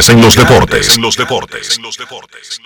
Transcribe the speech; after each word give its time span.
Grandes 0.00 0.16
en 0.16 0.22
los 0.22 0.34
deportes. 0.34 0.96
En 0.96 1.02
los 1.82 1.98
deportes. 1.98 2.58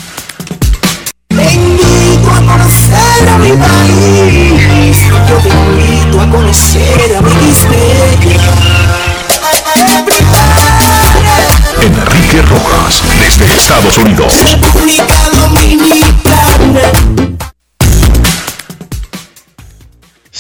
Te 1.28 1.54
invito 1.54 2.30
a 2.30 2.36
conocer 2.36 3.28
a 3.28 3.38
mi 3.38 3.52
país, 3.52 4.98
yo 5.28 5.36
te 5.38 5.48
invito 5.48 6.20
a 6.20 6.30
conocer 6.30 7.16
a 7.16 7.22
mi 7.22 7.30
Enrique 11.80 12.42
Rojas, 12.42 13.02
desde 13.20 13.46
Estados 13.54 13.96
Unidos. 13.98 14.44
República 14.44 15.14
Dominicana. 15.32 16.92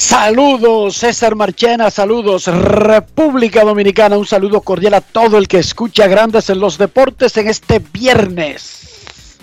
Saludos 0.06 0.98
César 0.98 1.34
Marchena, 1.34 1.90
saludos 1.90 2.46
República 2.46 3.64
Dominicana, 3.64 4.18
un 4.18 4.26
saludo 4.26 4.60
cordial 4.60 4.92
a 4.92 5.00
todo 5.00 5.38
el 5.38 5.48
que 5.48 5.56
escucha 5.56 6.06
Grandes 6.06 6.50
en 6.50 6.60
los 6.60 6.76
Deportes 6.76 7.34
en 7.38 7.48
este 7.48 7.78
viernes. 7.78 9.38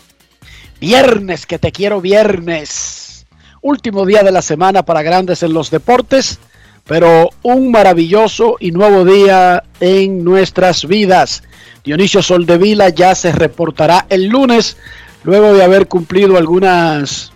Viernes, 0.79 1.47
que 1.47 1.57
te 1.57 1.72
quiero 1.72 1.99
viernes. 1.99 3.25
Último 3.63 4.05
día 4.05 4.22
de 4.22 4.31
la 4.31 4.44
semana 4.44 4.85
para 4.85 5.01
Grandes 5.01 5.41
en 5.41 5.51
los 5.51 5.72
Deportes, 5.72 6.38
pero 6.85 7.31
un 7.41 7.72
maravilloso 7.72 8.57
y 8.59 8.69
nuevo 8.69 9.03
día 9.03 9.63
en 9.79 10.23
nuestras 10.23 10.85
vidas. 10.85 11.41
Dionisio 11.83 12.22
Soldevila 12.22 12.89
ya 12.89 13.16
se 13.16 13.31
reportará 13.31 14.05
el 14.09 14.28
lunes, 14.28 14.78
luego 15.23 15.53
de 15.53 15.63
haber 15.63 15.88
cumplido 15.88 16.38
algunas 16.38 17.31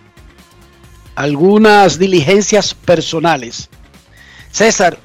algunas 1.16 1.98
diligencias 1.98 2.74
personales. 2.74 3.70
César, 4.52 4.98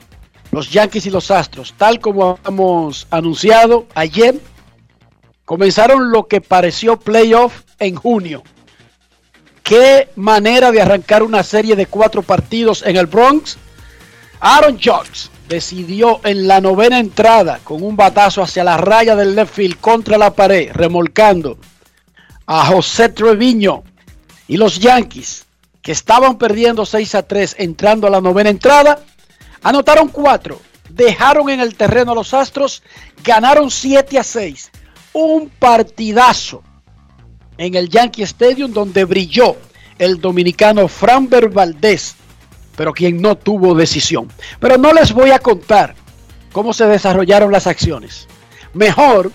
los 0.50 0.71
Yankees 0.71 1.06
y 1.06 1.10
los 1.10 1.31
Astros, 1.31 1.75
tal 1.76 2.00
como 2.00 2.38
hemos 2.47 3.06
anunciado 3.10 3.87
ayer, 3.94 4.38
comenzaron 5.44 6.10
lo 6.10 6.26
que 6.26 6.41
pareció 6.41 6.99
playoff 6.99 7.62
en 7.78 7.94
junio. 7.94 8.43
Qué 9.62 10.09
manera 10.16 10.72
de 10.72 10.82
arrancar 10.82 11.22
una 11.22 11.44
serie 11.44 11.76
de 11.76 11.87
cuatro 11.87 12.22
partidos 12.22 12.82
en 12.84 12.97
el 12.97 13.06
Bronx. 13.06 13.56
Aaron 14.41 14.75
Judge 14.75 15.31
decidió 15.49 16.20
en 16.25 16.49
la 16.49 16.60
novena 16.60 16.99
entrada 16.99 17.60
con 17.62 17.82
un 17.82 17.97
batazo 17.97 18.43
hacia 18.43 18.65
la 18.65 18.76
raya 18.76 19.15
del 19.15 19.37
left 19.37 19.54
field 19.54 19.81
contra 19.81 20.19
la 20.19 20.32
pared, 20.32 20.70
remolcando 20.72 21.59
a 22.47 22.66
José 22.66 23.10
Treviño 23.10 23.84
y 24.49 24.56
los 24.56 24.81
Yankees 24.81 25.47
estaban 25.90 26.38
perdiendo 26.38 26.86
6 26.86 27.14
a 27.14 27.22
3 27.22 27.56
entrando 27.58 28.06
a 28.06 28.10
la 28.10 28.20
novena 28.20 28.50
entrada, 28.50 29.00
anotaron 29.62 30.08
4, 30.08 30.60
dejaron 30.90 31.48
en 31.50 31.60
el 31.60 31.74
terreno 31.74 32.12
a 32.12 32.14
los 32.14 32.34
Astros, 32.34 32.82
ganaron 33.24 33.70
7 33.70 34.18
a 34.18 34.24
6. 34.24 34.70
Un 35.12 35.48
partidazo 35.48 36.62
en 37.58 37.74
el 37.74 37.88
Yankee 37.88 38.22
Stadium 38.22 38.72
donde 38.72 39.04
brilló 39.04 39.56
el 39.98 40.20
dominicano 40.20 40.88
Framber 40.88 41.48
Valdés, 41.48 42.14
pero 42.76 42.92
quien 42.92 43.20
no 43.20 43.36
tuvo 43.36 43.74
decisión. 43.74 44.28
Pero 44.58 44.78
no 44.78 44.92
les 44.92 45.12
voy 45.12 45.30
a 45.30 45.38
contar 45.38 45.94
cómo 46.52 46.72
se 46.72 46.86
desarrollaron 46.86 47.52
las 47.52 47.66
acciones. 47.66 48.26
Mejor 48.72 49.32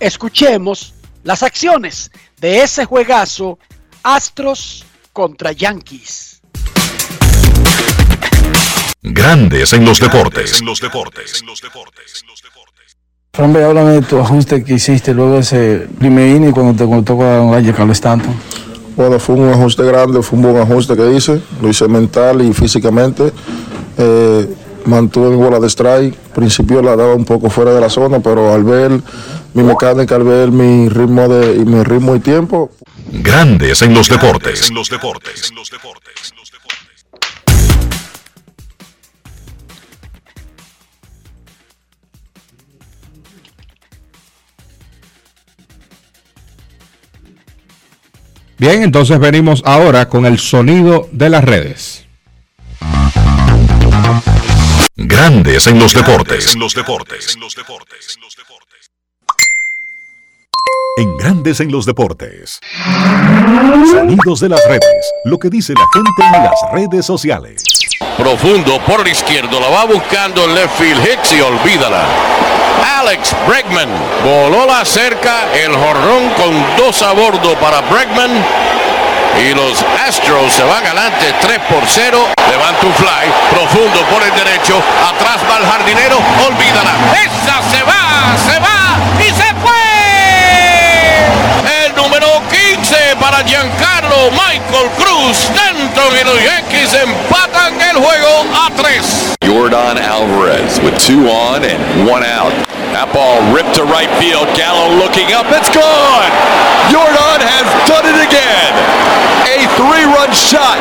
escuchemos 0.00 0.94
las 1.22 1.42
acciones 1.42 2.10
de 2.40 2.62
ese 2.62 2.84
juegazo 2.84 3.58
Astros 4.02 4.84
contra 5.18 5.50
Yankees. 5.50 6.40
Grandes 9.02 9.72
en 9.72 9.84
los 9.84 9.98
deportes. 9.98 10.60
En 10.60 10.66
los 10.66 10.80
deportes. 10.80 11.42
Frambe, 13.32 13.64
háblame 13.64 13.94
de 13.94 14.02
tu 14.02 14.20
ajuste 14.20 14.62
que 14.62 14.74
hiciste 14.74 15.12
luego 15.12 15.32
de 15.32 15.40
ese 15.40 15.88
primer 15.98 16.36
inning 16.36 16.52
cuando 16.52 16.72
te 16.72 16.88
contó 16.88 17.16
con 17.16 17.50
Valle 17.50 17.74
Carlos 17.74 17.96
Stanton. 17.96 18.32
Bueno, 18.94 19.18
fue 19.18 19.34
un 19.34 19.48
ajuste 19.48 19.82
grande, 19.82 20.22
fue 20.22 20.38
un 20.38 20.44
buen 20.44 20.56
ajuste 20.58 20.94
que 20.94 21.12
hice, 21.12 21.40
lo 21.60 21.68
hice 21.68 21.88
mental 21.88 22.40
y 22.40 22.52
físicamente. 22.52 23.32
Eh, 23.96 24.48
mantuve 24.84 25.30
mi 25.30 25.36
bola 25.36 25.58
de 25.58 25.68
strike, 25.68 26.14
al 26.14 26.32
principio 26.32 26.80
la 26.80 26.94
daba 26.94 27.16
un 27.16 27.24
poco 27.24 27.50
fuera 27.50 27.72
de 27.74 27.80
la 27.80 27.90
zona, 27.90 28.20
pero 28.20 28.54
al 28.54 28.62
ver 28.62 29.00
mi 29.58 29.64
mecánica, 29.64 30.14
al 30.14 30.22
ver 30.22 30.52
mi 30.52 30.88
ritmo 30.88 31.26
de 31.26 31.56
y 31.56 31.64
mi 31.64 31.82
ritmo 31.82 32.14
y 32.14 32.20
tiempo, 32.20 32.70
Grandes 33.10 33.82
en 33.82 33.94
los 33.94 34.08
deportes. 34.08 34.68
En 34.68 34.74
los 34.74 34.88
deportes. 34.88 35.52
Bien, 48.58 48.82
entonces 48.82 49.18
venimos 49.18 49.62
ahora 49.64 50.08
con 50.08 50.26
el 50.26 50.38
sonido 50.38 51.08
de 51.12 51.30
las 51.30 51.44
redes. 51.44 52.06
Grandes 54.96 55.66
en 55.68 55.78
los 55.78 55.94
deportes. 55.94 56.54
En 56.54 56.60
los 56.60 56.74
deportes. 56.74 57.36
En 57.36 57.40
Grandes 61.18 61.60
en 61.60 61.70
los 61.70 61.84
deportes. 61.84 62.60
Sonidos 63.90 64.40
de 64.40 64.48
las 64.48 64.64
redes. 64.66 65.12
Lo 65.24 65.38
que 65.38 65.50
dice 65.50 65.74
la 65.74 65.84
gente 65.92 66.36
en 66.36 66.44
las 66.44 66.72
redes 66.72 67.04
sociales. 67.04 67.62
Profundo 68.16 68.80
por 68.86 69.00
el 69.00 69.08
izquierdo, 69.08 69.60
la 69.60 69.68
va 69.68 69.84
buscando 69.84 70.44
el 70.44 70.54
left 70.54 70.78
field 70.78 71.04
Hicks 71.04 71.32
y 71.32 71.40
olvídala. 71.40 72.02
Alex 73.00 73.34
Bregman 73.46 73.88
voló 74.24 74.66
la 74.66 74.84
cerca, 74.84 75.52
el 75.54 75.74
jorrón 75.74 76.30
con 76.36 76.76
dos 76.76 77.02
a 77.02 77.12
bordo 77.12 77.54
para 77.60 77.80
Bregman. 77.82 78.30
Y 79.38 79.54
los 79.54 79.84
Astros 80.06 80.52
se 80.52 80.64
van 80.64 80.84
adelante 80.84 81.34
3 81.40 81.58
por 81.68 81.82
0. 81.86 82.26
Levanta 82.50 82.86
un 82.86 82.94
fly 82.94 83.30
profundo 83.50 84.00
por 84.10 84.22
el 84.22 84.34
derecho. 84.34 84.80
Atrás 85.14 85.40
va 85.48 85.58
el 85.58 85.66
jardinero. 85.66 86.16
Olvídala. 86.46 86.94
Esa 87.24 87.62
se 87.70 87.82
va, 87.82 88.36
se 88.36 88.58
va 88.58 88.78
y 89.20 89.32
se 89.32 89.47
para 93.30 93.44
Giancarlo 93.44 94.30
Michael 94.32 94.88
Cruz. 94.96 95.36
Stanton 95.36 96.12
y 96.18 96.24
los 96.24 96.42
Yankees 96.42 96.94
empatan 96.94 97.78
el 97.80 97.96
juego 97.96 98.46
a 98.54 98.70
tres. 98.70 99.36
Jordan 99.44 99.98
Alvarez 99.98 100.80
with 100.82 100.96
two 100.98 101.28
on 101.28 101.62
and 101.62 102.08
one 102.08 102.24
out. 102.24 102.52
That 102.92 103.12
ball 103.12 103.40
ripped 103.52 103.74
to 103.76 103.84
right 103.84 104.08
field. 104.16 104.48
Gallo 104.56 104.96
looking 104.96 105.28
up. 105.36 105.44
It's 105.52 105.68
gone. 105.68 106.32
Jordan 106.88 107.40
has 107.44 107.68
done 107.84 108.06
it 108.08 108.16
again. 108.16 108.72
A 109.44 109.68
three-run 109.76 110.32
shot. 110.32 110.80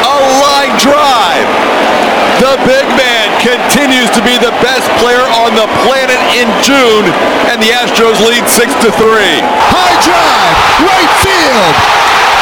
A 0.00 0.16
line 0.40 0.72
drive. 0.80 1.95
The 2.36 2.52
big 2.68 2.84
man 3.00 3.32
continues 3.40 4.12
to 4.12 4.20
be 4.20 4.36
the 4.36 4.52
best 4.60 4.84
player 5.00 5.24
on 5.40 5.56
the 5.56 5.64
planet 5.88 6.20
in 6.36 6.44
June, 6.60 7.08
and 7.48 7.56
the 7.64 7.72
Astros 7.72 8.20
lead 8.28 8.44
6 8.44 8.76
to 8.84 8.92
3. 8.92 9.40
High 9.72 9.96
drive, 10.04 10.84
right 10.84 11.12
field. 11.24 11.74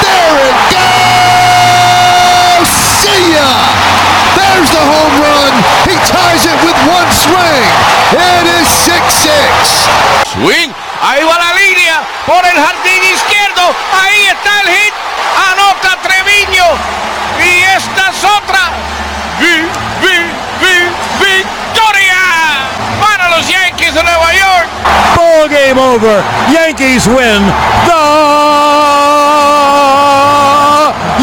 There 0.03 0.51
it 0.51 0.59
goes. 0.75 2.67
See 3.07 3.39
ya. 3.39 3.47
There's 4.35 4.67
the 4.75 4.83
home 4.83 5.15
run. 5.23 5.55
He 5.87 5.95
ties 6.11 6.43
it 6.43 6.59
with 6.67 6.75
one 6.91 7.07
swing. 7.15 7.63
It 8.19 8.51
is 8.51 8.67
6-6. 8.91 9.31
Swing. 10.35 10.75
Ahí 11.07 11.23
va 11.23 11.39
la 11.39 11.55
línea 11.55 12.03
por 12.27 12.43
el 12.43 12.59
jardín 12.59 12.99
izquierdo. 13.15 13.63
Ahí 13.95 14.27
está 14.27 14.59
el 14.67 14.75
hit. 14.75 14.95
Anota 15.55 16.03
Treviño. 16.03 16.67
Y 17.39 17.63
esta 17.79 18.11
es 18.11 18.25
otra. 18.27 18.75
Vi, 19.41 19.55
vi, 20.01 20.17
vi, 20.61 20.75
victoria 21.19 22.21
para 23.01 23.37
los 23.37 23.49
Yankees 23.49 23.95
de 23.95 24.03
Nueva 24.03 24.33
York. 24.33 24.69
Ball 25.17 25.49
game 25.49 25.81
over. 25.81 26.23
Yankees 26.53 27.07
win. 27.07 27.43
The 27.87 28.03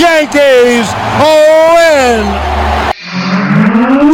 Yankees 0.01 0.87
win. 1.21 2.25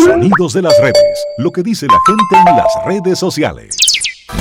Sonidos 0.03 0.53
de 0.53 0.61
las 0.61 0.77
redes. 0.79 1.25
Lo 1.37 1.51
que 1.51 1.63
dice 1.63 1.87
la 1.87 1.99
gente 2.05 2.49
en 2.49 2.57
las 2.57 2.85
redes 2.85 3.17
sociales. 3.19 3.75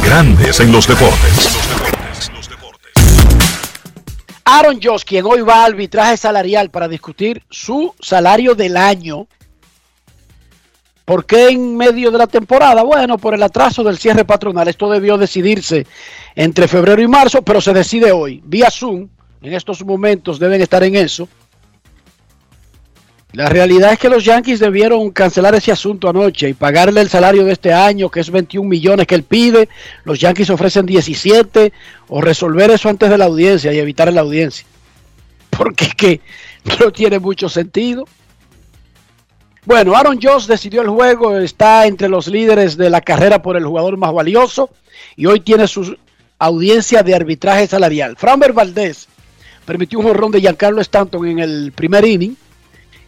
Grandes 0.03 0.61
en 0.61 0.71
los 0.73 0.87
deportes. 0.87 1.57
Aaron 4.49 4.79
Josh, 4.81 5.03
quien 5.03 5.27
hoy 5.27 5.41
va 5.41 5.63
a 5.63 5.65
arbitraje 5.65 6.17
salarial 6.17 6.71
para 6.71 6.87
discutir 6.87 7.43
su 7.51 7.93
salario 8.01 8.55
del 8.55 8.77
año. 8.77 9.27
¿Por 11.07 11.25
qué 11.25 11.51
en 11.51 11.77
medio 11.77 12.11
de 12.11 12.19
la 12.19 12.27
temporada? 12.27 12.83
Bueno, 12.83 13.17
por 13.17 13.33
el 13.33 13.43
atraso 13.45 13.85
del 13.85 13.97
cierre 13.97 14.25
patronal. 14.25 14.67
Esto 14.67 14.91
debió 14.91 15.17
decidirse 15.17 15.87
entre 16.35 16.67
febrero 16.67 17.01
y 17.01 17.07
marzo, 17.07 17.43
pero 17.43 17.61
se 17.61 17.73
decide 17.73 18.11
hoy. 18.11 18.43
Vía 18.45 18.73
Zoom, 18.73 19.09
en 19.41 19.55
estos 19.55 19.85
momentos 19.85 20.41
deben 20.41 20.61
estar 20.61 20.83
en 20.83 20.97
eso. 20.97 21.29
La 23.35 23.49
realidad 23.49 23.93
es 23.93 24.01
que 24.01 24.09
los 24.09 24.25
Yankees 24.25 24.59
debieron 24.59 25.13
cancelar 25.13 25.55
ese 25.55 25.71
asunto 25.71 26.09
anoche 26.09 26.49
y 26.49 26.55
pagarle 26.55 27.03
el 27.03 27.09
salario 27.09 27.45
de 27.45 27.53
este 27.53 27.73
año, 27.73 28.11
que 28.11 28.19
es 28.19 28.29
21 28.29 28.69
millones 28.69 29.07
que 29.07 29.15
él 29.15 29.23
pide. 29.23 29.69
Los 30.03 30.19
Yankees 30.19 30.51
ofrecen 30.51 30.87
17 30.87 31.73
o 32.09 32.21
resolver 32.21 32.69
eso 32.73 32.89
antes 32.89 33.09
de 33.09 33.19
la 33.19 33.27
audiencia 33.27 33.73
y 33.73 33.79
evitar 33.79 34.13
la 34.13 34.23
audiencia. 34.23 34.67
Porque 35.51 35.85
es 35.85 35.95
que 35.95 36.21
no 36.81 36.91
tiene 36.91 37.21
mucho 37.21 37.49
sentido. 37.49 38.09
Bueno, 39.67 39.97
Aaron 39.97 40.21
Josh 40.23 40.47
decidió 40.47 40.81
el 40.83 40.89
juego, 40.89 41.37
está 41.39 41.87
entre 41.87 42.09
los 42.09 42.29
líderes 42.29 42.77
de 42.77 42.89
la 42.89 43.01
carrera 43.01 43.43
por 43.43 43.57
el 43.57 43.67
jugador 43.67 43.97
más 43.97 44.13
valioso 44.13 44.71
y 45.17 45.27
hoy 45.27 45.41
tiene 45.41 45.67
su 45.67 45.97
audiencia 46.39 47.03
de 47.03 47.17
arbitraje 47.17 47.67
salarial. 47.67 48.17
Framber 48.17 48.53
Valdez 48.53 49.09
permitió 49.65 49.99
un 49.99 50.07
jorrón 50.07 50.31
de 50.31 50.41
Giancarlo 50.41 50.81
Stanton 50.81 51.27
en 51.27 51.41
el 51.41 51.73
primer 51.73 52.05
inning 52.05 52.37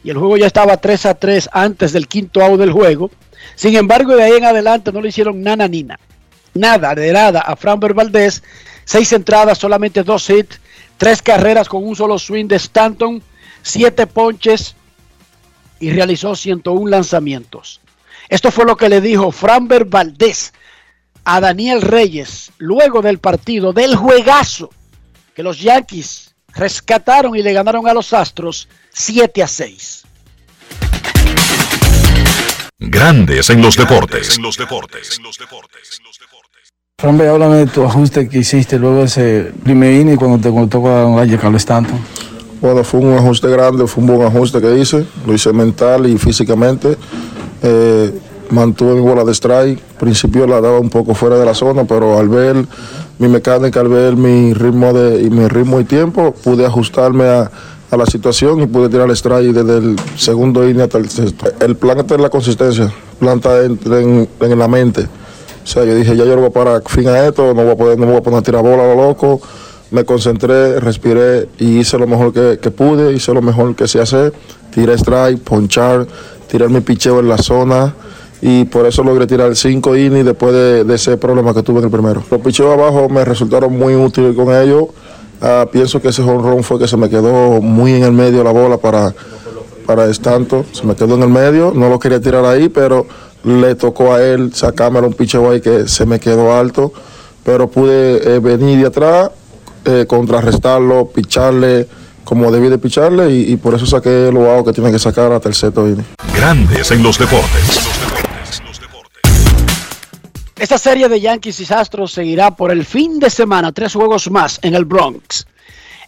y 0.02 0.10
el 0.10 0.18
juego 0.18 0.36
ya 0.36 0.48
estaba 0.48 0.76
3 0.78 1.06
a 1.06 1.14
3 1.14 1.48
antes 1.52 1.92
del 1.92 2.08
quinto 2.08 2.42
out 2.42 2.58
del 2.58 2.72
juego. 2.72 3.12
Sin 3.54 3.76
embargo, 3.76 4.16
de 4.16 4.24
ahí 4.24 4.32
en 4.32 4.44
adelante 4.44 4.90
no 4.90 5.00
le 5.00 5.10
hicieron 5.10 5.40
nada 5.40 5.68
ni 5.68 5.84
nada. 5.84 6.94
De 6.96 7.12
nada 7.12 7.40
a 7.40 7.54
Framber 7.54 7.94
Valdez. 7.94 8.42
Seis 8.84 9.12
entradas, 9.12 9.58
solamente 9.58 10.02
dos 10.02 10.28
hits, 10.28 10.58
tres 10.96 11.22
carreras 11.22 11.68
con 11.68 11.86
un 11.86 11.94
solo 11.94 12.18
swing 12.18 12.46
de 12.48 12.56
Stanton, 12.56 13.22
siete 13.62 14.08
ponches 14.08 14.74
y 15.80 15.90
realizó 15.90 16.34
101 16.34 16.88
lanzamientos. 16.88 17.80
Esto 18.28 18.50
fue 18.50 18.64
lo 18.64 18.76
que 18.76 18.88
le 18.88 19.00
dijo 19.00 19.32
Framber 19.32 19.84
Valdez 19.84 20.52
a 21.24 21.40
Daniel 21.40 21.82
Reyes 21.82 22.52
luego 22.58 23.02
del 23.02 23.18
partido, 23.18 23.72
del 23.72 23.96
juegazo 23.96 24.70
que 25.34 25.42
los 25.42 25.60
Yankees 25.60 26.34
rescataron 26.54 27.36
y 27.36 27.42
le 27.42 27.52
ganaron 27.52 27.86
a 27.86 27.94
los 27.94 28.12
Astros 28.12 28.68
7 28.92 29.42
a 29.42 29.46
6. 29.46 30.04
Grandes 32.80 33.50
en 33.50 33.60
los 33.62 33.76
deportes. 33.76 34.38
Frambe, 37.00 37.28
háblame 37.28 37.56
de 37.58 37.66
tu 37.66 37.84
ajuste 37.84 38.28
que 38.28 38.38
hiciste 38.38 38.76
luego 38.78 38.98
de 38.98 39.04
ese 39.04 39.52
primer 39.62 39.92
inning 39.92 40.16
cuando 40.16 40.38
te 40.38 40.50
contó 40.52 40.82
con 40.82 41.16
Carlos 41.38 41.62
Stanton. 41.62 42.04
Bueno, 42.60 42.82
fue 42.82 43.00
un 43.00 43.16
ajuste 43.16 43.48
grande, 43.48 43.86
fue 43.86 44.02
un 44.02 44.08
buen 44.08 44.22
ajuste 44.22 44.60
que 44.60 44.78
hice. 44.78 45.06
Lo 45.26 45.32
hice 45.32 45.52
mental 45.52 46.06
y 46.06 46.18
físicamente. 46.18 46.96
Eh, 47.62 48.18
mantuve 48.50 48.94
mi 48.94 49.00
bola 49.00 49.24
de 49.24 49.32
strike. 49.32 49.78
Al 49.78 49.96
principio 49.98 50.46
la 50.46 50.60
daba 50.60 50.80
un 50.80 50.90
poco 50.90 51.14
fuera 51.14 51.38
de 51.38 51.44
la 51.44 51.54
zona, 51.54 51.84
pero 51.84 52.18
al 52.18 52.28
ver 52.28 52.56
mi 53.18 53.28
mecánica, 53.28 53.80
al 53.80 53.88
ver 53.88 54.16
mi 54.16 54.54
ritmo 54.54 54.92
de, 54.92 55.22
y 55.22 55.30
mi 55.30 55.46
ritmo 55.46 55.80
y 55.80 55.84
tiempo, 55.84 56.32
pude 56.32 56.66
ajustarme 56.66 57.24
a, 57.24 57.50
a 57.90 57.96
la 57.96 58.06
situación 58.06 58.60
y 58.60 58.66
pude 58.66 58.88
tirar 58.88 59.08
el 59.08 59.16
strike 59.16 59.52
desde 59.52 59.78
el 59.78 59.96
segundo 60.16 60.68
inning 60.68 60.82
hasta 60.82 60.98
el 60.98 61.08
sexto. 61.08 61.46
El 61.60 61.76
plan 61.76 61.98
está 61.98 62.14
en 62.16 62.22
la 62.22 62.30
consistencia, 62.30 62.92
planta 63.18 63.64
en, 63.64 63.78
en, 63.86 64.28
en, 64.40 64.58
la 64.58 64.68
mente. 64.68 65.02
O 65.62 65.66
sea, 65.66 65.84
yo 65.84 65.94
dije, 65.94 66.16
ya 66.16 66.24
yo 66.24 66.34
no 66.34 66.42
voy 66.42 66.50
a 66.50 66.52
parar 66.52 66.82
fin 66.86 67.08
a 67.08 67.26
esto, 67.26 67.54
no 67.54 67.62
voy 67.62 67.72
a, 67.72 67.76
poder, 67.76 67.98
no 67.98 68.06
voy 68.06 68.16
a 68.16 68.22
poner 68.22 68.40
a 68.40 68.42
tirar 68.42 68.62
bola 68.62 68.84
a 68.84 68.94
lo 68.94 69.08
loco. 69.08 69.40
Me 69.90 70.04
concentré, 70.04 70.80
respiré 70.80 71.48
y 71.58 71.78
hice 71.78 71.96
lo 71.98 72.06
mejor 72.06 72.32
que, 72.32 72.70
pude, 72.70 73.12
hice 73.12 73.32
lo 73.32 73.40
mejor 73.40 73.74
que 73.74 73.88
sé 73.88 74.00
hacer. 74.00 74.34
Tiré 74.70 74.94
strike, 74.94 75.40
ponchar, 75.40 76.06
tirar 76.46 76.68
mi 76.68 76.80
picheo 76.80 77.20
en 77.20 77.28
la 77.28 77.38
zona 77.38 77.94
y 78.40 78.64
por 78.66 78.86
eso 78.86 79.02
logré 79.02 79.26
tirar 79.26 79.56
cinco 79.56 79.96
innings 79.96 80.26
después 80.26 80.52
de, 80.52 80.94
ese 80.94 81.16
problema 81.16 81.54
que 81.54 81.62
tuve 81.62 81.78
en 81.78 81.86
el 81.86 81.90
primero. 81.90 82.22
Los 82.30 82.40
picheos 82.40 82.72
abajo 82.72 83.08
me 83.08 83.24
resultaron 83.24 83.76
muy 83.76 83.94
útiles 83.96 84.34
con 84.36 84.54
ellos. 84.54 84.84
Uh, 85.40 85.66
pienso 85.70 86.02
que 86.02 86.08
ese 86.08 86.22
jonrón 86.22 86.62
fue 86.62 86.78
que 86.78 86.88
se 86.88 86.96
me 86.96 87.08
quedó 87.08 87.60
muy 87.60 87.94
en 87.94 88.02
el 88.02 88.12
medio 88.12 88.42
la 88.44 88.50
bola 88.52 88.76
para, 88.76 89.14
para 89.86 90.04
Stanton. 90.06 90.66
Se 90.72 90.84
me 90.84 90.94
quedó 90.94 91.14
en 91.14 91.22
el 91.22 91.28
medio, 91.28 91.72
no 91.74 91.88
lo 91.88 91.98
quería 91.98 92.20
tirar 92.20 92.44
ahí, 92.44 92.68
pero 92.68 93.06
le 93.44 93.74
tocó 93.74 94.12
a 94.12 94.22
él 94.22 94.52
sacármelo 94.52 95.06
un 95.06 95.14
picheo 95.14 95.50
ahí 95.50 95.60
que 95.60 95.88
se 95.88 96.04
me 96.06 96.20
quedó 96.20 96.52
alto. 96.52 96.92
Pero 97.44 97.68
pude 97.68 98.34
eh, 98.34 98.40
venir 98.40 98.80
de 98.80 98.86
atrás, 98.86 99.30
eh, 99.88 100.06
contrarrestarlo, 100.06 101.08
picharle 101.08 101.88
como 102.24 102.52
debí 102.52 102.68
de 102.68 102.76
picharle 102.76 103.30
y, 103.30 103.52
y 103.52 103.56
por 103.56 103.74
eso 103.74 103.86
saqué 103.86 104.30
lo 104.30 104.50
hago 104.50 104.66
que 104.66 104.72
tiene 104.74 104.92
que 104.92 104.98
sacar 104.98 105.32
hasta 105.32 105.48
el 105.48 105.54
seto. 105.54 105.88
Grandes 106.34 106.90
en 106.90 107.02
los 107.02 107.18
deportes. 107.18 107.88
Esta 110.56 110.76
serie 110.76 111.08
de 111.08 111.20
Yankees 111.20 111.60
y 111.60 111.72
Astros 111.72 112.12
seguirá 112.12 112.50
por 112.50 112.70
el 112.70 112.84
fin 112.84 113.18
de 113.18 113.30
semana, 113.30 113.72
tres 113.72 113.94
juegos 113.94 114.30
más 114.30 114.58
en 114.62 114.74
el 114.74 114.84
Bronx. 114.84 115.46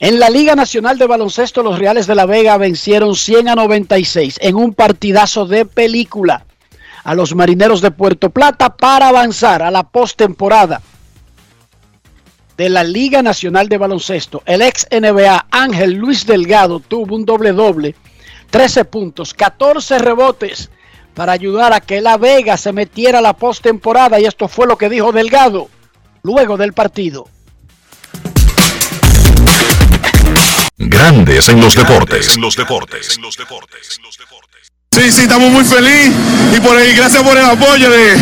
En 0.00 0.18
la 0.18 0.28
Liga 0.28 0.54
Nacional 0.54 0.98
de 0.98 1.06
Baloncesto, 1.06 1.62
los 1.62 1.78
Reales 1.78 2.06
de 2.06 2.14
la 2.14 2.26
Vega 2.26 2.56
vencieron 2.56 3.14
100 3.14 3.48
a 3.48 3.54
96 3.54 4.38
en 4.40 4.56
un 4.56 4.74
partidazo 4.74 5.46
de 5.46 5.64
película 5.64 6.44
a 7.04 7.14
los 7.14 7.34
Marineros 7.34 7.80
de 7.80 7.90
Puerto 7.92 8.30
Plata 8.30 8.76
para 8.76 9.08
avanzar 9.08 9.62
a 9.62 9.70
la 9.70 9.84
postemporada 9.84 10.82
de 12.60 12.68
la 12.68 12.84
Liga 12.84 13.22
Nacional 13.22 13.70
de 13.70 13.78
Baloncesto. 13.78 14.42
El 14.44 14.60
ex 14.60 14.86
NBA 14.90 15.46
Ángel 15.50 15.94
Luis 15.94 16.26
Delgado 16.26 16.78
tuvo 16.78 17.16
un 17.16 17.24
doble 17.24 17.52
doble, 17.52 17.94
13 18.50 18.84
puntos, 18.84 19.32
14 19.32 19.98
rebotes 19.98 20.68
para 21.14 21.32
ayudar 21.32 21.72
a 21.72 21.80
que 21.80 22.02
la 22.02 22.18
Vega 22.18 22.58
se 22.58 22.74
metiera 22.74 23.20
a 23.20 23.22
la 23.22 23.32
postemporada 23.32 24.20
y 24.20 24.26
esto 24.26 24.46
fue 24.46 24.66
lo 24.66 24.76
que 24.76 24.90
dijo 24.90 25.10
Delgado 25.10 25.70
luego 26.22 26.58
del 26.58 26.74
partido. 26.74 27.28
Grandes 30.76 31.48
en 31.48 31.62
los 31.62 31.74
deportes. 31.74 32.36
En 32.36 32.42
los 32.42 32.56
deportes. 32.56 33.16
En 33.16 33.22
los 33.22 33.38
deportes. 33.38 34.00
Sí, 34.92 35.10
sí, 35.10 35.22
estamos 35.22 35.50
muy 35.50 35.64
felices 35.64 36.12
y 36.54 36.60
por 36.60 36.76
ahí, 36.76 36.92
gracias 36.94 37.22
por 37.22 37.38
el 37.38 37.44
apoyo 37.44 37.88
de, 37.88 38.16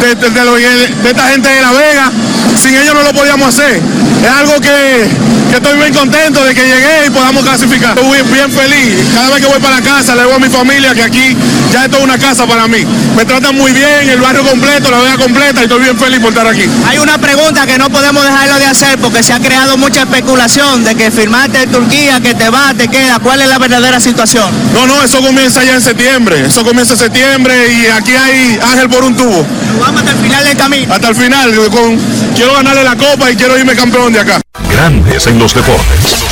de, 0.00 0.14
de, 0.14 0.30
de, 0.30 1.10
esta 1.10 1.28
gente 1.28 1.48
de 1.50 1.60
La 1.60 1.72
Vega. 1.72 2.12
Sin 2.58 2.74
ellos 2.74 2.94
no 2.94 3.02
lo 3.02 3.12
podíamos 3.12 3.48
hacer. 3.48 3.80
Es 4.22 4.30
algo 4.30 4.60
que, 4.60 5.08
que 5.50 5.56
estoy 5.56 5.76
bien 5.78 5.92
contento 5.92 6.44
de 6.44 6.54
que 6.54 6.62
llegué 6.62 7.06
y 7.06 7.10
podamos 7.10 7.44
clasificar. 7.44 7.98
Estoy 7.98 8.22
bien 8.32 8.50
feliz. 8.50 8.94
Cada 9.14 9.30
vez 9.30 9.40
que 9.40 9.46
voy 9.46 9.60
para 9.60 9.76
la 9.76 9.82
casa 9.82 10.14
le 10.14 10.22
digo 10.22 10.34
a 10.34 10.38
mi 10.38 10.48
familia 10.48 10.94
que 10.94 11.02
aquí 11.02 11.36
ya 11.72 11.84
esto 11.84 11.98
es 11.98 12.04
una 12.04 12.18
casa 12.18 12.46
para 12.46 12.66
mí. 12.68 12.84
Me 13.16 13.24
tratan 13.24 13.56
muy 13.56 13.72
bien, 13.72 14.08
el 14.08 14.20
barrio 14.20 14.42
completo, 14.44 14.90
la 14.90 15.00
vida 15.00 15.16
completa 15.16 15.60
y 15.60 15.64
estoy 15.64 15.82
bien 15.82 15.98
feliz 15.98 16.20
por 16.20 16.30
estar 16.30 16.46
aquí. 16.46 16.64
Hay 16.88 16.98
una 16.98 17.18
pregunta 17.18 17.66
que 17.66 17.76
no 17.76 17.90
podemos 17.90 18.24
dejarlo 18.24 18.58
de 18.58 18.66
hacer 18.66 18.98
porque 18.98 19.22
se 19.22 19.32
ha 19.32 19.40
creado 19.40 19.76
mucha 19.76 20.00
especulación 20.02 20.84
de 20.84 20.94
que 20.94 21.10
firmaste 21.10 21.62
en 21.62 21.70
Turquía, 21.70 22.20
que 22.20 22.34
te 22.34 22.48
va, 22.48 22.72
te 22.74 22.88
queda. 22.88 23.18
¿Cuál 23.18 23.40
es 23.42 23.48
la 23.48 23.58
verdadera 23.58 24.00
situación? 24.00 24.50
No, 24.72 24.86
no, 24.86 25.02
eso 25.02 25.20
comienza 25.20 25.62
ya 25.64 25.74
en 25.74 25.82
septiembre. 25.82 26.46
Eso 26.46 26.64
comienza 26.64 26.94
en 26.94 26.98
septiembre 26.98 27.54
y 27.72 27.86
aquí 27.86 28.12
hay 28.12 28.58
ángel 28.72 28.88
por 28.88 29.04
un 29.04 29.16
tubo. 29.16 29.44
Vamos 29.80 30.00
hasta 30.00 30.12
el 30.12 30.18
final 30.18 30.44
del 30.44 30.56
camino. 30.56 30.94
Hasta 30.94 31.08
el 31.08 31.16
final. 31.16 31.54
Con, 31.70 31.98
quiero 32.44 32.58
ganarle 32.58 32.84
la 32.84 32.96
copa 32.96 33.30
y 33.30 33.36
quiero 33.36 33.58
irme 33.58 33.74
campeón 33.74 34.12
de 34.12 34.20
acá. 34.20 34.42
Grandes 34.70 35.26
en 35.26 35.38
los 35.38 35.54
deportes. 35.54 36.26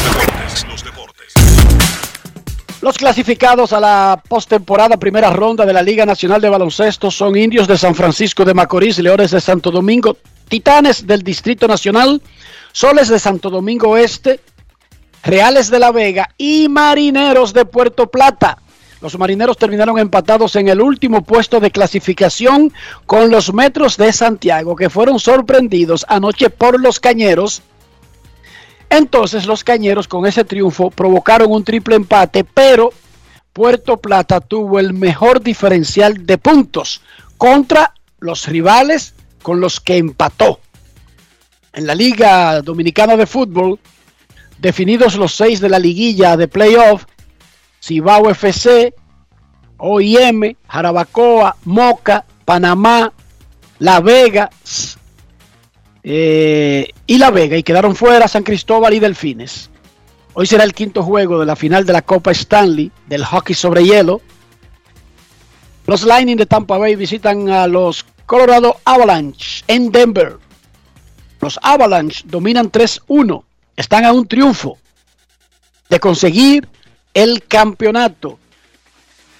Los 2.82 2.98
clasificados 2.98 3.72
a 3.72 3.80
la 3.80 4.22
postemporada 4.28 4.98
primera 4.98 5.30
ronda 5.30 5.64
de 5.64 5.72
la 5.72 5.82
Liga 5.82 6.04
Nacional 6.04 6.42
de 6.42 6.50
Baloncesto 6.50 7.10
son 7.10 7.36
Indios 7.38 7.66
de 7.66 7.78
San 7.78 7.94
Francisco 7.94 8.44
de 8.44 8.52
Macorís, 8.52 8.98
Leones 8.98 9.30
de 9.30 9.40
Santo 9.40 9.70
Domingo, 9.70 10.18
Titanes 10.48 11.06
del 11.06 11.22
Distrito 11.22 11.66
Nacional, 11.66 12.20
Soles 12.72 13.08
de 13.08 13.18
Santo 13.18 13.48
Domingo 13.48 13.96
Este, 13.96 14.40
Reales 15.22 15.70
de 15.70 15.78
la 15.78 15.92
Vega 15.92 16.28
y 16.36 16.68
Marineros 16.68 17.54
de 17.54 17.64
Puerto 17.64 18.10
Plata. 18.10 18.58
Los 19.02 19.18
marineros 19.18 19.58
terminaron 19.58 19.98
empatados 19.98 20.54
en 20.54 20.68
el 20.68 20.80
último 20.80 21.22
puesto 21.22 21.58
de 21.58 21.72
clasificación 21.72 22.72
con 23.04 23.32
los 23.32 23.52
Metros 23.52 23.96
de 23.96 24.12
Santiago, 24.12 24.76
que 24.76 24.88
fueron 24.88 25.18
sorprendidos 25.18 26.06
anoche 26.08 26.50
por 26.50 26.80
los 26.80 27.00
Cañeros. 27.00 27.62
Entonces 28.88 29.46
los 29.46 29.64
Cañeros 29.64 30.06
con 30.06 30.24
ese 30.24 30.44
triunfo 30.44 30.92
provocaron 30.92 31.50
un 31.50 31.64
triple 31.64 31.96
empate, 31.96 32.44
pero 32.44 32.92
Puerto 33.52 33.96
Plata 33.96 34.40
tuvo 34.40 34.78
el 34.78 34.92
mejor 34.92 35.42
diferencial 35.42 36.24
de 36.24 36.38
puntos 36.38 37.02
contra 37.36 37.94
los 38.20 38.46
rivales 38.46 39.14
con 39.42 39.60
los 39.60 39.80
que 39.80 39.96
empató. 39.96 40.60
En 41.72 41.88
la 41.88 41.96
Liga 41.96 42.62
Dominicana 42.62 43.16
de 43.16 43.26
Fútbol, 43.26 43.80
definidos 44.60 45.16
los 45.16 45.34
seis 45.34 45.58
de 45.58 45.70
la 45.70 45.80
liguilla 45.80 46.36
de 46.36 46.46
playoff, 46.46 47.04
Cibao 47.82 48.30
FC, 48.30 48.94
OIM, 49.78 50.54
Jarabacoa, 50.68 51.56
Moca, 51.64 52.24
Panamá, 52.44 53.12
La 53.80 54.00
Vega 54.00 54.48
eh, 56.04 56.88
y 57.06 57.18
La 57.18 57.32
Vega, 57.32 57.56
y 57.56 57.64
quedaron 57.64 57.96
fuera 57.96 58.28
San 58.28 58.44
Cristóbal 58.44 58.94
y 58.94 59.00
Delfines. 59.00 59.68
Hoy 60.34 60.46
será 60.46 60.62
el 60.62 60.74
quinto 60.74 61.02
juego 61.02 61.40
de 61.40 61.46
la 61.46 61.56
final 61.56 61.84
de 61.84 61.92
la 61.92 62.02
Copa 62.02 62.30
Stanley 62.30 62.92
del 63.08 63.24
hockey 63.24 63.54
sobre 63.54 63.84
hielo. 63.84 64.22
Los 65.86 66.04
Lightning 66.04 66.36
de 66.36 66.46
Tampa 66.46 66.78
Bay 66.78 66.94
visitan 66.94 67.48
a 67.50 67.66
los 67.66 68.06
Colorado 68.26 68.76
Avalanche 68.84 69.64
en 69.66 69.90
Denver. 69.90 70.38
Los 71.40 71.58
Avalanche 71.60 72.22
dominan 72.26 72.70
3-1. 72.70 73.42
Están 73.76 74.04
a 74.04 74.12
un 74.12 74.26
triunfo 74.28 74.78
de 75.90 75.98
conseguir 75.98 76.68
el 77.14 77.44
campeonato 77.44 78.38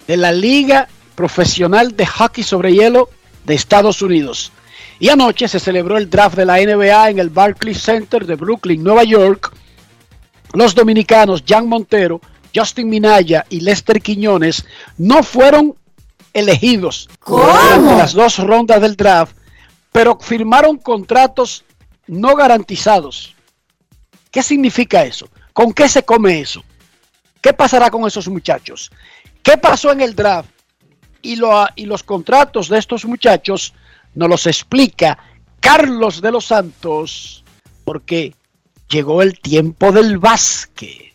de 0.07 0.17
la 0.17 0.33
Liga 0.33 0.89
Profesional 1.15 1.97
de 1.97 2.07
Hockey 2.07 2.45
sobre 2.45 2.73
Hielo 2.73 3.09
de 3.45 3.55
Estados 3.55 4.03
Unidos. 4.03 4.53
Y 4.99 5.09
anoche 5.09 5.49
se 5.49 5.61
celebró 5.61 5.99
el 5.99 6.11
draft 6.11 6.37
de 6.37 6.47
la 6.47 6.59
NBA 6.59 7.11
en 7.11 7.19
el 7.19 7.31
Barclays 7.31 7.83
Center 7.83 8.25
de 8.27 8.37
Brooklyn, 8.37 8.83
Nueva 8.83 9.05
York. 9.05 9.53
Los 10.53 10.75
dominicanos 10.75 11.43
Jan 11.47 11.69
Montero, 11.69 12.21
Justin 12.55 12.89
Minaya 12.89 13.45
y 13.49 13.61
Lester 13.61 14.01
Quiñones 14.01 14.65
no 14.99 15.23
fueron 15.23 15.75
elegidos 16.33 17.09
durante 17.27 17.97
las 17.97 18.13
dos 18.13 18.39
rondas 18.39 18.81
del 18.81 18.97
draft, 18.97 19.37
pero 19.91 20.19
firmaron 20.19 20.79
contratos 20.79 21.65
no 22.07 22.35
garantizados. 22.37 23.35
¿Qué 24.31 24.43
significa 24.43 25.05
eso? 25.05 25.29
¿Con 25.53 25.73
qué 25.73 25.89
se 25.89 26.03
come 26.03 26.41
eso? 26.41 26.63
¿Qué 27.43 27.53
pasará 27.53 27.91
con 27.91 28.07
esos 28.07 28.29
muchachos? 28.29 28.91
¿Qué 29.43 29.59
pasó 29.59 29.91
en 29.91 30.01
el 30.01 30.15
draft? 30.15 30.49
Y, 31.23 31.37
lo, 31.37 31.67
y 31.75 31.87
los 31.87 32.05
contratos 32.05 32.69
de 32.69 32.79
estos 32.79 33.05
muchachos 33.05 33.75
nos 34.15 34.29
los 34.29 34.47
explica 34.47 35.19
Carlos 35.59 36.23
de 36.23 36.31
los 36.31 36.47
Santos, 36.47 37.45
porque 37.85 38.35
llegó 38.89 39.23
el 39.23 39.41
tiempo 39.41 39.91
del 39.91 40.19
básquet. 40.19 41.15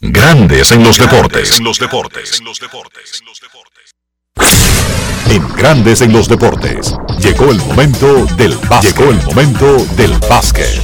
Grandes 0.00 0.70
en 0.70 0.84
los 0.84 0.98
deportes. 0.98 1.58
En 1.58 1.64
los 1.64 1.78
deportes. 1.78 2.42
En 5.30 5.48
Grandes 5.56 6.02
en 6.02 6.12
los 6.12 6.28
deportes. 6.28 6.94
Llegó 7.20 7.50
el 7.50 7.58
momento 7.58 8.26
del 8.36 8.54
básquet. 8.68 8.96
Llegó 8.96 9.10
el 9.10 9.22
momento 9.24 9.76
del 9.96 10.12
básquet. 10.28 10.82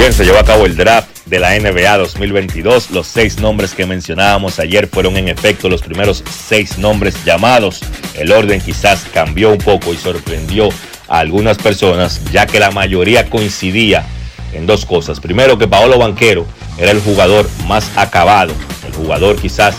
Bien, 0.00 0.14
se 0.14 0.24
llevó 0.24 0.38
a 0.38 0.44
cabo 0.44 0.64
el 0.64 0.78
draft 0.78 1.26
de 1.26 1.38
la 1.38 1.50
NBA 1.60 1.98
2022. 1.98 2.90
Los 2.90 3.06
seis 3.06 3.38
nombres 3.38 3.74
que 3.74 3.84
mencionábamos 3.84 4.58
ayer 4.58 4.86
fueron 4.86 5.18
en 5.18 5.28
efecto 5.28 5.68
los 5.68 5.82
primeros 5.82 6.24
seis 6.48 6.78
nombres 6.78 7.22
llamados. 7.22 7.80
El 8.14 8.32
orden 8.32 8.62
quizás 8.62 9.04
cambió 9.12 9.50
un 9.50 9.58
poco 9.58 9.92
y 9.92 9.98
sorprendió 9.98 10.70
a 11.06 11.18
algunas 11.18 11.58
personas, 11.58 12.22
ya 12.32 12.46
que 12.46 12.58
la 12.58 12.70
mayoría 12.70 13.28
coincidía 13.28 14.06
en 14.54 14.66
dos 14.66 14.86
cosas. 14.86 15.20
Primero, 15.20 15.58
que 15.58 15.68
Paolo 15.68 15.98
Banquero 15.98 16.46
era 16.78 16.92
el 16.92 17.00
jugador 17.02 17.46
más 17.66 17.90
acabado, 17.96 18.54
el 18.86 18.94
jugador 18.94 19.36
quizás 19.36 19.76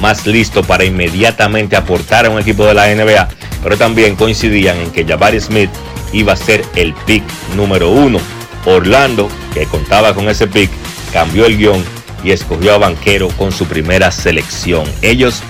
más 0.00 0.26
listo 0.26 0.64
para 0.64 0.84
inmediatamente 0.84 1.76
aportar 1.76 2.26
a 2.26 2.30
un 2.30 2.40
equipo 2.40 2.66
de 2.66 2.74
la 2.74 2.92
NBA, 2.92 3.28
pero 3.62 3.76
también 3.78 4.16
coincidían 4.16 4.78
en 4.78 4.90
que 4.90 5.04
Jabari 5.04 5.40
Smith 5.40 5.70
iba 6.12 6.32
a 6.32 6.36
ser 6.36 6.64
el 6.74 6.92
pick 7.06 7.22
número 7.54 7.88
uno. 7.88 8.18
Orlando, 8.64 9.28
que 9.54 9.66
contaba 9.66 10.14
con 10.14 10.28
ese 10.28 10.46
pick, 10.46 10.70
cambió 11.12 11.46
el 11.46 11.56
guion 11.56 11.84
y 12.22 12.32
escogió 12.32 12.74
a 12.74 12.78
Banquero 12.78 13.28
con 13.28 13.52
su 13.52 13.66
primera 13.66 14.10
selección. 14.10 14.84
Ellos 15.02 15.42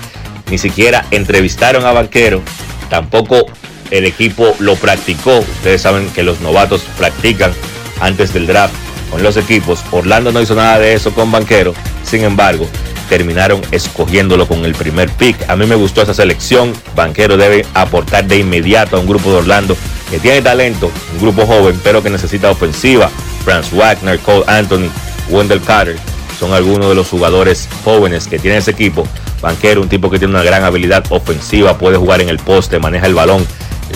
ni 0.49 0.57
siquiera 0.57 1.05
entrevistaron 1.11 1.85
a 1.85 1.91
Banquero, 1.91 2.41
tampoco 2.89 3.45
el 3.91 4.05
equipo 4.05 4.55
lo 4.59 4.75
practicó. 4.75 5.39
Ustedes 5.39 5.81
saben 5.81 6.09
que 6.11 6.23
los 6.23 6.39
novatos 6.39 6.81
practican 6.97 7.53
antes 7.99 8.33
del 8.33 8.47
draft 8.47 8.73
con 9.11 9.21
los 9.21 9.37
equipos. 9.37 9.83
Orlando 9.91 10.31
no 10.31 10.41
hizo 10.41 10.55
nada 10.55 10.79
de 10.79 10.93
eso 10.93 11.13
con 11.13 11.31
Banquero. 11.31 11.73
Sin 12.03 12.23
embargo, 12.23 12.67
terminaron 13.11 13.59
escogiéndolo 13.71 14.47
con 14.47 14.63
el 14.63 14.73
primer 14.73 15.09
pick. 15.11 15.49
A 15.49 15.57
mí 15.57 15.65
me 15.65 15.75
gustó 15.75 16.01
esa 16.01 16.13
selección. 16.13 16.71
Banquero 16.95 17.35
debe 17.35 17.65
aportar 17.73 18.23
de 18.23 18.37
inmediato 18.37 18.95
a 18.95 19.01
un 19.01 19.05
grupo 19.05 19.29
de 19.31 19.39
Orlando 19.39 19.75
que 20.09 20.17
tiene 20.17 20.41
talento, 20.41 20.89
un 21.15 21.19
grupo 21.19 21.45
joven, 21.45 21.77
pero 21.83 22.01
que 22.01 22.09
necesita 22.09 22.49
ofensiva. 22.49 23.09
Franz 23.43 23.73
Wagner, 23.73 24.17
Cole 24.19 24.45
Anthony, 24.47 24.87
Wendell 25.29 25.59
Carter 25.59 25.97
son 26.39 26.53
algunos 26.53 26.87
de 26.87 26.95
los 26.95 27.09
jugadores 27.09 27.67
jóvenes 27.83 28.27
que 28.27 28.39
tiene 28.39 28.57
ese 28.57 28.71
equipo. 28.71 29.05
Banquero, 29.41 29.81
un 29.81 29.89
tipo 29.89 30.09
que 30.09 30.17
tiene 30.17 30.33
una 30.33 30.43
gran 30.43 30.63
habilidad 30.63 31.03
ofensiva, 31.09 31.77
puede 31.77 31.97
jugar 31.97 32.21
en 32.21 32.29
el 32.29 32.37
poste, 32.37 32.79
maneja 32.79 33.07
el 33.07 33.13
balón, 33.13 33.45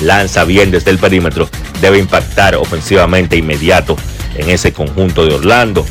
lanza 0.02 0.44
bien 0.44 0.72
desde 0.72 0.92
el 0.92 1.00
perímetro, 1.00 1.48
debe 1.80 2.00
impactar 2.00 2.56
ofensivamente 2.56 3.38
inmediato 3.38 3.96
en 4.36 4.50
ese 4.50 4.74
conjunto 4.74 5.26
de 5.26 5.36
Orlando. 5.36 5.86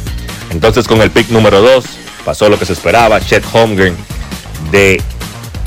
Entonces 0.50 0.86
con 0.86 1.00
el 1.00 1.10
pick 1.10 1.30
número 1.30 1.62
2 1.62 2.03
pasó 2.24 2.48
lo 2.48 2.58
que 2.58 2.66
se 2.66 2.72
esperaba. 2.72 3.20
Chet 3.20 3.44
Holmgren 3.52 3.96
de 4.70 5.00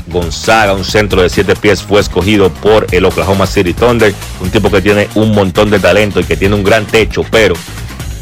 Gonzaga, 0.08 0.72
un 0.72 0.84
centro 0.84 1.22
de 1.22 1.28
7 1.28 1.54
pies, 1.56 1.82
fue 1.82 2.00
escogido 2.00 2.50
por 2.50 2.86
el 2.92 3.04
Oklahoma 3.04 3.46
City 3.46 3.74
Thunder. 3.74 4.14
Un 4.40 4.50
tipo 4.50 4.70
que 4.70 4.80
tiene 4.80 5.08
un 5.14 5.32
montón 5.32 5.70
de 5.70 5.78
talento 5.78 6.20
y 6.20 6.24
que 6.24 6.36
tiene 6.36 6.54
un 6.54 6.64
gran 6.64 6.86
techo, 6.86 7.24
pero 7.30 7.54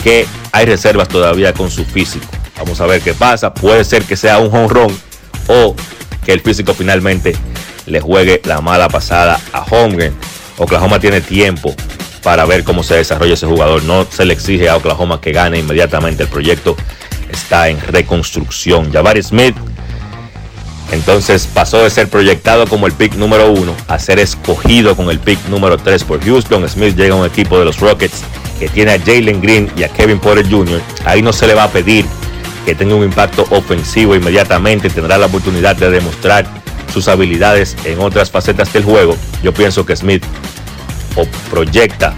que 0.02 0.26
hay 0.52 0.66
reservas 0.66 1.08
todavía 1.08 1.52
con 1.52 1.70
su 1.70 1.84
físico. 1.84 2.26
Vamos 2.58 2.80
a 2.80 2.86
ver 2.86 3.00
qué 3.00 3.14
pasa. 3.14 3.52
Puede 3.52 3.84
ser 3.84 4.04
que 4.04 4.16
sea 4.16 4.38
un 4.38 4.54
honrón 4.54 4.96
o 5.48 5.74
que 6.24 6.32
el 6.32 6.40
físico 6.40 6.74
finalmente 6.74 7.36
le 7.86 8.00
juegue 8.00 8.40
la 8.44 8.60
mala 8.60 8.88
pasada 8.88 9.40
a 9.52 9.62
Holmgren. 9.62 10.14
Oklahoma 10.58 10.98
tiene 10.98 11.20
tiempo 11.20 11.74
para 12.22 12.44
ver 12.44 12.64
cómo 12.64 12.82
se 12.82 12.96
desarrolla 12.96 13.34
ese 13.34 13.46
jugador. 13.46 13.84
No 13.84 14.06
se 14.10 14.24
le 14.24 14.32
exige 14.32 14.68
a 14.68 14.76
Oklahoma 14.76 15.20
que 15.20 15.32
gane 15.32 15.58
inmediatamente. 15.58 16.24
El 16.24 16.28
proyecto 16.28 16.76
está 17.30 17.68
en 17.68 17.80
reconstrucción. 17.80 18.92
Jabari 18.92 19.22
Smith 19.22 19.56
entonces 20.92 21.48
pasó 21.52 21.82
de 21.82 21.90
ser 21.90 22.08
proyectado 22.08 22.66
como 22.66 22.86
el 22.86 22.92
pick 22.92 23.14
número 23.14 23.50
uno 23.50 23.74
a 23.88 23.98
ser 23.98 24.18
escogido 24.18 24.96
con 24.96 25.10
el 25.10 25.18
pick 25.18 25.38
número 25.48 25.78
3 25.78 26.04
por 26.04 26.24
Houston. 26.24 26.68
Smith 26.68 26.96
llega 26.96 27.14
a 27.14 27.18
un 27.18 27.26
equipo 27.26 27.58
de 27.58 27.64
los 27.64 27.80
Rockets 27.80 28.22
que 28.58 28.68
tiene 28.68 28.92
a 28.92 28.98
Jalen 28.98 29.40
Green 29.40 29.70
y 29.76 29.82
a 29.82 29.88
Kevin 29.88 30.18
Porter 30.18 30.48
Jr. 30.48 30.80
Ahí 31.04 31.22
no 31.22 31.32
se 31.32 31.46
le 31.46 31.54
va 31.54 31.64
a 31.64 31.70
pedir 31.70 32.04
que 32.64 32.74
tenga 32.74 32.94
un 32.94 33.04
impacto 33.04 33.46
ofensivo 33.50 34.14
inmediatamente. 34.14 34.88
Tendrá 34.88 35.18
la 35.18 35.26
oportunidad 35.26 35.76
de 35.76 35.90
demostrar 35.90 36.46
sus 36.92 37.08
habilidades 37.08 37.76
en 37.84 38.00
otras 38.00 38.30
facetas 38.30 38.72
del 38.72 38.84
juego. 38.84 39.16
Yo 39.42 39.52
pienso 39.52 39.84
que 39.84 39.96
Smith 39.96 40.24
o 41.16 41.26
proyecta 41.50 42.14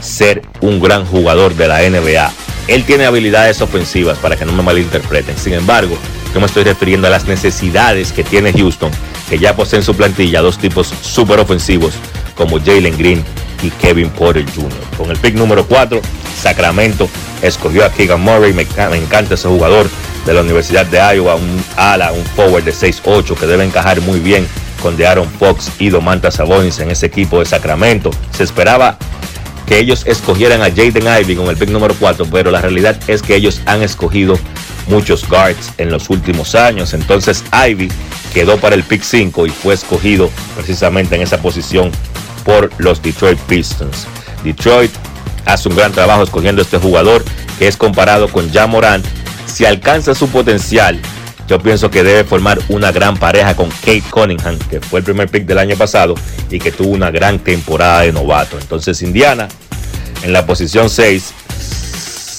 ser 0.00 0.42
un 0.60 0.80
gran 0.80 1.06
jugador 1.06 1.54
de 1.54 1.68
la 1.68 1.80
NBA. 1.88 2.47
Él 2.68 2.84
tiene 2.84 3.06
habilidades 3.06 3.60
ofensivas 3.62 4.18
para 4.18 4.36
que 4.36 4.44
no 4.44 4.52
me 4.52 4.62
malinterpreten. 4.62 5.36
Sin 5.38 5.54
embargo, 5.54 5.96
yo 6.32 6.40
me 6.40 6.46
estoy 6.46 6.64
refiriendo 6.64 7.06
a 7.06 7.10
las 7.10 7.24
necesidades 7.24 8.12
que 8.12 8.22
tiene 8.22 8.52
Houston, 8.52 8.90
que 9.28 9.38
ya 9.38 9.56
posee 9.56 9.78
en 9.78 9.84
su 9.84 9.96
plantilla 9.96 10.42
dos 10.42 10.58
tipos 10.58 10.92
súper 11.00 11.40
ofensivos 11.40 11.94
como 12.36 12.58
Jalen 12.60 12.96
Green 12.96 13.24
y 13.62 13.70
Kevin 13.70 14.10
Porter 14.10 14.44
Jr. 14.54 14.70
Con 14.96 15.10
el 15.10 15.16
pick 15.16 15.34
número 15.34 15.66
4, 15.66 16.00
Sacramento 16.40 17.08
escogió 17.42 17.84
a 17.84 17.90
Keegan 17.90 18.20
Murray. 18.20 18.52
Me, 18.52 18.66
encanta 18.96 19.34
ese 19.34 19.48
jugador 19.48 19.88
de 20.26 20.34
la 20.34 20.42
Universidad 20.42 20.86
de 20.86 20.98
Iowa, 20.98 21.36
un 21.36 21.64
ala, 21.76 22.12
un 22.12 22.24
forward 22.24 22.64
de 22.64 22.72
6'8 22.72 23.34
que 23.34 23.46
debe 23.46 23.64
encajar 23.64 24.00
muy 24.02 24.20
bien 24.20 24.46
con 24.82 24.96
de 24.96 25.06
Aaron 25.06 25.28
Fox 25.28 25.72
y 25.78 25.88
Domantas 25.88 26.34
Sabonis 26.34 26.78
en 26.78 26.90
ese 26.90 27.06
equipo 27.06 27.40
de 27.40 27.46
Sacramento. 27.46 28.10
Se 28.36 28.44
esperaba 28.44 28.98
que 29.68 29.78
ellos 29.78 30.04
escogieran 30.06 30.62
a 30.62 30.70
Jaden 30.70 31.06
Ivy 31.20 31.36
con 31.36 31.48
el 31.48 31.56
pick 31.56 31.68
número 31.68 31.94
4, 31.98 32.26
pero 32.32 32.50
la 32.50 32.62
realidad 32.62 32.98
es 33.06 33.20
que 33.20 33.34
ellos 33.34 33.60
han 33.66 33.82
escogido 33.82 34.38
muchos 34.88 35.28
guards 35.28 35.72
en 35.76 35.90
los 35.90 36.08
últimos 36.08 36.54
años. 36.54 36.94
Entonces 36.94 37.44
Ivy 37.52 37.90
quedó 38.32 38.56
para 38.56 38.74
el 38.74 38.82
pick 38.82 39.02
5 39.02 39.46
y 39.46 39.50
fue 39.50 39.74
escogido 39.74 40.30
precisamente 40.56 41.16
en 41.16 41.22
esa 41.22 41.42
posición 41.42 41.92
por 42.44 42.70
los 42.78 43.02
Detroit 43.02 43.38
Pistons. 43.40 44.06
Detroit 44.42 44.90
hace 45.44 45.68
un 45.68 45.76
gran 45.76 45.92
trabajo 45.92 46.22
escogiendo 46.22 46.62
este 46.62 46.78
jugador 46.78 47.22
que 47.58 47.68
es 47.68 47.76
comparado 47.76 48.28
con 48.28 48.50
Ja 48.50 48.66
Morant. 48.66 49.04
Si 49.44 49.66
alcanza 49.66 50.14
su 50.14 50.28
potencial, 50.28 50.98
yo 51.48 51.58
pienso 51.58 51.90
que 51.90 52.02
debe 52.02 52.24
formar 52.24 52.58
una 52.68 52.92
gran 52.92 53.16
pareja 53.16 53.56
con 53.56 53.70
Kate 53.70 54.04
Cunningham, 54.10 54.58
que 54.70 54.80
fue 54.80 55.00
el 55.00 55.04
primer 55.04 55.28
pick 55.30 55.46
del 55.46 55.58
año 55.58 55.76
pasado 55.76 56.14
y 56.50 56.58
que 56.58 56.70
tuvo 56.70 56.90
una 56.90 57.10
gran 57.10 57.38
temporada 57.38 58.02
de 58.02 58.12
novato. 58.12 58.58
Entonces 58.60 59.00
Indiana, 59.00 59.48
en 60.22 60.34
la 60.34 60.44
posición 60.44 60.90
6, 60.90 61.32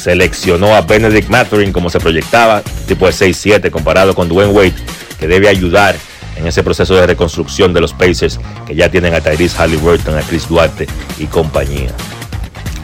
seleccionó 0.04 0.76
a 0.76 0.82
Benedict 0.82 1.28
Mathurin 1.28 1.74
como 1.74 1.90
se 1.90 2.00
proyectaba, 2.00 2.62
tipo 2.88 3.08
de 3.08 3.12
6-7 3.12 3.72
comparado 3.72 4.14
con 4.14 4.30
Dwayne 4.30 4.54
Wade, 4.54 4.76
que 5.20 5.28
debe 5.28 5.50
ayudar 5.50 5.96
en 6.36 6.46
ese 6.46 6.64
proceso 6.64 6.94
de 6.96 7.08
reconstrucción 7.08 7.74
de 7.74 7.82
los 7.82 7.94
Pacers, 7.94 8.40
que 8.68 8.76
ya 8.76 8.90
tienen 8.90 9.16
a 9.16 9.22
Tyrese 9.22 9.58
Halliburton, 9.58 10.18
a 10.18 10.22
Chris 10.22 10.48
Duarte 10.48 10.88
y 11.18 11.26
compañía. 11.26 11.90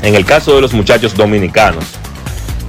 En 0.02 0.16
el 0.16 0.26
caso 0.26 0.56
de 0.56 0.62
los 0.62 0.74
muchachos 0.74 1.16
dominicanos, 1.16 1.86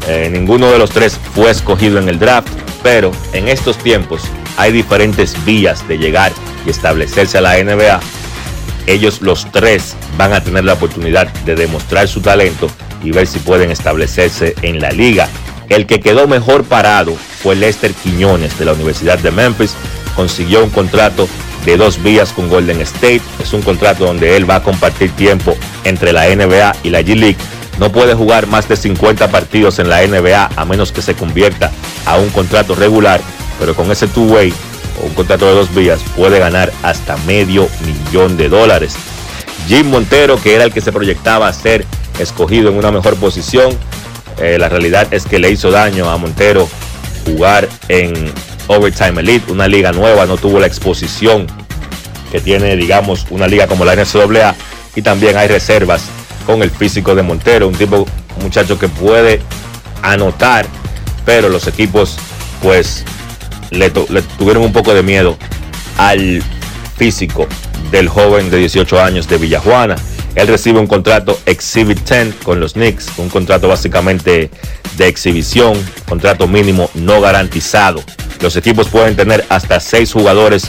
eh, 0.06 0.28
ninguno 0.30 0.70
de 0.70 0.78
los 0.78 0.90
tres 0.90 1.18
fue 1.34 1.50
escogido 1.50 1.98
en 1.98 2.08
el 2.08 2.18
draft, 2.18 2.48
pero 2.82 3.10
en 3.32 3.48
estos 3.48 3.76
tiempos 3.76 4.22
hay 4.56 4.72
diferentes 4.72 5.36
vías 5.44 5.86
de 5.88 5.98
llegar 5.98 6.32
y 6.64 6.70
establecerse 6.70 7.38
a 7.38 7.40
la 7.40 7.62
NBA. 7.62 8.00
Ellos 8.86 9.20
los 9.20 9.50
tres 9.50 9.96
van 10.16 10.32
a 10.32 10.42
tener 10.42 10.64
la 10.64 10.74
oportunidad 10.74 11.26
de 11.44 11.56
demostrar 11.56 12.06
su 12.06 12.20
talento 12.20 12.70
y 13.02 13.10
ver 13.10 13.26
si 13.26 13.40
pueden 13.40 13.70
establecerse 13.70 14.54
en 14.62 14.80
la 14.80 14.90
liga. 14.90 15.28
El 15.68 15.86
que 15.86 16.00
quedó 16.00 16.28
mejor 16.28 16.62
parado 16.64 17.16
fue 17.42 17.56
Lester 17.56 17.92
Quiñones 17.92 18.56
de 18.58 18.64
la 18.64 18.74
Universidad 18.74 19.18
de 19.18 19.32
Memphis. 19.32 19.74
Consiguió 20.14 20.62
un 20.62 20.70
contrato 20.70 21.28
de 21.64 21.76
dos 21.76 22.00
vías 22.00 22.32
con 22.32 22.48
Golden 22.48 22.80
State. 22.82 23.22
Es 23.42 23.52
un 23.52 23.62
contrato 23.62 24.06
donde 24.06 24.36
él 24.36 24.48
va 24.48 24.56
a 24.56 24.62
compartir 24.62 25.10
tiempo 25.10 25.56
entre 25.82 26.12
la 26.12 26.28
NBA 26.28 26.76
y 26.84 26.90
la 26.90 27.00
G 27.00 27.16
League 27.16 27.36
no 27.78 27.92
puede 27.92 28.14
jugar 28.14 28.46
más 28.46 28.68
de 28.68 28.76
50 28.76 29.28
partidos 29.28 29.78
en 29.78 29.88
la 29.88 30.06
NBA 30.06 30.50
a 30.56 30.64
menos 30.64 30.92
que 30.92 31.02
se 31.02 31.14
convierta 31.14 31.70
a 32.06 32.16
un 32.16 32.30
contrato 32.30 32.74
regular, 32.74 33.20
pero 33.58 33.74
con 33.74 33.90
ese 33.90 34.06
two-way 34.08 34.52
un 35.02 35.12
contrato 35.14 35.46
de 35.46 35.54
dos 35.54 35.74
vías 35.74 36.00
puede 36.16 36.38
ganar 36.38 36.72
hasta 36.82 37.16
medio 37.18 37.68
millón 37.84 38.36
de 38.36 38.48
dólares. 38.48 38.96
Jim 39.68 39.88
Montero, 39.88 40.40
que 40.40 40.54
era 40.54 40.64
el 40.64 40.72
que 40.72 40.80
se 40.80 40.92
proyectaba 40.92 41.48
a 41.48 41.52
ser 41.52 41.84
escogido 42.18 42.70
en 42.70 42.76
una 42.76 42.90
mejor 42.90 43.16
posición, 43.16 43.76
eh, 44.38 44.58
la 44.58 44.68
realidad 44.68 45.08
es 45.10 45.26
que 45.26 45.38
le 45.38 45.50
hizo 45.50 45.70
daño 45.70 46.08
a 46.10 46.16
Montero 46.16 46.68
jugar 47.24 47.68
en 47.88 48.32
Overtime 48.68 49.20
Elite, 49.20 49.52
una 49.52 49.68
liga 49.68 49.92
nueva, 49.92 50.26
no 50.26 50.36
tuvo 50.36 50.60
la 50.60 50.66
exposición 50.66 51.46
que 52.30 52.40
tiene, 52.40 52.76
digamos, 52.76 53.26
una 53.30 53.46
liga 53.46 53.66
como 53.66 53.84
la 53.84 53.94
NCAA 53.94 54.54
y 54.94 55.02
también 55.02 55.36
hay 55.36 55.48
reservas 55.48 56.02
con 56.46 56.62
el 56.62 56.70
físico 56.70 57.14
de 57.14 57.22
Montero, 57.22 57.68
un 57.68 57.74
tipo, 57.74 58.06
un 58.36 58.42
muchacho 58.42 58.78
que 58.78 58.88
puede 58.88 59.40
anotar, 60.02 60.66
pero 61.24 61.48
los 61.48 61.66
equipos 61.66 62.16
pues 62.62 63.04
le, 63.70 63.92
le 64.10 64.22
tuvieron 64.38 64.62
un 64.62 64.72
poco 64.72 64.94
de 64.94 65.02
miedo 65.02 65.36
al 65.98 66.42
físico 66.96 67.46
del 67.90 68.08
joven 68.08 68.50
de 68.50 68.58
18 68.58 69.00
años 69.00 69.28
de 69.28 69.38
Villajuana. 69.38 69.96
Él 70.34 70.48
recibe 70.48 70.78
un 70.78 70.86
contrato 70.86 71.38
Exhibit 71.46 71.98
10 72.08 72.34
con 72.42 72.60
los 72.60 72.74
Knicks, 72.74 73.10
un 73.16 73.28
contrato 73.28 73.68
básicamente 73.68 74.50
de 74.96 75.08
exhibición, 75.08 75.74
contrato 76.08 76.46
mínimo 76.46 76.90
no 76.94 77.20
garantizado. 77.20 78.02
Los 78.40 78.56
equipos 78.56 78.88
pueden 78.88 79.16
tener 79.16 79.44
hasta 79.48 79.80
seis 79.80 80.12
jugadores 80.12 80.68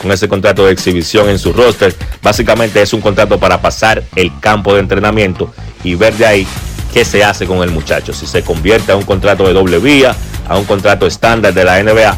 con 0.00 0.12
ese 0.12 0.28
contrato 0.28 0.66
de 0.66 0.72
exhibición 0.72 1.28
en 1.28 1.38
su 1.38 1.52
roster. 1.52 1.94
Básicamente 2.22 2.80
es 2.80 2.92
un 2.92 3.00
contrato 3.00 3.38
para 3.38 3.60
pasar 3.60 4.02
el 4.16 4.32
campo 4.40 4.74
de 4.74 4.80
entrenamiento 4.80 5.52
y 5.84 5.94
ver 5.94 6.14
de 6.14 6.26
ahí 6.26 6.46
qué 6.92 7.04
se 7.04 7.24
hace 7.24 7.46
con 7.46 7.62
el 7.62 7.70
muchacho. 7.70 8.12
Si 8.12 8.26
se 8.26 8.42
convierte 8.42 8.92
a 8.92 8.96
un 8.96 9.04
contrato 9.04 9.46
de 9.46 9.52
doble 9.52 9.78
vía, 9.78 10.14
a 10.48 10.56
un 10.56 10.64
contrato 10.64 11.06
estándar 11.06 11.52
de 11.54 11.64
la 11.64 11.82
NBA. 11.82 12.16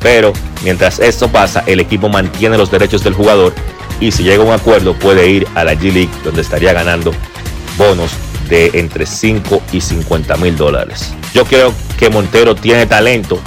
Pero 0.00 0.32
mientras 0.64 0.98
esto 0.98 1.28
pasa, 1.28 1.62
el 1.66 1.80
equipo 1.80 2.08
mantiene 2.08 2.58
los 2.58 2.70
derechos 2.70 3.04
del 3.04 3.14
jugador 3.14 3.52
y 4.00 4.10
si 4.10 4.24
llega 4.24 4.42
a 4.42 4.46
un 4.46 4.52
acuerdo 4.52 4.94
puede 4.94 5.28
ir 5.28 5.46
a 5.54 5.64
la 5.64 5.74
G 5.74 5.92
League 5.92 6.10
donde 6.24 6.42
estaría 6.42 6.72
ganando 6.72 7.12
bonos 7.76 8.10
de 8.48 8.70
entre 8.74 9.06
5 9.06 9.62
y 9.72 9.80
50 9.80 10.36
mil 10.36 10.56
dólares. 10.56 11.14
Yo 11.32 11.44
creo 11.44 11.72
que 11.98 12.10
Montero 12.10 12.54
tiene 12.54 12.86
talento, 12.86 13.38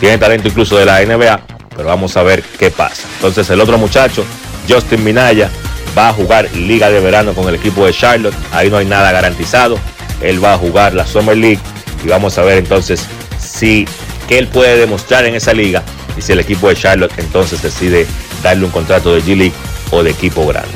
tiene 0.00 0.18
talento 0.18 0.48
incluso 0.48 0.76
de 0.76 0.84
la 0.84 1.00
NBA, 1.00 1.40
pero 1.76 1.88
vamos 1.88 2.16
a 2.16 2.22
ver 2.22 2.42
qué 2.58 2.70
pasa. 2.70 3.02
Entonces 3.16 3.48
el 3.50 3.60
otro 3.60 3.78
muchacho, 3.78 4.24
Justin 4.68 5.04
Minaya, 5.04 5.50
va 5.96 6.08
a 6.08 6.12
jugar 6.12 6.50
Liga 6.54 6.90
de 6.90 7.00
Verano 7.00 7.34
con 7.34 7.48
el 7.48 7.54
equipo 7.54 7.86
de 7.86 7.92
Charlotte. 7.92 8.34
Ahí 8.52 8.70
no 8.70 8.78
hay 8.78 8.86
nada 8.86 9.12
garantizado. 9.12 9.78
Él 10.20 10.42
va 10.42 10.54
a 10.54 10.58
jugar 10.58 10.94
la 10.94 11.06
Summer 11.06 11.36
League 11.36 11.60
y 12.04 12.08
vamos 12.08 12.38
a 12.38 12.42
ver 12.42 12.58
entonces 12.58 13.06
si 13.38 13.86
qué 14.28 14.38
él 14.38 14.48
puede 14.48 14.76
demostrar 14.76 15.24
en 15.26 15.34
esa 15.34 15.52
liga 15.52 15.82
y 16.16 16.22
si 16.22 16.32
el 16.32 16.40
equipo 16.40 16.68
de 16.68 16.76
Charlotte 16.76 17.12
entonces 17.18 17.62
decide 17.62 18.06
darle 18.42 18.64
un 18.64 18.70
contrato 18.70 19.14
de 19.14 19.22
G 19.22 19.36
League 19.36 19.54
o 19.90 20.02
de 20.02 20.10
equipo 20.10 20.46
grande. 20.46 20.70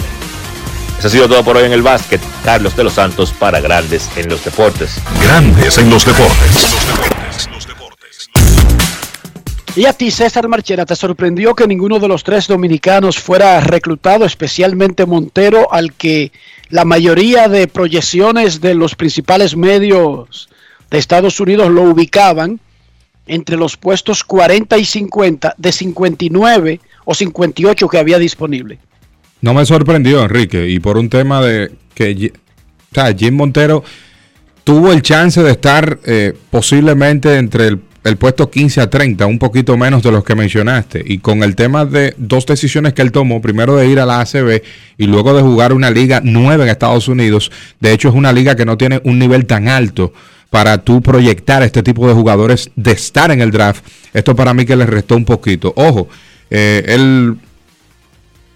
Eso 0.98 1.06
ha 1.06 1.10
sido 1.10 1.28
todo 1.28 1.44
por 1.44 1.56
hoy 1.56 1.64
en 1.64 1.72
el 1.72 1.82
básquet. 1.82 2.20
Carlos 2.44 2.74
de 2.76 2.84
los 2.84 2.94
Santos 2.94 3.32
para 3.32 3.60
Grandes 3.60 4.10
en 4.16 4.28
los 4.28 4.44
Deportes. 4.44 4.96
Grandes 5.22 5.78
en 5.78 5.90
los 5.90 6.04
Deportes. 6.04 7.37
Y 9.78 9.86
a 9.86 9.92
ti, 9.92 10.10
César 10.10 10.48
Marchena, 10.48 10.84
¿te 10.84 10.96
sorprendió 10.96 11.54
que 11.54 11.68
ninguno 11.68 12.00
de 12.00 12.08
los 12.08 12.24
tres 12.24 12.48
dominicanos 12.48 13.16
fuera 13.16 13.60
reclutado, 13.60 14.24
especialmente 14.24 15.06
Montero, 15.06 15.72
al 15.72 15.92
que 15.92 16.32
la 16.68 16.84
mayoría 16.84 17.46
de 17.46 17.68
proyecciones 17.68 18.60
de 18.60 18.74
los 18.74 18.96
principales 18.96 19.56
medios 19.56 20.48
de 20.90 20.98
Estados 20.98 21.38
Unidos 21.38 21.70
lo 21.70 21.82
ubicaban 21.82 22.58
entre 23.28 23.56
los 23.56 23.76
puestos 23.76 24.24
40 24.24 24.78
y 24.78 24.84
50 24.84 25.54
de 25.56 25.70
59 25.70 26.80
o 27.04 27.14
58 27.14 27.88
que 27.88 27.98
había 27.98 28.18
disponible? 28.18 28.80
No 29.42 29.54
me 29.54 29.64
sorprendió, 29.64 30.24
Enrique, 30.24 30.66
y 30.66 30.80
por 30.80 30.98
un 30.98 31.08
tema 31.08 31.40
de 31.40 31.70
que 31.94 32.32
o 32.90 32.94
sea, 32.96 33.14
Jim 33.16 33.36
Montero 33.36 33.84
tuvo 34.64 34.90
el 34.90 35.02
chance 35.02 35.40
de 35.40 35.52
estar 35.52 36.00
eh, 36.04 36.36
posiblemente 36.50 37.36
entre 37.36 37.68
el 37.68 37.87
el 38.08 38.16
puesto 38.16 38.50
15 38.50 38.80
a 38.80 38.90
30, 38.90 39.26
un 39.26 39.38
poquito 39.38 39.76
menos 39.76 40.02
de 40.02 40.10
los 40.10 40.24
que 40.24 40.34
mencionaste. 40.34 41.02
Y 41.06 41.18
con 41.18 41.42
el 41.42 41.54
tema 41.54 41.84
de 41.84 42.14
dos 42.16 42.46
decisiones 42.46 42.94
que 42.94 43.02
él 43.02 43.12
tomó, 43.12 43.40
primero 43.40 43.76
de 43.76 43.86
ir 43.86 44.00
a 44.00 44.06
la 44.06 44.20
ACB 44.20 44.62
y 44.96 45.06
luego 45.06 45.34
de 45.34 45.42
jugar 45.42 45.72
una 45.72 45.90
liga 45.90 46.20
nueva 46.24 46.64
en 46.64 46.70
Estados 46.70 47.08
Unidos, 47.08 47.52
de 47.80 47.92
hecho 47.92 48.08
es 48.08 48.14
una 48.14 48.32
liga 48.32 48.56
que 48.56 48.64
no 48.64 48.76
tiene 48.76 49.00
un 49.04 49.18
nivel 49.18 49.46
tan 49.46 49.68
alto 49.68 50.12
para 50.50 50.78
tú 50.78 51.02
proyectar 51.02 51.62
este 51.62 51.82
tipo 51.82 52.08
de 52.08 52.14
jugadores 52.14 52.70
de 52.74 52.92
estar 52.92 53.30
en 53.30 53.40
el 53.40 53.50
draft. 53.50 53.84
Esto 54.14 54.34
para 54.34 54.54
mí 54.54 54.64
que 54.64 54.76
le 54.76 54.86
restó 54.86 55.16
un 55.16 55.24
poquito. 55.24 55.72
Ojo, 55.76 56.08
eh, 56.50 56.84
él 56.88 57.36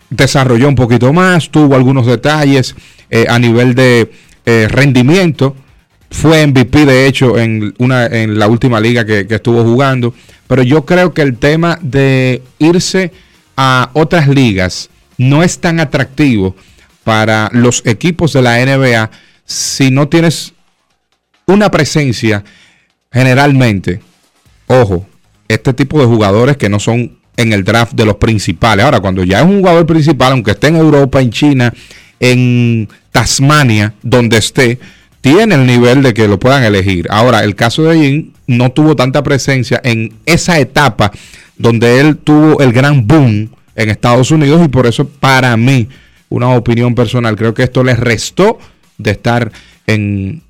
desarrolló 0.09 0.69
un 0.69 0.75
poquito 0.75 1.12
más, 1.12 1.51
tuvo 1.51 1.75
algunos 1.75 2.07
detalles 2.07 2.75
eh, 3.11 3.27
a 3.29 3.38
nivel 3.38 3.75
de 3.75 4.11
eh, 4.47 4.69
rendimiento 4.71 5.55
fue 6.12 6.46
MVP 6.46 6.85
de 6.85 7.07
hecho 7.07 7.38
en, 7.38 7.75
una, 7.79 8.07
en 8.07 8.38
la 8.38 8.46
última 8.46 8.79
liga 8.81 9.05
que, 9.05 9.27
estuvo 9.29 9.64
jugando. 9.64 10.14
Pero 10.46 10.62
yo 10.62 10.85
creo 10.85 11.12
que 11.14 11.22
el 11.22 11.38
tema 11.38 11.79
de 11.81 12.42
irse 12.59 13.12
a 13.57 13.90
otras 13.94 14.29
ligas 14.29 14.90
no 15.16 15.42
es 15.42 15.59
tan 15.59 15.81
atractivo 15.81 16.55
para 17.03 17.48
los 17.53 17.83
equipos 17.87 18.35
de 18.35 18.42
la 18.42 18.64
NBA 18.64 19.11
si 19.44 19.90
no 19.90 20.09
tienes 20.09 20.53
una 21.46 21.70
presencia 21.70 22.44
generalmente. 23.11 24.01
Ojo, 24.66 25.07
este 25.48 25.72
tipo 25.72 25.98
de 25.98 26.07
jugadores 26.07 26.57
que 26.57 26.68
no 26.68 26.79
son 26.79 27.18
en 27.37 27.53
el 27.53 27.64
draft 27.64 27.94
de 27.94 28.05
los 28.05 28.16
principales. 28.16 28.85
Ahora, 28.85 29.01
cuando 29.01 29.25
ya 29.25 29.40
es 29.40 29.46
un 29.46 29.59
jugador 29.59 29.87
principal, 29.87 30.33
aunque 30.33 30.53
esté 30.53 30.68
en 30.68 30.77
Europa, 30.77 31.20
en 31.20 31.31
China, 31.31 31.72
en 32.20 32.88
Tasmania, 33.11 33.94
donde 34.03 34.37
esté, 34.37 34.79
tiene 35.23 35.55
el 35.55 35.67
nivel 35.67 36.03
de 36.03 36.13
que 36.13 36.29
lo 36.29 36.39
puedan 36.39 36.65
elegir. 36.65 37.07
Ahora, 37.09 37.45
el 37.45 37.55
caso 37.55 37.85
de 37.85 37.97
Jim 37.97 38.33
no 38.47 38.73
tuvo 38.73 38.97
tanta 38.97 39.23
presencia 39.23 39.81
en 39.83 40.13
esa 40.27 40.59
etapa 40.59 41.13
donde 41.57 42.01
él 42.01 42.19
tuvo 42.19 42.61
el 42.61 42.73
gran 42.73 43.07
boom 43.07 43.49
en 43.77 43.89
Estados 43.89 44.33
Unidos 44.33 44.61
y 44.65 44.69
por 44.69 44.87
eso 44.87 45.09
para 45.09 45.57
mí, 45.57 45.89
una 46.29 46.49
opinión 46.51 46.95
personal, 46.95 47.37
creo 47.37 47.55
que 47.55 47.63
esto 47.63 47.85
le 47.85 47.95
restó 47.95 48.59
de 48.99 49.13
estar 49.13 49.53
en 49.87 50.43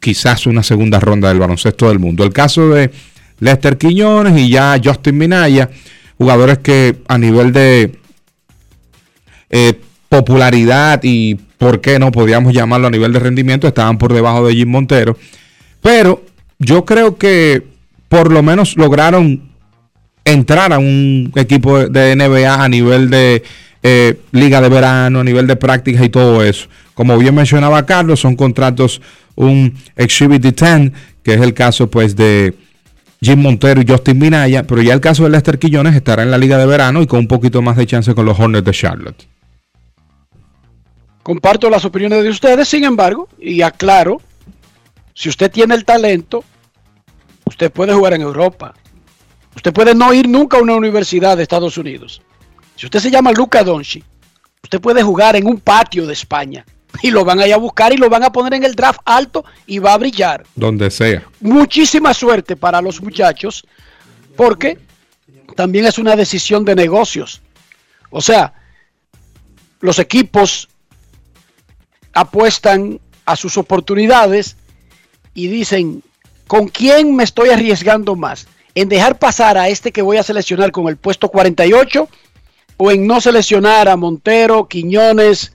quizás 0.00 0.46
una 0.46 0.64
segunda 0.64 0.98
ronda 0.98 1.28
del 1.28 1.38
baloncesto 1.38 1.88
del 1.88 2.00
mundo. 2.00 2.24
El 2.24 2.32
caso 2.32 2.68
de 2.70 2.90
Lester 3.38 3.78
Quiñones 3.78 4.36
y 4.36 4.50
ya 4.50 4.80
Justin 4.82 5.18
Minaya, 5.18 5.70
jugadores 6.18 6.58
que 6.58 6.96
a 7.06 7.16
nivel 7.16 7.52
de 7.52 7.92
eh, 9.50 9.80
popularidad 10.08 11.00
y 11.04 11.38
por 11.58 11.80
qué 11.80 11.98
no 11.98 12.12
podíamos 12.12 12.52
llamarlo 12.52 12.88
a 12.88 12.90
nivel 12.90 13.12
de 13.12 13.18
rendimiento 13.18 13.66
estaban 13.66 13.98
por 13.98 14.12
debajo 14.12 14.46
de 14.46 14.54
Jim 14.54 14.68
Montero. 14.68 15.16
Pero 15.80 16.24
yo 16.58 16.84
creo 16.84 17.16
que 17.16 17.62
por 18.08 18.32
lo 18.32 18.42
menos 18.42 18.76
lograron 18.76 19.42
entrar 20.24 20.72
a 20.72 20.78
un 20.78 21.32
equipo 21.36 21.88
de 21.88 22.16
NBA 22.16 22.62
a 22.62 22.68
nivel 22.68 23.10
de 23.10 23.42
eh, 23.82 24.18
liga 24.32 24.60
de 24.60 24.68
verano, 24.68 25.20
a 25.20 25.24
nivel 25.24 25.46
de 25.46 25.56
prácticas 25.56 26.04
y 26.04 26.08
todo 26.08 26.42
eso. 26.42 26.66
Como 26.94 27.16
bien 27.18 27.34
mencionaba 27.34 27.86
Carlos, 27.86 28.20
son 28.20 28.36
contratos, 28.36 29.00
un 29.34 29.74
Exhibit 29.96 30.42
10, 30.42 30.92
que 31.22 31.34
es 31.34 31.40
el 31.40 31.54
caso 31.54 31.88
pues 31.88 32.16
de 32.16 32.54
Jim 33.20 33.40
Montero 33.40 33.80
y 33.80 33.86
Justin 33.86 34.18
Minaya, 34.18 34.64
pero 34.64 34.82
ya 34.82 34.92
el 34.92 35.00
caso 35.00 35.24
de 35.24 35.30
Lester 35.30 35.58
Quillones 35.58 35.94
estará 35.94 36.22
en 36.22 36.30
la 36.30 36.38
liga 36.38 36.58
de 36.58 36.66
verano 36.66 37.02
y 37.02 37.06
con 37.06 37.20
un 37.20 37.28
poquito 37.28 37.62
más 37.62 37.76
de 37.76 37.86
chance 37.86 38.14
con 38.14 38.26
los 38.26 38.38
Hornets 38.38 38.64
de 38.64 38.72
Charlotte. 38.72 39.26
Comparto 41.26 41.68
las 41.68 41.84
opiniones 41.84 42.22
de 42.22 42.30
ustedes, 42.30 42.68
sin 42.68 42.84
embargo, 42.84 43.28
y 43.36 43.60
aclaro, 43.60 44.22
si 45.12 45.28
usted 45.28 45.50
tiene 45.50 45.74
el 45.74 45.84
talento, 45.84 46.44
usted 47.44 47.72
puede 47.72 47.92
jugar 47.92 48.14
en 48.14 48.22
Europa. 48.22 48.74
Usted 49.56 49.72
puede 49.72 49.92
no 49.92 50.14
ir 50.14 50.28
nunca 50.28 50.56
a 50.56 50.60
una 50.60 50.76
universidad 50.76 51.36
de 51.36 51.42
Estados 51.42 51.78
Unidos. 51.78 52.22
Si 52.76 52.86
usted 52.86 53.00
se 53.00 53.10
llama 53.10 53.32
Luca 53.32 53.64
Donchi, 53.64 54.04
usted 54.62 54.80
puede 54.80 55.02
jugar 55.02 55.34
en 55.34 55.48
un 55.48 55.58
patio 55.58 56.06
de 56.06 56.12
España 56.12 56.64
y 57.02 57.10
lo 57.10 57.24
van 57.24 57.40
a 57.40 57.48
ir 57.48 57.54
a 57.54 57.56
buscar 57.56 57.92
y 57.92 57.96
lo 57.96 58.08
van 58.08 58.22
a 58.22 58.30
poner 58.30 58.54
en 58.54 58.62
el 58.62 58.76
draft 58.76 59.00
alto 59.04 59.44
y 59.66 59.80
va 59.80 59.94
a 59.94 59.98
brillar. 59.98 60.46
Donde 60.54 60.92
sea. 60.92 61.24
Muchísima 61.40 62.14
suerte 62.14 62.54
para 62.54 62.80
los 62.80 63.02
muchachos 63.02 63.66
porque 64.36 64.78
también 65.56 65.86
es 65.86 65.98
una 65.98 66.14
decisión 66.14 66.64
de 66.64 66.76
negocios. 66.76 67.42
O 68.10 68.20
sea, 68.20 68.52
los 69.80 69.98
equipos 69.98 70.68
apuestan 72.16 72.98
a 73.26 73.36
sus 73.36 73.58
oportunidades 73.58 74.56
y 75.34 75.48
dicen, 75.48 76.02
¿con 76.46 76.66
quién 76.68 77.14
me 77.14 77.24
estoy 77.24 77.50
arriesgando 77.50 78.16
más? 78.16 78.48
¿En 78.74 78.88
dejar 78.88 79.18
pasar 79.18 79.58
a 79.58 79.68
este 79.68 79.92
que 79.92 80.00
voy 80.00 80.16
a 80.16 80.22
seleccionar 80.22 80.72
con 80.72 80.88
el 80.88 80.96
puesto 80.96 81.28
48 81.28 82.08
o 82.78 82.90
en 82.90 83.06
no 83.06 83.20
seleccionar 83.20 83.88
a 83.88 83.98
Montero, 83.98 84.66
Quiñones, 84.66 85.52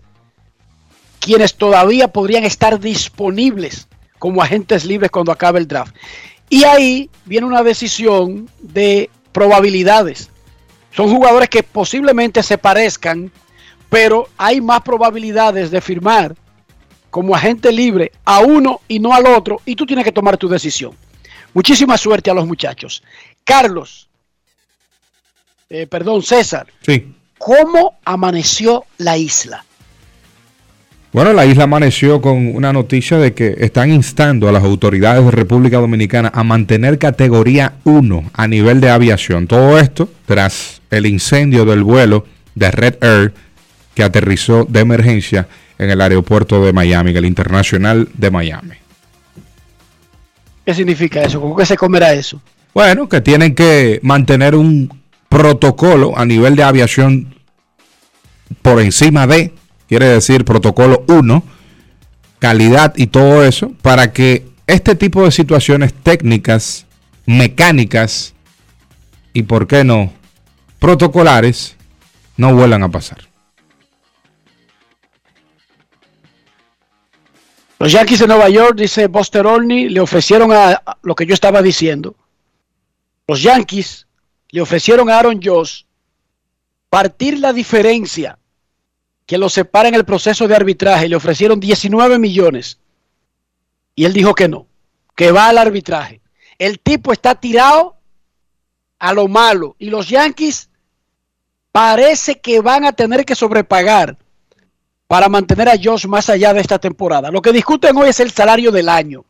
quienes 1.20 1.56
todavía 1.56 2.10
podrían 2.10 2.44
estar 2.44 2.80
disponibles 2.80 3.88
como 4.20 4.44
agentes 4.44 4.86
libres 4.86 5.10
cuando 5.10 5.32
acabe 5.32 5.58
el 5.58 5.68
draft? 5.68 5.96
Y 6.48 6.64
ahí 6.64 7.10
viene 7.26 7.48
una 7.48 7.64
decisión 7.64 8.48
de 8.60 9.10
probabilidades. 9.32 10.30
Son 10.92 11.10
jugadores 11.10 11.50
que 11.50 11.64
posiblemente 11.64 12.44
se 12.44 12.60
parezcan, 12.60 13.32
pero 13.90 14.28
hay 14.38 14.62
más 14.62 14.82
probabilidades 14.82 15.72
de 15.72 15.82
firmar 15.82 16.36
como 17.12 17.36
agente 17.36 17.72
libre 17.72 18.12
a 18.26 18.40
uno 18.40 18.82
y 18.88 19.00
no 19.00 19.14
al 19.14 19.28
otro 19.28 19.62
y 19.66 19.76
tú 19.76 19.86
tienes 19.86 20.06
que 20.06 20.12
tomar 20.12 20.38
tu 20.38 20.50
decisión. 20.50 20.94
Muchísima 21.54 21.98
suerte 21.98 22.32
a 22.32 22.34
los 22.34 22.48
muchachos. 22.48 23.04
Carlos, 23.44 24.10
eh, 25.70 25.86
perdón, 25.86 26.24
César. 26.24 26.68
Sí. 26.82 27.14
¿Cómo 27.38 28.00
amaneció 28.06 28.86
la 28.98 29.18
isla? 29.18 29.66
Bueno, 31.12 31.34
la 31.34 31.46
isla 31.46 31.66
amaneció 31.66 32.22
con 32.22 32.56
una 32.56 32.72
noticia 32.72 33.18
de 33.18 33.34
que 33.34 33.58
están 33.60 33.92
instando 33.92 34.48
a 34.48 34.54
las 34.54 34.64
autoridades 34.64 35.26
de 35.26 35.32
República 35.32 35.80
Dominicana 35.80 36.32
a 36.34 36.46
mantener 36.46 36.98
categoría 37.00 37.74
1 37.84 38.32
a 38.34 38.48
nivel 38.48 38.80
de 38.80 38.90
aviación. 38.90 39.48
Todo 39.48 39.78
esto 39.78 40.10
tras 40.26 40.82
el 40.90 41.06
incendio 41.06 41.66
del 41.66 41.84
vuelo 41.84 42.26
de 42.56 42.72
Red 42.72 43.04
Air 43.04 43.34
que 43.94 44.04
aterrizó 44.04 44.64
de 44.64 44.80
emergencia 44.80 45.50
en 45.82 45.90
el 45.90 46.00
aeropuerto 46.00 46.64
de 46.64 46.74
Miami, 46.74 47.10
en 47.10 47.18
el 47.18 47.26
internacional 47.26 48.08
de 48.14 48.30
Miami. 48.30 48.76
¿Qué 50.64 50.76
significa 50.76 51.24
eso? 51.24 51.42
¿Cómo 51.42 51.56
que 51.56 51.66
se 51.66 51.76
comerá 51.76 52.14
eso? 52.14 52.40
Bueno, 52.72 53.10
que 53.10 53.20
tienen 53.20 53.56
que 53.56 54.00
mantener 54.04 54.54
un 54.54 55.02
protocolo 55.28 56.16
a 56.16 56.24
nivel 56.24 56.56
de 56.56 56.62
aviación 56.62 57.34
por 58.62 58.80
encima 58.80 59.26
de, 59.26 59.54
quiere 59.90 60.06
decir 60.06 60.46
protocolo 60.46 61.04
1, 61.08 61.44
calidad 62.38 62.94
y 62.96 63.08
todo 63.08 63.44
eso, 63.44 63.72
para 63.82 64.14
que 64.14 64.46
este 64.68 64.94
tipo 64.94 65.24
de 65.24 65.32
situaciones 65.32 65.96
técnicas, 65.96 66.86
mecánicas 67.26 68.36
y, 69.34 69.44
¿por 69.44 69.66
qué 69.66 69.84
no?, 69.84 70.14
protocolares, 70.78 71.76
no 72.38 72.54
vuelvan 72.54 72.84
a 72.84 72.90
pasar. 72.90 73.31
Los 77.82 77.94
Yankees 77.94 78.20
de 78.20 78.28
Nueva 78.28 78.48
York, 78.48 78.76
dice 78.76 79.08
Buster 79.08 79.44
Olney, 79.48 79.90
le 79.90 80.02
ofrecieron 80.02 80.52
a, 80.52 80.74
a 80.74 80.98
lo 81.02 81.16
que 81.16 81.26
yo 81.26 81.34
estaba 81.34 81.64
diciendo. 81.64 82.16
Los 83.28 83.42
Yankees 83.42 84.06
le 84.50 84.62
ofrecieron 84.62 85.10
a 85.10 85.18
Aaron 85.18 85.40
Josh 85.44 85.86
partir 86.92 87.40
la 87.40 87.54
diferencia 87.54 88.38
que 89.26 89.40
lo 89.40 89.50
separa 89.50 89.90
en 89.90 89.96
el 89.96 90.06
proceso 90.06 90.48
de 90.48 90.56
arbitraje. 90.56 91.10
Le 91.10 91.16
ofrecieron 91.16 91.60
19 91.60 92.20
millones. 92.20 92.78
Y 93.96 94.06
él 94.06 94.14
dijo 94.14 94.36
que 94.36 94.48
no, 94.48 94.68
que 95.16 95.32
va 95.32 95.48
al 95.48 95.58
arbitraje. 95.58 96.22
El 96.60 96.80
tipo 96.80 97.12
está 97.12 97.34
tirado 97.34 97.98
a 99.00 99.12
lo 99.12 99.28
malo. 99.28 99.76
Y 99.80 99.90
los 99.90 100.08
Yankees 100.08 100.70
parece 101.72 102.42
que 102.42 102.62
van 102.62 102.86
a 102.86 102.92
tener 102.92 103.26
que 103.26 103.34
sobrepagar 103.34 104.20
para 105.12 105.28
mantener 105.28 105.68
a 105.68 105.76
Josh 105.76 106.06
más 106.06 106.30
allá 106.30 106.54
de 106.54 106.62
esta 106.62 106.80
temporada. 106.80 107.30
Lo 107.32 107.42
que 107.42 107.52
discuten 107.52 107.98
hoy 107.98 108.08
es 108.08 108.22
el 108.22 108.32
salario 108.32 108.72
del 108.72 108.88
año. 108.88 109.26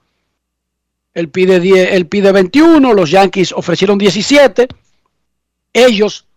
Él 1.11 1.29
pide, 1.29 1.59
10, 1.59 1.93
él 1.93 2.05
pide 2.05 2.31
21, 2.31 2.93
los 2.93 3.09
Yankees 3.09 3.51
ofrecieron 3.51 3.97
17. 3.97 4.67
Ellos, 5.73 6.27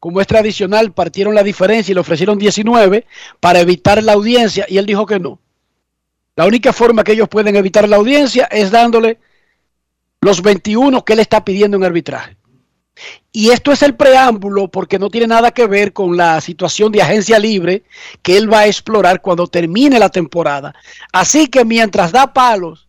como 0.00 0.22
es 0.22 0.26
tradicional, 0.26 0.92
partieron 0.92 1.34
la 1.34 1.42
diferencia 1.42 1.92
y 1.92 1.96
le 1.96 2.00
ofrecieron 2.00 2.38
19 2.38 3.04
para 3.40 3.60
evitar 3.60 4.02
la 4.02 4.14
audiencia 4.14 4.64
y 4.66 4.78
él 4.78 4.86
dijo 4.86 5.04
que 5.04 5.20
no. 5.20 5.38
La 6.34 6.46
única 6.46 6.72
forma 6.72 7.04
que 7.04 7.12
ellos 7.12 7.28
pueden 7.28 7.56
evitar 7.56 7.86
la 7.86 7.96
audiencia 7.96 8.46
es 8.46 8.70
dándole 8.70 9.18
los 10.22 10.40
21 10.40 11.04
que 11.04 11.12
él 11.12 11.20
está 11.20 11.44
pidiendo 11.44 11.76
en 11.76 11.84
arbitraje. 11.84 12.37
Y 13.32 13.50
esto 13.50 13.70
es 13.72 13.82
el 13.82 13.94
preámbulo 13.94 14.68
porque 14.68 14.98
no 14.98 15.10
tiene 15.10 15.26
nada 15.28 15.50
que 15.50 15.66
ver 15.66 15.92
con 15.92 16.16
la 16.16 16.40
situación 16.40 16.90
de 16.90 17.02
agencia 17.02 17.38
libre 17.38 17.84
que 18.22 18.36
él 18.36 18.52
va 18.52 18.60
a 18.60 18.66
explorar 18.66 19.20
cuando 19.20 19.46
termine 19.46 19.98
la 19.98 20.08
temporada. 20.08 20.74
Así 21.12 21.46
que 21.46 21.64
mientras 21.64 22.10
da 22.10 22.32
palos 22.32 22.88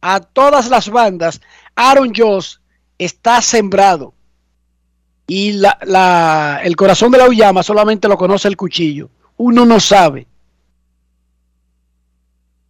a 0.00 0.20
todas 0.20 0.68
las 0.68 0.88
bandas, 0.88 1.40
Aaron 1.74 2.12
Joss 2.16 2.60
está 2.98 3.40
sembrado. 3.42 4.14
Y 5.28 5.60
el 6.62 6.76
corazón 6.76 7.10
de 7.10 7.18
la 7.18 7.28
Uyama 7.28 7.62
solamente 7.62 8.08
lo 8.08 8.16
conoce 8.16 8.48
el 8.48 8.56
cuchillo. 8.56 9.10
Uno 9.36 9.66
no 9.66 9.80
sabe 9.80 10.26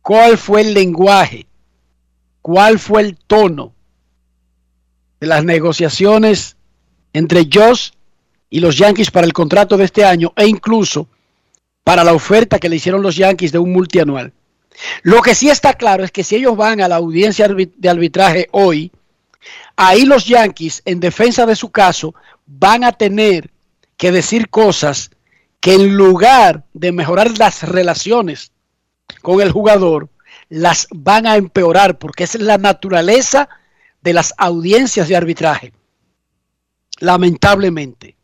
cuál 0.03 0.39
fue 0.39 0.63
el 0.63 0.75
lenguaje, 0.75 1.47
cuál 2.43 2.79
fue 2.79 3.03
el 3.03 3.17
tono 3.17 3.73
de 5.21 5.27
las 5.27 5.45
negociaciones 5.45 6.56
entre 7.17 7.49
Josh 7.51 7.93
y 8.51 8.61
los 8.61 8.77
Yankees 8.77 9.11
para 9.11 9.27
el 9.27 9.33
contrato 9.33 9.79
de 9.79 9.87
este 9.87 10.05
año 10.05 10.35
e 10.37 10.47
incluso 10.47 11.09
para 11.83 12.05
la 12.05 12.13
oferta 12.13 12.59
que 12.59 12.69
le 12.69 12.77
hicieron 12.77 13.01
los 13.01 13.17
Yankees 13.17 13.53
de 13.53 13.59
un 13.59 13.73
multianual. 13.73 14.35
Lo 15.03 15.23
que 15.23 15.35
sí 15.35 15.49
está 15.49 15.73
claro 15.73 16.05
es 16.05 16.11
que 16.11 16.23
si 16.23 16.37
ellos 16.37 16.59
van 16.59 16.83
a 16.83 16.89
la 16.89 16.97
audiencia 16.97 17.49
de 17.49 17.89
arbitraje 17.89 18.49
hoy, 18.53 18.93
ahí 19.77 20.05
los 20.05 20.27
Yankees, 20.27 20.83
en 20.85 21.01
defensa 21.01 21.47
de 21.47 21.57
su 21.57 21.71
caso, 21.71 22.15
van 22.45 22.85
a 22.85 22.93
tener 22.93 23.51
que 23.97 24.13
decir 24.13 24.51
cosas 24.51 25.11
que 25.61 25.73
en 25.73 25.97
lugar 25.97 26.65
de 26.75 26.93
mejorar 26.93 27.39
las 27.39 27.63
relaciones 27.63 28.53
con 29.23 29.41
el 29.41 29.53
jugador, 29.53 30.11
las 30.51 30.87
van 30.91 31.27
a 31.27 31.37
empeorar 31.37 31.97
porque 31.97 32.25
es 32.25 32.35
la 32.35 32.59
naturaleza 32.59 33.49
de 34.03 34.13
las 34.13 34.35
audiencias 34.37 35.09
de 35.09 35.17
arbitraje 35.17 35.73
lamentablemente. 36.99 38.17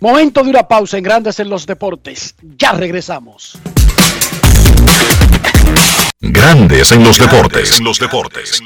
Momento 0.00 0.42
de 0.42 0.50
una 0.50 0.68
pausa 0.68 0.98
en 0.98 1.04
Grandes 1.04 1.40
en 1.40 1.48
los 1.48 1.66
Deportes. 1.66 2.34
Ya 2.42 2.72
regresamos. 2.72 3.58
Grandes 6.20 6.92
en 6.92 7.04
los 7.04 7.18
deportes. 7.18 7.78
En 7.78 7.84
los 7.84 7.98
deportes. 7.98 8.60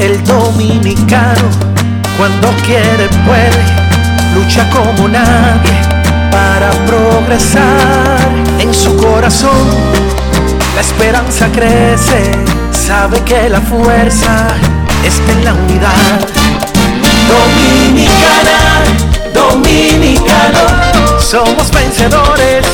El 0.00 0.24
dominicano, 0.24 1.50
cuando 2.16 2.48
quiere, 2.64 3.08
puede, 3.26 3.64
lucha 4.34 4.68
como 4.70 5.08
nadie 5.08 5.80
para 6.30 6.70
progresar. 6.86 8.18
En 8.58 8.72
su 8.72 8.96
corazón, 8.96 9.68
la 10.74 10.80
esperanza 10.80 11.50
crece, 11.52 12.32
sabe 12.72 13.22
que 13.24 13.48
la 13.48 13.60
fuerza 13.60 14.56
está 15.04 15.32
en 15.32 15.44
la 15.44 15.54
unidad. 15.54 16.20
Dominicana, 17.28 18.58
dominicano, 19.32 21.20
somos 21.20 21.70
vencedores 21.70 22.66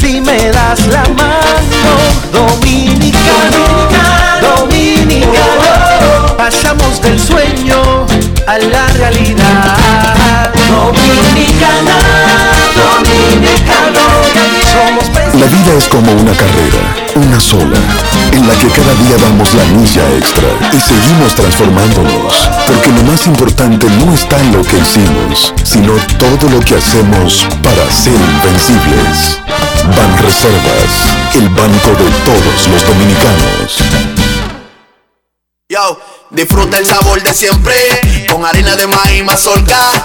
si 0.00 0.20
me 0.20 0.50
das 0.50 0.86
la 0.86 1.04
mano. 1.14 1.92
Dominicano, 2.32 3.62
dominicano, 4.40 6.36
pasamos 6.36 7.00
del 7.02 7.18
sueño 7.18 8.06
a 8.46 8.58
la 8.58 8.86
realidad. 8.98 10.50
Dominicana, 10.68 11.96
dominicano, 12.76 14.00
somos 14.72 15.40
La 15.40 15.46
vida 15.46 15.72
es 15.78 15.88
como 15.88 16.12
una 16.12 16.32
carrera, 16.32 16.80
sola, 17.42 17.76
en 18.30 18.46
la 18.46 18.54
que 18.54 18.68
cada 18.68 18.94
día 18.94 19.16
damos 19.20 19.52
la 19.54 19.64
milla 19.64 20.08
extra 20.16 20.48
y 20.72 20.80
seguimos 20.80 21.34
transformándonos, 21.34 22.50
porque 22.66 22.88
lo 22.90 23.02
más 23.02 23.26
importante 23.26 23.86
no 24.04 24.14
está 24.14 24.38
en 24.38 24.52
lo 24.52 24.62
que 24.62 24.78
hicimos, 24.78 25.52
sino 25.64 25.94
todo 26.18 26.48
lo 26.48 26.60
que 26.60 26.76
hacemos 26.76 27.46
para 27.62 27.90
ser 27.90 28.14
invencibles. 28.14 29.40
Ban 29.96 30.16
Reservas, 30.18 31.34
el 31.34 31.48
banco 31.48 31.90
de 31.90 32.08
todos 32.24 32.68
los 32.68 32.86
dominicanos. 32.86 33.78
Yo, 35.68 35.98
disfruta 36.30 36.78
el 36.78 36.86
sabor 36.86 37.22
de 37.22 37.34
siempre 37.34 37.74
con 38.30 38.44
harina 38.44 38.76
de 38.76 38.86
maíz 38.86 39.24
mazorca 39.24 40.04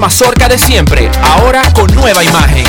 mazorca 0.01 0.49
de 0.49 0.57
siempre, 0.57 1.11
ahora 1.21 1.61
con 1.73 1.85
nueva 1.93 2.23
imagen. 2.23 2.65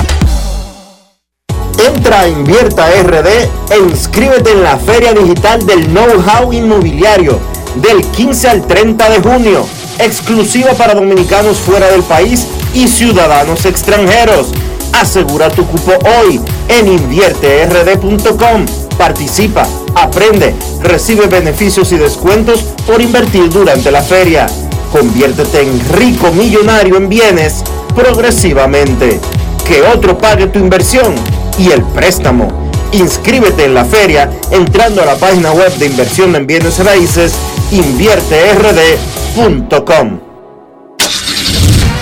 Entra 1.78 2.20
a 2.20 2.28
Invierta 2.28 2.90
RD 2.90 3.26
e 3.70 3.78
inscríbete 3.88 4.52
en 4.52 4.62
la 4.62 4.76
Feria 4.76 5.14
Digital 5.14 5.64
del 5.64 5.86
Know-How 5.86 6.52
Inmobiliario 6.52 7.40
del 7.76 8.04
15 8.04 8.48
al 8.50 8.66
30 8.66 9.08
de 9.08 9.20
junio, 9.20 9.66
exclusiva 9.98 10.72
para 10.74 10.94
dominicanos 10.94 11.56
fuera 11.56 11.88
del 11.88 12.02
país 12.02 12.46
y 12.74 12.86
ciudadanos 12.86 13.64
extranjeros. 13.64 14.48
Asegura 14.92 15.48
tu 15.48 15.66
cupo 15.66 15.92
hoy 16.20 16.38
en 16.68 16.86
invierterd.com. 16.86 18.66
Participa, 18.98 19.66
aprende, 19.94 20.54
recibe 20.82 21.28
beneficios 21.28 21.92
y 21.92 21.96
descuentos 21.96 22.60
por 22.86 23.00
invertir 23.00 23.48
durante 23.48 23.90
la 23.90 24.02
feria. 24.02 24.46
Conviértete 24.92 25.62
en 25.62 25.80
rico 25.94 26.30
millonario 26.32 26.96
en 26.96 27.08
bienes 27.08 27.64
progresivamente. 27.94 29.20
Que 29.66 29.80
otro 29.82 30.18
pague 30.18 30.48
tu 30.48 30.58
inversión 30.58 31.14
y 31.58 31.70
el 31.70 31.82
préstamo. 31.82 32.48
Inscríbete 32.92 33.64
en 33.64 33.72
la 33.74 33.86
feria 33.86 34.30
entrando 34.50 35.02
a 35.02 35.06
la 35.06 35.16
página 35.16 35.52
web 35.52 35.72
de 35.78 35.86
inversión 35.86 36.36
en 36.36 36.46
bienes 36.46 36.84
raíces 36.84 37.32
invierterd.com. 37.70 40.31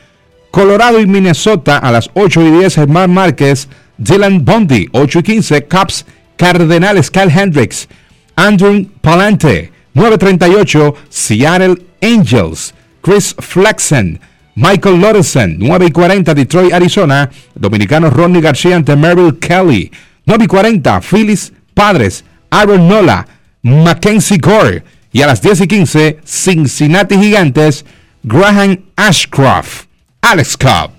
Colorado 0.52 1.00
y 1.00 1.08
Minnesota 1.08 1.80
a 1.80 1.92
las 1.92 2.10
8 2.14 2.42
y 2.42 2.52
10, 2.60 2.76
Germán 2.76 3.12
Márquez. 3.12 3.68
Dylan 3.98 4.46
Bundy, 4.46 4.88
8 4.94 5.20
y 5.20 5.24
15, 5.24 5.66
Caps, 5.66 6.06
Cardenales, 6.38 7.10
Kyle 7.10 7.32
Hendricks. 7.32 7.88
Andrew 8.36 8.86
Palante, 9.02 9.72
938, 9.94 10.96
Seattle 11.10 11.76
Angels. 12.02 12.74
Chris 13.02 13.36
Flexen, 13.40 14.20
Michael 14.56 15.00
Lorison, 15.00 15.56
9 15.58 15.86
y 15.88 15.92
40, 15.92 16.34
Detroit, 16.34 16.74
Arizona. 16.74 17.30
Dominicano 17.56 18.10
Ronnie 18.10 18.42
García 18.42 18.76
ante 18.76 18.96
Merrill 18.96 19.40
Kelly. 19.40 19.92
9 20.26 20.44
y 20.44 20.48
40, 20.48 21.02
Phillies, 21.02 21.54
Padres, 21.74 22.26
Aaron 22.50 22.88
Nola, 22.88 23.26
Mackenzie 23.62 24.38
Gore. 24.38 24.84
Y 25.12 25.22
a 25.22 25.28
las 25.28 25.42
10 25.42 25.62
y 25.62 25.68
15, 25.68 26.20
Cincinnati 26.26 27.18
Gigantes, 27.18 27.86
Graham 28.24 28.80
Ashcroft, 28.96 29.86
Alex 30.22 30.58
Cobb. 30.58 30.99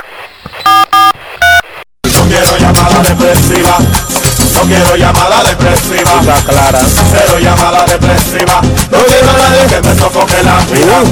No 2.03 2.25
quiero 2.27 2.57
llamada 2.57 3.03
depresiva. 3.03 3.77
No 4.53 4.61
quiero 4.61 4.95
llamada 4.95 5.43
depresiva. 5.43 6.19
Está 6.19 6.41
clara. 6.45 6.81
Cero 7.11 7.39
llamada 7.39 7.85
depresiva. 7.85 8.61
No 8.61 9.03
quiero 9.05 9.29
a 9.29 9.37
nadie 9.37 9.67
que 9.67 9.81
me 9.87 9.95
sofoque 9.95 10.43
la 10.43 10.65
vida. 10.65 11.03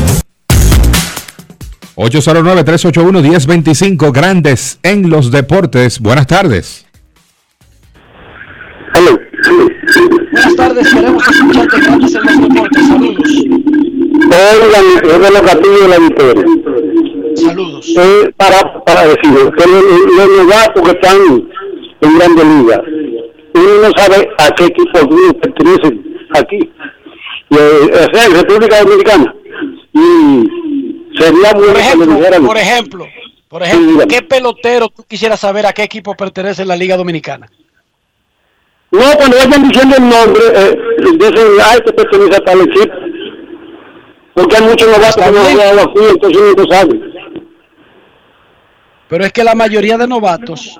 809-381-1025, 1.99 4.11
Grandes 4.13 4.79
en 4.83 5.09
los 5.09 5.31
deportes. 5.31 5.99
Buenas 5.99 6.27
tardes. 6.27 6.85
Buenas 10.31 10.55
tardes, 10.55 10.93
queremos 10.93 11.27
escucharte 11.27 11.81
Grandes 11.81 12.15
en 12.15 12.23
los 12.23 12.39
deportes. 12.41 12.83
Oigan, 14.29 14.85
es 15.03 15.19
de 15.19 15.31
los 15.31 15.41
Castillos 15.41 15.81
de 15.81 15.87
la 15.89 15.99
Victoria. 15.99 16.45
Saludos. 17.47 17.87
Eh, 17.97 18.31
para, 18.37 18.83
para 18.83 19.01
decir 19.07 19.51
que 19.57 19.67
los, 19.67 20.29
novatos 20.37 20.83
que 20.83 20.91
están 20.91 21.17
en 22.01 22.17
Grandes 22.17 22.45
Ligas, 22.45 22.79
uno 23.53 23.81
no 23.83 23.91
sabe 23.97 24.29
a 24.37 24.51
qué 24.55 24.65
equipo 24.65 24.99
pertenecen 25.41 26.19
aquí. 26.35 26.59
Y, 27.49 27.55
eh, 27.55 28.07
o 28.09 28.15
sea, 28.15 28.25
en 28.25 28.33
República 28.33 28.83
Dominicana. 28.83 29.35
Y 29.93 30.47
sería 31.17 31.51
bueno 31.53 31.67
Por 31.67 31.73
que 31.73 31.79
ejemplo, 31.81 32.05
me 32.07 32.15
dijeran. 32.15 32.45
por 32.45 32.57
ejemplo, 32.57 33.07
por 33.47 33.63
ejemplo, 33.63 34.07
¿qué 34.07 34.21
pelotero 34.21 34.89
tú 34.89 35.03
quisieras 35.03 35.39
saber 35.39 35.65
a 35.65 35.73
qué 35.73 35.83
equipo 35.83 36.15
pertenece 36.15 36.61
en 36.61 36.67
la 36.67 36.75
Liga 36.75 36.95
Dominicana? 36.95 37.47
No, 38.91 39.01
cuando 39.17 39.37
vayan 39.37 39.67
diciendo 39.67 39.95
el 39.97 40.09
nombre, 40.09 40.41
eh, 40.55 40.77
dicen, 41.19 41.47
ay, 41.63 41.79
que 41.85 41.93
pertenece 41.93 42.35
a 42.35 42.39
tal 42.45 42.61
equipo. 42.61 42.93
Porque 44.33 44.55
hay 44.57 44.63
muchos 44.63 44.87
novatos 44.87 45.15
que 45.15 45.31
no 45.31 45.39
han 45.41 45.51
jugado 45.51 45.81
aquí, 45.81 45.99
entonces 46.11 46.41
uno 46.41 46.53
no 46.63 46.71
sabe. 46.71 46.99
Pero 49.09 49.25
es 49.25 49.33
que 49.33 49.43
la 49.43 49.55
mayoría 49.55 49.97
de 49.97 50.07
novatos 50.07 50.79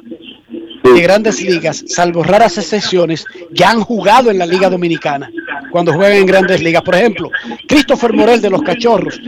de 0.83 1.01
grandes 1.01 1.41
ligas, 1.41 1.83
salvo 1.87 2.23
raras 2.23 2.57
excepciones, 2.57 3.25
ya 3.51 3.71
han 3.71 3.81
jugado 3.81 4.31
en 4.31 4.37
la 4.37 4.45
Liga 4.45 4.69
Dominicana 4.69 5.29
cuando 5.71 5.93
juegan 5.93 6.17
en 6.17 6.25
grandes 6.25 6.61
ligas. 6.63 6.81
Por 6.83 6.95
ejemplo, 6.95 7.29
Christopher 7.67 8.13
Morel 8.13 8.41
de 8.41 8.49
los 8.49 8.61
Cachorros 8.63 9.19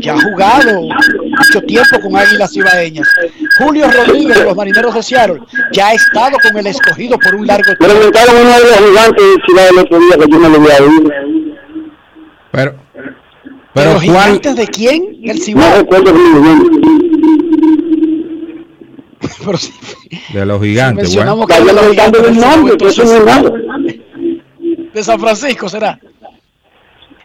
ya 0.00 0.14
ha 0.14 0.20
jugado 0.20 0.82
mucho 0.82 1.60
tiempo 1.66 2.00
con 2.00 2.16
Águilas 2.16 2.54
Ibaeñas. 2.56 3.08
Julio 3.58 3.90
Rodríguez 3.90 4.38
de 4.38 4.44
los 4.44 4.56
Marineros 4.56 4.94
de 4.94 5.02
Seattle 5.02 5.40
ya 5.72 5.88
ha 5.88 5.94
estado 5.94 6.36
con 6.42 6.56
el 6.58 6.66
escogido 6.66 7.18
por 7.18 7.34
un 7.34 7.46
largo 7.46 7.70
Me 7.70 7.76
tiempo. 7.86 7.96
preguntaron 7.96 8.34
uno 8.40 8.50
de 8.50 8.60
los 8.60 8.88
gigantes 8.90 9.24
de 9.56 9.68
el 9.70 9.78
otro 9.78 9.98
día 10.00 10.16
que 10.16 10.30
yo 10.32 10.38
no 10.38 10.48
lo 10.48 10.56
había 10.56 10.84
oído. 10.84 11.10
Pero, 12.52 12.74
¿Pero 12.94 13.12
pero 13.74 13.92
¿cuál? 13.92 14.00
gigantes 14.02 14.56
de 14.56 14.66
quién? 14.68 15.02
El 15.24 15.38
No 15.38 15.44
Cibao. 15.44 15.78
recuerdo 15.78 16.06
se 16.06 16.18
llama. 16.18 16.64
Pero 19.44 19.58
sí, 19.58 19.72
De 20.32 20.46
los 20.46 20.60
gigantes, 20.62 21.04
mencionamos 21.04 21.46
bueno. 21.46 21.64
que 21.64 21.66
Ya 21.66 21.72
de 21.74 21.80
le 21.80 21.88
los 21.88 21.90
están 21.90 22.12
dando 22.12 22.18
gigantes 22.18 22.28
el 22.28 22.34
de 22.34 22.40
nombre, 22.56 22.76
pero 22.78 22.90
eso 22.90 23.04
no 23.04 23.12
es 23.12 23.24
nada. 23.24 23.52
de 24.94 25.04
San 25.04 25.20
Francisco 25.20 25.68
será. 25.68 25.98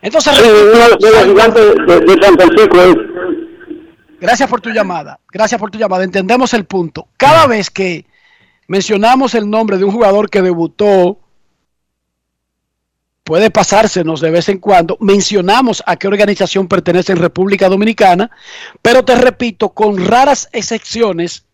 Entonces, 0.01 0.35
Sí, 0.35 0.43
uno 0.43 0.97
de 0.97 1.11
los 1.11 1.25
gigantes 1.25 1.75
de, 1.87 1.99
de 1.99 2.25
San 2.25 2.35
Francisco 2.35 2.81
es. 2.81 2.95
Gracias 4.19 4.49
por 4.49 4.61
tu 4.61 4.69
llamada. 4.69 5.19
Gracias 5.31 5.59
por 5.59 5.69
tu 5.71 5.77
llamada. 5.77 6.03
Entendemos 6.03 6.53
el 6.53 6.65
punto. 6.65 7.07
Cada 7.17 7.45
vez 7.47 7.69
que 7.69 8.05
mencionamos 8.67 9.35
el 9.35 9.49
nombre 9.49 9.77
de 9.77 9.83
un 9.83 9.91
jugador 9.91 10.29
que 10.29 10.41
debutó, 10.41 11.19
puede 13.23 13.51
pasársenos 13.51 14.21
de 14.21 14.31
vez 14.31 14.49
en 14.49 14.59
cuando, 14.59 14.97
mencionamos 14.99 15.83
a 15.85 15.95
qué 15.95 16.07
organización 16.07 16.67
pertenece 16.67 17.11
en 17.13 17.19
República 17.19 17.69
Dominicana, 17.69 18.29
pero 18.81 19.03
te 19.05 19.15
repito, 19.15 19.69
con 19.69 20.05
raras 20.05 20.49
excepciones, 20.51 21.45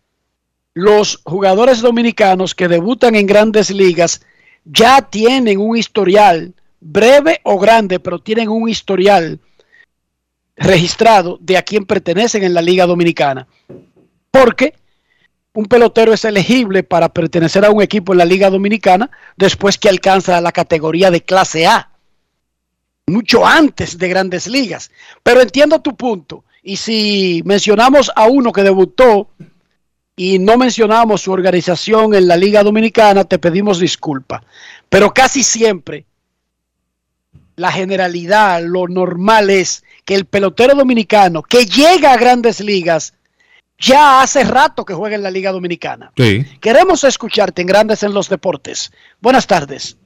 los 0.80 1.20
jugadores 1.24 1.82
dominicanos 1.82 2.54
que 2.54 2.66
debutan 2.66 3.14
en 3.14 3.26
grandes 3.26 3.70
ligas 3.70 4.22
ya 4.64 5.02
tienen 5.02 5.58
un 5.58 5.76
historial, 5.76 6.54
breve 6.80 7.40
o 7.42 7.58
grande, 7.58 8.00
pero 8.00 8.18
tienen 8.18 8.48
un 8.48 8.66
historial 8.66 9.38
registrado 10.56 11.36
de 11.42 11.58
a 11.58 11.62
quién 11.62 11.84
pertenecen 11.84 12.44
en 12.44 12.54
la 12.54 12.62
Liga 12.62 12.86
Dominicana. 12.86 13.46
Porque 14.30 14.74
un 15.52 15.66
pelotero 15.66 16.14
es 16.14 16.24
elegible 16.24 16.82
para 16.82 17.10
pertenecer 17.10 17.62
a 17.66 17.70
un 17.70 17.82
equipo 17.82 18.12
en 18.12 18.18
la 18.18 18.24
Liga 18.24 18.48
Dominicana 18.48 19.10
después 19.36 19.76
que 19.76 19.90
alcanza 19.90 20.40
la 20.40 20.52
categoría 20.52 21.10
de 21.10 21.20
clase 21.20 21.66
A, 21.66 21.90
mucho 23.06 23.44
antes 23.44 23.98
de 23.98 24.08
grandes 24.08 24.46
ligas. 24.46 24.90
Pero 25.22 25.42
entiendo 25.42 25.80
tu 25.80 25.94
punto. 25.94 26.44
Y 26.62 26.76
si 26.76 27.42
mencionamos 27.44 28.10
a 28.16 28.28
uno 28.28 28.50
que 28.50 28.62
debutó 28.62 29.28
y 30.22 30.38
no 30.38 30.58
mencionamos 30.58 31.22
su 31.22 31.32
organización 31.32 32.14
en 32.14 32.28
la 32.28 32.36
Liga 32.36 32.62
Dominicana, 32.62 33.24
te 33.24 33.38
pedimos 33.38 33.80
disculpa. 33.80 34.42
Pero 34.90 35.14
casi 35.14 35.42
siempre 35.42 36.04
la 37.56 37.72
generalidad, 37.72 38.62
lo 38.62 38.86
normal 38.86 39.48
es 39.48 39.82
que 40.04 40.14
el 40.14 40.26
pelotero 40.26 40.74
dominicano 40.74 41.42
que 41.42 41.64
llega 41.64 42.12
a 42.12 42.18
grandes 42.18 42.60
ligas 42.60 43.14
ya 43.78 44.20
hace 44.20 44.44
rato 44.44 44.84
que 44.84 44.92
juega 44.92 45.16
en 45.16 45.22
la 45.22 45.30
Liga 45.30 45.52
Dominicana. 45.52 46.12
Sí. 46.18 46.44
Queremos 46.60 47.02
escucharte 47.02 47.62
en 47.62 47.68
Grandes 47.68 48.02
en 48.02 48.12
los 48.12 48.28
Deportes. 48.28 48.92
Buenas 49.22 49.46
tardes. 49.46 49.96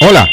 Hola. 0.00 0.26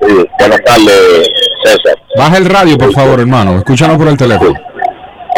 Sí, 0.00 0.24
buenas 0.38 0.60
tardes, 0.64 1.28
César. 1.64 2.01
Baja 2.16 2.36
el 2.36 2.46
radio, 2.46 2.76
por 2.76 2.92
favor, 2.92 3.20
hermano. 3.20 3.56
Escúchanos 3.58 3.96
por 3.96 4.08
el 4.08 4.16
teléfono. 4.16 4.52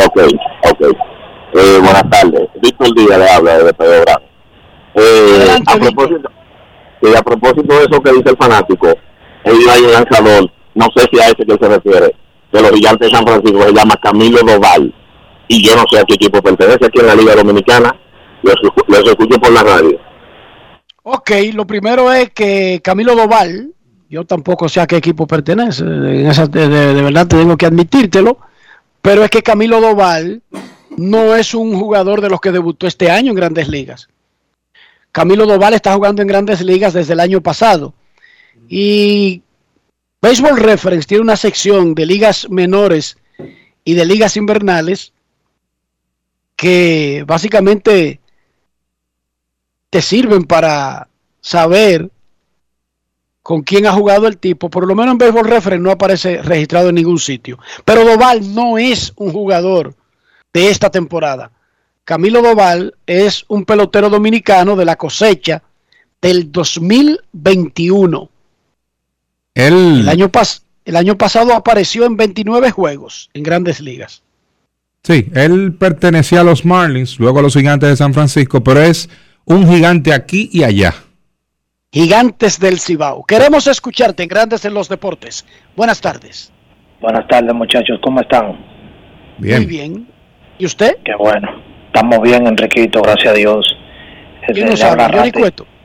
Ok, 0.04 0.22
ok. 0.70 0.96
Eh, 1.54 1.78
buenas 1.80 2.10
tardes. 2.10 2.48
Víctor 2.60 2.94
Díaz 2.94 3.18
le 3.18 3.30
habla 3.30 3.58
de 3.58 3.74
Pedro 3.74 4.02
Bravo. 4.02 4.24
Eh, 4.96 5.56
a, 5.66 5.76
propósito, 5.76 6.30
sí, 7.02 7.16
a 7.16 7.22
propósito 7.22 7.74
de 7.74 7.84
eso 7.84 8.00
que 8.00 8.12
dice 8.12 8.30
el 8.30 8.36
fanático, 8.36 8.88
hoy 9.44 9.58
hay 9.68 9.82
un 9.82 9.92
lanzador, 9.92 10.50
no 10.74 10.86
sé 10.94 11.06
si 11.10 11.20
a 11.20 11.26
ese 11.26 11.44
que 11.44 11.52
él 11.52 11.58
se 11.60 11.68
refiere, 11.68 12.14
de 12.52 12.62
los 12.62 12.70
gigantes 12.70 13.10
de 13.10 13.16
San 13.16 13.26
Francisco, 13.26 13.62
se 13.62 13.72
llama 13.72 13.98
Camilo 14.02 14.38
Doval. 14.42 14.94
Y 15.48 15.66
yo 15.66 15.76
no 15.76 15.84
sé 15.90 15.98
a 15.98 16.04
qué 16.04 16.14
equipo 16.14 16.40
pertenece 16.40 16.86
aquí 16.86 17.00
en 17.00 17.06
la 17.06 17.14
Liga 17.14 17.34
Dominicana. 17.34 17.94
Los, 18.42 18.54
los 18.86 19.08
escucho 19.08 19.38
por 19.38 19.52
la 19.52 19.62
radio. 19.62 19.98
Ok, 21.02 21.30
lo 21.52 21.66
primero 21.66 22.10
es 22.12 22.30
que 22.30 22.80
Camilo 22.82 23.14
Doval, 23.14 23.73
yo 24.08 24.24
tampoco 24.24 24.68
sé 24.68 24.80
a 24.80 24.86
qué 24.86 24.96
equipo 24.96 25.26
pertenece, 25.26 25.84
de 25.84 27.02
verdad 27.02 27.26
tengo 27.26 27.56
que 27.56 27.66
admitírtelo, 27.66 28.38
pero 29.02 29.24
es 29.24 29.30
que 29.30 29.42
Camilo 29.42 29.80
Doval 29.80 30.42
no 30.96 31.36
es 31.36 31.54
un 31.54 31.78
jugador 31.78 32.20
de 32.20 32.30
los 32.30 32.40
que 32.40 32.52
debutó 32.52 32.86
este 32.86 33.10
año 33.10 33.30
en 33.30 33.36
grandes 33.36 33.68
ligas. 33.68 34.08
Camilo 35.12 35.46
Doval 35.46 35.74
está 35.74 35.94
jugando 35.94 36.22
en 36.22 36.28
grandes 36.28 36.60
ligas 36.60 36.92
desde 36.92 37.12
el 37.12 37.20
año 37.20 37.40
pasado. 37.40 37.94
Y 38.68 39.42
Baseball 40.20 40.58
Reference 40.58 41.06
tiene 41.06 41.22
una 41.22 41.36
sección 41.36 41.94
de 41.94 42.06
ligas 42.06 42.48
menores 42.50 43.18
y 43.84 43.94
de 43.94 44.06
ligas 44.06 44.36
invernales 44.36 45.12
que 46.56 47.24
básicamente 47.26 48.20
te 49.90 50.02
sirven 50.02 50.44
para 50.44 51.08
saber 51.40 52.10
con 53.44 53.60
quién 53.60 53.86
ha 53.86 53.92
jugado 53.92 54.26
el 54.26 54.38
tipo. 54.38 54.70
Por 54.70 54.88
lo 54.88 54.94
menos 54.94 55.12
en 55.12 55.18
Baseball 55.18 55.46
Reference 55.46 55.82
no 55.82 55.90
aparece 55.90 56.40
registrado 56.40 56.88
en 56.88 56.94
ningún 56.94 57.18
sitio. 57.18 57.58
Pero 57.84 58.02
Doval 58.02 58.54
no 58.54 58.78
es 58.78 59.12
un 59.16 59.32
jugador 59.32 59.94
de 60.52 60.70
esta 60.70 60.90
temporada. 60.90 61.50
Camilo 62.04 62.40
Doval 62.40 62.94
es 63.06 63.44
un 63.48 63.66
pelotero 63.66 64.08
dominicano 64.08 64.76
de 64.76 64.86
la 64.86 64.96
cosecha 64.96 65.62
del 66.22 66.50
2021. 66.50 68.30
El, 69.54 70.08
año 70.08 70.30
el 70.86 70.96
año 70.96 71.18
pasado 71.18 71.52
apareció 71.52 72.06
en 72.06 72.16
29 72.16 72.70
juegos 72.70 73.28
en 73.34 73.42
grandes 73.42 73.78
ligas. 73.78 74.22
Sí, 75.02 75.28
él 75.34 75.74
pertenecía 75.74 76.40
a 76.40 76.44
los 76.44 76.64
Marlins, 76.64 77.18
luego 77.18 77.40
a 77.40 77.42
los 77.42 77.52
Gigantes 77.52 77.90
de 77.90 77.96
San 77.98 78.14
Francisco, 78.14 78.64
pero 78.64 78.80
es 78.80 79.10
un 79.44 79.68
gigante 79.68 80.14
aquí 80.14 80.48
y 80.50 80.62
allá. 80.62 80.94
Gigantes 81.94 82.58
del 82.58 82.80
Cibao. 82.80 83.24
Queremos 83.24 83.68
escucharte 83.68 84.24
en 84.24 84.28
Grandes 84.28 84.64
en 84.64 84.74
los 84.74 84.88
Deportes. 84.88 85.46
Buenas 85.76 86.00
tardes. 86.00 86.52
Buenas 87.00 87.24
tardes, 87.28 87.54
muchachos. 87.54 88.00
¿Cómo 88.02 88.20
están? 88.20 88.58
Bien. 89.38 89.58
Muy 89.58 89.66
bien. 89.66 90.08
¿Y 90.58 90.66
usted? 90.66 90.96
Qué 91.04 91.14
bueno. 91.14 91.48
Estamos 91.86 92.20
bien, 92.20 92.48
Enriquito, 92.48 93.00
gracias 93.00 93.32
a 93.32 93.36
Dios. 93.36 93.64
¿Quién 94.52 94.70
nos 94.70 94.82
habla? 94.82 95.06
Randy 95.06 95.30
Cueto? 95.30 95.66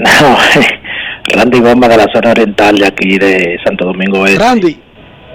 No, 0.00 0.36
Randy 1.36 1.60
Goma 1.60 1.86
de 1.86 1.96
la 1.98 2.06
zona 2.12 2.30
oriental 2.30 2.78
de 2.78 2.86
aquí 2.86 3.18
de 3.18 3.58
Santo 3.62 3.84
Domingo 3.84 4.24
Este. 4.26 4.42
Randy, 4.42 4.80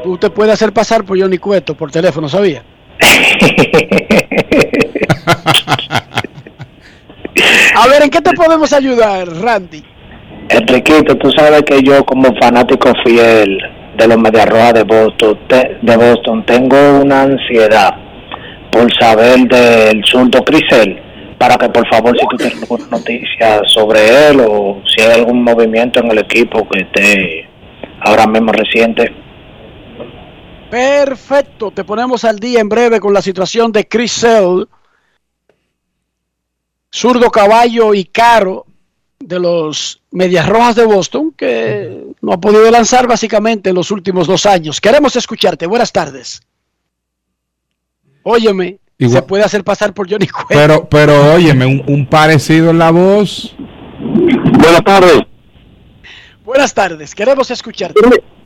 usted 0.03 0.31
puede 0.31 0.51
hacer 0.51 0.73
pasar 0.73 1.05
por 1.05 1.17
Johnny 1.17 1.37
Cueto 1.37 1.77
por 1.77 1.89
teléfono, 1.91 2.27
¿sabía? 2.27 2.63
A 7.75 7.87
ver, 7.87 8.01
¿en 8.01 8.09
qué 8.09 8.19
te 8.19 8.33
podemos 8.33 8.73
ayudar, 8.73 9.27
Randy? 9.29 9.83
Enriquito, 10.49 11.17
tú 11.17 11.29
sabes 11.31 11.63
que 11.63 11.81
yo 11.83 12.05
como 12.05 12.33
fanático 12.39 12.93
fiel 13.03 13.57
de 13.97 14.07
los 14.07 14.17
Medias 14.17 14.73
de 14.73 14.83
Boston, 14.83 15.37
de 15.81 15.97
Boston, 15.97 16.45
tengo 16.45 17.01
una 17.01 17.23
ansiedad 17.23 17.95
por 18.71 18.87
saber 18.97 19.39
del 19.47 20.03
zurdo 20.05 20.43
Crisel, 20.45 21.01
para 21.37 21.57
que 21.57 21.67
por 21.69 21.87
favor 21.89 22.17
si 22.17 22.25
tú 22.27 22.37
tienes 22.37 22.61
alguna 22.61 22.85
noticia 22.91 23.61
sobre 23.65 24.29
él 24.29 24.39
o 24.47 24.81
si 24.85 25.03
hay 25.03 25.19
algún 25.19 25.43
movimiento 25.43 25.99
en 25.99 26.11
el 26.11 26.19
equipo 26.19 26.67
que 26.69 26.79
esté 26.79 27.49
ahora 28.01 28.25
mismo 28.25 28.51
reciente. 28.53 29.13
Perfecto, 30.69 31.71
te 31.71 31.83
ponemos 31.83 32.23
al 32.23 32.39
día 32.39 32.61
en 32.61 32.69
breve 32.69 32.99
con 32.99 33.13
la 33.13 33.21
situación 33.21 33.71
de 33.71 33.87
Crisel, 33.87 34.67
zurdo 36.89 37.29
caballo 37.31 37.93
y 37.93 38.05
caro 38.05 38.65
de 39.19 39.39
los 39.39 40.01
Medias 40.11 40.47
Rojas 40.47 40.75
de 40.75 40.85
Boston, 40.85 41.33
que 41.35 42.05
no 42.21 42.33
ha 42.33 42.39
podido 42.39 42.69
lanzar 42.69 43.07
básicamente 43.07 43.69
en 43.69 43.75
los 43.75 43.91
últimos 43.91 44.27
dos 44.27 44.45
años. 44.45 44.79
Queremos 44.79 45.15
escucharte. 45.15 45.65
Buenas 45.67 45.91
tardes. 45.91 46.41
Óyeme, 48.23 48.79
se 48.99 49.21
puede 49.21 49.43
hacer 49.43 49.63
pasar 49.63 49.93
por 49.93 50.09
Johnny 50.09 50.27
Cueto. 50.27 50.47
Pero, 50.49 50.89
pero 50.89 51.33
óyeme, 51.33 51.83
un, 51.87 52.05
parecido 52.07 52.71
en 52.71 52.79
la 52.79 52.91
voz. 52.91 53.55
Buenas 53.99 54.83
tardes. 54.83 55.19
Buenas 56.43 56.73
tardes, 56.73 57.15
queremos 57.15 57.49
escucharte. 57.51 58.01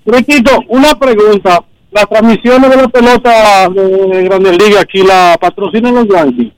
Riquito, 0.05 0.59
una 0.67 0.97
pregunta. 0.97 1.63
Las 1.91 2.07
transmisiones 2.07 2.69
de 2.69 2.78
la 2.78 2.88
pelota 2.88 3.69
de 3.69 4.24
Grandes 4.24 4.57
Ligas 4.63 4.84
aquí 4.84 5.03
la 5.03 5.38
patrocinan 5.39 5.93
los 5.93 6.07
Yankees. 6.07 6.53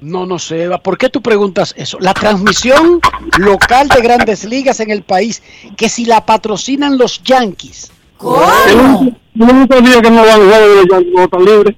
No, 0.00 0.26
no 0.26 0.38
sé, 0.38 0.64
Eva. 0.64 0.82
¿Por 0.82 0.98
qué 0.98 1.08
tú 1.08 1.22
preguntas 1.22 1.74
eso? 1.76 1.98
La 2.00 2.12
transmisión 2.14 3.00
local 3.38 3.88
de 3.88 4.00
grandes 4.02 4.44
ligas 4.44 4.80
en 4.80 4.90
el 4.90 5.02
país, 5.02 5.42
que 5.76 5.88
si 5.88 6.04
la 6.04 6.26
patrocinan 6.26 6.98
los 6.98 7.22
Yankees. 7.22 7.90
¿Cómo? 8.16 9.16
El 9.34 9.84
día 9.84 10.02
que 10.02 10.10
no 10.10 10.22
van 10.22 10.28
a 10.28 10.44
jugar 10.44 10.60
de 10.62 10.74
los 10.74 10.86
Yankees, 10.90 11.12
están 11.22 11.44
libres. 11.44 11.76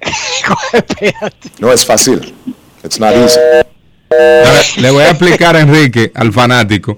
no 1.58 1.72
es 1.72 1.84
fácil. 1.84 2.34
It's 2.84 2.98
not 2.98 3.12
easy. 3.14 3.38
Le 4.80 4.90
voy 4.90 5.02
a 5.02 5.10
explicar 5.10 5.56
a 5.56 5.60
Enrique, 5.60 6.10
al 6.14 6.32
fanático. 6.32 6.96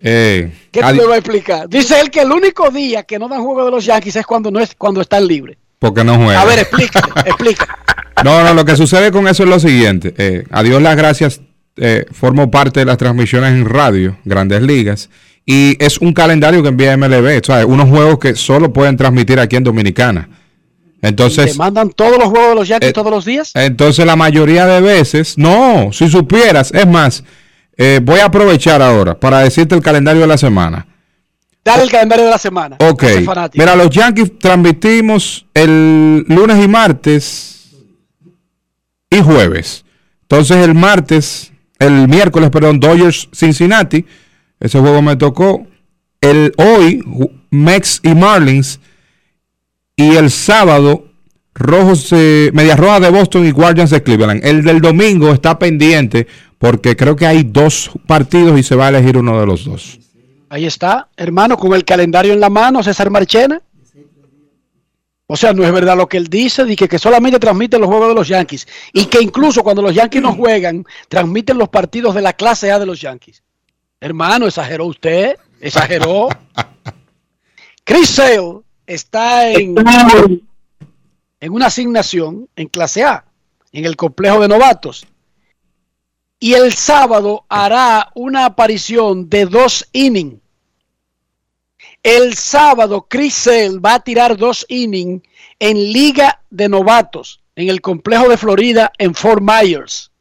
Eh, 0.00 0.52
¿Qué 0.70 0.80
te 0.80 0.92
le 0.92 1.04
voy 1.04 1.14
a 1.14 1.16
explicar? 1.16 1.68
Dice 1.68 1.98
él 2.00 2.10
que 2.10 2.20
el 2.20 2.30
único 2.30 2.70
día 2.70 3.02
que 3.02 3.18
no 3.18 3.28
dan 3.28 3.42
juego 3.42 3.64
de 3.64 3.70
los 3.70 3.84
Yankees 3.84 4.16
es 4.16 4.26
cuando 4.26 4.50
no 4.50 4.60
es 4.60 4.74
cuando 4.76 5.00
están 5.00 5.26
libres. 5.26 5.56
Porque 5.78 6.04
no 6.04 6.16
juegan. 6.16 6.36
A 6.36 6.44
ver, 6.44 6.60
explica, 6.60 7.00
explica. 7.24 7.78
No, 8.24 8.42
no, 8.42 8.54
lo 8.54 8.64
que 8.64 8.76
sucede 8.76 9.10
con 9.10 9.28
eso 9.28 9.42
es 9.42 9.48
lo 9.48 9.60
siguiente. 9.60 10.14
Eh, 10.16 10.44
a 10.50 10.62
Dios 10.62 10.80
las 10.80 10.96
gracias, 10.96 11.40
eh, 11.76 12.06
formo 12.10 12.50
parte 12.50 12.80
de 12.80 12.86
las 12.86 12.96
transmisiones 12.96 13.52
en 13.52 13.66
radio, 13.66 14.16
Grandes 14.24 14.62
Ligas, 14.62 15.10
y 15.44 15.76
es 15.82 15.98
un 15.98 16.12
calendario 16.12 16.62
que 16.62 16.68
envía 16.68 16.96
MLB, 16.96 17.44
¿sabes? 17.44 17.66
unos 17.66 17.88
juegos 17.88 18.18
que 18.18 18.34
solo 18.34 18.72
pueden 18.72 18.96
transmitir 18.96 19.38
aquí 19.38 19.56
en 19.56 19.64
Dominicana. 19.64 20.28
Entonces, 21.02 21.52
¿Te 21.52 21.58
mandan 21.58 21.90
todos 21.90 22.18
los 22.18 22.28
juegos 22.28 22.48
de 22.48 22.54
los 22.56 22.68
Yankees 22.68 22.90
eh, 22.90 22.92
todos 22.92 23.10
los 23.10 23.24
días? 23.24 23.52
Entonces, 23.54 24.04
la 24.04 24.16
mayoría 24.16 24.66
de 24.66 24.80
veces, 24.80 25.36
no, 25.38 25.90
si 25.92 26.08
supieras, 26.08 26.72
es 26.72 26.86
más, 26.86 27.22
eh, 27.76 28.00
voy 28.02 28.20
a 28.20 28.26
aprovechar 28.26 28.80
ahora 28.82 29.18
para 29.18 29.40
decirte 29.40 29.74
el 29.74 29.82
calendario 29.82 30.22
de 30.22 30.26
la 30.26 30.38
semana. 30.38 30.86
Dale 31.64 31.82
el 31.82 31.90
calendario 31.90 32.24
de 32.24 32.30
la 32.30 32.38
semana. 32.38 32.76
Ok. 32.80 33.04
Mira, 33.54 33.76
los 33.76 33.90
Yankees 33.90 34.38
transmitimos 34.38 35.46
el 35.52 36.24
lunes 36.28 36.64
y 36.64 36.68
martes 36.68 37.55
y 39.10 39.20
jueves. 39.20 39.84
Entonces 40.22 40.56
el 40.58 40.74
martes, 40.74 41.52
el 41.78 42.08
miércoles, 42.08 42.50
perdón, 42.50 42.80
Dodgers 42.80 43.28
Cincinnati, 43.32 44.04
ese 44.60 44.80
juego 44.80 45.02
me 45.02 45.16
tocó. 45.16 45.66
El 46.20 46.52
hoy, 46.56 47.04
Mex 47.50 48.00
y 48.02 48.14
Marlins. 48.14 48.80
Y 49.96 50.16
el 50.16 50.30
sábado, 50.30 51.06
Rojos, 51.54 52.08
eh, 52.12 52.50
Medias 52.52 52.78
de 53.00 53.10
Boston 53.10 53.46
y 53.46 53.50
Guardians 53.50 53.90
de 53.90 54.02
Cleveland. 54.02 54.44
El 54.44 54.62
del 54.62 54.80
domingo 54.80 55.32
está 55.32 55.58
pendiente 55.58 56.26
porque 56.58 56.96
creo 56.96 57.16
que 57.16 57.26
hay 57.26 57.44
dos 57.44 57.90
partidos 58.06 58.58
y 58.58 58.62
se 58.62 58.74
va 58.74 58.86
a 58.86 58.88
elegir 58.90 59.16
uno 59.16 59.38
de 59.40 59.46
los 59.46 59.64
dos. 59.64 59.98
Ahí 60.48 60.66
está, 60.66 61.08
hermano, 61.16 61.56
con 61.56 61.74
el 61.74 61.84
calendario 61.84 62.32
en 62.32 62.40
la 62.40 62.50
mano, 62.50 62.82
César 62.82 63.10
Marchena. 63.10 63.60
O 65.28 65.36
sea, 65.36 65.52
no 65.52 65.64
es 65.64 65.72
verdad 65.72 65.96
lo 65.96 66.08
que 66.08 66.18
él 66.18 66.28
dice, 66.28 66.64
de 66.64 66.76
que, 66.76 66.98
solamente 66.98 67.40
transmiten 67.40 67.80
los 67.80 67.88
juegos 67.88 68.08
de 68.08 68.14
los 68.14 68.28
Yankees 68.28 68.66
y 68.92 69.06
que 69.06 69.20
incluso 69.20 69.64
cuando 69.64 69.82
los 69.82 69.94
Yankees 69.94 70.22
no 70.22 70.34
juegan, 70.34 70.84
transmiten 71.08 71.58
los 71.58 71.68
partidos 71.68 72.14
de 72.14 72.22
la 72.22 72.32
clase 72.32 72.70
A 72.70 72.78
de 72.78 72.86
los 72.86 73.00
Yankees. 73.00 73.42
Hermano, 74.00 74.46
exageró 74.46 74.86
usted, 74.86 75.36
exageró. 75.60 76.28
Chris 77.84 78.08
Sale 78.08 78.60
está 78.86 79.50
en, 79.50 79.74
en 81.40 81.52
una 81.52 81.66
asignación 81.66 82.48
en 82.54 82.68
clase 82.68 83.02
A, 83.02 83.24
en 83.72 83.84
el 83.84 83.96
complejo 83.96 84.40
de 84.40 84.48
novatos. 84.48 85.06
Y 86.38 86.52
el 86.52 86.72
sábado 86.72 87.46
hará 87.48 88.12
una 88.14 88.44
aparición 88.44 89.28
de 89.28 89.46
dos 89.46 89.88
innings 89.92 90.40
el 92.06 92.36
sábado, 92.36 93.04
Chris 93.08 93.34
Sale 93.34 93.80
va 93.80 93.94
a 93.94 94.00
tirar 94.00 94.36
dos 94.36 94.64
innings 94.68 95.24
en 95.58 95.76
Liga 95.92 96.40
de 96.50 96.68
Novatos 96.68 97.42
en 97.56 97.68
el 97.68 97.80
complejo 97.80 98.28
de 98.28 98.36
Florida 98.36 98.92
en 98.96 99.12
Fort 99.12 99.42
Myers. 99.42 100.12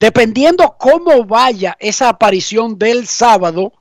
Dependiendo 0.00 0.74
cómo 0.78 1.22
vaya 1.26 1.76
esa 1.78 2.08
aparición 2.08 2.78
del 2.78 3.06
sábado, 3.06 3.74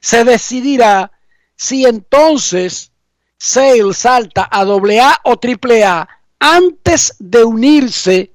se 0.00 0.24
decidirá 0.24 1.12
si 1.54 1.84
entonces 1.84 2.92
Sale 3.36 3.92
salta 3.92 4.48
a 4.50 4.62
AA 4.62 5.20
o 5.24 5.34
AAA 5.38 6.08
antes 6.38 7.14
de 7.18 7.44
unirse 7.44 8.32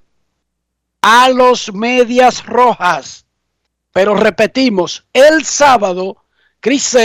a 1.01 1.29
los 1.29 1.73
Medias 1.73 2.45
Rojas. 2.45 3.25
Pero 3.99 4.15
repetimos, 4.15 5.03
el 5.11 5.43
sábado, 5.43 6.23
Chris 6.61 6.97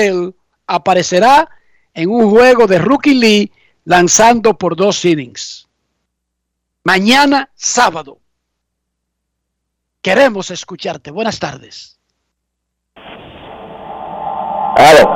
aparecerá 0.64 1.51
en 1.92 2.09
un 2.09 2.30
juego 2.30 2.68
de 2.68 2.78
Rookie 2.78 3.14
Lee 3.14 3.53
lanzando 3.84 4.57
por 4.57 4.76
dos 4.76 5.05
innings. 5.05 5.66
Mañana, 6.84 7.51
sábado. 7.57 8.18
Queremos 10.01 10.53
escucharte. 10.53 11.11
Buenas 11.11 11.40
tardes. 11.40 11.99
Claro. 14.76 15.11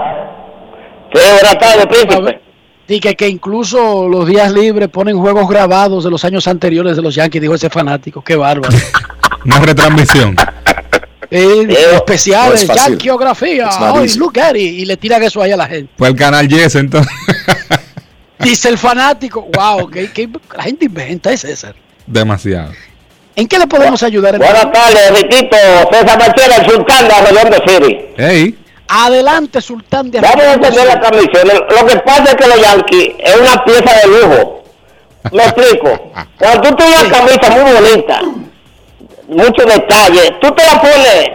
Sí, 1.14 1.20
buenas 1.30 1.58
tardes, 1.60 1.86
príncipe. 1.86 2.42
Y 2.88 2.98
que, 2.98 3.14
que 3.14 3.28
incluso 3.28 4.08
los 4.08 4.26
días 4.26 4.50
libres 4.50 4.88
ponen 4.88 5.16
juegos 5.16 5.48
grabados 5.48 6.02
de 6.02 6.10
los 6.10 6.24
años 6.24 6.48
anteriores 6.48 6.96
de 6.96 7.02
los 7.02 7.14
Yankees, 7.14 7.40
dijo 7.40 7.54
ese 7.54 7.70
fanático. 7.70 8.20
Qué 8.24 8.34
bárbaro. 8.34 8.76
Una 9.44 9.60
retransmisión. 9.60 10.34
Eh, 11.30 11.66
especiales, 11.94 12.48
no 12.48 12.54
es 12.54 12.66
fácil. 12.66 12.92
Yankeeografía. 12.92 13.66
It's 13.66 13.80
not 13.80 13.96
Hoy, 13.96 14.08
look 14.14 14.38
at 14.38 14.54
it, 14.54 14.78
Y 14.78 14.84
le 14.86 14.96
tiran 14.96 15.22
eso 15.22 15.42
ahí 15.42 15.52
a 15.52 15.56
la 15.56 15.66
gente. 15.66 15.92
Fue 15.96 16.08
el 16.08 16.16
canal 16.16 16.48
Yes 16.48 16.74
entonces. 16.74 17.12
Dice 18.38 18.68
el 18.68 18.78
fanático. 18.78 19.48
Wow, 19.52 19.90
que, 19.90 20.10
que 20.10 20.28
la 20.56 20.62
gente 20.62 20.86
inventa, 20.86 21.32
es 21.32 21.40
César. 21.40 21.74
Demasiado. 22.06 22.72
¿En 23.36 23.46
qué 23.46 23.58
le 23.58 23.66
podemos 23.66 24.02
ayudar? 24.02 24.38
Buenas 24.38 24.72
tardes, 24.72 25.22
Riquito. 25.22 25.56
César 25.92 26.18
Marchera, 26.18 26.56
el 26.56 26.70
sultán 26.70 27.08
de 27.08 27.14
Arroyo 27.14 27.64
City. 27.66 27.98
Hey. 28.16 28.58
Adelante, 28.88 29.60
Sultán 29.60 30.10
de 30.10 30.20
Vamos 30.20 30.42
a 30.42 30.54
entender 30.54 30.86
la 30.86 30.98
transmisión. 30.98 31.46
Lo 31.46 31.86
que 31.86 31.96
pasa 31.98 32.24
es 32.24 32.34
que 32.36 32.46
los 32.46 32.60
Yankees 32.60 33.14
es 33.18 33.36
una 33.36 33.64
pieza 33.64 33.92
de 34.00 34.08
lujo. 34.08 34.64
Me 35.30 35.42
explico. 35.42 36.10
Cuando 36.38 36.60
tú 36.62 36.76
tienes 36.76 37.02
una 37.02 37.10
camisa 37.10 37.50
muy 37.50 37.72
bonita, 37.72 38.20
muchos 39.28 39.66
detalles, 39.66 40.32
tú 40.40 40.50
te 40.52 40.64
la 40.64 40.80
pones 40.80 41.30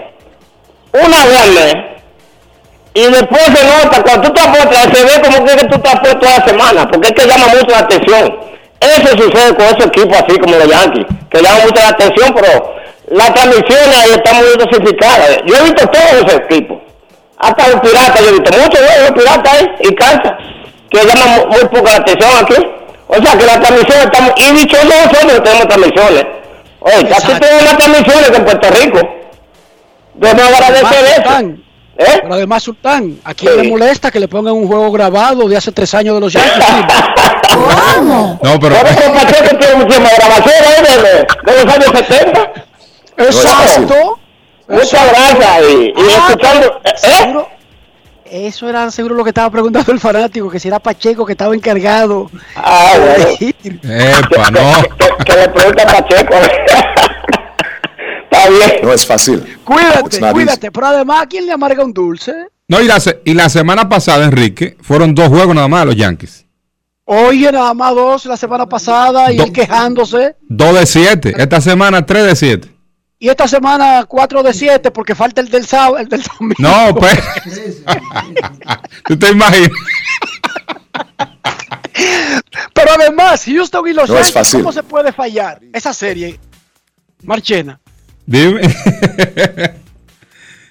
una 0.93 1.25
vez 1.25 1.75
y 2.95 3.01
después 3.01 3.43
se 3.45 3.65
nota, 3.65 4.03
cuando 4.03 4.27
tú 4.27 4.33
te 4.33 4.41
pones, 4.43 4.77
se 4.77 5.03
ve 5.03 5.21
como 5.23 5.45
que 5.45 5.65
tú 5.67 5.79
te 5.79 5.89
has 5.89 5.99
puesto 5.99 6.19
toda 6.19 6.37
la 6.39 6.45
semana, 6.45 6.87
porque 6.87 7.07
es 7.07 7.13
que 7.13 7.27
llama 7.27 7.47
mucho 7.47 7.67
la 7.71 7.79
atención. 7.79 8.39
Eso 8.79 9.07
sucede 9.17 9.55
con 9.55 9.65
esos 9.65 9.85
equipos 9.87 10.17
así 10.17 10.37
como 10.37 10.55
los 10.57 10.67
Yankees, 10.67 11.05
que 11.31 11.41
llaman 11.41 11.61
mucho 11.63 11.81
la 11.81 11.89
atención, 11.89 12.33
pero 12.35 12.75
la 13.07 13.33
transmisión 13.33 13.93
ahí 13.93 14.11
está 14.11 14.33
muy 14.33 14.45
dosificada. 14.59 15.25
Yo 15.45 15.55
he 15.55 15.63
visto 15.63 15.87
todos 15.87 16.13
esos 16.13 16.33
equipos. 16.33 16.77
Hasta 17.37 17.67
los 17.69 17.79
piratas, 17.81 18.21
yo 18.21 18.27
he 18.29 18.31
visto 18.33 18.51
muchos 18.51 18.79
de 18.79 19.01
los 19.01 19.11
piratas 19.11 19.53
ahí, 19.53 19.67
y 19.81 19.95
cansa, 19.95 20.37
que 20.91 21.05
llaman 21.05 21.29
mu- 21.39 21.47
muy 21.47 21.61
poco 21.65 21.85
la 21.89 21.95
atención 21.95 22.31
aquí. 22.41 22.55
O 23.07 23.15
sea 23.15 23.37
que 23.37 23.45
la 23.45 23.59
transmisión 23.59 23.99
está. 23.99 24.33
Y 24.37 24.51
dichosos 24.51 24.85
nosotros 24.85 25.43
tenemos 25.43 25.67
transmisiones. 25.67 26.25
Oye, 26.84 27.07
casi 27.09 27.27
tenemos 27.39 27.63
más 27.63 27.77
transmisiones 27.77 28.29
en 28.38 28.45
Puerto 28.45 28.67
Rico. 28.71 28.99
Debemos 30.15 30.53
agradecer 30.53 31.03
eso. 31.05 31.15
Sultán, 31.15 31.63
¿Eh? 31.95 32.19
Pero 32.23 32.34
además, 32.34 32.63
Sultán, 32.63 33.19
¿a 33.23 33.34
quién 33.36 33.55
le 33.61 33.69
molesta 33.69 34.09
que 34.11 34.19
le 34.19 34.27
pongan 34.27 34.53
un 34.53 34.67
juego 34.67 34.91
grabado 34.91 35.47
de 35.47 35.55
hace 35.57 35.71
tres 35.71 35.93
años 35.93 36.15
de 36.15 36.21
los 36.21 36.34
Yankees? 36.34 36.65
¿Cómo? 37.95 38.39
No, 38.41 38.59
pero. 38.59 38.75
Por 38.75 38.88
eso 38.88 39.13
Pacheco 39.13 39.57
tiene 39.57 39.75
muchísimas 39.75 40.17
grabaciones 40.17 40.79
¿eh? 40.89 41.25
de, 41.45 41.51
de 41.53 41.63
los 41.65 41.73
años 41.73 41.91
70. 42.07 42.53
Exacto. 43.17 44.19
Muchas 44.67 45.07
gracias. 45.09 45.61
Y, 45.69 45.73
y 45.86 45.93
Ah, 45.97 46.25
escuchando... 46.29 46.81
¿eh? 46.84 46.91
Seguro, 46.95 47.49
eso 48.34 48.67
era 48.67 48.89
seguro 48.89 49.13
lo 49.13 49.23
que 49.23 49.29
estaba 49.29 49.51
preguntando 49.51 49.91
el 49.91 49.99
fanático, 49.99 50.49
que 50.49 50.59
si 50.59 50.67
era 50.67 50.79
Pacheco 50.79 51.23
que 51.23 51.34
estaba 51.34 51.53
encargado. 51.53 52.31
Ah, 52.55 52.93
bueno. 52.97 53.79
Epa, 53.84 54.49
no. 54.49 54.59
que, 54.97 55.23
que 55.23 55.36
le 55.36 55.49
pregunta 55.49 55.84
a 55.84 55.88
Pacheco. 55.88 56.34
Está 58.23 58.49
bien. 58.49 58.71
No 58.81 58.91
es 58.91 59.05
fácil. 59.05 59.59
Cuídate, 59.63 60.19
cuídate. 60.31 60.71
Pero 60.71 60.88
además, 60.88 61.23
¿a 61.23 61.27
quién 61.27 61.45
le 61.45 61.51
amarga 61.51 61.84
un 61.84 61.93
dulce? 61.93 62.47
No, 62.67 62.81
y 62.81 62.88
la, 62.88 62.99
y 63.23 63.34
la 63.36 63.49
semana 63.49 63.88
pasada, 63.88 64.25
Enrique, 64.25 64.77
fueron 64.81 65.13
dos 65.13 65.27
juegos 65.27 65.53
nada 65.53 65.67
más 65.67 65.81
de 65.81 65.86
los 65.86 65.95
Yankees. 65.95 66.45
Oye, 67.05 67.51
nada 67.51 67.73
más 67.75 67.93
dos 67.93 68.25
la 68.25 68.38
semana 68.38 68.65
pasada 68.65 69.31
y 69.31 69.38
él 69.38 69.51
quejándose. 69.51 70.38
Dos 70.41 70.73
de 70.79 70.86
siete. 70.88 71.36
Esta 71.38 71.61
semana, 71.61 72.05
tres 72.05 72.25
de 72.25 72.36
siete. 72.36 72.72
Y 73.20 73.30
esta 73.30 73.47
semana 73.47 74.05
cuatro 74.05 74.43
de 74.43 74.53
siete 74.53 74.91
porque 74.91 75.16
falta 75.16 75.41
el 75.41 75.49
del 75.49 75.66
sábado, 75.66 75.97
el 75.97 76.09
del 76.09 76.24
domingo. 76.24 76.55
No, 76.59 76.93
pues. 76.95 77.18
¿Tú 79.05 79.18
te 79.18 79.30
imaginas? 79.30 79.72
Pero 82.74 82.91
además, 82.99 83.43
Houston 83.45 83.88
y 83.88 83.93
los 83.93 84.09
No 84.09 84.22
Yankees. 84.22 84.51
¿cómo 84.53 84.72
se 84.72 84.84
puede 84.84 85.11
fallar 85.11 85.61
esa 85.72 85.93
serie? 85.93 86.39
Marchena. 87.24 87.80
Dime. 88.26 88.61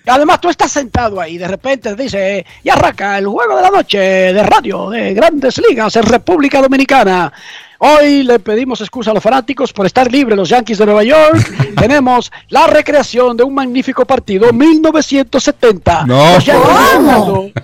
Además, 0.06 0.40
tú 0.40 0.48
estás 0.48 0.72
sentado 0.72 1.20
ahí, 1.20 1.38
de 1.38 1.46
repente 1.48 1.94
dice, 1.94 2.44
y 2.64 2.68
arranca 2.68 3.18
el 3.18 3.26
juego 3.26 3.56
de 3.56 3.62
la 3.62 3.70
noche 3.70 3.98
de 3.98 4.42
radio 4.42 4.90
de 4.90 5.14
grandes 5.14 5.58
ligas 5.68 5.94
en 5.96 6.02
República 6.02 6.60
Dominicana. 6.60 7.32
Hoy 7.78 8.22
le 8.22 8.38
pedimos 8.38 8.80
excusa 8.80 9.10
a 9.10 9.14
los 9.14 9.22
fanáticos 9.22 9.72
por 9.72 9.86
estar 9.86 10.10
libres 10.10 10.36
los 10.36 10.48
Yankees 10.48 10.78
de 10.78 10.86
Nueva 10.86 11.02
York. 11.02 11.74
Tenemos 11.76 12.30
la 12.48 12.66
recreación 12.68 13.36
de 13.36 13.42
un 13.42 13.54
magnífico 13.54 14.04
partido 14.04 14.52
1970. 14.52 16.04
No. 16.06 16.34
Los 16.34 16.46
ganando. 16.46 17.50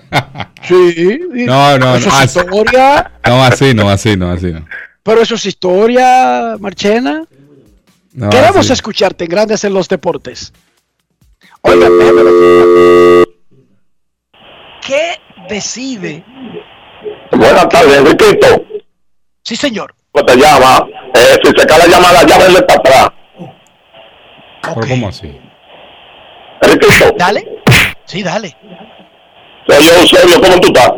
Sí. 0.67 1.19
No, 1.31 1.77
no, 1.79 1.95
Eso 1.95 2.09
no. 2.09 2.15
es 2.15 2.21
Así, 2.21 2.39
historia. 2.39 3.11
no, 3.25 3.43
así 3.43 3.73
no, 3.73 3.89
así 3.89 4.17
no, 4.17 4.29
así 4.31 4.47
no. 4.51 4.65
Pero 5.03 5.21
eso 5.21 5.35
es 5.35 5.45
historia, 5.45 6.57
Marchena. 6.59 7.23
No, 8.13 8.29
Queremos 8.29 8.57
así. 8.65 8.73
escucharte 8.73 9.23
en 9.23 9.29
Grandes 9.29 9.63
en 9.63 9.73
los 9.73 9.87
Deportes. 9.87 10.51
Oiga. 11.61 11.87
¿Qué 14.85 15.17
decide? 15.49 16.23
Buenas 17.31 17.69
tardes, 17.69 18.03
Riquito. 18.03 18.65
Sí, 19.43 19.55
señor. 19.55 19.93
¿Cómo 20.11 20.25
te 20.25 20.35
llama? 20.35 20.87
Eh, 21.13 21.37
si 21.43 21.51
se 21.59 21.67
cae 21.67 21.79
la 21.79 21.87
llamada, 21.87 22.23
llámale 22.25 22.61
para 22.63 22.79
atrás. 22.79 23.09
¿Pero 24.61 24.87
cómo 24.87 25.07
así? 25.09 25.39
Riquito. 26.61 27.11
Dale. 27.17 27.61
Sí, 28.05 28.23
dale. 28.23 28.55
Soy 29.67 29.99
Eusebio, 30.01 30.41
¿cómo 30.41 30.59
tú 30.59 30.67
estás? 30.67 30.91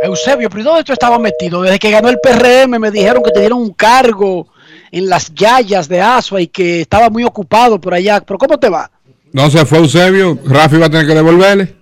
Eusebio, 0.00 0.48
¿pero 0.48 0.60
¿y 0.60 0.64
dónde 0.64 0.84
tú 0.84 0.92
estabas 0.92 1.18
metido? 1.18 1.62
Desde 1.62 1.78
que 1.78 1.90
ganó 1.90 2.08
el 2.08 2.20
PRM 2.20 2.78
me 2.78 2.90
dijeron 2.90 3.22
que 3.22 3.32
te 3.32 3.40
dieron 3.40 3.60
un 3.60 3.72
cargo 3.72 4.46
en 4.92 5.08
las 5.08 5.34
yayas 5.34 5.88
de 5.88 6.00
Asua 6.00 6.40
y 6.40 6.46
que 6.46 6.82
estaba 6.82 7.10
muy 7.10 7.24
ocupado 7.24 7.80
por 7.80 7.94
allá. 7.94 8.20
¿Pero 8.20 8.38
cómo 8.38 8.58
te 8.58 8.68
va? 8.68 8.90
No 9.32 9.50
se 9.50 9.64
fue 9.64 9.78
Eusebio. 9.78 10.38
Rafi 10.44 10.76
va 10.76 10.86
a 10.86 10.90
tener 10.90 11.06
que 11.06 11.14
devolverle. 11.14 11.76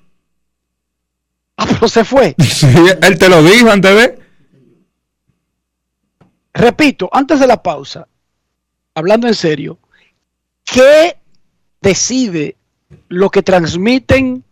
Ah, 1.57 1.67
pero 1.67 1.89
se 1.89 2.05
fue. 2.05 2.35
Sí, 2.45 2.67
él 3.03 3.19
te 3.19 3.29
lo 3.29 3.43
dijo 3.43 3.71
antes 3.71 3.97
de. 3.97 4.19
Repito, 6.55 7.09
antes 7.13 7.39
de 7.39 7.47
la 7.47 7.63
pausa, 7.63 8.09
hablando 8.95 9.29
en 9.29 9.35
serio, 9.35 9.79
¿qué 10.65 11.19
decide 11.83 12.57
lo 13.09 13.29
que 13.31 13.43
transmiten 13.43 14.43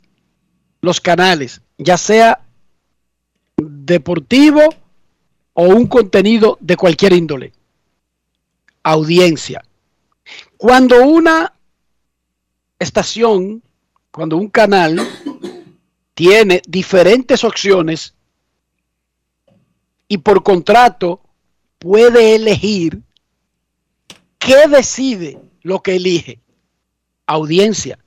los 0.82 1.00
canales, 1.00 1.62
ya 1.78 1.96
sea 1.96 2.40
deportivo 3.56 4.60
o 5.54 5.62
un 5.64 5.86
contenido 5.86 6.58
de 6.60 6.76
cualquier 6.76 7.14
índole? 7.14 7.52
Audiencia. 8.82 9.64
Cuando 10.58 11.02
una 11.06 11.53
estación, 12.78 13.62
cuando 14.10 14.36
un 14.36 14.48
canal 14.48 15.00
tiene 16.14 16.62
diferentes 16.66 17.42
opciones 17.44 18.14
y 20.06 20.18
por 20.18 20.42
contrato 20.42 21.20
puede 21.78 22.36
elegir 22.36 23.02
qué 24.38 24.68
decide 24.68 25.40
lo 25.62 25.82
que 25.82 25.96
elige. 25.96 26.40
Audiencia. 27.26 27.98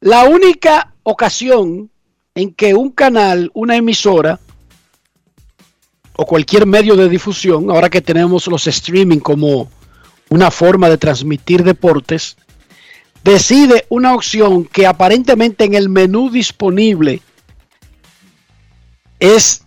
La 0.00 0.24
única 0.24 0.94
ocasión 1.02 1.90
en 2.34 2.54
que 2.54 2.74
un 2.74 2.90
canal, 2.90 3.50
una 3.54 3.76
emisora 3.76 4.38
o 6.16 6.24
cualquier 6.24 6.64
medio 6.66 6.96
de 6.96 7.08
difusión, 7.08 7.70
ahora 7.70 7.90
que 7.90 8.00
tenemos 8.00 8.46
los 8.46 8.66
streaming 8.66 9.18
como 9.18 9.68
una 10.28 10.50
forma 10.50 10.88
de 10.88 10.98
transmitir 10.98 11.62
deportes, 11.64 12.36
decide 13.32 13.86
una 13.88 14.14
opción 14.14 14.64
que 14.64 14.86
aparentemente 14.86 15.64
en 15.64 15.74
el 15.74 15.88
menú 15.88 16.30
disponible 16.30 17.20
es 19.18 19.64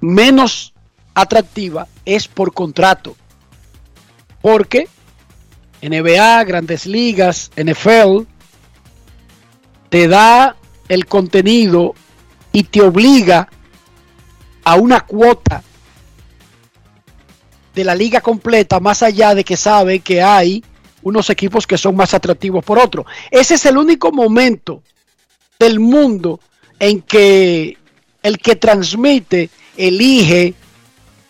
menos 0.00 0.72
atractiva, 1.14 1.88
es 2.06 2.26
por 2.26 2.54
contrato. 2.54 3.14
Porque 4.40 4.88
NBA, 5.82 6.44
grandes 6.44 6.86
ligas, 6.86 7.50
NFL, 7.56 8.22
te 9.90 10.08
da 10.08 10.56
el 10.88 11.04
contenido 11.04 11.94
y 12.52 12.62
te 12.62 12.80
obliga 12.80 13.48
a 14.64 14.76
una 14.76 15.00
cuota 15.00 15.62
de 17.74 17.84
la 17.84 17.94
liga 17.94 18.22
completa, 18.22 18.80
más 18.80 19.02
allá 19.02 19.34
de 19.34 19.44
que 19.44 19.58
sabe 19.58 20.00
que 20.00 20.22
hay 20.22 20.64
unos 21.06 21.30
equipos 21.30 21.68
que 21.68 21.78
son 21.78 21.94
más 21.94 22.14
atractivos 22.14 22.64
por 22.64 22.80
otro. 22.80 23.06
Ese 23.30 23.54
es 23.54 23.64
el 23.64 23.78
único 23.78 24.10
momento 24.10 24.82
del 25.56 25.78
mundo 25.78 26.40
en 26.80 27.00
que 27.00 27.78
el 28.24 28.38
que 28.38 28.56
transmite 28.56 29.48
elige, 29.76 30.54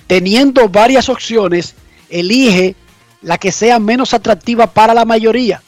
teniendo 0.06 0.70
varias 0.70 1.10
opciones, 1.10 1.74
elige 2.08 2.74
la 3.20 3.36
que 3.36 3.52
sea 3.52 3.78
menos 3.78 4.14
atractiva 4.14 4.66
para 4.66 4.94
la 4.94 5.04
mayoría. 5.04 5.60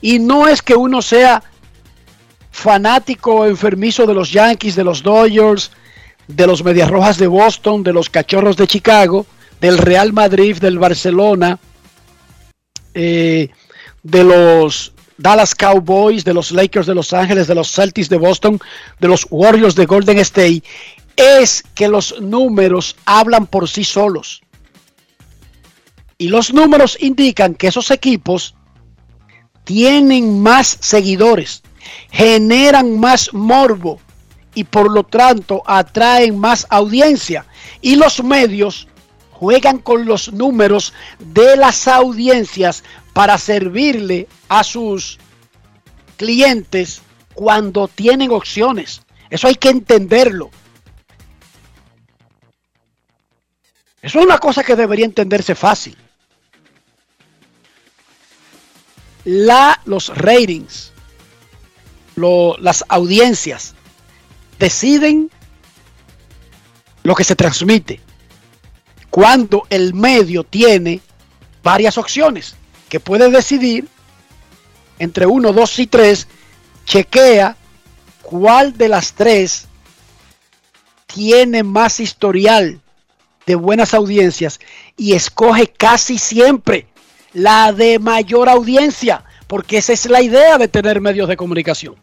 Y 0.00 0.18
no 0.18 0.48
es 0.48 0.60
que 0.60 0.74
uno 0.74 1.00
sea 1.00 1.44
fanático 2.50 3.32
o 3.32 3.46
enfermizo 3.46 4.06
de 4.06 4.14
los 4.14 4.32
Yankees, 4.32 4.74
de 4.74 4.82
los 4.82 5.04
Dodgers, 5.04 5.70
de 6.26 6.48
los 6.48 6.64
Medias 6.64 6.90
Rojas 6.90 7.16
de 7.16 7.28
Boston, 7.28 7.84
de 7.84 7.92
los 7.92 8.10
Cachorros 8.10 8.56
de 8.56 8.66
Chicago, 8.66 9.24
del 9.60 9.78
Real 9.78 10.12
Madrid, 10.12 10.56
del 10.56 10.80
Barcelona, 10.80 11.60
eh, 12.94 13.48
de 14.02 14.24
los 14.24 14.92
Dallas 15.18 15.54
Cowboys, 15.54 16.24
de 16.24 16.34
los 16.34 16.50
Lakers 16.50 16.86
de 16.86 16.94
Los 16.94 17.12
Ángeles, 17.12 17.46
de 17.46 17.54
los 17.54 17.70
Celtics 17.70 18.08
de 18.08 18.16
Boston, 18.16 18.60
de 18.98 19.08
los 19.08 19.26
Warriors 19.30 19.74
de 19.74 19.86
Golden 19.86 20.18
State, 20.18 20.62
es 21.16 21.62
que 21.74 21.88
los 21.88 22.20
números 22.20 22.96
hablan 23.04 23.46
por 23.46 23.68
sí 23.68 23.84
solos. 23.84 24.42
Y 26.18 26.28
los 26.28 26.52
números 26.52 26.96
indican 27.00 27.54
que 27.54 27.68
esos 27.68 27.90
equipos 27.90 28.54
tienen 29.64 30.40
más 30.40 30.78
seguidores, 30.80 31.62
generan 32.10 32.98
más 32.98 33.32
morbo 33.32 34.00
y 34.54 34.64
por 34.64 34.90
lo 34.90 35.02
tanto 35.02 35.62
atraen 35.66 36.38
más 36.38 36.66
audiencia. 36.70 37.46
Y 37.80 37.96
los 37.96 38.22
medios 38.22 38.88
juegan 39.42 39.78
con 39.78 40.04
los 40.04 40.32
números 40.32 40.92
de 41.18 41.56
las 41.56 41.88
audiencias 41.88 42.84
para 43.12 43.36
servirle 43.38 44.28
a 44.48 44.62
sus 44.62 45.18
clientes 46.16 47.02
cuando 47.34 47.88
tienen 47.88 48.30
opciones. 48.30 49.02
Eso 49.30 49.48
hay 49.48 49.56
que 49.56 49.70
entenderlo. 49.70 50.48
Eso 54.00 54.20
es 54.20 54.24
una 54.24 54.38
cosa 54.38 54.62
que 54.62 54.76
debería 54.76 55.06
entenderse 55.06 55.56
fácil. 55.56 55.98
La, 59.24 59.80
los 59.86 60.16
ratings, 60.16 60.92
las 62.14 62.84
audiencias 62.86 63.74
deciden 64.60 65.32
lo 67.02 67.16
que 67.16 67.24
se 67.24 67.34
transmite 67.34 68.00
cuando 69.12 69.66
el 69.68 69.92
medio 69.92 70.42
tiene 70.42 71.02
varias 71.62 71.98
opciones 71.98 72.56
que 72.88 72.98
puede 72.98 73.30
decidir 73.30 73.86
entre 74.98 75.26
uno, 75.26 75.52
dos 75.52 75.78
y 75.78 75.86
tres, 75.86 76.26
chequea 76.86 77.54
cuál 78.22 78.74
de 78.78 78.88
las 78.88 79.12
tres 79.12 79.68
tiene 81.06 81.62
más 81.62 82.00
historial 82.00 82.80
de 83.44 83.54
buenas 83.54 83.92
audiencias 83.92 84.60
y 84.96 85.12
escoge 85.12 85.66
casi 85.66 86.16
siempre 86.16 86.86
la 87.34 87.74
de 87.74 87.98
mayor 87.98 88.48
audiencia, 88.48 89.24
porque 89.46 89.76
esa 89.76 89.92
es 89.92 90.06
la 90.06 90.22
idea 90.22 90.56
de 90.56 90.68
tener 90.68 91.02
medios 91.02 91.28
de 91.28 91.36
comunicación. 91.36 91.96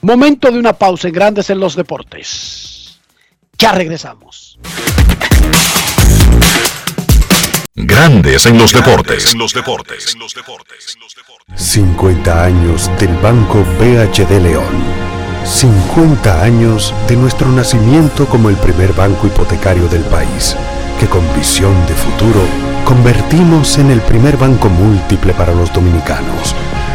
Momento 0.00 0.50
de 0.50 0.58
una 0.58 0.72
pausa 0.72 1.08
en 1.08 1.12
Grandes 1.12 1.50
en 1.50 1.60
los 1.60 1.76
Deportes. 1.76 2.69
Ya 3.60 3.72
regresamos. 3.72 4.58
Grandes 7.74 8.46
en 8.46 8.56
los 8.56 8.72
deportes. 8.72 9.34
En 9.34 9.38
los 9.38 9.52
deportes. 9.52 10.16
50 11.56 12.42
años 12.42 12.90
del 12.98 13.14
Banco 13.18 13.62
BHD 13.78 14.40
León. 14.40 14.64
50 15.44 16.42
años 16.42 16.94
de 17.06 17.16
nuestro 17.16 17.48
nacimiento 17.48 18.24
como 18.24 18.48
el 18.48 18.56
primer 18.56 18.94
banco 18.94 19.26
hipotecario 19.26 19.88
del 19.88 20.04
país, 20.04 20.56
que 20.98 21.06
con 21.06 21.22
visión 21.34 21.74
de 21.86 21.92
futuro 21.92 22.40
convertimos 22.86 23.76
en 23.76 23.90
el 23.90 24.00
primer 24.00 24.38
banco 24.38 24.70
múltiple 24.70 25.34
para 25.34 25.52
los 25.52 25.70
dominicanos. 25.70 26.54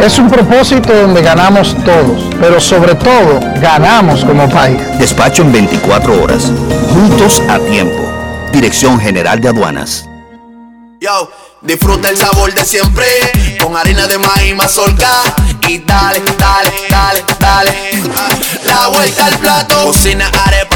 Es 0.00 0.18
un 0.18 0.28
propósito 0.28 0.94
donde 0.94 1.22
ganamos 1.22 1.74
todos, 1.84 2.30
pero 2.40 2.60
sobre 2.60 2.94
todo 2.94 3.40
ganamos 3.60 4.24
como 4.24 4.48
país. 4.48 4.78
Despacho 4.98 5.42
en 5.42 5.52
24 5.52 6.22
horas, 6.22 6.52
juntos 6.92 7.42
a 7.48 7.58
tiempo. 7.58 8.02
Dirección 8.52 9.00
General 9.00 9.40
de 9.40 9.48
Aduanas. 9.48 10.06
Yo, 11.00 11.30
disfruta 11.62 12.10
el 12.10 12.16
sabor 12.16 12.54
de 12.54 12.64
siempre 12.64 13.06
con 13.60 13.76
harina 13.76 14.06
de 14.06 14.18
maíz 14.18 14.54
mazorca 14.54 15.08
y 15.66 15.78
dale, 15.78 16.22
dale, 16.38 16.72
dale, 16.88 17.24
dale. 17.40 17.72
La 18.64 18.88
vuelta 18.88 19.26
al 19.26 19.38
plato, 19.38 19.86
cocina 19.86 20.30
arepa, 20.46 20.75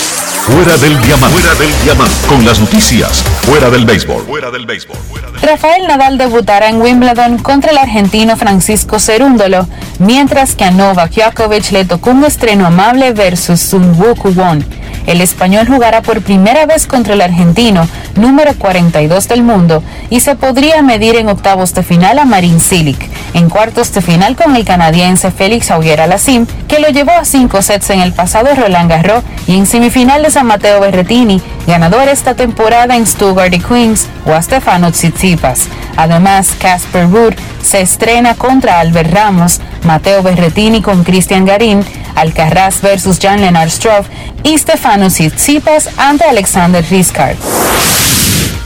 Fuera 0.45 0.75
del 0.77 0.99
diamante. 1.01 1.39
Fuera 1.39 1.55
del 1.59 1.83
diamante. 1.83 2.15
Con 2.27 2.43
las 2.43 2.59
noticias. 2.59 3.23
Fuera 3.43 3.69
del 3.69 3.85
béisbol. 3.85 4.23
Fuera 4.25 4.49
del 4.49 4.65
béisbol. 4.65 4.97
Rafael 5.41 5.87
Nadal 5.87 6.17
debutará 6.17 6.67
en 6.67 6.81
Wimbledon 6.81 7.37
contra 7.37 7.71
el 7.71 7.77
argentino 7.77 8.35
Francisco 8.35 8.99
Cerúndolo, 8.99 9.67
mientras 9.99 10.55
que 10.55 10.63
a 10.63 10.71
Novak 10.71 11.11
Djokovic 11.13 11.71
le 11.71 11.85
tocó 11.85 12.09
un 12.09 12.25
estreno 12.25 12.65
amable 12.65 13.13
versus 13.13 13.59
Sun 13.59 13.95
Wukong 13.99 14.35
Won. 14.35 14.65
El 15.07 15.21
español 15.21 15.67
jugará 15.67 16.01
por 16.01 16.21
primera 16.21 16.65
vez 16.65 16.87
contra 16.87 17.13
el 17.13 17.21
argentino, 17.21 17.87
número 18.15 18.53
42 18.55 19.27
del 19.27 19.43
mundo, 19.43 19.83
y 20.09 20.19
se 20.19 20.35
podría 20.35 20.81
medir 20.81 21.15
en 21.15 21.29
octavos 21.29 21.73
de 21.73 21.83
final 21.83 22.19
a 22.19 22.25
Marin 22.25 22.59
Cilic, 22.59 23.09
en 23.33 23.49
cuartos 23.49 23.93
de 23.93 24.01
final 24.01 24.35
con 24.35 24.55
el 24.55 24.65
canadiense 24.65 25.31
Félix 25.31 25.71
Auger-Aliassime, 25.71 26.47
que 26.67 26.79
lo 26.79 26.89
llevó 26.89 27.11
a 27.11 27.25
cinco 27.25 27.61
sets 27.61 27.89
en 27.89 28.01
el 28.01 28.13
pasado 28.13 28.53
Roland 28.55 28.89
Garros, 28.89 29.23
y 29.47 29.57
en 29.57 29.65
semifinales 29.65 30.37
a 30.37 30.43
Mateo 30.43 30.79
Berretini, 30.79 31.41
ganador 31.67 32.07
esta 32.07 32.35
temporada 32.35 32.95
en 32.95 33.05
Stuttgart 33.05 33.53
y 33.53 33.59
Queens, 33.59 34.07
o 34.25 34.33
a 34.33 34.41
Stefano 34.41 34.91
Tsitsipas. 34.91 35.67
Además, 35.97 36.55
Casper 36.59 37.09
Ruud 37.09 37.33
se 37.61 37.81
estrena 37.81 38.35
contra 38.35 38.79
Albert 38.79 39.11
Ramos, 39.11 39.61
Mateo 39.83 40.21
Berretini 40.23 40.81
con 40.81 41.03
Cristian 41.03 41.45
Garín, 41.45 41.83
Alcaraz 42.15 42.81
versus 42.81 43.19
Jan 43.19 43.41
Lennart 43.41 43.71
Struff 43.71 44.07
y 44.43 44.57
Stefano 44.57 45.07
Tsitsipas 45.07 45.89
ante 45.97 46.25
Alexander 46.25 46.85
Rizkard. 46.89 47.37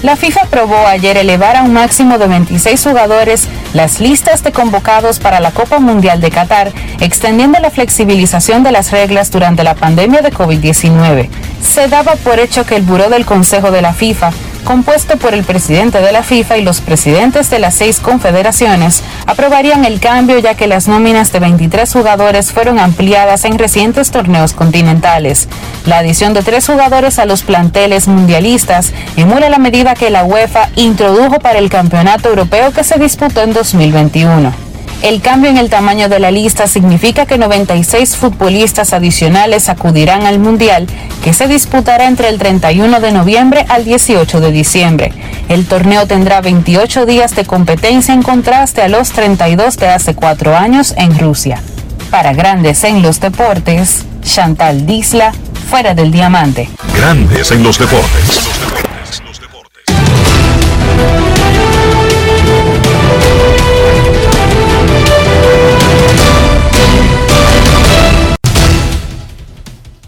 La 0.06 0.16
FIFA 0.16 0.42
aprobó 0.44 0.86
ayer 0.86 1.18
elevar 1.18 1.56
a 1.56 1.64
un 1.64 1.74
máximo 1.74 2.18
de 2.20 2.28
26 2.28 2.84
jugadores 2.84 3.48
las 3.74 4.00
listas 4.00 4.44
de 4.44 4.52
convocados 4.52 5.18
para 5.20 5.40
la 5.40 5.50
Copa 5.52 5.80
Mundial 5.80 6.22
de 6.22 6.30
Qatar, 6.30 6.72
extendiendo 7.00 7.60
la 7.60 7.72
flexibilización 7.72 8.62
de 8.62 8.72
las 8.72 8.92
reglas 8.92 9.32
durante 9.32 9.64
la 9.64 9.74
pandemia 9.74 10.22
de 10.22 10.32
COVID-19. 10.32 11.28
Se 11.64 11.88
daba 11.88 12.16
por 12.18 12.40
hecho 12.40 12.66
que 12.66 12.76
el 12.76 12.84
Buró 12.84 13.10
del 13.10 13.26
Consejo 13.26 13.72
de 13.72 13.82
la 13.82 13.94
FIFA 13.94 14.32
compuesto 14.66 15.16
por 15.16 15.34
el 15.34 15.46
presidente 15.46 16.02
de 16.02 16.12
la 16.12 16.24
FIFA 16.24 16.58
y 16.58 16.64
los 16.64 16.82
presidentes 16.82 17.50
de 17.50 17.60
las 17.60 17.76
seis 17.76 18.02
confederaciones, 18.02 19.04
aprobarían 19.26 19.86
el 19.86 20.02
cambio 20.02 20.40
ya 20.40 20.56
que 20.56 20.68
las 20.68 20.90
nóminas 20.90 21.32
de 21.32 21.40
23 21.40 21.94
jugadores 21.94 22.52
fueron 22.52 22.80
ampliadas 22.80 23.46
en 23.46 23.58
recientes 23.58 24.12
torneos 24.12 24.52
continentales. 24.52 25.48
La 25.86 26.00
adición 26.00 26.34
de 26.34 26.42
tres 26.42 26.66
jugadores 26.66 27.20
a 27.20 27.26
los 27.26 27.44
planteles 27.44 28.10
mundialistas 28.10 28.92
emula 29.16 29.50
la 29.50 29.60
medida 29.60 29.94
que 29.94 30.10
la 30.10 30.26
UEFA 30.26 30.70
introdujo 30.76 31.40
para 31.40 31.60
el 31.60 31.70
Campeonato 31.70 32.30
Europeo 32.30 32.72
que 32.72 32.84
se 32.84 33.00
disputó 33.00 33.42
en 33.42 33.54
2021. 33.54 34.75
El 35.02 35.22
cambio 35.22 35.52
en 35.52 35.58
el 35.58 35.70
tamaño 35.70 36.10
de 36.10 36.20
la 36.20 36.32
lista 36.32 36.68
significa 36.68 37.26
que 37.26 37.38
96 37.38 38.16
futbolistas 38.16 38.94
adicionales 38.94 39.70
acudirán 39.70 40.26
al 40.26 40.40
Mundial, 40.40 40.88
que 41.24 41.34
se 41.34 41.48
disputará 41.48 42.08
entre 42.08 42.30
el 42.30 42.40
31 42.40 43.00
de 43.00 43.12
noviembre 43.12 43.66
al 43.70 43.86
18 43.86 44.40
de 44.40 44.52
diciembre. 44.52 45.14
El 45.48 45.66
torneo 45.66 46.08
tendrá 46.08 46.42
28 46.42 47.06
días 47.06 47.36
de 47.36 47.46
competencia 47.46 48.14
en 48.14 48.24
contraste 48.24 48.82
a 48.82 48.88
los 48.88 49.12
32 49.12 49.78
de 49.78 49.90
hace 49.90 50.16
cuatro 50.16 50.56
años 50.56 50.94
en 50.98 51.18
Rusia. 51.20 51.62
Para 52.10 52.34
Grandes 52.34 52.84
en 52.84 53.02
los 53.02 53.20
Deportes, 53.20 54.06
Chantal 54.24 54.86
Disla, 54.86 55.34
fuera 55.70 55.94
del 55.94 56.12
diamante. 56.12 56.70
Grandes 56.96 57.52
en 57.52 57.64
los 57.64 57.78
Deportes. 57.78 58.95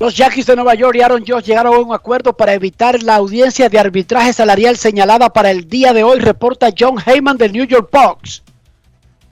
Los 0.07 0.15
Yankees 0.15 0.45
de 0.45 0.55
Nueva 0.55 0.73
York 0.73 0.95
y 0.95 1.01
Aaron 1.01 1.25
Josh 1.27 1.43
llegaron 1.43 1.75
a 1.75 1.79
un 1.79 1.93
acuerdo 1.93 2.31
para 2.31 2.53
evitar 2.53 3.03
la 3.03 3.15
audiencia 3.15 3.67
de 3.67 3.77
arbitraje 3.77 4.31
salarial 4.31 4.77
señalada 4.77 5.33
para 5.33 5.51
el 5.51 5.67
día 5.67 5.91
de 5.91 6.05
hoy, 6.05 6.21
reporta 6.21 6.69
John 6.79 6.95
Heyman 7.05 7.35
del 7.35 7.51
New 7.51 7.65
York 7.65 7.89
Post. 7.91 8.47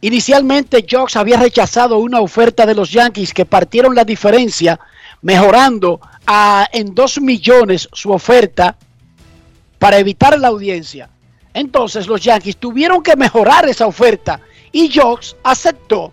Inicialmente, 0.01 0.86
Josh 0.86 1.17
había 1.17 1.38
rechazado 1.38 1.99
una 1.99 2.19
oferta 2.19 2.65
de 2.65 2.76
los 2.76 2.91
Yankees 2.91 3.34
que 3.34 3.45
partieron 3.45 3.95
la 3.95 4.03
diferencia, 4.03 4.78
mejorando 5.21 6.01
a, 6.28 6.67
en 6.73 6.93
2 6.93 7.21
millones 7.21 7.88
su 7.93 8.11
oferta 8.11 8.76
para 9.80 9.97
evitar 9.97 10.38
la 10.38 10.49
audiencia. 10.49 11.09
Entonces, 11.53 12.05
los 12.05 12.19
Yankees 12.19 12.57
tuvieron 12.57 13.01
que 13.01 13.15
mejorar 13.15 13.69
esa 13.69 13.88
oferta 13.88 14.41
y 14.73 14.93
Josh 14.93 15.36
aceptó 15.41 16.11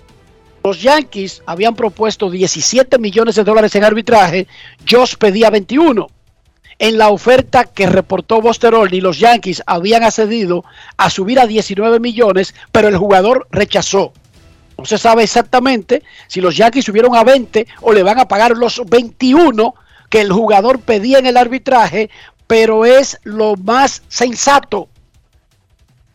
los 0.64 0.80
Yankees 0.80 1.42
habían 1.46 1.74
propuesto 1.74 2.30
17 2.30 2.98
millones 2.98 3.34
de 3.34 3.44
dólares 3.44 3.74
en 3.74 3.84
arbitraje, 3.84 4.46
Josh 4.88 5.16
pedía 5.16 5.50
21. 5.50 6.08
En 6.78 6.98
la 6.98 7.10
oferta 7.10 7.64
que 7.64 7.86
reportó 7.86 8.40
Bosterolni, 8.40 9.00
los 9.00 9.18
Yankees 9.18 9.62
habían 9.66 10.02
accedido 10.02 10.64
a 10.96 11.10
subir 11.10 11.38
a 11.38 11.46
19 11.46 12.00
millones, 12.00 12.54
pero 12.70 12.88
el 12.88 12.96
jugador 12.96 13.46
rechazó. 13.50 14.12
No 14.78 14.84
se 14.84 14.98
sabe 14.98 15.22
exactamente 15.22 16.02
si 16.28 16.40
los 16.40 16.56
Yankees 16.56 16.84
subieron 16.84 17.14
a 17.14 17.24
20 17.24 17.66
o 17.82 17.92
le 17.92 18.02
van 18.02 18.18
a 18.18 18.26
pagar 18.26 18.56
los 18.56 18.82
21 18.86 19.74
que 20.08 20.20
el 20.20 20.32
jugador 20.32 20.80
pedía 20.80 21.18
en 21.18 21.26
el 21.26 21.36
arbitraje, 21.36 22.10
pero 22.46 22.84
es 22.84 23.18
lo 23.22 23.56
más 23.56 24.02
sensato. 24.08 24.88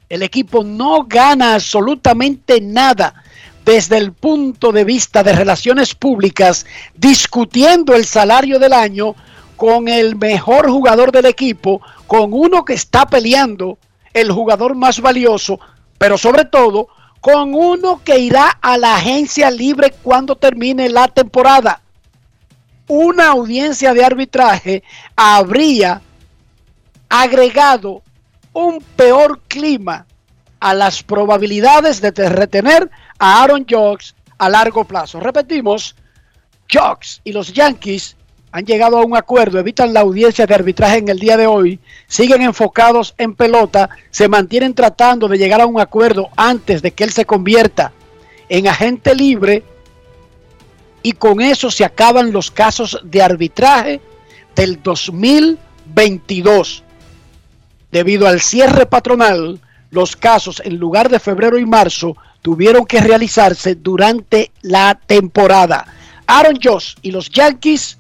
El 0.10 0.24
equipo 0.24 0.64
no 0.64 1.04
gana 1.04 1.56
absolutamente 1.56 2.62
nada 2.62 3.24
desde 3.68 3.98
el 3.98 4.14
punto 4.14 4.72
de 4.72 4.86
vista 4.86 5.24
de 5.24 5.34
relaciones 5.34 5.94
públicas, 5.94 6.66
discutiendo 6.96 7.94
el 7.96 8.06
salario 8.06 8.60
del 8.60 8.72
año 8.72 9.14
con 9.58 9.90
el 9.90 10.16
mejor 10.16 10.70
jugador 10.70 11.12
del 11.12 11.26
equipo, 11.26 11.82
con 12.08 12.32
uno 12.32 12.64
que 12.64 12.76
está 12.76 13.06
peleando 13.06 13.78
el 14.14 14.32
jugador 14.32 14.74
más 14.74 15.02
valioso, 15.02 15.60
pero 15.98 16.18
sobre 16.18 16.46
todo 16.46 16.88
con 17.20 17.54
uno 17.54 18.02
que 18.06 18.18
irá 18.18 18.58
a 18.62 18.78
la 18.78 18.96
agencia 18.96 19.52
libre 19.52 19.94
cuando 20.02 20.38
termine 20.38 20.88
la 20.88 21.10
temporada. 21.10 21.82
Una 22.88 23.32
audiencia 23.32 23.94
de 23.94 24.06
arbitraje 24.06 24.82
habría 25.14 26.02
agregado 27.10 28.02
un 28.54 28.82
peor 28.96 29.42
clima 29.50 30.06
a 30.62 30.74
las 30.74 31.04
probabilidades 31.04 32.00
de 32.00 32.12
retener 32.30 32.90
a 33.20 33.44
Aaron 33.44 33.66
Jocks 33.70 34.16
a 34.38 34.50
largo 34.50 34.86
plazo. 34.86 35.20
Repetimos, 35.20 35.96
Jocks 36.72 37.22
y 37.24 37.32
los 37.32 37.54
Yankees 37.54 38.16
han 38.52 38.66
llegado 38.66 38.98
a 38.98 39.06
un 39.06 39.16
acuerdo, 39.16 39.60
evitan 39.60 39.94
la 39.94 40.02
audiencia 40.02 40.48
de 40.48 40.56
arbitraje 40.56 40.98
en 40.98 41.10
el 41.10 41.20
día 41.20 41.38
de 41.38 41.48
hoy, 41.48 41.80
siguen 42.08 42.42
enfocados 42.42 43.14
en 43.18 43.36
pelota, 43.36 43.90
se 44.10 44.28
mantienen 44.28 44.74
tratando 44.74 45.28
de 45.28 45.38
llegar 45.38 45.62
a 45.62 45.66
un 45.66 45.80
acuerdo 45.80 46.30
antes 46.36 46.82
de 46.82 46.92
que 46.92 47.04
él 47.04 47.12
se 47.12 47.26
convierta 47.26 47.92
en 48.50 48.68
agente 48.68 49.14
libre 49.14 49.64
y 51.04 51.12
con 51.14 51.42
eso 51.42 51.70
se 51.70 51.86
acaban 51.86 52.32
los 52.32 52.50
casos 52.50 53.00
de 53.04 53.22
arbitraje 53.22 54.02
del 54.56 54.82
2022. 54.82 56.84
Debido 57.92 58.28
al 58.28 58.42
cierre 58.42 58.86
patronal, 58.86 59.60
los 59.92 60.16
casos 60.16 60.62
en 60.66 60.78
lugar 60.78 61.10
de 61.10 61.20
febrero 61.20 61.58
y 61.58 61.66
marzo 61.66 62.18
tuvieron 62.48 62.86
que 62.86 63.02
realizarse 63.02 63.76
durante 63.76 64.54
la 64.62 64.98
temporada. 65.06 65.86
Aaron 66.28 66.58
Josh 66.64 66.96
y 67.02 67.12
los 67.12 67.30
Yankees 67.30 67.98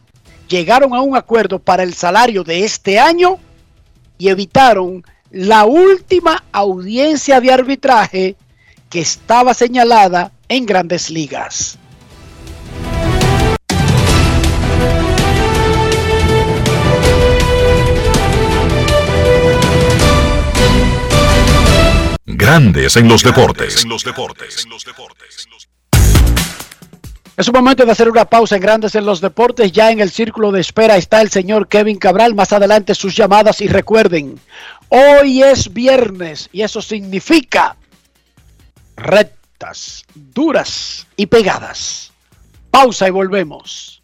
llegaron 0.47 0.95
a 0.95 1.01
un 1.01 1.17
acuerdo 1.17 1.59
para 1.59 1.83
el 1.83 1.93
salario 1.93 2.45
de 2.45 2.63
este 2.63 2.97
año 2.97 3.39
y 4.17 4.29
evitaron 4.29 5.03
la 5.31 5.65
última 5.65 6.45
audiencia 6.53 7.41
de 7.41 7.51
arbitraje 7.51 8.37
que 8.89 9.01
estaba 9.01 9.53
señalada 9.53 10.31
en 10.47 10.65
grandes 10.65 11.09
ligas. 11.09 11.77
Grandes 22.29 22.97
en 22.97 23.07
los 23.07 23.23
deportes. 23.23 23.85
Es 27.37 27.47
un 27.47 27.53
momento 27.53 27.85
de 27.85 27.91
hacer 27.93 28.09
una 28.09 28.25
pausa 28.25 28.57
en 28.57 28.61
Grandes 28.61 28.95
en 28.95 29.05
los 29.05 29.21
Deportes. 29.21 29.71
Ya 29.71 29.91
en 29.91 30.01
el 30.01 30.11
círculo 30.11 30.51
de 30.51 30.59
espera 30.59 30.97
está 30.97 31.21
el 31.21 31.29
señor 31.29 31.69
Kevin 31.69 31.97
Cabral. 31.97 32.35
Más 32.35 32.51
adelante 32.51 32.95
sus 32.95 33.15
llamadas 33.15 33.61
y 33.61 33.69
recuerden, 33.69 34.37
hoy 34.89 35.41
es 35.41 35.71
viernes 35.71 36.49
y 36.51 36.63
eso 36.63 36.81
significa 36.81 37.77
rectas, 38.97 40.03
duras 40.13 41.07
y 41.15 41.27
pegadas. 41.27 42.11
Pausa 42.69 43.07
y 43.07 43.11
volvemos. 43.11 44.03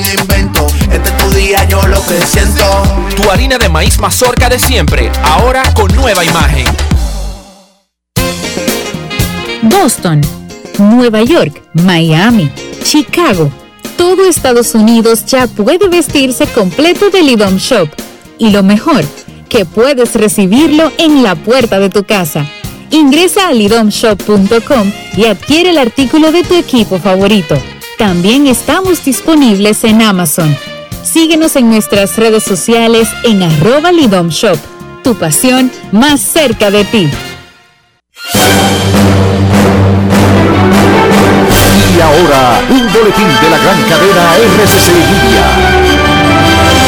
invento. 0.05 0.67
Este 0.91 1.09
es 1.09 1.17
tu 1.17 1.29
día, 1.31 1.63
yo 1.65 1.81
lo 1.87 2.03
que 2.05 2.19
siento. 2.25 2.63
Tu 3.15 3.29
harina 3.29 3.57
de 3.57 3.69
maíz 3.69 3.99
mazorca 3.99 4.49
de 4.49 4.59
siempre, 4.59 5.11
ahora 5.23 5.63
con 5.73 5.93
nueva 5.95 6.23
imagen. 6.23 6.65
Boston, 9.63 10.21
Nueva 10.79 11.21
York, 11.21 11.61
Miami, 11.73 12.51
Chicago. 12.83 13.51
Todo 13.97 14.27
Estados 14.27 14.73
Unidos 14.73 15.25
ya 15.25 15.47
puede 15.47 15.87
vestirse 15.87 16.47
completo 16.47 17.09
del 17.09 17.29
IDOM 17.29 17.57
Shop. 17.57 17.87
Y 18.39 18.49
lo 18.49 18.63
mejor, 18.63 19.05
que 19.49 19.65
puedes 19.65 20.15
recibirlo 20.15 20.91
en 20.97 21.23
la 21.23 21.35
puerta 21.35 21.79
de 21.79 21.89
tu 21.89 22.05
casa. 22.05 22.45
Ingresa 22.89 23.49
a 23.49 23.53
lidomshop.com 23.53 24.91
y 25.15 25.25
adquiere 25.25 25.69
el 25.69 25.77
artículo 25.77 26.31
de 26.31 26.43
tu 26.43 26.55
equipo 26.55 26.99
favorito. 26.99 27.55
También 28.01 28.47
estamos 28.47 29.05
disponibles 29.05 29.83
en 29.83 30.01
Amazon. 30.01 30.57
Síguenos 31.03 31.55
en 31.55 31.69
nuestras 31.69 32.17
redes 32.17 32.43
sociales 32.43 33.07
en 33.23 33.43
arroba 33.43 33.91
lidomshop. 33.91 34.57
Tu 35.03 35.13
pasión 35.13 35.71
más 35.91 36.19
cerca 36.19 36.71
de 36.71 36.83
ti. 36.83 37.11
Y 41.95 42.01
ahora, 42.01 42.59
un 42.71 42.91
boletín 42.91 43.27
de 43.39 43.49
la 43.51 43.57
gran 43.59 43.83
cadena 43.83 44.35
RCC 44.35 44.93
Media. 44.95 46.80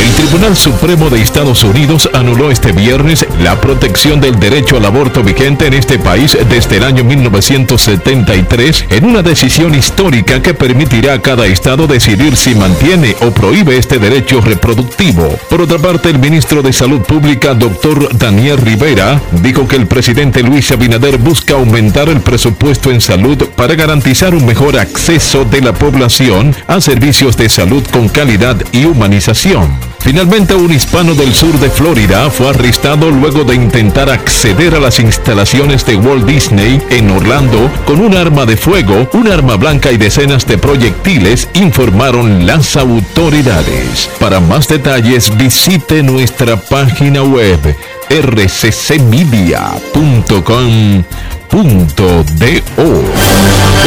El 0.00 0.14
Tribunal 0.14 0.56
Supremo 0.56 1.10
de 1.10 1.20
Estados 1.20 1.62
Unidos 1.62 2.08
anuló 2.14 2.50
este 2.50 2.72
viernes 2.72 3.26
la 3.42 3.60
protección 3.60 4.18
del 4.18 4.40
derecho 4.40 4.78
al 4.78 4.86
aborto 4.86 5.22
vigente 5.22 5.66
en 5.66 5.74
este 5.74 5.98
país 5.98 6.38
desde 6.48 6.78
el 6.78 6.84
año 6.84 7.04
1973 7.04 8.86
en 8.88 9.04
una 9.04 9.22
decisión 9.22 9.74
histórica 9.74 10.40
que 10.40 10.54
permitirá 10.54 11.12
a 11.12 11.20
cada 11.20 11.46
estado 11.46 11.86
decidir 11.86 12.34
si 12.38 12.54
mantiene 12.54 13.14
o 13.20 13.30
prohíbe 13.30 13.76
este 13.76 13.98
derecho 13.98 14.40
reproductivo. 14.40 15.28
Por 15.50 15.60
otra 15.60 15.76
parte, 15.76 16.08
el 16.08 16.18
ministro 16.18 16.62
de 16.62 16.72
Salud 16.72 17.02
Pública, 17.02 17.52
doctor 17.52 18.16
Daniel 18.16 18.56
Rivera, 18.56 19.20
dijo 19.42 19.68
que 19.68 19.76
el 19.76 19.86
presidente 19.86 20.42
Luis 20.42 20.70
Abinader 20.72 21.18
busca 21.18 21.54
aumentar 21.54 22.08
el 22.08 22.22
presupuesto 22.22 22.90
en 22.90 23.02
salud 23.02 23.50
para 23.54 23.74
garantizar 23.74 24.34
un 24.34 24.46
mejor 24.46 24.78
acceso 24.78 25.44
de 25.44 25.60
la 25.60 25.74
población 25.74 26.56
a 26.68 26.80
servicios 26.80 27.36
de 27.36 27.50
salud 27.50 27.82
con 27.92 28.08
calidad 28.08 28.56
y 28.72 28.86
humanización. 28.86 29.89
Finalmente, 30.00 30.54
un 30.54 30.72
hispano 30.72 31.14
del 31.14 31.34
sur 31.34 31.58
de 31.60 31.68
Florida 31.70 32.30
fue 32.30 32.48
arrestado 32.48 33.10
luego 33.10 33.44
de 33.44 33.54
intentar 33.54 34.08
acceder 34.10 34.74
a 34.74 34.80
las 34.80 34.98
instalaciones 34.98 35.84
de 35.84 35.96
Walt 35.96 36.24
Disney 36.26 36.80
en 36.90 37.10
Orlando 37.10 37.70
con 37.84 38.00
un 38.00 38.16
arma 38.16 38.46
de 38.46 38.56
fuego, 38.56 39.08
un 39.12 39.30
arma 39.30 39.56
blanca 39.56 39.92
y 39.92 39.98
decenas 39.98 40.46
de 40.46 40.56
proyectiles, 40.58 41.48
informaron 41.54 42.46
las 42.46 42.76
autoridades. 42.76 44.08
Para 44.18 44.40
más 44.40 44.68
detalles, 44.68 45.36
visite 45.36 46.02
nuestra 46.02 46.56
página 46.56 47.22
web 47.22 47.60
rccmedia.com.do. 48.08 49.60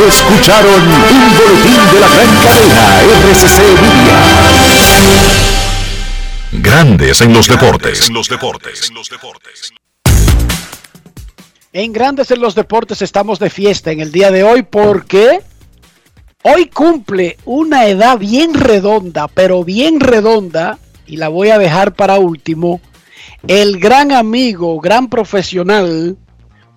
Escucharon 0.08 0.82
un 1.12 1.36
boletín 1.36 1.82
de 1.92 2.00
la 2.00 2.08
gran 2.08 2.32
cadena 2.44 3.02
RCC 3.30 3.58
Media. 3.82 5.43
Grandes 6.62 7.20
en 7.22 7.34
los 7.34 7.48
deportes. 7.48 8.12
En 11.74 11.92
Grandes 11.92 12.30
en 12.30 12.42
los 12.42 12.54
Deportes 12.54 13.02
estamos 13.02 13.40
de 13.40 13.50
fiesta 13.50 13.92
en 13.92 14.00
el 14.02 14.12
día 14.12 14.30
de 14.30 14.44
hoy 14.44 14.62
porque 14.62 15.40
hoy 16.44 16.68
cumple 16.68 17.38
una 17.46 17.88
edad 17.88 18.20
bien 18.20 18.54
redonda, 18.54 19.28
pero 19.28 19.64
bien 19.64 20.00
redonda, 20.00 20.78
y 21.08 21.18
la 21.18 21.30
voy 21.30 21.50
a 21.50 21.58
dejar 21.58 21.96
para 21.96 22.20
último, 22.20 22.82
el 23.48 23.80
gran 23.80 24.12
amigo, 24.12 24.80
gran 24.80 25.10
profesional, 25.10 26.18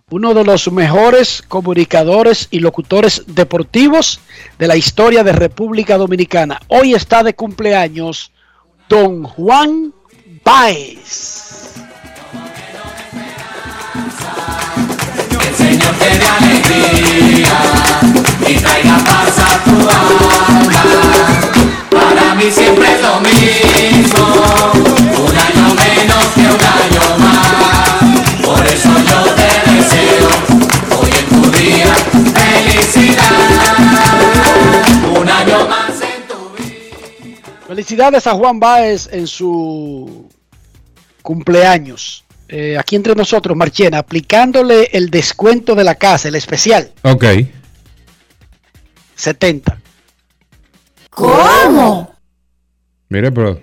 uno 0.09 0.33
de 0.33 0.45
los 0.45 0.72
mejores 0.72 1.43
comunicadores 1.47 2.49
y 2.51 2.61
locutores 2.61 3.24
deportivos 3.27 4.20
de 4.59 4.68
la 4.68 4.77
historia 4.77 5.22
de 5.22 5.33
República 5.33 5.99
Dominicana. 5.99 6.61
Hoy 6.68 6.95
está 6.95 7.22
de 7.22 7.35
cumpleaños 7.35 8.33
Don 8.89 9.24
Juan 9.24 9.93
Baez. 10.45 11.72
El 15.41 15.55
Señor 15.57 15.95
te 15.97 16.18
dé 16.18 16.26
alegría 16.26 17.59
y 18.47 18.55
traiga 18.55 18.99
paz 18.99 19.39
a 19.41 19.64
tu 19.64 19.76
alma. 19.91 20.84
Para 21.91 22.34
mí 22.37 22.49
siempre 22.49 22.95
es 22.95 23.03
lo 23.03 23.20
mismo, 23.22 24.24
un 25.18 25.37
año 25.37 25.74
menos 25.74 26.24
que 26.37 26.43
un 26.43 26.62
año 26.78 27.05
más. 27.18 28.45
Por 28.45 28.64
eso 28.68 28.91
yo 29.11 29.18
te 29.34 29.49
deseo 29.72 30.30
hoy 30.97 31.11
en 31.11 31.26
tu 31.43 31.51
día 31.59 31.93
felicidad. 32.34 34.05
Felicidades 37.81 38.27
a 38.27 38.33
Juan 38.33 38.59
Baez 38.59 39.07
en 39.12 39.27
su 39.27 40.31
cumpleaños. 41.20 42.24
eh, 42.49 42.79
aquí 42.79 42.97
entre 42.97 43.14
nosotros, 43.14 43.55
Marchena, 43.55 43.99
aplicándole 43.99 44.89
el 44.93 45.11
descuento 45.11 45.74
de 45.74 45.85
la 45.85 45.95
casa, 45.97 46.29
el 46.29 46.37
especial, 46.37 46.91
Ok. 47.03 47.24
70. 49.14 49.79
¿Cómo? 51.11 52.14
Mire, 53.11 53.31
pero 53.33 53.61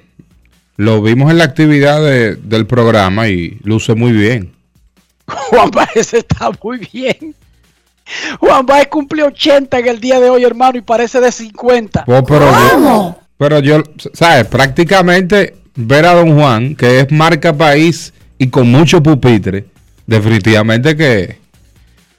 lo 0.75 1.01
vimos 1.01 1.31
en 1.31 1.37
la 1.39 1.45
actividad 1.45 1.99
de- 2.03 2.35
del 2.35 2.67
programa 2.67 3.29
y 3.29 3.57
luce 3.63 3.95
muy 3.95 4.11
bien. 4.11 4.53
Juan 5.25 5.71
Baez 5.71 6.13
está 6.13 6.51
muy 6.61 6.87
bien. 6.93 7.33
Juan 8.39 8.65
Baez 8.67 8.89
cumple 8.89 9.23
80 9.23 9.79
en 9.79 9.87
el 9.87 9.99
día 9.99 10.19
de 10.19 10.29
hoy, 10.29 10.43
hermano, 10.43 10.77
y 10.77 10.81
parece 10.81 11.19
de 11.19 11.31
50. 11.31 12.03
Oh, 12.05 12.23
pero, 12.23 12.51
yo, 12.51 13.17
pero 13.37 13.59
yo, 13.59 13.83
¿sabes? 14.13 14.45
Prácticamente 14.47 15.55
ver 15.75 16.05
a 16.05 16.13
Don 16.13 16.35
Juan, 16.37 16.75
que 16.75 16.99
es 17.01 17.11
marca 17.11 17.53
país 17.53 18.13
y 18.37 18.49
con 18.49 18.69
mucho 18.69 19.01
pupitre, 19.01 19.65
definitivamente 20.05 20.95
que 20.95 21.39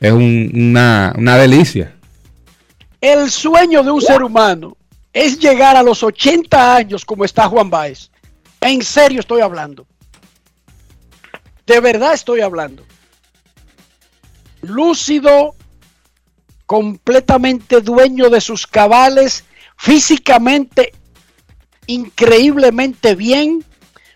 es 0.01 0.13
un- 0.13 0.51
una, 0.55 1.13
una 1.17 1.37
delicia. 1.37 1.95
El 3.01 3.31
sueño 3.31 3.83
de 3.83 3.91
un 3.91 4.01
ser 4.01 4.23
humano 4.23 4.77
es 5.13 5.39
llegar 5.39 5.77
a 5.77 5.83
los 5.83 6.03
80 6.03 6.77
años 6.77 7.05
como 7.05 7.25
está 7.25 7.49
Juan 7.49 7.71
Baez. 7.71 8.11
En 8.61 8.83
serio 8.83 9.21
estoy 9.21 9.41
hablando. 9.43 9.87
De 11.67 11.81
verdad 11.81 12.15
estoy 12.15 12.41
hablando. 12.41 12.83
Lúcido, 14.63 15.55
completamente 16.67 17.81
dueño 17.81 18.31
de 18.31 18.41
sus 18.41 18.67
cabales, 18.67 19.45
físicamente 19.77 20.93
increíblemente 21.87 23.15
bien. 23.15 23.65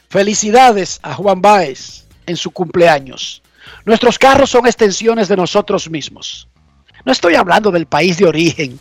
Felicidades 0.08 1.00
a 1.02 1.14
Juan 1.14 1.42
Baez 1.42 2.06
en 2.26 2.36
su 2.36 2.50
cumpleaños. 2.50 3.42
Nuestros 3.84 4.18
carros 4.18 4.50
son 4.50 4.66
extensiones 4.66 5.28
de 5.28 5.36
nosotros 5.36 5.90
mismos. 5.90 6.48
No 7.04 7.12
estoy 7.12 7.34
hablando 7.34 7.70
del 7.70 7.86
país 7.86 8.18
de 8.18 8.26
origen. 8.26 8.78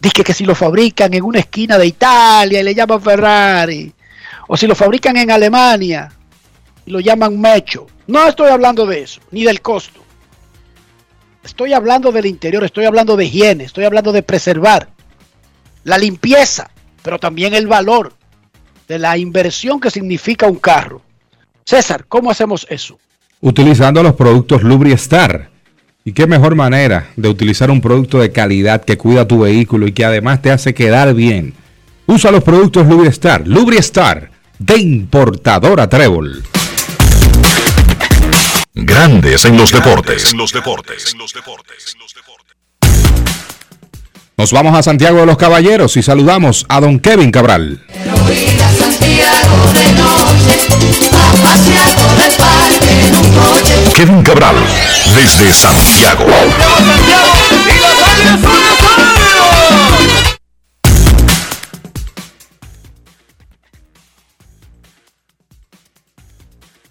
Dice 0.00 0.22
que 0.22 0.34
si 0.34 0.44
lo 0.44 0.54
fabrican 0.54 1.14
en 1.14 1.24
una 1.24 1.40
esquina 1.40 1.78
de 1.78 1.86
Italia 1.86 2.60
y 2.60 2.64
le 2.64 2.74
llaman 2.74 3.00
Ferrari, 3.00 3.92
o 4.48 4.56
si 4.56 4.66
lo 4.66 4.74
fabrican 4.74 5.16
en 5.16 5.30
Alemania 5.30 6.12
y 6.86 6.90
lo 6.90 7.00
llaman 7.00 7.40
Mecho. 7.40 7.86
No 8.06 8.26
estoy 8.26 8.50
hablando 8.50 8.86
de 8.86 9.02
eso, 9.02 9.20
ni 9.30 9.44
del 9.44 9.60
costo. 9.60 10.00
Estoy 11.42 11.72
hablando 11.72 12.12
del 12.12 12.26
interior, 12.26 12.64
estoy 12.64 12.84
hablando 12.84 13.16
de 13.16 13.26
higiene, 13.26 13.64
estoy 13.64 13.84
hablando 13.84 14.12
de 14.12 14.22
preservar 14.22 14.88
la 15.84 15.98
limpieza, 15.98 16.70
pero 17.02 17.18
también 17.18 17.54
el 17.54 17.66
valor 17.66 18.14
de 18.88 18.98
la 18.98 19.16
inversión 19.16 19.80
que 19.80 19.90
significa 19.90 20.46
un 20.46 20.56
carro. 20.56 21.02
César, 21.64 22.04
¿cómo 22.08 22.30
hacemos 22.30 22.66
eso? 22.68 22.98
Utilizando 23.40 24.02
los 24.02 24.14
productos 24.14 24.62
Lubriestar. 24.62 25.50
Y 26.04 26.12
qué 26.12 26.26
mejor 26.26 26.54
manera 26.54 27.10
de 27.16 27.28
utilizar 27.30 27.70
un 27.70 27.80
producto 27.80 28.18
de 28.18 28.30
calidad 28.30 28.84
que 28.84 28.98
cuida 28.98 29.26
tu 29.26 29.40
vehículo 29.40 29.86
y 29.86 29.92
que 29.92 30.04
además 30.04 30.42
te 30.42 30.50
hace 30.50 30.74
quedar 30.74 31.14
bien. 31.14 31.54
Usa 32.06 32.30
los 32.30 32.44
productos 32.44 32.86
Lubriestar. 32.86 33.48
Lubriestar 33.48 34.30
de 34.58 34.78
importadora 34.78 35.88
Trébol. 35.88 36.42
Grandes 38.74 39.44
en 39.46 39.56
los 39.56 39.72
deportes. 39.72 40.32
En 40.32 40.38
los 40.38 40.52
deportes. 40.52 41.14
Nos 44.36 44.50
vamos 44.50 44.76
a 44.76 44.82
Santiago 44.82 45.20
de 45.20 45.26
los 45.26 45.36
Caballeros 45.36 45.96
y 45.96 46.02
saludamos 46.02 46.66
a 46.68 46.80
don 46.80 46.98
Kevin 46.98 47.30
Cabral. 47.30 47.80
Kevin 53.94 54.22
Cabral, 54.22 54.56
desde 55.14 55.52
Santiago. 55.52 56.26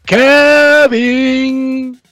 Kevin. 0.05 2.02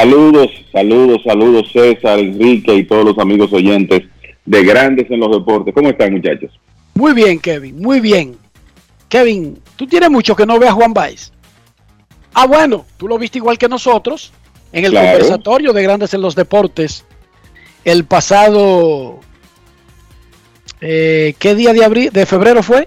Saludos, 0.00 0.50
saludos, 0.72 1.22
saludos 1.24 1.70
César, 1.72 2.18
Enrique 2.18 2.74
y 2.74 2.84
todos 2.84 3.02
los 3.02 3.18
amigos 3.18 3.50
oyentes 3.50 4.02
de 4.44 4.62
Grandes 4.62 5.10
en 5.10 5.20
los 5.20 5.30
Deportes. 5.38 5.72
¿Cómo 5.72 5.88
están 5.88 6.12
muchachos? 6.12 6.50
Muy 6.92 7.14
bien, 7.14 7.38
Kevin, 7.40 7.80
muy 7.80 8.00
bien. 8.00 8.36
Kevin, 9.08 9.58
tú 9.76 9.86
tienes 9.86 10.10
mucho 10.10 10.36
que 10.36 10.44
no 10.44 10.58
veas 10.58 10.72
a 10.72 10.74
Juan 10.74 10.92
Baez. 10.92 11.32
Ah, 12.34 12.46
bueno, 12.46 12.84
tú 12.98 13.08
lo 13.08 13.16
viste 13.16 13.38
igual 13.38 13.56
que 13.56 13.70
nosotros 13.70 14.34
en 14.70 14.84
el 14.84 14.90
Claro. 14.90 15.12
conversatorio 15.12 15.72
de 15.72 15.82
Grandes 15.82 16.12
en 16.12 16.20
los 16.20 16.34
Deportes 16.34 17.06
el 17.82 18.04
pasado. 18.04 19.20
eh, 20.82 21.34
¿Qué 21.38 21.54
día 21.54 21.72
de 21.72 21.82
abril, 21.86 22.10
de 22.12 22.26
febrero 22.26 22.62
fue? 22.62 22.86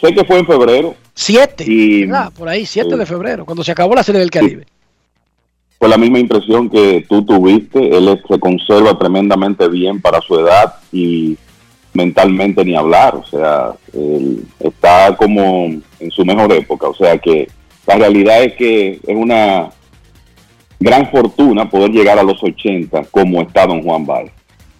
Sé 0.00 0.14
que 0.14 0.24
fue 0.24 0.38
en 0.38 0.46
febrero. 0.46 0.96
7. 1.14 1.64
Y 1.68 2.06
Por 2.38 2.48
ahí, 2.48 2.64
7 2.64 2.88
Sí. 2.92 2.96
de 2.96 3.04
febrero, 3.04 3.44
cuando 3.44 3.62
se 3.62 3.72
acabó 3.72 3.94
la 3.94 4.02
Serie 4.02 4.20
del 4.20 4.30
Caribe. 4.30 4.64
Fue 5.82 5.88
la 5.88 5.98
misma 5.98 6.20
impresión 6.20 6.70
que 6.70 7.04
tú 7.08 7.24
tuviste. 7.24 7.96
Él 7.96 8.22
se 8.28 8.38
conserva 8.38 8.96
tremendamente 8.96 9.66
bien 9.66 10.00
para 10.00 10.20
su 10.20 10.38
edad 10.38 10.74
y 10.92 11.36
mentalmente 11.92 12.64
ni 12.64 12.76
hablar. 12.76 13.16
O 13.16 13.26
sea, 13.26 13.72
él 13.92 14.44
está 14.60 15.16
como 15.16 15.72
en 15.98 16.10
su 16.12 16.24
mejor 16.24 16.52
época. 16.52 16.86
O 16.86 16.94
sea 16.94 17.18
que 17.18 17.48
la 17.84 17.96
realidad 17.96 18.44
es 18.44 18.54
que 18.54 19.00
es 19.04 19.16
una 19.16 19.70
gran 20.78 21.10
fortuna 21.10 21.68
poder 21.68 21.90
llegar 21.90 22.16
a 22.16 22.22
los 22.22 22.40
80 22.40 23.06
como 23.10 23.42
está 23.42 23.66
don 23.66 23.82
Juan 23.82 24.06
Baez. 24.06 24.30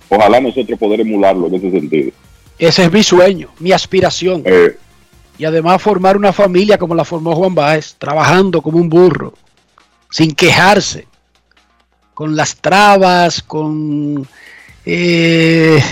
Ojalá 0.08 0.40
nosotros 0.40 0.78
poder 0.78 1.00
emularlo 1.00 1.48
en 1.48 1.54
ese 1.56 1.72
sentido. 1.72 2.12
Ese 2.60 2.84
es 2.84 2.92
mi 2.92 3.02
sueño, 3.02 3.48
mi 3.58 3.72
aspiración. 3.72 4.44
Eh, 4.44 4.76
Y 5.36 5.46
además 5.46 5.82
formar 5.82 6.16
una 6.16 6.32
familia 6.32 6.78
como 6.78 6.94
la 6.94 7.04
formó 7.04 7.34
Juan 7.34 7.56
Baez, 7.56 7.96
trabajando 7.98 8.62
como 8.62 8.78
un 8.78 8.88
burro, 8.88 9.34
sin 10.12 10.32
quejarse, 10.32 11.08
con 12.12 12.36
las 12.36 12.56
trabas, 12.56 13.42
con 13.42 14.28
eh, 14.84 15.82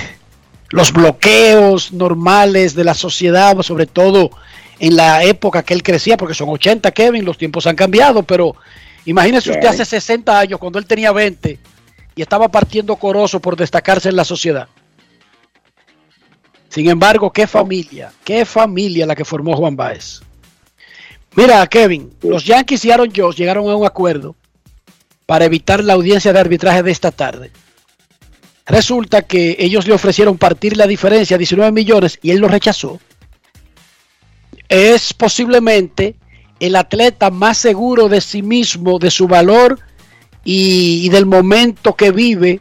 los 0.68 0.92
bloqueos 0.92 1.90
normales 1.92 2.74
de 2.74 2.84
la 2.84 2.94
sociedad, 2.94 3.60
sobre 3.62 3.86
todo 3.86 4.30
en 4.78 4.94
la 4.94 5.24
época 5.24 5.62
que 5.62 5.72
él 5.72 5.82
crecía, 5.82 6.18
porque 6.18 6.34
son 6.34 6.50
80, 6.50 6.90
Kevin, 6.92 7.24
los 7.24 7.38
tiempos 7.38 7.66
han 7.66 7.76
cambiado, 7.76 8.22
pero 8.22 8.54
imagínese 9.06 9.50
usted 9.50 9.66
hace 9.68 9.86
60 9.86 10.38
años, 10.38 10.60
cuando 10.60 10.78
él 10.78 10.86
tenía 10.86 11.12
20 11.12 11.58
y 12.14 12.22
estaba 12.22 12.48
partiendo 12.50 12.96
corozo 12.96 13.40
por 13.40 13.56
destacarse 13.56 14.10
en 14.10 14.16
la 14.16 14.24
sociedad. 14.26 14.68
Sin 16.68 16.88
embargo, 16.90 17.32
qué 17.32 17.46
familia, 17.46 18.12
qué 18.22 18.44
familia 18.44 19.06
la 19.06 19.16
que 19.16 19.24
formó 19.24 19.56
Juan 19.56 19.76
Baez. 19.76 20.20
Mira, 21.36 21.66
Kevin, 21.66 22.12
los 22.22 22.44
Yankees 22.44 22.84
y 22.84 22.90
Aaron 22.90 23.12
Josh 23.14 23.36
llegaron 23.36 23.68
a 23.70 23.76
un 23.76 23.86
acuerdo 23.86 24.34
para 25.26 25.44
evitar 25.44 25.84
la 25.84 25.92
audiencia 25.92 26.32
de 26.32 26.40
arbitraje 26.40 26.82
de 26.82 26.90
esta 26.90 27.12
tarde. 27.12 27.52
Resulta 28.66 29.22
que 29.22 29.56
ellos 29.58 29.86
le 29.86 29.94
ofrecieron 29.94 30.38
partir 30.38 30.76
la 30.76 30.86
diferencia, 30.86 31.38
19 31.38 31.72
millones, 31.72 32.18
y 32.22 32.30
él 32.30 32.38
lo 32.38 32.48
rechazó. 32.48 33.00
Es 34.68 35.12
posiblemente 35.12 36.16
el 36.60 36.76
atleta 36.76 37.30
más 37.30 37.58
seguro 37.58 38.08
de 38.08 38.20
sí 38.20 38.42
mismo, 38.42 38.98
de 38.98 39.10
su 39.10 39.26
valor 39.26 39.78
y, 40.44 41.08
del 41.08 41.26
momento 41.26 41.94
que 41.94 42.10
vive 42.10 42.60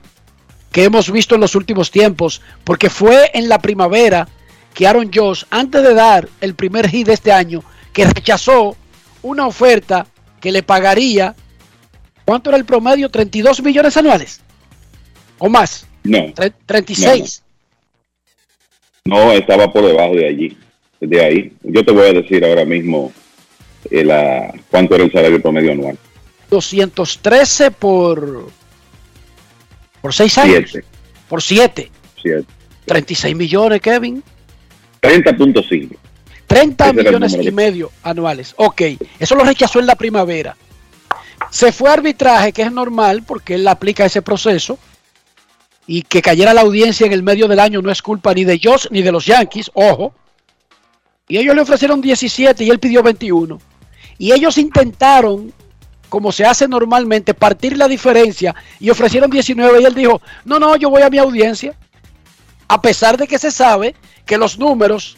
que 0.72 0.84
hemos 0.84 1.12
visto 1.12 1.36
en 1.36 1.42
los 1.42 1.56
últimos 1.56 1.92
tiempos, 1.92 2.42
porque 2.64 2.90
fue 2.90 3.32
en 3.34 3.50
la 3.50 3.60
primavera 3.60 4.28
que 4.74 4.88
Aaron 4.88 5.12
Josh, 5.14 5.44
antes 5.50 5.82
de 5.82 5.94
dar 5.94 6.30
el 6.42 6.54
primer 6.54 6.88
hit 6.88 7.08
de 7.08 7.14
este 7.14 7.32
año, 7.32 7.64
que 7.94 8.06
rechazó 8.06 8.76
una 9.22 9.48
oferta 9.48 10.08
que 10.40 10.52
le 10.52 10.64
pagaría, 10.64 11.36
¿cuánto 12.26 12.50
era 12.50 12.58
el 12.58 12.66
promedio? 12.66 13.10
32 13.10 13.62
millones 13.62 13.98
anuales 13.98 14.42
o 15.38 15.50
más, 15.50 15.86
no, 16.04 16.18
Tre- 16.34 16.54
36. 16.66 17.44
no, 19.06 19.32
estaba 19.32 19.72
por 19.72 19.86
debajo 19.86 20.16
de 20.16 20.28
allí, 20.28 20.58
de 21.00 21.24
ahí. 21.26 21.54
Yo 21.64 21.84
te 21.84 21.92
voy 21.92 22.08
a 22.10 22.14
decir 22.14 22.44
ahora 22.46 22.66
mismo 22.66 23.12
eh, 23.90 24.04
la- 24.04 24.54
cuánto 24.70 24.96
era 24.96 25.04
el 25.06 25.12
salario 25.12 25.42
promedio 25.42 25.72
anual. 25.72 25.98
213 26.50 27.72
por 27.72 28.48
por 30.02 30.14
6 30.14 30.38
años, 30.38 30.70
Siete, 30.72 30.88
por 31.28 31.42
7, 31.44 31.92
siete. 32.22 32.46
36 32.86 33.36
millones, 33.36 33.82
Kevin. 33.82 34.24
30.5. 35.02 35.96
30 36.50 36.84
Ese 36.84 36.92
era 36.92 37.00
el 37.00 37.06
millones 37.06 37.38
y 37.46 37.52
medio 37.52 37.92
anuales. 38.02 38.56
Ok, 38.58 38.82
eso 39.20 39.36
lo 39.36 39.44
rechazó 39.44 39.80
en 39.80 39.86
la 39.86 39.96
primavera. 39.96 40.58
Se 41.52 41.72
fue 41.72 41.92
a 41.92 41.94
arbitraje, 41.94 42.52
que 42.52 42.64
es 42.64 42.72
normal 42.72 43.24
porque 43.24 43.54
él 43.56 43.68
aplica 43.68 44.06
ese 44.06 44.24
proceso. 44.24 44.80
Y 45.86 46.02
que 46.02 46.22
cayera 46.22 46.54
la 46.54 46.62
audiencia 46.62 47.06
en 47.06 47.14
el 47.14 47.24
medio 47.24 47.48
del 47.48 47.60
año 47.60 47.82
no 47.82 47.92
es 47.92 48.02
culpa 48.02 48.34
ni 48.34 48.46
de 48.46 48.60
Josh 48.62 48.88
ni 48.90 49.02
de 49.02 49.12
los 49.12 49.26
Yankees, 49.26 49.72
ojo. 49.74 50.14
Y 51.28 51.38
ellos 51.38 51.56
le 51.56 51.62
ofrecieron 51.62 52.02
17 52.02 52.64
y 52.64 52.70
él 52.70 52.80
pidió 52.80 53.04
21. 53.04 53.60
Y 54.18 54.32
ellos 54.32 54.58
intentaron, 54.58 55.54
como 56.10 56.32
se 56.32 56.46
hace 56.46 56.68
normalmente, 56.68 57.36
partir 57.36 57.78
la 57.78 57.88
diferencia 57.88 58.56
y 58.80 58.90
ofrecieron 58.90 59.30
19 59.30 59.82
y 59.82 59.86
él 59.86 59.94
dijo, 59.94 60.22
no, 60.46 60.60
no, 60.60 60.76
yo 60.76 60.90
voy 60.90 61.04
a 61.04 61.10
mi 61.12 61.20
audiencia. 61.20 61.76
A 62.68 62.82
pesar 62.82 63.18
de 63.18 63.28
que 63.28 63.40
se 63.40 63.52
sabe 63.52 63.96
que 64.26 64.38
los 64.38 64.60
números, 64.60 65.18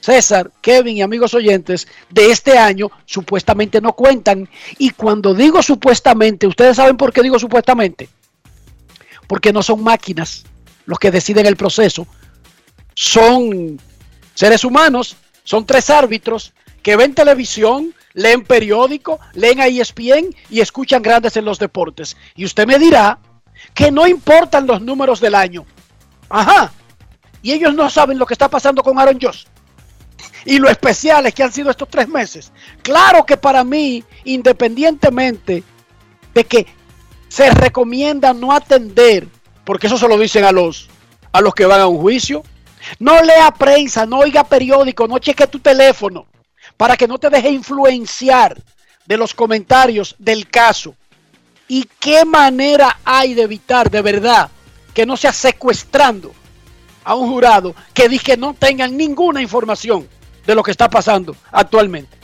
César, 0.00 0.50
Kevin 0.60 0.96
y 0.96 1.02
amigos 1.02 1.34
oyentes, 1.34 1.88
de 2.10 2.30
este 2.30 2.56
año 2.56 2.90
supuestamente 3.04 3.80
no 3.80 3.92
cuentan. 3.92 4.48
Y 4.78 4.90
cuando 4.90 5.34
digo 5.34 5.62
supuestamente, 5.62 6.46
ustedes 6.46 6.76
saben 6.76 6.96
por 6.96 7.12
qué 7.12 7.22
digo 7.22 7.38
supuestamente. 7.38 8.08
Porque 9.26 9.52
no 9.52 9.62
son 9.62 9.82
máquinas 9.82 10.44
los 10.86 10.98
que 10.98 11.10
deciden 11.10 11.46
el 11.46 11.56
proceso. 11.56 12.06
Son 12.94 13.78
seres 14.34 14.64
humanos, 14.64 15.16
son 15.44 15.66
tres 15.66 15.90
árbitros 15.90 16.52
que 16.82 16.96
ven 16.96 17.14
televisión, 17.14 17.94
leen 18.14 18.44
periódico, 18.44 19.20
leen 19.34 19.60
a 19.60 19.66
ESPN 19.66 20.34
y 20.48 20.60
escuchan 20.60 21.02
grandes 21.02 21.36
en 21.36 21.44
los 21.44 21.58
deportes. 21.58 22.16
Y 22.34 22.44
usted 22.44 22.66
me 22.66 22.78
dirá 22.78 23.18
que 23.74 23.90
no 23.90 24.06
importan 24.06 24.66
los 24.66 24.80
números 24.80 25.20
del 25.20 25.34
año. 25.34 25.66
Ajá. 26.28 26.72
Y 27.42 27.52
ellos 27.52 27.74
no 27.74 27.90
saben 27.90 28.18
lo 28.18 28.26
que 28.26 28.34
está 28.34 28.48
pasando 28.48 28.82
con 28.82 28.98
Aaron 28.98 29.18
Josh. 29.20 29.44
Y 30.48 30.58
lo 30.58 30.70
especiales 30.70 31.34
que 31.34 31.42
han 31.42 31.52
sido 31.52 31.70
estos 31.70 31.90
tres 31.90 32.08
meses. 32.08 32.52
Claro 32.80 33.26
que 33.26 33.36
para 33.36 33.64
mí, 33.64 34.02
independientemente 34.24 35.62
de 36.32 36.44
que 36.44 36.66
se 37.28 37.50
recomienda 37.50 38.32
no 38.32 38.52
atender, 38.52 39.28
porque 39.66 39.88
eso 39.88 39.98
se 39.98 40.08
lo 40.08 40.16
dicen 40.16 40.44
a 40.44 40.52
los, 40.52 40.88
a 41.32 41.42
los 41.42 41.54
que 41.54 41.66
van 41.66 41.82
a 41.82 41.86
un 41.86 41.98
juicio. 41.98 42.42
No 42.98 43.20
lea 43.20 43.50
prensa, 43.50 44.06
no 44.06 44.20
oiga 44.20 44.42
periódico, 44.42 45.06
no 45.06 45.18
cheque 45.18 45.46
tu 45.48 45.58
teléfono 45.58 46.24
para 46.78 46.96
que 46.96 47.06
no 47.06 47.18
te 47.18 47.28
deje 47.28 47.50
influenciar 47.50 48.56
de 49.04 49.18
los 49.18 49.34
comentarios 49.34 50.16
del 50.18 50.48
caso. 50.48 50.94
¿Y 51.68 51.86
qué 52.00 52.24
manera 52.24 53.00
hay 53.04 53.34
de 53.34 53.42
evitar 53.42 53.90
de 53.90 54.00
verdad 54.00 54.50
que 54.94 55.04
no 55.04 55.14
sea 55.14 55.34
secuestrando 55.34 56.32
a 57.04 57.14
un 57.14 57.28
jurado 57.28 57.74
que 57.92 58.08
dice 58.08 58.24
que 58.24 58.36
no 58.38 58.54
tengan 58.54 58.96
ninguna 58.96 59.42
información 59.42 60.08
de 60.48 60.54
lo 60.54 60.62
que 60.62 60.70
está 60.70 60.88
pasando 60.88 61.36
actualmente? 61.52 62.16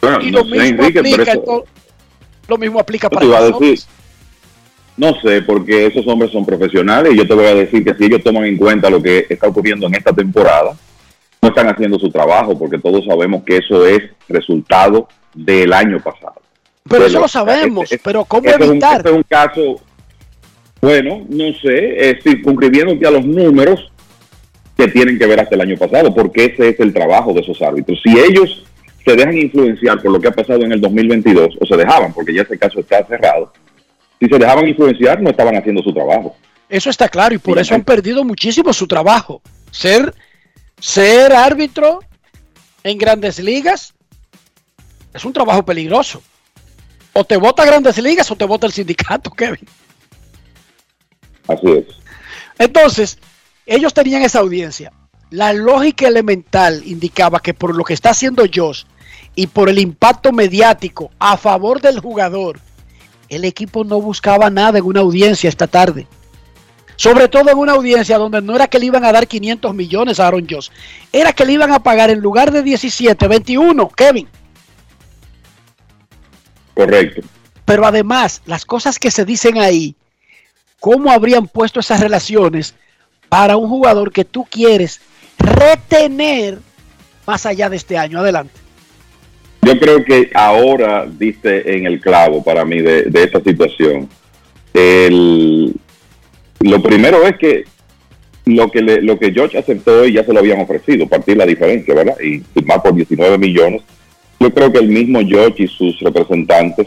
Bueno, 0.00 0.18
y 0.22 0.30
no 0.30 0.38
lo, 0.38 0.44
sé, 0.44 0.50
mismo 0.50 0.64
Enrique, 0.84 0.98
aplica 1.00 1.32
eso- 1.32 1.64
lo 2.48 2.58
mismo 2.58 2.80
aplica 2.80 3.10
para 3.10 3.26
nosotros. 3.26 3.60
decir, 3.60 3.80
no 4.96 5.20
sé, 5.20 5.42
porque 5.42 5.86
esos 5.86 6.06
hombres 6.08 6.32
son 6.32 6.46
profesionales 6.46 7.12
y 7.12 7.18
yo 7.18 7.28
te 7.28 7.34
voy 7.34 7.44
a 7.44 7.54
decir 7.54 7.84
que 7.84 7.94
si 7.94 8.04
ellos 8.04 8.22
toman 8.24 8.44
en 8.46 8.56
cuenta 8.56 8.88
lo 8.88 9.02
que 9.02 9.26
está 9.28 9.48
ocurriendo 9.48 9.86
en 9.86 9.94
esta 9.96 10.12
temporada, 10.14 10.74
no 11.42 11.48
están 11.50 11.68
haciendo 11.68 11.98
su 11.98 12.08
trabajo, 12.10 12.58
porque 12.58 12.78
todos 12.78 13.04
sabemos 13.04 13.42
que 13.44 13.58
eso 13.58 13.86
es 13.86 14.02
resultado 14.28 15.06
del 15.34 15.74
año 15.74 16.00
pasado. 16.00 16.40
Pero 16.88 17.02
De 17.02 17.08
eso 17.08 17.16
lo- 17.18 17.22
lo 17.24 17.28
sabemos, 17.28 17.84
este- 17.84 17.98
pero 18.02 18.24
¿cómo 18.24 18.48
este 18.48 18.62
es 18.62 18.66
un- 18.70 18.76
evitar? 18.76 18.96
este 18.96 19.10
es 19.10 19.14
un 19.16 19.22
caso, 19.24 19.80
bueno, 20.80 21.26
no 21.28 21.52
sé, 21.60 22.18
circunscribiéndote 22.22 23.06
a 23.06 23.10
los 23.10 23.26
números 23.26 23.92
que 24.76 24.88
tienen 24.88 25.18
que 25.18 25.26
ver 25.26 25.40
hasta 25.40 25.54
el 25.54 25.62
año 25.62 25.76
pasado, 25.76 26.14
porque 26.14 26.46
ese 26.46 26.68
es 26.70 26.80
el 26.80 26.92
trabajo 26.92 27.32
de 27.32 27.40
esos 27.40 27.60
árbitros. 27.62 28.00
Si 28.02 28.18
ellos 28.18 28.64
se 29.04 29.16
dejan 29.16 29.36
influenciar 29.36 30.02
por 30.02 30.12
lo 30.12 30.20
que 30.20 30.28
ha 30.28 30.32
pasado 30.32 30.62
en 30.64 30.72
el 30.72 30.80
2022, 30.80 31.56
o 31.60 31.66
se 31.66 31.76
dejaban, 31.76 32.12
porque 32.12 32.34
ya 32.34 32.42
ese 32.42 32.58
caso 32.58 32.80
está 32.80 33.04
cerrado, 33.06 33.52
si 34.20 34.26
se 34.26 34.38
dejaban 34.38 34.68
influenciar, 34.68 35.20
no 35.22 35.30
estaban 35.30 35.56
haciendo 35.56 35.82
su 35.82 35.92
trabajo. 35.92 36.36
Eso 36.68 36.90
está 36.90 37.08
claro 37.08 37.34
y 37.34 37.38
por 37.38 37.58
eso 37.58 37.74
han 37.74 37.84
perdido 37.84 38.24
muchísimo 38.24 38.72
su 38.72 38.86
trabajo. 38.86 39.40
Ser, 39.70 40.14
ser 40.80 41.32
árbitro 41.32 42.00
en 42.82 42.98
grandes 42.98 43.38
ligas 43.38 43.94
es 45.14 45.24
un 45.24 45.32
trabajo 45.32 45.64
peligroso. 45.64 46.22
O 47.12 47.24
te 47.24 47.36
vota 47.36 47.64
grandes 47.64 47.96
ligas 47.98 48.30
o 48.30 48.36
te 48.36 48.44
vota 48.44 48.66
el 48.66 48.72
sindicato, 48.72 49.30
Kevin. 49.36 49.66
Así 51.48 51.66
es. 51.70 51.84
Entonces, 52.58 53.18
ellos 53.66 53.92
tenían 53.92 54.22
esa 54.22 54.38
audiencia. 54.38 54.92
La 55.30 55.52
lógica 55.52 56.06
elemental 56.06 56.82
indicaba 56.86 57.40
que 57.40 57.52
por 57.52 57.74
lo 57.74 57.82
que 57.82 57.94
está 57.94 58.10
haciendo 58.10 58.44
Josh 58.52 58.84
y 59.34 59.48
por 59.48 59.68
el 59.68 59.80
impacto 59.80 60.32
mediático 60.32 61.10
a 61.18 61.36
favor 61.36 61.80
del 61.80 61.98
jugador, 61.98 62.60
el 63.28 63.44
equipo 63.44 63.82
no 63.82 64.00
buscaba 64.00 64.50
nada 64.50 64.78
en 64.78 64.84
una 64.84 65.00
audiencia 65.00 65.48
esta 65.48 65.66
tarde. 65.66 66.06
Sobre 66.94 67.28
todo 67.28 67.50
en 67.50 67.58
una 67.58 67.72
audiencia 67.72 68.16
donde 68.16 68.40
no 68.40 68.54
era 68.54 68.68
que 68.68 68.78
le 68.78 68.86
iban 68.86 69.04
a 69.04 69.12
dar 69.12 69.26
500 69.26 69.74
millones 69.74 70.20
a 70.20 70.28
Aaron 70.28 70.46
Josh, 70.48 70.68
era 71.12 71.32
que 71.32 71.44
le 71.44 71.52
iban 71.52 71.72
a 71.72 71.82
pagar 71.82 72.08
en 72.08 72.20
lugar 72.20 72.52
de 72.52 72.62
17, 72.62 73.28
21, 73.28 73.88
Kevin. 73.90 74.28
Correcto. 76.72 77.22
Pero 77.64 77.84
además, 77.84 78.42
las 78.46 78.64
cosas 78.64 78.98
que 78.98 79.10
se 79.10 79.24
dicen 79.24 79.58
ahí, 79.58 79.96
¿cómo 80.78 81.10
habrían 81.10 81.48
puesto 81.48 81.80
esas 81.80 82.00
relaciones 82.00 82.76
para 83.28 83.56
un 83.56 83.68
jugador 83.68 84.12
que 84.12 84.24
tú 84.24 84.46
quieres 84.50 85.00
retener 85.38 86.58
más 87.26 87.46
allá 87.46 87.68
de 87.68 87.76
este 87.76 87.96
año? 87.98 88.20
Adelante. 88.20 88.52
Yo 89.62 89.78
creo 89.80 90.04
que 90.04 90.30
ahora 90.34 91.06
diste 91.06 91.76
en 91.76 91.86
el 91.86 92.00
clavo 92.00 92.42
para 92.44 92.64
mí 92.64 92.80
de, 92.80 93.02
de 93.04 93.22
esta 93.24 93.40
situación. 93.40 94.08
El- 94.72 95.74
lo 96.60 96.82
primero 96.82 97.22
es 97.26 97.36
que 97.36 97.64
lo 98.44 98.70
que 98.70 98.80
le- 98.80 99.02
lo 99.02 99.18
que 99.18 99.32
George 99.32 99.58
aceptó 99.58 100.04
y 100.06 100.12
ya 100.12 100.24
se 100.24 100.32
lo 100.32 100.38
habían 100.38 100.60
ofrecido, 100.60 101.08
partir 101.08 101.36
la 101.36 101.46
diferencia, 101.46 101.94
¿verdad? 101.94 102.16
Y 102.20 102.38
firmar 102.54 102.80
por 102.82 102.94
19 102.94 103.38
millones. 103.38 103.82
Yo 104.38 104.52
creo 104.54 104.70
que 104.72 104.78
el 104.78 104.88
mismo 104.88 105.20
George 105.26 105.64
y 105.64 105.68
sus 105.68 105.98
representantes 106.00 106.86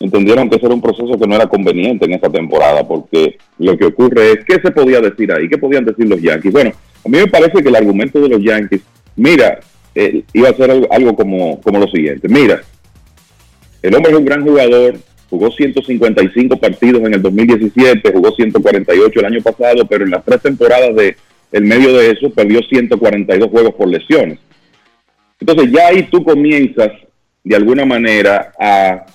entendieron 0.00 0.48
que 0.48 0.56
ese 0.56 0.66
era 0.66 0.74
un 0.74 0.82
proceso 0.82 1.18
que 1.18 1.26
no 1.26 1.36
era 1.36 1.46
conveniente 1.46 2.04
en 2.04 2.12
esta 2.12 2.28
temporada, 2.28 2.86
porque 2.86 3.38
lo 3.58 3.76
que 3.76 3.86
ocurre 3.86 4.32
es, 4.32 4.44
¿qué 4.44 4.60
se 4.60 4.70
podía 4.70 5.00
decir 5.00 5.32
ahí? 5.32 5.48
¿Qué 5.48 5.58
podían 5.58 5.84
decir 5.84 6.06
los 6.06 6.20
Yankees? 6.20 6.52
Bueno, 6.52 6.72
a 7.04 7.08
mí 7.08 7.18
me 7.18 7.26
parece 7.26 7.62
que 7.62 7.68
el 7.68 7.76
argumento 7.76 8.20
de 8.20 8.28
los 8.28 8.42
Yankees, 8.42 8.82
mira, 9.16 9.60
eh, 9.94 10.22
iba 10.32 10.50
a 10.50 10.54
ser 10.54 10.70
algo, 10.70 10.86
algo 10.92 11.16
como, 11.16 11.60
como 11.60 11.78
lo 11.78 11.88
siguiente, 11.88 12.28
mira, 12.28 12.60
el 13.82 13.94
hombre 13.94 14.12
es 14.12 14.18
un 14.18 14.24
gran 14.24 14.42
jugador, 14.44 14.96
jugó 15.30 15.50
155 15.50 16.56
partidos 16.58 17.02
en 17.04 17.14
el 17.14 17.22
2017, 17.22 18.12
jugó 18.12 18.32
148 18.32 19.20
el 19.20 19.26
año 19.26 19.42
pasado, 19.42 19.86
pero 19.86 20.04
en 20.04 20.10
las 20.10 20.24
tres 20.24 20.42
temporadas 20.42 20.94
de 20.94 21.16
el 21.52 21.64
medio 21.64 21.96
de 21.96 22.10
eso 22.10 22.30
perdió 22.30 22.60
142 22.62 23.50
juegos 23.50 23.74
por 23.74 23.88
lesiones. 23.88 24.38
Entonces 25.40 25.70
ya 25.70 25.88
ahí 25.88 26.02
tú 26.04 26.24
comienzas 26.24 26.90
de 27.44 27.56
alguna 27.56 27.84
manera 27.84 28.52
a 28.58 29.06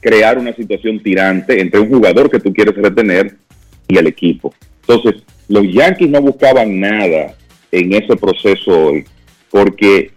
crear 0.00 0.38
una 0.38 0.54
situación 0.54 1.02
tirante 1.02 1.60
entre 1.60 1.80
un 1.80 1.88
jugador 1.88 2.30
que 2.30 2.40
tú 2.40 2.52
quieres 2.52 2.74
retener 2.76 3.36
y 3.86 3.98
el 3.98 4.06
equipo. 4.06 4.52
Entonces, 4.80 5.22
los 5.48 5.64
Yankees 5.72 6.08
no 6.10 6.20
buscaban 6.20 6.78
nada 6.78 7.34
en 7.72 7.92
ese 7.92 8.16
proceso 8.16 8.86
hoy, 8.86 9.04
porque 9.50 10.10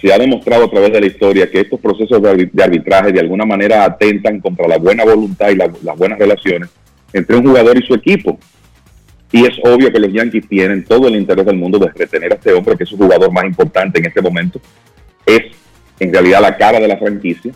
se 0.00 0.12
ha 0.12 0.18
demostrado 0.18 0.64
a 0.64 0.70
través 0.70 0.92
de 0.92 1.00
la 1.00 1.06
historia 1.06 1.50
que 1.50 1.60
estos 1.60 1.80
procesos 1.80 2.20
de 2.20 2.30
arbi- 2.30 2.50
de 2.52 2.62
arbitraje 2.62 3.12
de 3.12 3.20
alguna 3.20 3.44
manera 3.46 3.84
atentan 3.84 4.40
contra 4.40 4.68
la 4.68 4.76
buena 4.78 5.04
voluntad 5.04 5.50
y 5.50 5.56
la- 5.56 5.72
las 5.82 5.96
buenas 5.96 6.18
relaciones 6.18 6.68
entre 7.12 7.36
un 7.36 7.46
jugador 7.46 7.78
y 7.78 7.86
su 7.86 7.94
equipo. 7.94 8.38
Y 9.32 9.46
es 9.46 9.58
obvio 9.64 9.90
que 9.92 9.98
los 9.98 10.12
Yankees 10.12 10.48
tienen 10.48 10.84
todo 10.84 11.08
el 11.08 11.16
interés 11.16 11.44
del 11.46 11.56
mundo 11.56 11.78
de 11.78 11.88
retener 11.88 12.32
a 12.32 12.36
este 12.36 12.52
hombre, 12.52 12.76
que 12.76 12.84
es 12.84 12.90
su 12.90 12.96
jugador 12.96 13.32
más 13.32 13.44
importante 13.44 13.98
en 13.98 14.06
este 14.06 14.20
momento. 14.22 14.60
Es 15.26 15.42
en 15.98 16.12
realidad 16.12 16.40
la 16.40 16.56
cara 16.56 16.78
de 16.78 16.88
la 16.88 16.96
franquicia. 16.96 17.52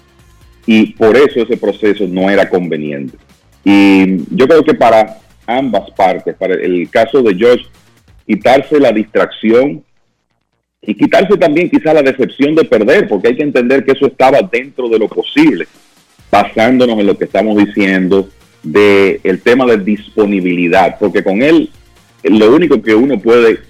Y 0.70 0.92
por 0.92 1.16
eso 1.16 1.40
ese 1.40 1.56
proceso 1.56 2.06
no 2.06 2.28
era 2.28 2.46
conveniente. 2.46 3.16
Y 3.64 4.18
yo 4.36 4.46
creo 4.46 4.62
que 4.62 4.74
para 4.74 5.16
ambas 5.46 5.90
partes, 5.92 6.36
para 6.36 6.56
el 6.56 6.90
caso 6.90 7.22
de 7.22 7.34
Josh, 7.40 7.62
quitarse 8.26 8.78
la 8.78 8.92
distracción 8.92 9.82
y 10.82 10.94
quitarse 10.94 11.38
también 11.38 11.70
quizá 11.70 11.94
la 11.94 12.02
decepción 12.02 12.54
de 12.54 12.64
perder, 12.64 13.08
porque 13.08 13.28
hay 13.28 13.36
que 13.36 13.44
entender 13.44 13.82
que 13.82 13.92
eso 13.92 14.08
estaba 14.08 14.40
dentro 14.42 14.90
de 14.90 14.98
lo 14.98 15.08
posible, 15.08 15.66
basándonos 16.30 16.98
en 16.98 17.06
lo 17.06 17.16
que 17.16 17.24
estamos 17.24 17.56
diciendo 17.56 18.28
del 18.62 19.20
el 19.24 19.40
tema 19.40 19.64
de 19.64 19.78
disponibilidad, 19.78 20.98
porque 21.00 21.24
con 21.24 21.40
él 21.40 21.70
lo 22.24 22.54
único 22.54 22.82
que 22.82 22.94
uno 22.94 23.18
puede 23.18 23.60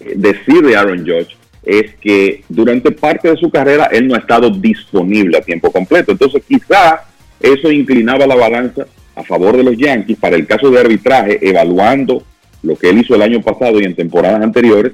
eh, 0.00 0.12
decir 0.16 0.60
de 0.60 0.76
Aaron 0.76 0.98
Judge 0.98 1.34
es 1.66 1.96
que 1.96 2.44
durante 2.48 2.92
parte 2.92 3.28
de 3.28 3.36
su 3.36 3.50
carrera 3.50 3.86
él 3.90 4.06
no 4.06 4.14
ha 4.14 4.18
estado 4.18 4.48
disponible 4.50 5.36
a 5.36 5.42
tiempo 5.42 5.72
completo. 5.72 6.12
Entonces 6.12 6.42
quizá 6.46 7.04
eso 7.40 7.70
inclinaba 7.72 8.26
la 8.26 8.36
balanza 8.36 8.86
a 9.16 9.24
favor 9.24 9.56
de 9.56 9.64
los 9.64 9.76
Yankees 9.76 10.16
para 10.18 10.36
el 10.36 10.46
caso 10.46 10.70
de 10.70 10.78
arbitraje, 10.78 11.38
evaluando 11.42 12.22
lo 12.62 12.76
que 12.76 12.90
él 12.90 12.98
hizo 12.98 13.16
el 13.16 13.22
año 13.22 13.42
pasado 13.42 13.80
y 13.80 13.84
en 13.84 13.96
temporadas 13.96 14.42
anteriores. 14.42 14.92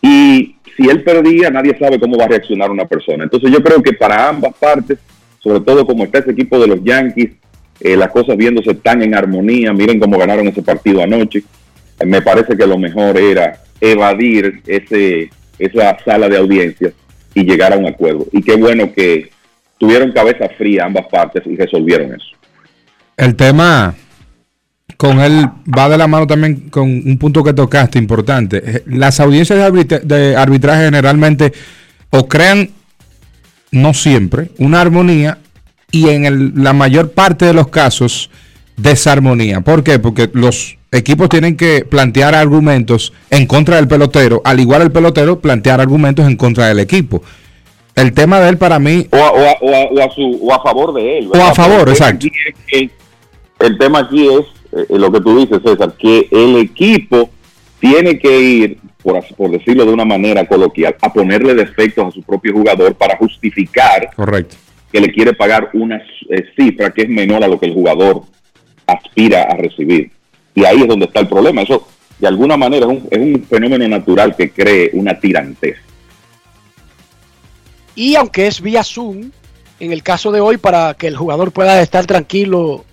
Y 0.00 0.56
si 0.74 0.88
él 0.88 1.02
perdía, 1.02 1.50
nadie 1.50 1.76
sabe 1.78 2.00
cómo 2.00 2.16
va 2.16 2.24
a 2.24 2.28
reaccionar 2.28 2.70
una 2.70 2.86
persona. 2.86 3.24
Entonces 3.24 3.50
yo 3.52 3.62
creo 3.62 3.82
que 3.82 3.92
para 3.92 4.28
ambas 4.28 4.54
partes, 4.54 4.98
sobre 5.38 5.60
todo 5.60 5.84
como 5.84 6.04
está 6.04 6.20
ese 6.20 6.30
equipo 6.30 6.58
de 6.58 6.66
los 6.66 6.82
Yankees, 6.82 7.32
eh, 7.80 7.96
las 7.96 8.10
cosas 8.10 8.38
viéndose 8.38 8.74
tan 8.74 9.02
en 9.02 9.14
armonía, 9.14 9.72
miren 9.74 10.00
cómo 10.00 10.18
ganaron 10.18 10.48
ese 10.48 10.62
partido 10.62 11.02
anoche, 11.02 11.42
eh, 11.98 12.06
me 12.06 12.22
parece 12.22 12.56
que 12.56 12.66
lo 12.66 12.78
mejor 12.78 13.18
era 13.18 13.62
evadir 13.80 14.62
ese, 14.66 15.30
esa 15.60 15.96
sala 16.04 16.28
de 16.28 16.38
audiencia 16.38 16.92
y 17.34 17.44
llegar 17.44 17.72
a 17.72 17.76
un 17.76 17.86
acuerdo. 17.86 18.26
Y 18.32 18.42
qué 18.42 18.56
bueno 18.56 18.92
que 18.92 19.30
tuvieron 19.78 20.12
cabeza 20.12 20.48
fría 20.58 20.86
ambas 20.86 21.06
partes 21.06 21.42
y 21.46 21.56
resolvieron 21.56 22.14
eso. 22.14 22.26
El 23.16 23.36
tema 23.36 23.94
con 24.96 25.20
él 25.20 25.46
va 25.66 25.88
de 25.88 25.96
la 25.96 26.06
mano 26.06 26.26
también 26.26 26.68
con 26.70 26.88
un 26.88 27.16
punto 27.18 27.44
que 27.44 27.52
tocaste 27.54 27.98
importante. 27.98 28.62
Eh, 28.64 28.82
Las 28.86 29.20
audiencias 29.20 29.58
de, 29.58 29.64
arbitra- 29.64 30.00
de 30.02 30.36
arbitraje 30.36 30.84
generalmente 30.84 31.52
o 32.10 32.26
crean, 32.26 32.70
no 33.70 33.94
siempre, 33.94 34.50
una 34.58 34.80
armonía 34.80 35.38
y 35.92 36.08
en 36.08 36.62
la 36.62 36.72
mayor 36.72 37.12
parte 37.12 37.46
de 37.46 37.54
los 37.54 37.68
casos 37.68 38.30
desarmonía. 38.76 39.60
¿Por 39.60 39.82
qué? 39.84 39.98
Porque 39.98 40.28
los 40.32 40.76
equipos 40.92 41.28
tienen 41.28 41.56
que 41.56 41.84
plantear 41.84 42.34
argumentos 42.34 43.12
en 43.30 43.46
contra 43.46 43.76
del 43.76 43.88
pelotero, 43.88 44.40
al 44.44 44.58
igual 44.60 44.82
el 44.82 44.90
pelotero 44.92 45.40
plantear 45.40 45.80
argumentos 45.80 46.26
en 46.26 46.36
contra 46.36 46.66
del 46.68 46.80
equipo. 46.80 47.22
El 47.94 48.12
tema 48.12 48.40
de 48.40 48.48
él 48.48 48.56
para 48.58 48.78
mí 48.78 49.06
O 49.10 49.16
a, 49.16 49.30
o 49.32 49.38
a- 49.38 49.56
o 49.60 49.74
a- 49.74 49.88
o 49.90 50.00
a 50.10 50.14
su, 50.14 50.38
o 50.42 50.54
a 50.54 50.62
favor 50.62 50.94
de 50.94 51.18
él. 51.18 51.28
O 51.32 51.36
a 51.36 51.54
favor, 51.54 51.78
Porque 51.78 51.90
exacto. 51.92 52.26
aquí 52.26 52.30
es 52.48 52.54
que- 52.66 52.90
el 53.66 53.78
tema 53.78 54.00
aquí 54.00 54.26
es 54.28 54.46
eh, 54.72 54.86
lo 54.98 55.10
que 55.12 55.20
tú 55.20 55.38
dices, 55.38 55.60
César, 55.64 55.92
que 55.98 56.28
el 56.30 56.56
equipo 56.58 57.28
tiene 57.80 58.18
que 58.18 58.40
ir, 58.40 58.78
por, 59.02 59.22
por 59.36 59.50
decirlo 59.50 59.84
de 59.84 59.92
una 59.92 60.04
manera 60.04 60.46
coloquial, 60.46 60.94
a 61.02 61.12
ponerle 61.12 61.54
defectos 61.54 62.06
a 62.06 62.10
su 62.12 62.22
propio 62.22 62.52
jugador 62.52 62.94
para 62.94 63.16
justificar 63.16 64.10
Correcto. 64.14 64.56
que 64.92 65.00
le 65.00 65.12
quiere 65.12 65.32
pagar 65.34 65.70
una 65.72 65.96
eh, 65.96 66.44
cifra 66.56 66.90
que 66.90 67.02
es 67.02 67.08
menor 67.08 67.42
a 67.42 67.48
lo 67.48 67.58
que 67.58 67.66
el 67.66 67.74
jugador 67.74 68.22
aspira 68.86 69.42
a 69.42 69.56
recibir. 69.56 70.10
Y 70.54 70.64
ahí 70.64 70.82
es 70.82 70.88
donde 70.88 71.06
está 71.06 71.20
el 71.20 71.28
problema. 71.28 71.62
Eso, 71.62 71.86
de 72.18 72.26
alguna 72.28 72.56
manera, 72.56 72.86
es 72.86 72.92
un, 72.92 73.08
es 73.10 73.18
un 73.18 73.46
fenómeno 73.48 73.86
natural 73.88 74.34
que 74.36 74.50
cree 74.50 74.90
una 74.92 75.18
tirantez. 75.18 75.76
Y 77.94 78.14
aunque 78.16 78.46
es 78.46 78.60
vía 78.60 78.82
Zoom, 78.84 79.30
en 79.78 79.92
el 79.92 80.02
caso 80.02 80.30
de 80.32 80.40
hoy, 80.40 80.56
para 80.56 80.94
que 80.94 81.06
el 81.06 81.16
jugador 81.16 81.52
pueda 81.52 81.80
estar 81.82 82.06
tranquilo, 82.06 82.84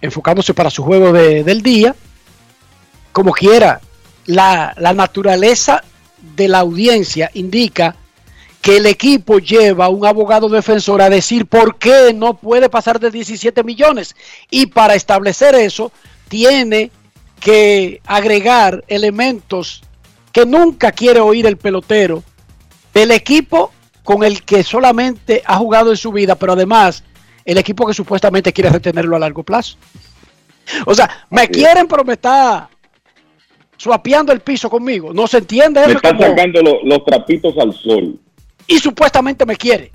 enfocándose 0.00 0.54
para 0.54 0.70
su 0.70 0.82
juego 0.82 1.12
de- 1.12 1.44
del 1.44 1.62
día, 1.62 1.94
como 3.12 3.32
quiera, 3.32 3.80
la, 4.26 4.74
la 4.78 4.92
naturaleza 4.92 5.82
de 6.36 6.48
la 6.48 6.60
audiencia 6.60 7.30
indica 7.34 7.96
que 8.60 8.76
el 8.76 8.86
equipo 8.86 9.38
lleva 9.38 9.88
un 9.88 10.04
abogado 10.06 10.48
defensor 10.48 11.00
a 11.00 11.08
decir 11.10 11.46
por 11.46 11.76
qué 11.78 12.12
no 12.14 12.34
puede 12.34 12.68
pasar 12.68 13.00
de 13.00 13.10
17 13.10 13.64
millones. 13.64 14.14
Y 14.50 14.66
para 14.66 14.94
establecer 14.94 15.54
eso, 15.54 15.92
tiene 16.28 16.90
que 17.40 18.00
agregar 18.04 18.84
elementos 18.86 19.82
que 20.32 20.44
nunca 20.44 20.92
quiere 20.92 21.20
oír 21.20 21.46
el 21.46 21.56
pelotero 21.56 22.22
del 22.92 23.12
equipo 23.12 23.72
con 24.04 24.24
el 24.24 24.42
que 24.42 24.62
solamente 24.62 25.42
ha 25.46 25.56
jugado 25.56 25.90
en 25.90 25.96
su 25.96 26.12
vida, 26.12 26.34
pero 26.34 26.52
además 26.52 27.02
el 27.46 27.56
equipo 27.56 27.86
que 27.86 27.94
supuestamente 27.94 28.52
quiere 28.52 28.68
retenerlo 28.70 29.16
a 29.16 29.20
largo 29.20 29.42
plazo. 29.42 29.76
O 30.84 30.94
sea, 30.94 31.26
me 31.30 31.48
quieren, 31.48 31.86
pero 31.88 32.04
me 32.04 32.12
está 32.12 32.68
suapeando 33.76 34.32
el 34.32 34.40
piso 34.40 34.68
conmigo. 34.68 35.12
No 35.14 35.26
se 35.26 35.38
entiende 35.38 35.80
Me 35.80 35.86
eso. 35.86 35.96
están 35.96 36.16
como- 36.16 36.28
sacando 36.28 36.62
lo- 36.62 36.82
los 36.84 37.04
trapitos 37.04 37.56
al 37.58 37.72
sol. 37.72 38.18
Y 38.66 38.78
supuestamente 38.78 39.46
me 39.46 39.56
quiere. 39.56 39.92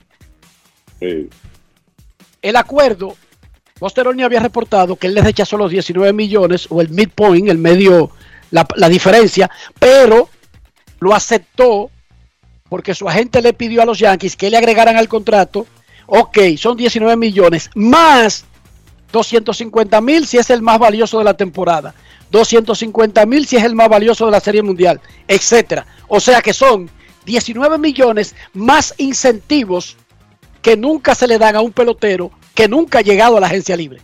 Sí. 0.99 1.29
El 2.41 2.55
acuerdo, 2.55 3.15
Posteroni 3.79 4.23
había 4.23 4.39
reportado 4.39 4.95
que 4.95 5.07
él 5.07 5.15
le 5.15 5.21
rechazó 5.21 5.57
los 5.57 5.71
19 5.71 6.13
millones 6.13 6.67
o 6.69 6.81
el 6.81 6.89
midpoint, 6.89 7.49
el 7.49 7.57
medio, 7.57 8.11
la, 8.51 8.67
la 8.75 8.89
diferencia, 8.89 9.49
pero 9.79 10.29
lo 10.99 11.13
aceptó 11.13 11.89
porque 12.69 12.95
su 12.95 13.07
agente 13.07 13.41
le 13.41 13.53
pidió 13.53 13.81
a 13.81 13.85
los 13.85 13.99
Yankees 13.99 14.35
que 14.35 14.49
le 14.49 14.57
agregaran 14.57 14.97
al 14.97 15.07
contrato, 15.07 15.67
ok, 16.07 16.37
son 16.57 16.77
19 16.77 17.15
millones, 17.15 17.69
más 17.75 18.45
250 19.11 20.01
mil 20.01 20.27
si 20.27 20.37
es 20.37 20.49
el 20.49 20.61
más 20.61 20.79
valioso 20.79 21.19
de 21.19 21.23
la 21.23 21.35
temporada, 21.35 21.93
250 22.31 23.25
mil 23.25 23.45
si 23.45 23.55
es 23.55 23.63
el 23.63 23.75
más 23.75 23.87
valioso 23.87 24.25
de 24.25 24.31
la 24.31 24.39
Serie 24.39 24.61
Mundial, 24.61 24.99
etcétera. 25.27 25.85
O 26.07 26.19
sea 26.19 26.41
que 26.41 26.53
son 26.53 26.89
19 27.25 27.77
millones 27.77 28.35
más 28.53 28.93
incentivos 28.97 29.97
que 30.61 30.77
nunca 30.77 31.15
se 31.15 31.27
le 31.27 31.37
dan 31.37 31.55
a 31.55 31.61
un 31.61 31.71
pelotero 31.71 32.31
que 32.53 32.67
nunca 32.67 32.99
ha 32.99 33.01
llegado 33.01 33.37
a 33.37 33.39
la 33.39 33.47
agencia 33.47 33.75
libre. 33.75 34.01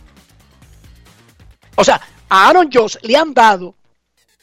O 1.76 1.84
sea, 1.84 2.00
a 2.28 2.48
Aaron 2.48 2.70
Josh 2.72 2.96
le 3.02 3.16
han 3.16 3.34
dado 3.34 3.74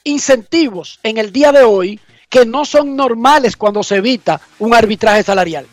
incentivos 0.04 1.00
en 1.04 1.18
el 1.18 1.32
día 1.32 1.52
de 1.52 1.64
hoy 1.64 2.00
que 2.30 2.46
no 2.46 2.66
son 2.66 2.96
normales 2.96 3.58
cuando 3.58 3.84
se 3.84 3.98
evita 3.98 4.40
un 4.60 4.74
arbitraje 4.74 5.24
salarial. 5.24 5.66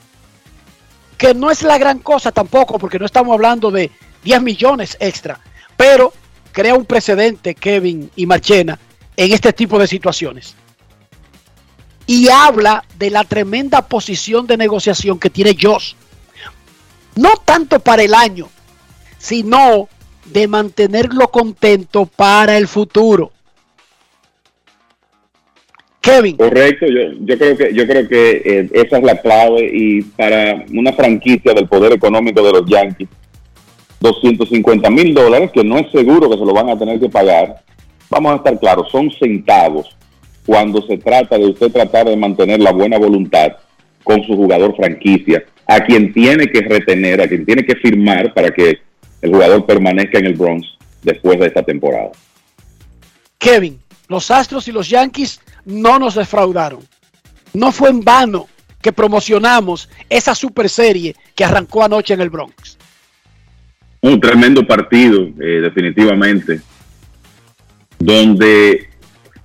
Que 1.18 1.34
no 1.34 1.50
es 1.50 1.62
la 1.62 1.78
gran 1.78 1.98
cosa 2.00 2.32
tampoco, 2.32 2.78
porque 2.78 2.98
no 2.98 3.06
estamos 3.06 3.32
hablando 3.34 3.70
de 3.70 3.90
10 4.24 4.42
millones 4.42 4.96
extra, 5.00 5.40
pero 5.76 6.12
crea 6.52 6.74
un 6.74 6.84
precedente, 6.84 7.54
Kevin 7.54 8.10
y 8.16 8.26
Marchena, 8.26 8.78
en 9.16 9.32
este 9.32 9.52
tipo 9.52 9.78
de 9.78 9.86
situaciones. 9.86 10.54
Y 12.06 12.28
habla 12.28 12.84
de 12.98 13.10
la 13.10 13.24
tremenda 13.24 13.82
posición 13.82 14.46
de 14.46 14.56
negociación 14.56 15.18
que 15.18 15.30
tiene 15.30 15.56
Josh. 15.60 15.94
No 17.16 17.30
tanto 17.44 17.80
para 17.80 18.02
el 18.02 18.14
año, 18.14 18.48
sino 19.18 19.88
de 20.26 20.46
mantenerlo 20.46 21.28
contento 21.28 22.06
para 22.06 22.56
el 22.56 22.68
futuro. 22.68 23.32
Kevin. 26.00 26.36
Correcto, 26.36 26.86
yo, 26.86 27.18
yo 27.20 27.36
creo 27.36 27.56
que 27.56 27.74
yo 27.74 27.86
creo 27.86 28.08
que 28.08 28.42
eh, 28.44 28.70
esa 28.74 28.98
es 28.98 29.02
la 29.02 29.20
clave 29.20 29.68
y 29.72 30.02
para 30.02 30.64
una 30.72 30.92
franquicia 30.92 31.52
del 31.52 31.66
poder 31.66 31.92
económico 31.92 32.42
de 32.42 32.52
los 32.52 32.64
Yankees, 32.66 33.08
250 34.00 34.88
mil 34.90 35.12
dólares, 35.14 35.50
que 35.52 35.64
no 35.64 35.78
es 35.78 35.90
seguro 35.90 36.30
que 36.30 36.38
se 36.38 36.44
lo 36.44 36.52
van 36.52 36.70
a 36.70 36.78
tener 36.78 37.00
que 37.00 37.08
pagar, 37.08 37.60
vamos 38.08 38.32
a 38.32 38.36
estar 38.36 38.60
claros, 38.60 38.88
son 38.92 39.10
centavos 39.10 39.96
cuando 40.46 40.80
se 40.86 40.96
trata 40.96 41.36
de 41.36 41.46
usted 41.46 41.70
tratar 41.72 42.06
de 42.06 42.16
mantener 42.16 42.60
la 42.60 42.72
buena 42.72 42.98
voluntad 42.98 43.56
con 44.04 44.22
su 44.22 44.36
jugador 44.36 44.74
franquicia, 44.76 45.44
a 45.66 45.80
quien 45.80 46.12
tiene 46.12 46.46
que 46.46 46.60
retener, 46.60 47.20
a 47.20 47.26
quien 47.26 47.44
tiene 47.44 47.66
que 47.66 47.74
firmar 47.74 48.32
para 48.32 48.52
que 48.52 48.78
el 49.20 49.30
jugador 49.30 49.66
permanezca 49.66 50.18
en 50.18 50.26
el 50.26 50.34
Bronx 50.34 50.64
después 51.02 51.40
de 51.40 51.46
esta 51.46 51.64
temporada. 51.64 52.12
Kevin, 53.38 53.80
los 54.08 54.30
Astros 54.30 54.68
y 54.68 54.72
los 54.72 54.88
Yankees 54.88 55.40
no 55.64 55.98
nos 55.98 56.14
defraudaron. 56.14 56.80
No 57.52 57.72
fue 57.72 57.90
en 57.90 58.02
vano 58.02 58.46
que 58.80 58.92
promocionamos 58.92 59.88
esa 60.08 60.34
super 60.34 60.68
serie 60.68 61.16
que 61.34 61.44
arrancó 61.44 61.82
anoche 61.82 62.14
en 62.14 62.20
el 62.20 62.30
Bronx. 62.30 62.78
Un 64.02 64.20
tremendo 64.20 64.64
partido, 64.64 65.22
eh, 65.40 65.60
definitivamente, 65.60 66.60
donde 67.98 68.88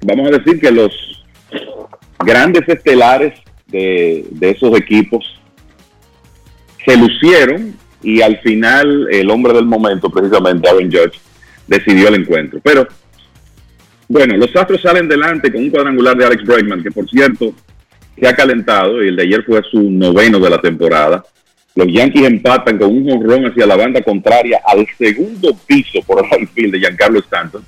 vamos 0.02 0.28
a 0.28 0.38
decir 0.38 0.60
que 0.60 0.72
los 0.72 0.92
grandes 2.20 2.68
estelares 2.68 3.40
de, 3.68 4.26
esos 4.42 4.78
equipos 4.78 5.26
se 6.86 6.98
lucieron 6.98 7.76
y 8.04 8.22
al 8.22 8.40
final 8.40 9.08
el 9.12 9.30
hombre 9.30 9.54
del 9.54 9.66
momento, 9.66 10.10
precisamente 10.10 10.68
Aaron 10.68 10.92
Judge, 10.92 11.20
decidió 11.68 12.08
el 12.08 12.16
encuentro. 12.16 12.60
Pero 12.64 12.88
bueno, 14.08 14.36
los 14.36 14.54
Astros 14.56 14.82
salen 14.82 15.08
delante 15.08 15.52
con 15.52 15.62
un 15.62 15.70
cuadrangular 15.70 16.18
de 16.18 16.26
Alex 16.26 16.44
Bregman, 16.44 16.84
que 16.84 16.92
por 16.92 17.08
cierto 17.10 17.54
se 18.20 18.28
ha 18.28 18.36
calentado 18.36 19.04
y 19.04 19.08
el 19.08 19.16
de 19.16 19.24
ayer 19.24 19.44
fue 19.44 19.62
su 19.70 19.90
noveno 19.90 20.40
de 20.40 20.50
la 20.50 20.60
temporada. 20.60 21.24
Los 21.76 21.88
Yankees 21.88 22.28
empatan 22.28 22.78
con 22.78 22.90
un 22.90 23.10
jonrón 23.10 23.46
hacia 23.46 23.66
la 23.66 23.78
banda 23.78 24.02
contraria 24.02 24.60
al 24.66 24.86
segundo 24.98 25.56
piso 25.66 26.02
por 26.06 26.26
el 26.26 26.32
outfield 26.40 26.74
de 26.74 26.80
Giancarlo 26.80 27.20
Stanton, 27.20 27.64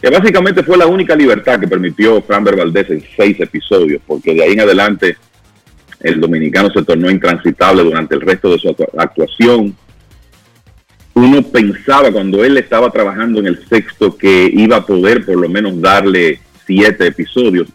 que 0.00 0.10
básicamente 0.10 0.62
fue 0.62 0.76
la 0.76 0.86
única 0.86 1.14
libertad 1.14 1.58
que 1.58 1.68
permitió 1.68 2.20
Framber 2.22 2.56
Valdez 2.56 2.90
en 2.90 3.02
seis 3.16 3.40
episodios, 3.40 4.00
porque 4.06 4.34
de 4.34 4.42
ahí 4.42 4.52
en 4.52 4.60
adelante 4.60 5.16
el 6.00 6.20
dominicano 6.20 6.70
se 6.70 6.82
tornó 6.84 7.10
intransitable 7.10 7.82
durante 7.82 8.14
el 8.14 8.20
resto 8.20 8.50
de 8.50 8.58
su 8.58 8.68
actua- 8.68 8.88
actuación. 8.98 9.74
Uno 11.14 11.42
pensaba 11.42 12.12
cuando 12.12 12.44
él 12.44 12.58
estaba 12.58 12.90
trabajando 12.90 13.40
en 13.40 13.46
el 13.46 13.66
sexto 13.66 14.16
que 14.16 14.50
iba 14.52 14.76
a 14.76 14.84
poder 14.86 15.24
por 15.24 15.36
lo 15.38 15.48
menos 15.48 15.80
darle 15.80 16.40
siete 16.66 17.06
episodios 17.06 17.68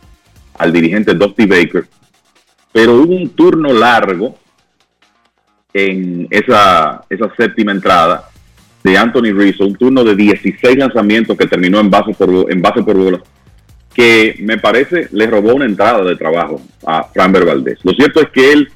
al 0.60 0.72
dirigente 0.72 1.15
Dusty 1.15 1.48
Baker, 1.48 1.85
pero 2.72 2.93
hubo 2.93 3.15
un 3.15 3.30
turno 3.30 3.73
largo 3.73 4.38
en 5.73 6.27
esa, 6.30 7.03
esa 7.10 7.34
séptima 7.35 7.72
entrada 7.72 8.30
de 8.83 8.97
Anthony 8.97 9.33
Rizzo, 9.33 9.65
un 9.65 9.75
turno 9.75 10.03
de 10.03 10.15
16 10.15 10.77
lanzamientos 10.77 11.37
que 11.37 11.47
terminó 11.47 11.79
en 11.79 11.89
base 11.89 12.13
por, 12.13 12.51
en 12.51 12.61
base 12.61 12.81
por 12.83 12.97
bolas, 12.97 13.21
que 13.93 14.35
me 14.39 14.57
parece 14.57 15.07
le 15.11 15.27
robó 15.27 15.53
una 15.53 15.65
entrada 15.65 16.03
de 16.03 16.15
trabajo 16.15 16.61
a 16.85 17.03
Framber 17.03 17.45
Valdez. 17.45 17.79
Lo 17.83 17.93
cierto 17.93 18.21
es 18.21 18.29
que 18.29 18.51
él 18.51 18.69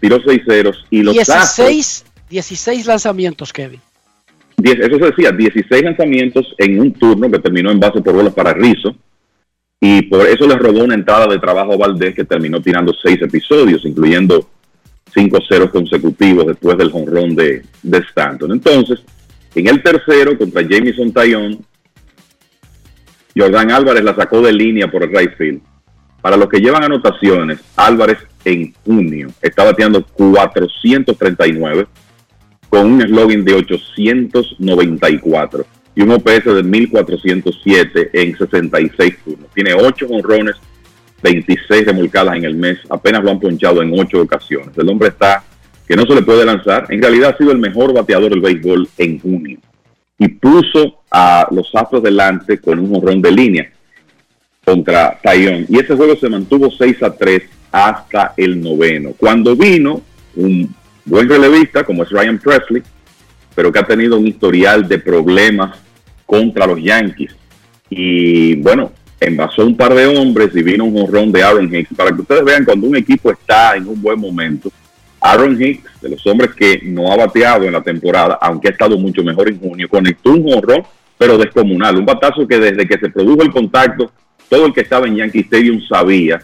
tiró 0.00 0.20
seis 0.26 0.42
ceros 0.46 0.84
y 0.90 1.02
los 1.02 1.16
Astros, 1.28 1.68
16, 1.68 2.04
16 2.30 2.86
lanzamientos, 2.86 3.52
Kevin. 3.52 3.80
eso 4.62 4.98
se 4.98 5.06
decía, 5.06 5.30
16 5.30 5.82
lanzamientos 5.82 6.54
en 6.58 6.80
un 6.80 6.92
turno 6.92 7.30
que 7.30 7.38
terminó 7.38 7.70
en 7.70 7.78
base 7.78 8.00
por 8.00 8.14
bolas 8.14 8.34
para 8.34 8.54
Rizzo. 8.54 8.96
y 9.80 10.02
por 10.02 10.26
eso 10.26 10.46
le 10.46 10.56
robó 10.56 10.82
una 10.82 10.94
entrada 10.94 11.26
de 11.26 11.38
trabajo 11.38 11.74
a 11.74 11.76
Valdés 11.76 12.14
que 12.14 12.24
terminó 12.24 12.60
tirando 12.60 12.92
seis 12.94 13.20
episodios, 13.22 13.84
incluyendo 13.84 14.48
cinco 15.12 15.38
ceros 15.46 15.70
consecutivos 15.70 16.46
después 16.46 16.78
del 16.78 16.90
jonrón 16.90 17.34
de, 17.34 17.62
de 17.82 17.98
Stanton. 17.98 18.52
Entonces, 18.52 19.00
en 19.54 19.68
el 19.68 19.82
tercero 19.82 20.38
contra 20.38 20.62
Jameson 20.62 21.12
Taillon, 21.12 21.62
Jordan 23.36 23.70
Álvarez 23.70 24.02
la 24.04 24.14
sacó 24.14 24.40
de 24.42 24.52
línea 24.52 24.90
por 24.90 25.02
el 25.02 25.10
right 25.10 25.36
field. 25.36 25.60
Para 26.20 26.36
los 26.36 26.48
que 26.48 26.60
llevan 26.60 26.84
anotaciones, 26.84 27.58
Álvarez 27.76 28.18
en 28.44 28.72
junio 28.84 29.28
está 29.40 29.64
bateando 29.64 30.04
439 30.04 31.86
con 32.68 32.92
un 32.92 33.00
slogan 33.02 33.44
de 33.44 33.54
894 33.54 35.66
y 35.94 36.02
un 36.02 36.10
OPS 36.12 36.44
de 36.44 36.62
1407 36.62 38.10
en 38.12 38.38
66 38.38 39.18
turnos. 39.24 39.50
Tiene 39.52 39.74
8 39.74 40.06
honrones, 40.08 40.56
26 41.22 41.86
remolcadas 41.86 42.36
en 42.36 42.44
el 42.44 42.54
mes, 42.54 42.78
apenas 42.88 43.22
lo 43.22 43.30
han 43.30 43.40
ponchado 43.40 43.82
en 43.82 43.92
8 43.98 44.22
ocasiones. 44.22 44.78
El 44.78 44.88
hombre 44.88 45.08
está 45.08 45.44
que 45.92 45.96
no 45.96 46.06
se 46.06 46.14
le 46.14 46.22
puede 46.22 46.46
lanzar. 46.46 46.86
En 46.88 47.02
realidad 47.02 47.34
ha 47.34 47.36
sido 47.36 47.52
el 47.52 47.58
mejor 47.58 47.92
bateador 47.92 48.30
del 48.30 48.40
béisbol 48.40 48.88
en 48.96 49.20
junio 49.20 49.58
y 50.18 50.26
puso 50.26 51.02
a 51.10 51.46
los 51.50 51.70
Astros 51.74 52.02
delante 52.02 52.58
con 52.58 52.78
un 52.78 52.96
honrón 52.96 53.20
de 53.20 53.30
línea 53.30 53.70
contra 54.64 55.20
Taillon. 55.22 55.66
Y 55.68 55.78
ese 55.78 55.94
juego 55.94 56.16
se 56.16 56.30
mantuvo 56.30 56.70
6 56.70 57.02
a 57.02 57.14
3 57.14 57.42
hasta 57.70 58.32
el 58.38 58.58
noveno. 58.58 59.10
Cuando 59.18 59.54
vino 59.54 60.00
un 60.34 60.74
buen 61.04 61.28
relevista 61.28 61.84
como 61.84 62.04
es 62.04 62.08
Ryan 62.08 62.38
Presley, 62.38 62.82
pero 63.54 63.70
que 63.70 63.80
ha 63.80 63.86
tenido 63.86 64.18
un 64.18 64.26
historial 64.26 64.88
de 64.88 64.98
problemas 64.98 65.78
contra 66.24 66.66
los 66.66 66.82
Yankees. 66.82 67.36
Y 67.90 68.54
bueno, 68.62 68.92
envasó 69.20 69.66
un 69.66 69.76
par 69.76 69.92
de 69.92 70.06
hombres 70.06 70.56
y 70.56 70.62
vino 70.62 70.86
un 70.86 71.02
honrón 71.02 71.30
de 71.30 71.42
Aaron 71.42 71.74
Hicks. 71.74 71.94
Para 71.94 72.12
que 72.12 72.22
ustedes 72.22 72.44
vean 72.46 72.64
cuando 72.64 72.86
un 72.86 72.96
equipo 72.96 73.30
está 73.30 73.76
en 73.76 73.86
un 73.88 74.00
buen 74.00 74.18
momento. 74.18 74.72
Aaron 75.22 75.60
Hicks, 75.60 76.00
de 76.00 76.08
los 76.10 76.26
hombres 76.26 76.52
que 76.54 76.80
no 76.82 77.12
ha 77.12 77.16
bateado 77.16 77.64
en 77.64 77.72
la 77.72 77.82
temporada, 77.82 78.38
aunque 78.40 78.68
ha 78.68 78.72
estado 78.72 78.98
mucho 78.98 79.22
mejor 79.22 79.48
en 79.48 79.58
junio, 79.58 79.88
conectó 79.88 80.32
un 80.32 80.52
honrón, 80.52 80.82
pero 81.16 81.38
descomunal. 81.38 81.96
Un 81.96 82.04
batazo 82.04 82.46
que 82.46 82.58
desde 82.58 82.86
que 82.86 82.98
se 82.98 83.08
produjo 83.08 83.42
el 83.42 83.52
contacto, 83.52 84.10
todo 84.48 84.66
el 84.66 84.72
que 84.72 84.80
estaba 84.80 85.06
en 85.06 85.16
Yankee 85.16 85.40
Stadium 85.40 85.80
sabía 85.88 86.42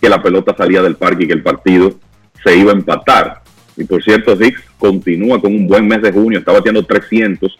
que 0.00 0.08
la 0.08 0.22
pelota 0.22 0.54
salía 0.56 0.82
del 0.82 0.96
parque 0.96 1.24
y 1.24 1.26
que 1.26 1.32
el 1.32 1.42
partido 1.42 1.98
se 2.44 2.56
iba 2.56 2.70
a 2.70 2.76
empatar. 2.76 3.42
Y 3.76 3.84
por 3.84 4.02
cierto, 4.02 4.32
Hicks 4.40 4.62
continúa 4.78 5.40
con 5.40 5.52
un 5.52 5.66
buen 5.66 5.88
mes 5.88 6.00
de 6.00 6.12
junio, 6.12 6.38
está 6.38 6.52
bateando 6.52 6.84
300 6.84 7.58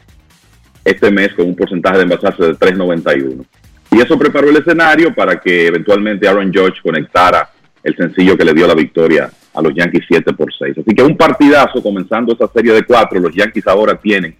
este 0.85 1.10
mes 1.10 1.35
con 1.35 1.47
un 1.47 1.56
porcentaje 1.56 1.97
de 1.97 2.05
envasarse 2.05 2.44
de 2.44 2.55
3.91. 2.55 3.44
Y 3.90 4.01
eso 4.01 4.16
preparó 4.16 4.48
el 4.48 4.56
escenario 4.56 5.12
para 5.12 5.40
que 5.40 5.66
eventualmente 5.66 6.28
Aaron 6.28 6.52
George 6.52 6.81
conectara 6.81 7.51
el 7.82 7.97
sencillo 7.97 8.36
que 8.36 8.44
le 8.44 8.55
dio 8.55 8.66
la 8.68 8.74
victoria 8.74 9.28
a 9.57 9.62
los 9.62 9.74
Yankees 9.74 10.05
7 10.07 10.33
por 10.35 10.53
6. 10.53 10.78
Así 10.78 10.95
que 10.95 11.03
un 11.03 11.16
partidazo 11.16 11.83
comenzando 11.83 12.33
esta 12.33 12.47
serie 12.49 12.73
de 12.73 12.85
cuatro. 12.85 13.19
Los 13.19 13.35
Yankees 13.35 13.66
ahora 13.66 13.97
tienen 13.97 14.37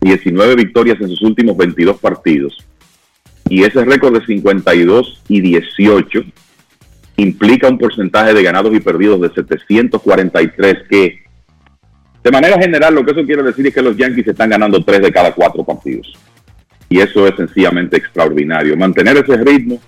19 0.00 0.54
victorias 0.54 0.98
en 1.00 1.08
sus 1.08 1.22
últimos 1.22 1.56
22 1.56 1.98
partidos. 1.98 2.56
Y 3.48 3.64
ese 3.64 3.84
récord 3.84 4.18
de 4.18 4.24
52 4.24 5.22
y 5.28 5.40
18 5.40 6.22
implica 7.16 7.68
un 7.68 7.78
porcentaje 7.78 8.32
de 8.32 8.42
ganados 8.42 8.74
y 8.74 8.80
perdidos 8.80 9.20
de 9.20 9.30
743 9.30 10.76
que 10.88 11.22
de 12.22 12.30
manera 12.30 12.60
general 12.60 12.94
lo 12.94 13.04
que 13.04 13.12
eso 13.12 13.24
quiere 13.24 13.42
decir 13.42 13.66
es 13.66 13.74
que 13.74 13.82
los 13.82 13.96
Yankees 13.96 14.28
están 14.28 14.50
ganando 14.50 14.84
3 14.84 15.00
de 15.02 15.12
cada 15.12 15.32
4 15.32 15.64
partidos. 15.64 16.12
Y 16.88 17.00
eso 17.00 17.26
es 17.26 17.34
sencillamente 17.36 17.96
extraordinario. 17.96 18.76
Mantener 18.76 19.16
ese 19.16 19.36
ritmo 19.36 19.80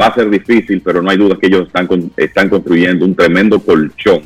va 0.00 0.06
a 0.06 0.14
ser 0.14 0.30
difícil, 0.30 0.80
pero 0.80 1.02
no 1.02 1.10
hay 1.10 1.18
duda 1.18 1.36
que 1.38 1.46
ellos 1.46 1.66
están, 1.66 1.88
están 2.16 2.48
construyendo 2.48 3.04
un 3.04 3.14
tremendo 3.14 3.60
colchón 3.60 4.22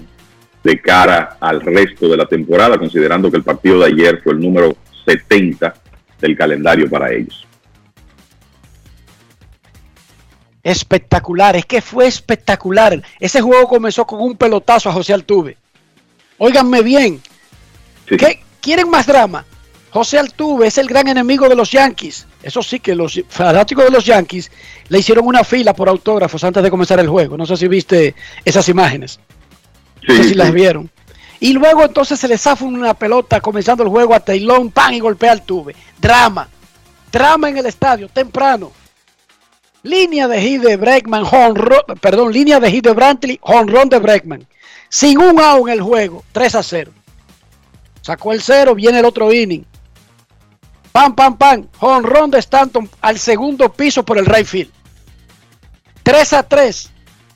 de 0.63 0.81
cara 0.81 1.37
al 1.41 1.61
resto 1.61 2.09
de 2.09 2.17
la 2.17 2.27
temporada, 2.27 2.79
considerando 2.79 3.31
que 3.31 3.37
el 3.37 3.43
partido 3.43 3.81
de 3.81 3.87
ayer 3.87 4.21
fue 4.23 4.33
el 4.33 4.41
número 4.41 4.77
70 5.05 5.75
del 6.21 6.37
calendario 6.37 6.89
para 6.89 7.13
ellos. 7.13 7.47
Espectacular, 10.63 11.57
es 11.57 11.67
que 11.67 11.83
fue 11.83 12.07
espectacular. 12.07 13.03
Ese 13.21 13.43
juego 13.43 13.69
comenzó 13.69 14.07
con 14.07 14.21
un 14.21 14.35
pelotazo 14.37 14.89
a 14.89 14.93
José 14.93 15.13
Altuve. 15.13 15.59
Óiganme 16.39 16.81
bien. 16.81 17.21
¿Qué? 18.07 18.41
¿Quieren 18.63 18.89
más 18.89 19.07
drama? 19.07 19.45
José 19.91 20.19
Altuve 20.19 20.69
es 20.69 20.79
el 20.79 20.89
gran 20.89 21.07
enemigo 21.07 21.51
de 21.51 21.55
los 21.55 21.71
Yankees. 21.71 22.27
Eso 22.45 22.63
sí 22.63 22.79
que 22.79 22.95
los 22.95 23.21
fanáticos 23.29 23.85
de 23.85 23.91
los 23.91 24.05
Yankees 24.05 24.51
le 24.89 24.99
hicieron 24.99 25.27
una 25.27 25.45
fila 25.45 25.75
por 25.75 25.89
autógrafos 25.89 26.45
antes 26.45 26.63
de 26.63 26.71
comenzar 26.71 27.01
el 27.01 27.09
juego. 27.09 27.39
No 27.39 27.47
sé 27.47 27.57
si 27.57 27.69
viste 27.69 28.15
esas 28.45 28.69
imágenes. 28.69 29.19
No 30.07 30.15
sé 30.15 30.25
si 30.25 30.35
las 30.35 30.53
vieron. 30.53 30.91
Y 31.41 31.55
luego 31.55 31.85
entonces 31.85 32.21
se 32.21 32.29
le 32.29 32.37
zafa 32.37 32.65
una 32.65 32.95
pelota 32.95 33.41
comenzando 33.41 33.83
el 33.83 33.89
juego 33.89 34.15
a 34.15 34.21
Taylor, 34.21 34.71
pan 34.71 34.93
y 34.95 35.01
golpea 35.01 35.33
al 35.33 35.41
Altuve. 35.41 35.75
Drama. 35.99 36.49
Drama 37.11 37.49
en 37.49 37.59
el 37.59 37.67
estadio, 37.67 38.09
temprano. 38.09 38.73
Línea 39.83 40.29
de 40.29 40.41
hit 40.41 40.63
de 40.63 40.77
Breckman, 40.77 41.25
perdón, 42.01 42.33
línea 42.33 42.61
de 42.61 42.71
hit 42.71 42.85
de 42.85 42.93
Brantley, 42.93 43.39
honrón 43.43 43.89
de 43.89 43.99
Breckman. 43.99 44.47
Sin 44.89 45.19
un 45.19 45.41
out 45.41 45.69
en 45.69 45.75
el 45.75 45.81
juego, 45.81 46.25
3 46.33 46.55
a 46.55 46.63
0. 46.63 46.93
Sacó 48.01 48.33
el 48.33 48.43
0, 48.43 48.75
viene 48.75 48.99
el 48.99 49.05
otro 49.05 49.33
inning. 49.33 49.65
Pam, 50.95 51.13
pam, 51.17 51.37
pam. 51.37 51.67
Honrón 51.81 52.31
de 52.31 52.39
Stanton 52.39 52.89
al 53.01 53.19
segundo 53.19 53.73
piso 53.73 54.05
por 54.05 54.17
el 54.17 54.27
right 54.27 54.47
field. 54.47 54.71
3 56.05 56.33
a 56.35 56.43
3. 56.45 56.91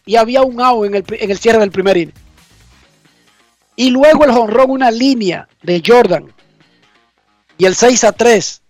Y 0.06 0.14
había 0.14 0.42
un 0.42 0.60
out 0.60 0.86
en 0.86 0.94
el, 0.94 1.04
en 1.08 1.28
el 1.28 1.38
cierre 1.38 1.58
del 1.58 1.72
primer 1.72 1.96
inning. 1.96 2.14
Y 3.74 3.90
luego 3.90 4.24
el 4.24 4.30
honrón, 4.30 4.70
una 4.70 4.92
línea 4.92 5.48
de 5.60 5.82
Jordan. 5.84 6.32
Y 7.58 7.64
el 7.64 7.74
6 7.74 8.04
a 8.04 8.12
3. 8.12 8.62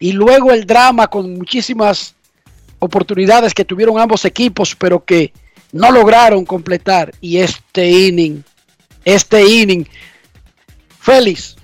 Y 0.00 0.10
luego 0.10 0.50
el 0.50 0.66
drama 0.66 1.06
con 1.06 1.34
muchísimas 1.34 2.16
oportunidades 2.80 3.54
que 3.54 3.64
tuvieron 3.64 4.00
ambos 4.00 4.24
equipos, 4.24 4.74
pero 4.74 5.04
que 5.04 5.32
no 5.70 5.92
lograron 5.92 6.44
completar. 6.44 7.14
Y 7.20 7.38
este 7.38 7.88
inning, 7.88 8.42
este 9.04 9.48
inning. 9.48 9.86
Félix, 10.98 11.54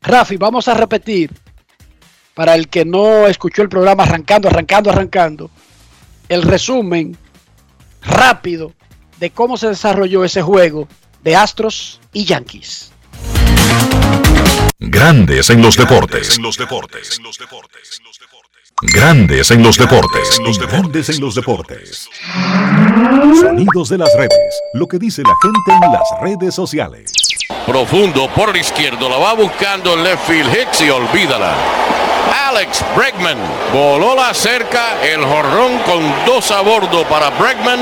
Rafi, 0.00 0.36
vamos 0.36 0.68
a 0.68 0.74
repetir 0.74 1.32
para 2.38 2.54
el 2.54 2.68
que 2.68 2.84
no 2.84 3.26
escuchó 3.26 3.62
el 3.62 3.68
programa 3.68 4.04
arrancando, 4.04 4.46
arrancando, 4.46 4.90
arrancando, 4.90 5.50
el 6.28 6.42
resumen 6.42 7.18
rápido 8.00 8.72
de 9.18 9.30
cómo 9.30 9.56
se 9.56 9.66
desarrolló 9.66 10.22
ese 10.22 10.40
juego 10.40 10.86
de 11.24 11.34
Astros 11.34 12.00
y 12.12 12.24
Yankees. 12.26 12.92
Grandes 14.78 15.50
en 15.50 15.62
los 15.62 15.76
deportes. 15.76 16.36
En 16.36 16.44
los 16.44 16.56
deportes. 16.56 17.18
Grandes 18.82 19.50
en 19.50 19.64
los 19.64 19.76
deportes. 19.76 20.38
Grandes 20.70 21.10
en 21.10 21.20
los 21.20 21.34
deportes. 21.34 22.08
Sonidos 23.40 23.88
de 23.88 23.98
las 23.98 24.14
redes. 24.16 24.62
Lo 24.74 24.86
que 24.86 25.00
dice 25.00 25.22
la 25.22 25.34
gente 25.42 25.84
en 25.84 25.92
las 25.92 26.08
redes 26.22 26.54
sociales. 26.54 27.12
Profundo 27.66 28.28
por 28.32 28.50
el 28.50 28.58
izquierdo. 28.58 29.08
La 29.08 29.16
va 29.16 29.34
buscando 29.34 29.94
el 29.94 30.04
left 30.04 30.24
field. 30.28 30.54
Hicks 30.54 30.82
y 30.82 30.90
olvídala. 30.90 31.88
Alex 32.48 32.84
Bregman 32.94 33.38
voló 33.72 34.14
la 34.14 34.34
cerca. 34.34 34.96
El 35.02 35.24
jorrón 35.24 35.78
con 35.78 36.24
dos 36.24 36.50
a 36.50 36.60
bordo 36.60 37.04
para 37.04 37.30
Bregman. 37.30 37.80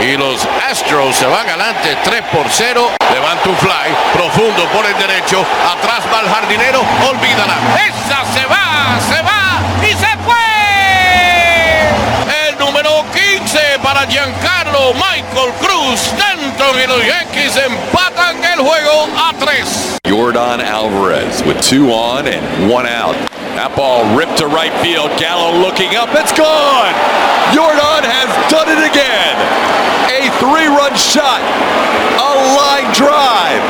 Y 0.00 0.16
los 0.16 0.46
Astros 0.68 1.16
se 1.16 1.26
van 1.26 1.48
adelante 1.48 1.96
3 2.02 2.22
por 2.32 2.46
0. 2.48 2.90
Levanta 3.12 3.48
un 3.48 3.56
fly 3.56 3.94
profundo 4.12 4.64
por 4.72 4.84
el 4.86 4.96
derecho. 4.96 5.44
Atrás 5.70 6.02
va 6.12 6.20
el 6.20 6.28
jardinero. 6.28 6.80
Olvídala. 7.08 7.56
Esa 7.86 8.24
se 8.32 8.46
va, 8.46 8.98
se 9.08 9.22
va 9.22 9.60
y 9.82 9.92
se 9.94 10.16
fue. 10.24 10.34
El 12.48 12.58
número 12.58 13.04
15 13.12 13.78
para 13.82 14.06
Giancarlo 14.06 14.51
Michael 14.72 15.52
Cruz. 15.60 16.00
Stanton 16.00 16.74
y 16.76 16.86
los 16.86 17.04
Yankees 17.04 17.56
empatan 17.56 18.42
el 18.42 18.64
juego 18.64 19.06
a 19.16 19.34
3. 19.38 19.98
Jordan 20.04 20.60
Alvarez 20.60 21.42
with 21.44 21.60
two 21.60 21.92
on 21.92 22.26
and 22.26 22.70
one 22.70 22.86
out. 22.86 23.12
That 23.52 23.76
ball 23.76 24.08
ripped 24.16 24.38
to 24.38 24.48
right 24.48 24.72
field. 24.80 25.12
Gallo 25.20 25.52
looking 25.60 25.92
up. 25.92 26.08
It's 26.16 26.32
gone. 26.32 26.96
Jordan 27.52 28.00
has 28.00 28.32
done 28.48 28.72
it 28.72 28.80
again. 28.80 29.36
A 30.08 30.32
three-run 30.40 30.96
shot. 30.96 31.44
A 32.16 32.32
line 32.56 32.88
drive. 32.96 33.60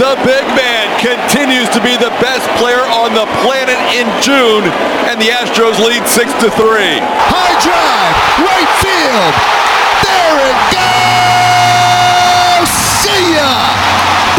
The 0.00 0.16
big 0.24 0.44
man 0.56 0.88
continues 1.00 1.68
to 1.76 1.80
be 1.84 1.92
the 1.96 2.12
best 2.24 2.44
player 2.56 2.84
on 2.88 3.12
the 3.12 3.28
planet 3.44 3.80
in 3.96 4.08
June, 4.20 4.64
and 5.08 5.16
the 5.20 5.32
Astros 5.32 5.80
lead 5.80 6.04
6 6.04 6.32
to 6.40 6.48
3. 6.52 7.00
High 7.32 7.56
drive, 7.64 8.16
right 8.44 8.72
field. 8.80 9.56
See 13.36 13.42
ya. 13.42 13.52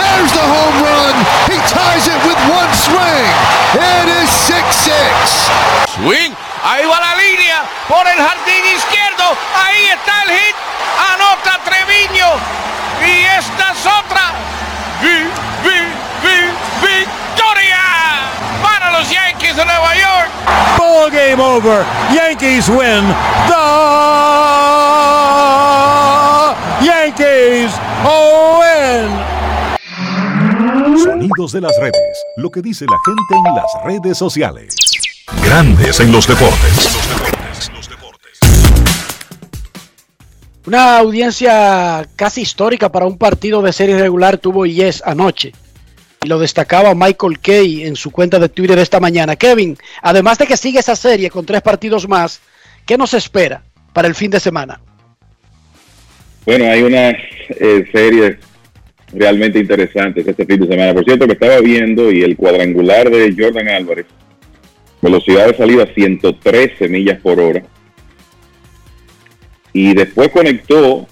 There's 0.02 0.32
the 0.34 0.42
home 0.42 0.78
run. 0.82 1.16
He 1.54 1.58
ties 1.70 2.10
it 2.10 2.18
with 2.26 2.40
one 2.50 2.72
swing. 2.74 3.30
It 3.78 4.08
is 4.22 4.30
6 4.50 4.58
6. 4.90 6.02
Swing. 6.02 6.34
Ahí 6.66 6.86
va 6.86 6.98
la 6.98 7.14
línea 7.14 7.62
por 7.88 8.02
el 8.08 8.18
jardín 8.18 8.66
izquierdo. 8.74 9.38
Ahí 9.54 9.86
está 9.94 10.24
el 10.26 10.30
hit. 10.34 10.56
Anota 11.14 11.60
Treviño. 11.64 12.30
Y 13.06 13.26
esta 13.38 13.72
es 13.74 13.86
otra. 13.86 14.34
Vi, 15.02 15.30
vi, 15.62 15.80
vi, 16.24 16.38
victoria 16.82 17.84
para 18.64 18.92
los 18.98 19.10
Yankees 19.10 19.58
de 19.58 19.66
Nueva 19.66 19.94
York. 19.96 20.30
Ball 20.78 21.12
game 21.12 21.40
over. 21.40 21.86
Yankees 22.12 22.68
win. 22.70 23.06
The 23.48 23.98
Yankees 26.82 27.87
win. 28.04 29.38
Sonidos 30.98 31.52
de 31.52 31.62
las 31.62 31.78
redes. 31.80 32.26
Lo 32.38 32.50
que 32.50 32.62
dice 32.62 32.86
la 32.86 32.98
gente 33.06 33.36
en 33.36 33.56
las 33.56 33.72
redes 33.86 34.18
sociales. 34.18 34.76
Grandes 35.44 36.00
en 36.00 36.12
los 36.12 36.28
deportes. 36.28 36.98
Una 40.66 40.98
audiencia 40.98 42.08
casi 42.18 42.42
histórica 42.42 42.92
para 42.92 43.06
un 43.06 43.18
partido 43.18 43.62
de 43.62 43.72
serie 43.72 43.98
regular 43.98 44.38
tuvo 44.38 44.66
Yes 44.66 45.02
anoche. 45.06 45.54
Y 46.22 46.28
lo 46.28 46.40
destacaba 46.40 46.94
Michael 46.94 47.40
Kay 47.40 47.86
en 47.86 47.96
su 47.96 48.12
cuenta 48.12 48.38
de 48.38 48.50
Twitter 48.50 48.78
esta 48.78 49.00
mañana. 49.00 49.38
Kevin, 49.38 49.78
además 50.02 50.38
de 50.38 50.46
que 50.46 50.58
sigue 50.58 50.80
esa 50.80 50.98
serie 50.98 51.30
con 51.30 51.46
tres 51.46 51.62
partidos 51.62 52.08
más, 52.08 52.42
¿qué 52.86 52.98
nos 52.98 53.14
espera 53.14 53.64
para 53.94 54.10
el 54.10 54.16
fin 54.16 54.30
de 54.30 54.42
semana? 54.42 54.82
Bueno, 56.48 56.64
hay 56.64 56.82
unas 56.82 57.14
eh, 57.60 57.84
series 57.92 58.38
realmente 59.12 59.60
interesantes 59.60 60.26
este 60.26 60.46
fin 60.46 60.62
de 60.62 60.68
semana. 60.68 60.94
Por 60.94 61.04
cierto, 61.04 61.28
que 61.28 61.34
estaba 61.34 61.60
viendo 61.60 62.10
y 62.10 62.22
el 62.24 62.38
cuadrangular 62.38 63.10
de 63.10 63.36
Jordan 63.38 63.68
Álvarez, 63.68 64.06
velocidad 65.02 65.48
de 65.48 65.58
salida 65.58 65.86
113 65.94 66.88
millas 66.88 67.20
por 67.20 67.38
hora. 67.42 67.64
Y 69.74 69.94
después 69.94 70.30
conectó 70.30 71.06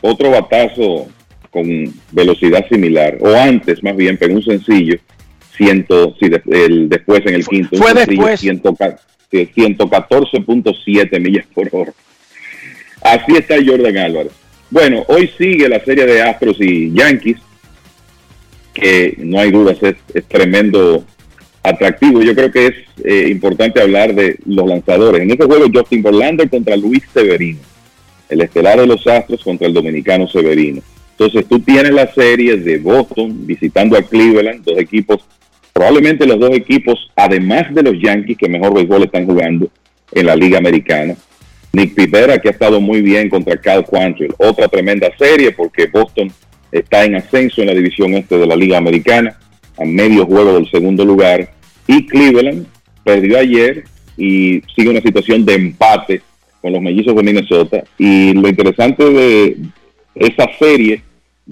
otro 0.00 0.30
batazo 0.30 1.08
con 1.50 1.66
velocidad 2.12 2.66
similar, 2.70 3.18
o 3.20 3.36
antes 3.36 3.82
más 3.82 3.94
bien, 3.94 4.16
pegó 4.16 4.36
un 4.36 4.42
sencillo, 4.42 4.96
ciento, 5.58 6.14
sí, 6.18 6.30
de- 6.30 6.40
el, 6.64 6.88
después 6.88 7.20
en 7.26 7.34
el 7.34 7.46
quinto, 7.46 7.76
un 7.76 7.82
fue 7.82 7.90
sencillo. 8.06 8.22
100 8.38 8.62
sí, 9.30 9.50
114.7 9.54 11.20
millas 11.20 11.44
por 11.54 11.68
hora. 11.70 11.92
Así 13.02 13.32
está 13.36 13.56
Jordan 13.56 13.98
Álvarez. 13.98 14.32
Bueno, 14.70 15.04
hoy 15.08 15.28
sigue 15.36 15.68
la 15.68 15.84
serie 15.84 16.06
de 16.06 16.22
Astros 16.22 16.56
y 16.60 16.92
Yankees, 16.92 17.38
que 18.72 19.16
no 19.18 19.40
hay 19.40 19.50
dudas 19.50 19.78
es, 19.82 19.96
tremendo 20.28 21.04
atractivo. 21.64 22.22
Yo 22.22 22.36
creo 22.36 22.52
que 22.52 22.66
es 22.66 22.74
eh, 23.04 23.28
importante 23.30 23.82
hablar 23.82 24.14
de 24.14 24.38
los 24.46 24.68
lanzadores. 24.68 25.22
En 25.22 25.30
este 25.32 25.44
juego, 25.44 25.66
Justin 25.74 26.04
Verlander 26.04 26.48
contra 26.48 26.76
Luis 26.76 27.02
Severino, 27.12 27.58
el 28.28 28.42
estelar 28.42 28.78
de 28.78 28.86
los 28.86 29.04
Astros 29.08 29.42
contra 29.42 29.66
el 29.66 29.74
dominicano 29.74 30.28
Severino. 30.28 30.82
Entonces 31.12 31.46
tú 31.48 31.58
tienes 31.58 31.92
la 31.92 32.06
serie 32.14 32.56
de 32.56 32.78
Boston 32.78 33.44
visitando 33.46 33.98
a 33.98 34.02
Cleveland, 34.02 34.64
dos 34.64 34.78
equipos, 34.78 35.20
probablemente 35.72 36.26
los 36.26 36.38
dos 36.38 36.52
equipos, 36.52 37.10
además 37.16 37.74
de 37.74 37.82
los 37.82 38.00
Yankees, 38.00 38.38
que 38.38 38.48
mejor 38.48 38.72
béisbol 38.72 39.02
están 39.02 39.26
jugando 39.26 39.68
en 40.12 40.26
la 40.26 40.36
Liga 40.36 40.58
Americana. 40.58 41.16
Nick 41.72 41.94
Pivera, 41.94 42.38
que 42.38 42.48
ha 42.48 42.52
estado 42.52 42.80
muy 42.80 43.00
bien 43.00 43.28
contra 43.28 43.56
Cal 43.56 43.84
Quantrill. 43.84 44.34
Otra 44.38 44.68
tremenda 44.68 45.08
serie 45.16 45.52
porque 45.52 45.86
Boston 45.86 46.32
está 46.72 47.04
en 47.04 47.16
ascenso 47.16 47.60
en 47.60 47.68
la 47.68 47.74
división 47.74 48.14
este 48.14 48.38
de 48.38 48.46
la 48.46 48.56
Liga 48.56 48.78
Americana, 48.78 49.38
a 49.78 49.84
medio 49.84 50.26
juego 50.26 50.54
del 50.54 50.70
segundo 50.70 51.04
lugar. 51.04 51.52
Y 51.86 52.06
Cleveland 52.06 52.66
perdió 53.04 53.38
ayer 53.38 53.84
y 54.16 54.62
sigue 54.74 54.90
una 54.90 55.00
situación 55.00 55.44
de 55.44 55.54
empate 55.54 56.22
con 56.60 56.72
los 56.72 56.82
mellizos 56.82 57.14
de 57.16 57.22
Minnesota. 57.22 57.84
Y 57.98 58.32
lo 58.34 58.48
interesante 58.48 59.04
de 59.04 59.56
esa 60.14 60.46
serie 60.58 61.02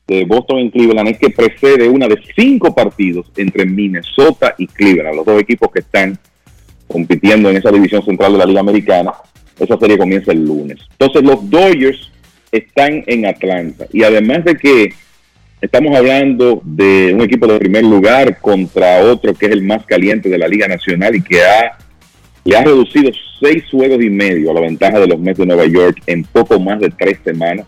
de 0.07 0.25
Boston 0.25 0.59
en 0.59 0.71
Cleveland 0.71 1.09
es 1.09 1.19
que 1.19 1.31
precede 1.31 1.89
una 1.89 2.07
de 2.07 2.21
cinco 2.37 2.75
partidos 2.75 3.31
entre 3.37 3.65
Minnesota 3.65 4.55
y 4.59 4.67
Cleveland, 4.67 5.17
los 5.17 5.27
dos 5.27 5.41
equipos 5.41 5.71
que 5.73 5.81
están 5.81 6.19
compitiendo 6.87 7.51
en 7.51 7.57
esa 7.57 7.71
división 7.71 8.05
central 8.05 8.33
de 8.33 8.39
la 8.39 8.47
Liga 8.47 8.61
Americana. 8.61 9.13
Esa 9.59 9.79
serie 9.79 9.99
comienza 9.99 10.33
el 10.33 10.45
lunes. 10.45 10.79
Entonces 10.99 11.23
los 11.23 11.49
Dodgers 11.51 12.11
están 12.53 13.03
en 13.07 13.27
Atlanta 13.27 13.87
y 13.93 14.03
además 14.03 14.45
de 14.45 14.57
que 14.57 14.93
estamos 15.61 15.95
hablando 15.97 16.63
de 16.65 17.13
un 17.15 17.21
equipo 17.23 17.47
de 17.47 17.59
primer 17.59 17.85
lugar 17.85 18.39
contra 18.41 19.03
otro 19.03 19.35
que 19.35 19.47
es 19.47 19.53
el 19.53 19.63
más 19.63 19.85
caliente 19.85 20.29
de 20.29 20.39
la 20.39 20.49
Liga 20.49 20.69
Nacional 20.69 21.15
y 21.17 21.23
que 21.23 21.43
ha, 21.43 21.77
le 22.45 22.57
ha 22.57 22.65
reducido 22.65 23.11
seis 23.41 23.65
juegos 23.71 24.03
y 24.03 24.09
medio 24.09 24.51
a 24.51 24.55
la 24.55 24.61
ventaja 24.61 24.99
de 25.01 25.09
los 25.09 25.19
Mets 25.19 25.39
de 25.39 25.47
Nueva 25.47 25.67
York 25.67 25.99
en 26.07 26.25
poco 26.25 26.59
más 26.59 26.81
de 26.81 26.91
tres 26.91 27.19
semanas. 27.25 27.67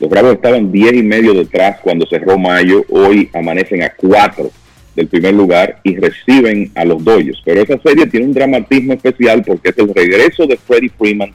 Los 0.00 0.10
Bravos 0.10 0.34
estaban 0.34 0.72
diez 0.72 0.92
y 0.94 1.02
medio 1.02 1.32
detrás 1.32 1.78
cuando 1.80 2.06
cerró 2.06 2.36
mayo, 2.36 2.84
hoy 2.90 3.30
amanecen 3.32 3.82
a 3.82 3.92
cuatro 3.94 4.50
del 4.94 5.08
primer 5.08 5.34
lugar 5.34 5.80
y 5.82 5.96
reciben 5.96 6.70
a 6.74 6.84
los 6.84 7.02
Dodgers. 7.02 7.40
Pero 7.44 7.62
esa 7.62 7.78
serie 7.80 8.06
tiene 8.06 8.26
un 8.26 8.34
dramatismo 8.34 8.92
especial 8.92 9.42
porque 9.42 9.70
es 9.70 9.78
el 9.78 9.94
regreso 9.94 10.46
de 10.46 10.56
Freddie 10.56 10.90
Freeman 10.96 11.32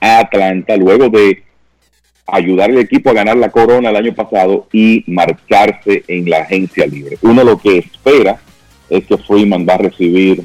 a 0.00 0.20
Atlanta 0.20 0.76
luego 0.76 1.08
de 1.08 1.42
ayudar 2.26 2.70
al 2.70 2.78
equipo 2.78 3.10
a 3.10 3.14
ganar 3.14 3.36
la 3.36 3.50
corona 3.50 3.90
el 3.90 3.96
año 3.96 4.14
pasado 4.14 4.68
y 4.72 5.02
marcharse 5.06 6.04
en 6.06 6.28
la 6.28 6.38
agencia 6.38 6.86
libre. 6.86 7.16
Uno 7.22 7.42
lo 7.42 7.58
que 7.58 7.78
espera 7.78 8.38
es 8.90 9.04
que 9.06 9.16
Freeman 9.16 9.66
va 9.68 9.74
a 9.74 9.78
recibir 9.78 10.42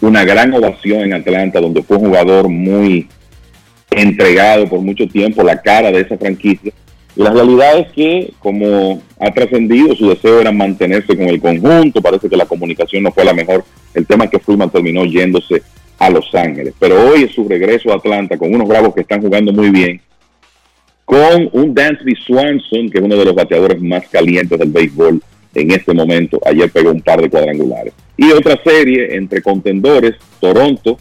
una 0.00 0.24
gran 0.24 0.52
ovación 0.52 1.02
en 1.02 1.14
Atlanta, 1.14 1.60
donde 1.60 1.82
fue 1.82 1.96
un 1.98 2.06
jugador 2.06 2.48
muy 2.48 3.08
entregado 3.90 4.68
por 4.68 4.80
mucho 4.80 5.06
tiempo, 5.06 5.42
la 5.42 5.60
cara 5.60 5.92
de 5.92 6.00
esa 6.00 6.16
franquicia. 6.16 6.72
La 7.14 7.30
realidad 7.30 7.78
es 7.78 7.92
que, 7.92 8.32
como 8.38 9.02
ha 9.20 9.30
trascendido, 9.32 9.94
su 9.94 10.08
deseo 10.08 10.40
era 10.40 10.50
mantenerse 10.50 11.16
con 11.16 11.28
el 11.28 11.40
conjunto, 11.40 12.00
parece 12.00 12.28
que 12.28 12.36
la 12.36 12.46
comunicación 12.46 13.02
no 13.02 13.12
fue 13.12 13.24
la 13.24 13.34
mejor. 13.34 13.64
El 13.92 14.06
tema 14.06 14.24
es 14.24 14.30
que 14.30 14.38
Freeman 14.38 14.70
terminó 14.70 15.04
yéndose 15.04 15.62
a 15.98 16.08
Los 16.08 16.34
Ángeles. 16.34 16.74
Pero 16.78 17.00
hoy 17.08 17.24
es 17.24 17.32
su 17.32 17.46
regreso 17.46 17.92
a 17.92 17.96
Atlanta 17.96 18.38
con 18.38 18.54
unos 18.54 18.66
bravos 18.66 18.94
que 18.94 19.02
están 19.02 19.20
jugando 19.20 19.52
muy 19.52 19.70
bien, 19.70 20.00
con 21.04 21.50
un 21.52 21.74
Dansby 21.74 22.14
Swanson, 22.16 22.88
que 22.88 22.98
es 22.98 23.04
uno 23.04 23.16
de 23.16 23.24
los 23.26 23.34
bateadores 23.34 23.80
más 23.80 24.08
calientes 24.08 24.58
del 24.58 24.70
béisbol 24.70 25.22
en 25.54 25.70
este 25.70 25.92
momento. 25.92 26.40
Ayer 26.46 26.70
pegó 26.70 26.90
un 26.90 27.02
par 27.02 27.20
de 27.20 27.28
cuadrangulares. 27.28 27.92
Y 28.16 28.30
otra 28.32 28.58
serie 28.64 29.16
entre 29.16 29.42
contendores, 29.42 30.14
Toronto, 30.40 30.98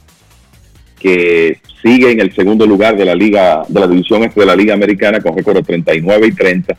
que 1.01 1.59
sigue 1.81 2.11
en 2.11 2.19
el 2.19 2.33
segundo 2.33 2.67
lugar 2.67 2.95
de 2.95 3.05
la 3.05 3.15
liga, 3.15 3.63
de 3.67 3.79
la 3.79 3.87
división 3.87 4.23
este 4.23 4.41
de 4.41 4.45
la 4.45 4.55
Liga 4.55 4.73
Americana 4.73 5.19
con 5.19 5.35
récord 5.35 5.55
de 5.55 5.63
39 5.63 6.27
y 6.27 6.31
30, 6.33 6.77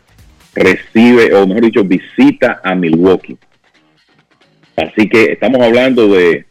recibe, 0.54 1.34
o 1.34 1.46
mejor 1.46 1.64
dicho, 1.64 1.84
visita 1.84 2.60
a 2.62 2.74
Milwaukee. 2.74 3.36
Así 4.76 5.08
que 5.08 5.32
estamos 5.32 5.60
hablando 5.60 6.08
de 6.08 6.46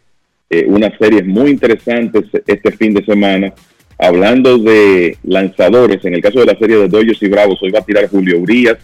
eh, 0.50 0.66
unas 0.68 0.92
series 1.00 1.26
muy 1.26 1.52
interesantes 1.52 2.26
este 2.46 2.72
fin 2.74 2.94
de 2.94 3.06
semana. 3.06 3.54
Hablando 3.98 4.58
de 4.58 5.18
lanzadores, 5.24 6.04
en 6.04 6.16
el 6.16 6.22
caso 6.22 6.40
de 6.40 6.48
la 6.48 6.58
serie 6.58 6.78
de 6.78 6.88
Dodgers 6.88 7.22
y 7.22 7.30
Bravos, 7.30 7.62
hoy 7.62 7.72
va 7.72 7.80
a 7.80 7.86
tirar 7.86 8.10
Julio 8.10 8.40
Urias 8.40 8.78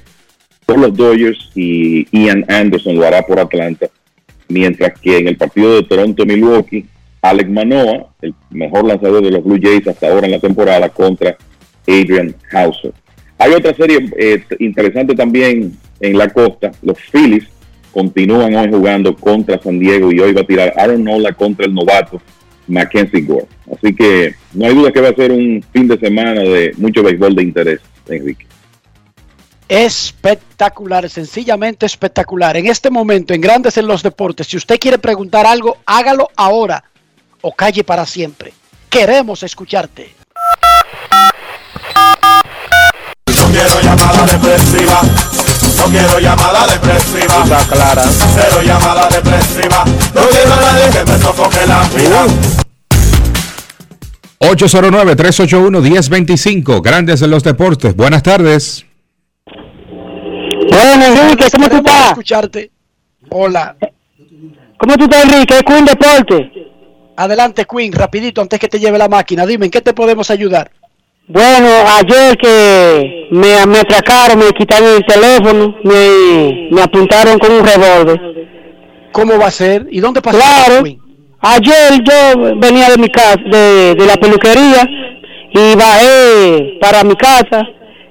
por 0.65 0.80
los 0.80 0.95
Dodgers 0.95 1.51
y 1.55 2.07
Ian 2.11 2.45
Anderson 2.47 2.95
lo 2.95 3.05
hará 3.05 3.23
por 3.23 3.39
Atlanta. 3.39 3.88
Mientras 4.47 4.99
que 4.99 5.18
en 5.18 5.27
el 5.27 5.35
partido 5.35 5.76
de 5.76 5.84
Toronto-Milwaukee, 5.84 6.85
Alec 7.22 7.49
Manoa, 7.49 8.07
el 8.22 8.34
mejor 8.49 8.85
lanzador 8.85 9.23
de 9.23 9.31
los 9.31 9.44
Blue 9.44 9.60
Jays 9.61 9.88
hasta 9.88 10.07
ahora 10.07 10.27
en 10.27 10.34
la 10.34 10.39
temporada, 10.39 10.89
contra 10.89 11.38
Adrian 11.88 12.35
Hauser. 12.52 12.94
Hay 13.39 13.52
otra 13.52 13.73
serie 13.73 14.10
eh, 14.18 14.44
interesante 14.60 15.15
también 15.15 15.77
en 15.99 16.18
la 16.18 16.30
costa. 16.30 16.72
Los 16.81 16.98
Phillies 17.11 17.45
continúan 17.91 18.56
hoy 18.56 18.69
jugando 18.69 19.15
contra 19.15 19.61
San 19.61 19.80
Diego 19.80 20.11
y 20.11 20.19
hoy 20.19 20.34
va 20.34 20.41
a 20.41 20.48
tirar 20.48 20.73
Aaron 20.77 21.03
Nola 21.03 21.34
contra 21.34 21.65
el 21.65 21.73
novato 21.73 22.22
Mackenzie 22.68 23.22
Gore. 23.22 23.48
Así 23.72 23.94
que 23.94 24.35
no 24.53 24.65
hay 24.65 24.76
duda 24.76 24.91
que 24.91 25.02
va 25.02 25.10
a 25.10 25.15
ser 25.15 25.31
un 25.31 25.64
fin 25.72 25.88
de 25.88 25.98
semana 25.98 26.41
de 26.41 26.73
mucho 26.77 27.03
béisbol 27.03 27.35
de 27.35 27.44
interés, 27.44 27.80
Enrique. 28.07 28.45
Espectacular, 29.69 31.10
sencillamente 31.10 31.85
espectacular. 31.85 32.56
En 32.56 32.68
este 32.68 32.89
momento, 32.89 33.34
en 33.34 33.41
Grandes 33.41 33.77
en 33.77 33.88
los 33.88 34.02
Deportes, 34.02 34.48
si 34.48 34.57
usted 34.57 34.80
quiere 34.80 34.98
preguntar 34.98 35.45
algo, 35.45 35.77
hágalo 35.85 36.30
ahora 36.38 36.84
o 37.41 37.51
calle 37.53 37.84
para 37.84 38.05
siempre. 38.05 38.53
Queremos 38.89 39.43
escucharte. 39.43 40.15
No 43.27 43.51
quiero 43.51 43.81
llamada 43.81 44.26
depresiva. 44.26 45.01
No 45.77 45.84
quiero 45.85 46.19
llamada 46.19 46.68
depresiva. 46.68 47.43
Está 47.43 47.59
clara. 47.68 48.03
Cero 48.35 48.61
llamada 48.64 49.07
depresiva. 49.09 49.84
No 50.15 50.22
quiero 50.30 50.53
a 50.53 50.61
nadie 50.61 50.89
que 50.91 51.03
me 51.11 51.18
sofoque 51.19 51.68
la 51.68 51.84
vida. 51.89 52.26
809-381-1025, 54.39 56.81
Grandes 56.81 57.22
en 57.23 57.31
los 57.31 57.43
Deportes. 57.43 57.93
Buenas 57.95 58.22
tardes. 58.23 58.85
Bueno, 60.69 61.05
Enrique, 61.05 61.45
¿cómo 61.51 61.69
tú 61.69 61.77
estás? 61.77 62.09
escucharte. 62.09 62.69
Hola. 63.30 63.76
¿Cómo 64.77 64.95
tú 64.95 65.05
estás, 65.05 65.23
Enrique? 65.26 65.55
Es 65.55 65.64
Queen 65.64 65.85
Deporte. 65.85 66.51
Adelante, 67.18 67.65
Queen, 67.65 67.91
rapidito, 67.91 68.41
antes 68.41 68.60
que 68.60 68.68
te 68.68 68.80
lleve 68.80 68.99
la 68.99 69.10
máquina. 69.10 69.44
Dime, 69.45 69.65
¿en 69.65 69.72
qué 69.72 69.81
te 69.81 69.91
podemos 69.91 70.30
ayudar? 70.30 70.69
Bueno, 71.27 71.68
ayer 71.98 72.38
que 72.38 73.27
me, 73.31 73.65
me 73.65 73.80
atracaron, 73.80 74.38
me 74.38 74.52
quitaron 74.52 74.89
el 74.95 75.03
teléfono, 75.03 75.76
me, 75.84 76.69
me 76.72 76.81
apuntaron 76.81 77.39
con 77.39 77.52
un 77.52 77.65
revólver. 77.65 78.22
¿Cómo 79.11 79.38
va 79.39 79.48
a 79.48 79.52
ser? 79.52 79.88
¿Y 79.89 79.99
dónde 79.99 80.22
pasó? 80.22 80.38
Claro, 80.38 80.84
Queen? 80.84 80.99
ayer 81.39 82.03
yo 82.03 82.56
venía 82.57 82.91
de 82.91 82.98
mi 82.98 83.10
casa, 83.10 83.41
de, 83.52 83.95
de 83.95 84.06
la 84.06 84.15
peluquería, 84.18 84.88
y 85.53 85.76
bajé 85.76 86.77
para 86.80 87.03
mi 87.03 87.15
casa, 87.15 87.64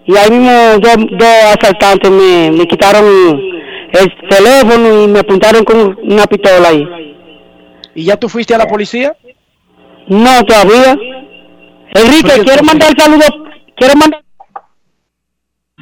y 0.04 0.16
ahí 0.16 0.30
mismo 0.30 0.52
dos, 0.80 0.96
dos 1.12 1.56
asaltantes 1.58 2.10
me, 2.10 2.50
me 2.50 2.66
quitaron 2.66 3.04
el 3.92 4.28
teléfono 4.28 5.04
y 5.04 5.06
me 5.06 5.20
apuntaron 5.20 5.62
con 5.62 5.96
una 6.02 6.26
pistola 6.26 6.68
ahí. 6.68 6.84
¿Y 7.96 8.04
ya 8.04 8.16
tú 8.16 8.28
fuiste 8.28 8.54
a 8.54 8.58
la 8.58 8.66
policía? 8.66 9.16
No, 10.06 10.44
todavía. 10.44 10.96
Enrique, 11.94 12.44
quiero 12.44 12.62
mandar 12.62 12.92
saludos, 12.96 13.30
quiero 13.74 13.94
mandar, 13.96 14.22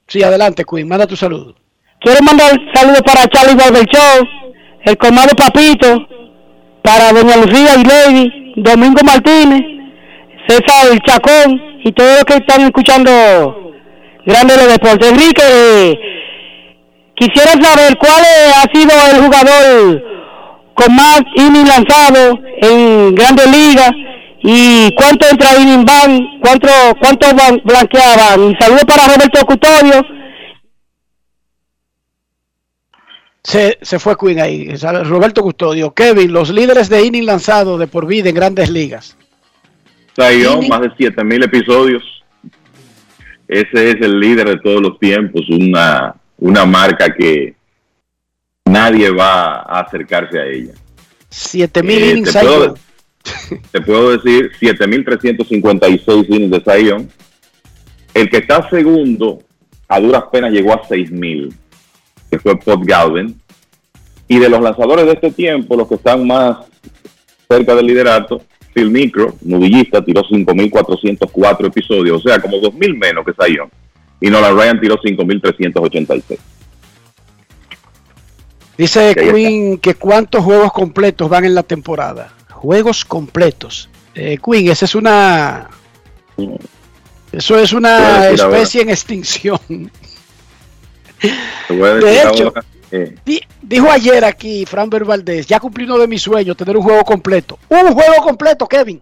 Sí, 0.07 0.23
adelante, 0.23 0.65
Queen, 0.65 0.86
manda 0.86 1.07
tu 1.07 1.16
saludo. 1.16 1.55
quiero 2.01 2.20
mandar 2.23 2.53
saludos 2.73 3.03
para 3.03 3.27
Charlie 3.28 3.57
Barber 3.57 3.85
Show, 3.86 4.28
el 4.85 4.97
comado 4.97 5.31
Papito, 5.36 6.07
para 6.82 7.11
Doña 7.12 7.36
Lucía 7.39 7.74
y 7.81 7.85
Lady, 7.85 8.53
Domingo 8.57 9.01
Martínez, 9.05 9.62
César 10.47 10.93
el 10.93 11.01
Chacón 11.01 11.81
y 11.82 11.91
todos 11.93 12.15
los 12.16 12.24
que 12.24 12.35
están 12.35 12.61
escuchando 12.61 13.11
Grandes 14.24 14.61
de 14.61 14.73
Deportes. 14.73 15.11
Enrique, 15.11 15.43
eh, 15.43 15.99
quisiera 17.16 17.53
saber 17.53 17.97
cuál 17.99 18.23
ha 18.57 18.73
sido 18.73 18.93
el 19.11 19.23
jugador 19.24 20.05
con 20.74 20.94
más 20.94 21.22
innings 21.36 21.68
lanzado 21.68 22.38
en 22.62 23.14
Grandes 23.14 23.46
Ligas 23.51 23.92
y 24.42 24.94
cuánto 24.96 25.26
entra 25.30 25.56
inning 25.59 25.84
van, 25.84 26.38
cuánto, 26.40 26.68
cuánto 27.01 27.26
ban- 27.34 27.62
blanqueaban. 27.64 28.51
Y 28.51 28.56
saludos 28.56 28.84
para 28.84 29.05
Roberto 29.14 29.44
Custodio. 29.46 30.05
Se, 33.42 33.78
se 33.82 33.98
fue 33.98 34.16
Queen 34.16 34.40
ahí. 34.40 34.68
Roberto 35.05 35.42
Custodio. 35.42 35.92
Kevin, 35.92 36.32
los 36.32 36.51
líderes 36.51 36.88
de 36.88 37.05
inning 37.05 37.26
lanzado 37.26 37.76
de 37.76 37.86
por 37.86 38.06
vida 38.06 38.28
en 38.30 38.34
grandes 38.34 38.70
ligas. 38.70 39.16
Zion, 40.16 40.66
más 40.68 40.80
de 40.80 40.90
7000 40.96 41.42
episodios. 41.44 42.02
Ese 43.46 43.90
es 43.90 43.96
el 44.01 44.18
líder 44.18 44.48
de 44.48 44.59
todos 44.60 44.80
los 44.80 44.98
tiempos, 44.98 45.42
una, 45.51 46.14
una 46.38 46.64
marca 46.64 47.12
que 47.14 47.55
nadie 48.69 49.11
va 49.11 49.61
a 49.61 49.81
acercarse 49.81 50.39
a 50.39 50.47
ella. 50.47 50.73
7000 51.31 52.03
Eh, 52.03 52.11
innings. 52.11 52.32
te, 52.32 52.41
puedo, 52.41 52.74
te 53.73 53.81
puedo 53.81 54.11
decir 54.16 54.53
7.356 54.61 56.27
innings 56.28 56.51
de 56.51 56.61
Zion. 56.78 57.09
El 58.15 58.31
que 58.31 58.39
está 58.39 58.69
segundo, 58.70 59.41
a 59.89 60.01
duras 60.01 60.24
penas 60.31 60.53
llegó 60.53 60.73
a 60.73 60.82
6.000, 60.82 61.53
que 62.31 62.39
fue 62.39 62.57
Pod 62.59 62.81
Galvin. 62.85 63.41
Y 64.28 64.39
de 64.39 64.49
los 64.49 64.61
lanzadores 64.62 65.05
de 65.07 65.12
este 65.12 65.31
tiempo, 65.32 65.77
los 65.77 65.86
que 65.89 65.97
están 65.97 66.27
más 66.27 66.59
cerca 67.49 67.74
del 67.74 67.86
liderato, 67.86 68.41
Phil 68.73 68.91
Micro, 68.91 69.35
nudillista, 69.43 70.03
tiró 70.05 70.23
5.404 70.23 71.66
episodios, 71.66 72.24
o 72.24 72.28
sea, 72.28 72.41
como 72.41 72.57
2.000 72.57 72.97
menos 72.99 73.24
que 73.24 73.32
Zion. 73.45 73.69
Y 74.20 74.31
Nolan 74.31 74.57
Ryan 74.57 74.81
tiró 74.81 74.97
5.386. 74.97 76.39
Dice. 78.76 79.14
Queen 79.14 79.78
que 79.78 79.94
cuántos 79.94 80.42
juegos 80.44 80.72
completos 80.72 81.28
van 81.28 81.44
en 81.44 81.55
la 81.55 81.62
temporada. 81.62 82.32
Juegos 82.51 83.05
completos. 83.05 83.88
Eh, 84.14 84.38
Queen, 84.44 84.68
esa 84.70 84.84
es 84.84 84.94
una. 84.94 85.68
Eso 87.32 87.59
es 87.59 87.72
una 87.72 88.18
ahora. 88.28 88.30
especie 88.30 88.82
en 88.82 88.90
extinción. 88.90 89.59
De 91.68 92.22
hecho, 92.22 92.44
ahora, 92.48 92.64
eh, 92.90 93.14
Di- 93.24 93.40
Dijo 93.62 93.90
ayer 93.90 94.24
aquí 94.24 94.64
Fran 94.66 94.90
Valdés, 94.90 95.46
ya 95.46 95.59
cumplí 95.59 95.84
uno 95.84 95.98
de 95.98 96.06
mis 96.06 96.22
sueños, 96.22 96.56
tener 96.56 96.76
un 96.76 96.82
juego 96.82 97.02
completo. 97.05 97.59
Un 97.68 97.92
juego 97.92 98.22
completo, 98.22 98.66
Kevin. 98.68 99.01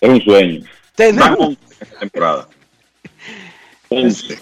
es 0.00 0.08
un 0.10 0.20
sueño. 0.22 0.64
Tener 0.94 1.22
un- 1.32 1.46
11 1.46 1.58
esta 1.80 1.98
temporada. 2.00 2.48
11. 3.88 4.38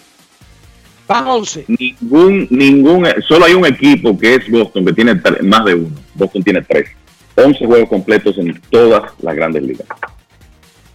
Van 1.06 1.26
11. 1.26 1.66
Ningún, 1.68 2.46
ningún, 2.50 3.06
solo 3.26 3.44
hay 3.44 3.54
un 3.54 3.66
equipo 3.66 4.16
que 4.18 4.36
es 4.36 4.50
Boston 4.50 4.86
que 4.86 4.92
tiene 4.92 5.20
más 5.42 5.64
de 5.64 5.74
uno. 5.74 5.96
Boston 6.14 6.42
tiene 6.42 6.62
tres. 6.62 6.88
11 7.34 7.66
juegos 7.66 7.88
completos 7.88 8.36
en 8.38 8.60
todas 8.70 9.10
las 9.20 9.34
grandes 9.34 9.62
ligas. 9.62 9.86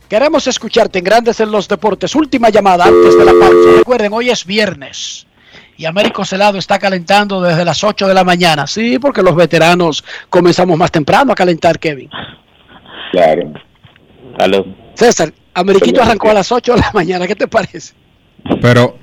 Queremos 0.08 0.48
escucharte 0.48 1.00
en 1.00 1.06
Grandes 1.06 1.40
en 1.40 1.52
los 1.52 1.68
Deportes. 1.68 2.16
Última 2.16 2.50
llamada 2.50 2.86
antes 2.86 3.18
de 3.18 3.26
la 3.26 3.34
pausa. 3.34 3.78
Recuerden, 3.78 4.14
hoy 4.14 4.30
es 4.30 4.46
viernes 4.46 5.28
y 5.78 5.86
Américo 5.86 6.26
Celado 6.26 6.58
está 6.58 6.80
calentando 6.80 7.42
desde 7.42 7.64
las 7.64 7.84
8 7.84 8.08
de 8.08 8.14
la 8.14 8.24
mañana. 8.24 8.66
Sí, 8.68 8.98
porque 9.00 9.22
los 9.22 9.36
veteranos 9.36 10.04
comenzamos 10.30 10.78
más 10.78 10.92
temprano 10.92 11.32
a 11.32 11.36
calentar, 11.36 11.78
Kevin. 11.80 12.10
Claro. 13.12 13.54
César, 14.96 15.32
Ameriquito 15.54 16.02
arrancó 16.02 16.32
a 16.32 16.34
las 16.34 16.52
8 16.52 16.74
de 16.74 16.80
la 16.80 16.92
mañana. 16.94 17.28
¿Qué 17.28 17.36
te 17.36 17.48
parece? 17.48 17.94
Pero, 18.62 18.98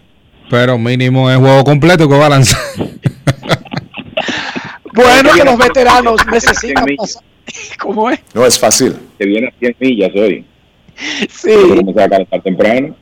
pero 0.55 0.79
mínimo 0.79 1.29
es 1.33 1.37
juego 1.37 1.65
completo 1.65 2.09
que 2.09 2.17
va 2.17 2.27
a 2.27 2.31
lanzar. 2.31 2.61
Bueno, 4.93 5.31
que 5.35 5.43
los 5.45 5.59
veteranos 5.59 6.25
necesitan 6.31 6.87
pasar. 6.97 7.25
¿Cómo 7.81 8.11
es? 8.11 8.21
No 8.33 8.47
es 8.47 8.57
fácil. 8.57 8.95
Que 9.19 9.27
viene 9.27 9.49
a 9.49 9.59
100 9.59 9.77
millas 9.81 10.11
hoy. 10.15 10.47
Sí. 11.29 11.51
Comenzar 11.77 12.05
a 12.05 12.09
calentar 12.11 12.41
temprano. 12.43 12.95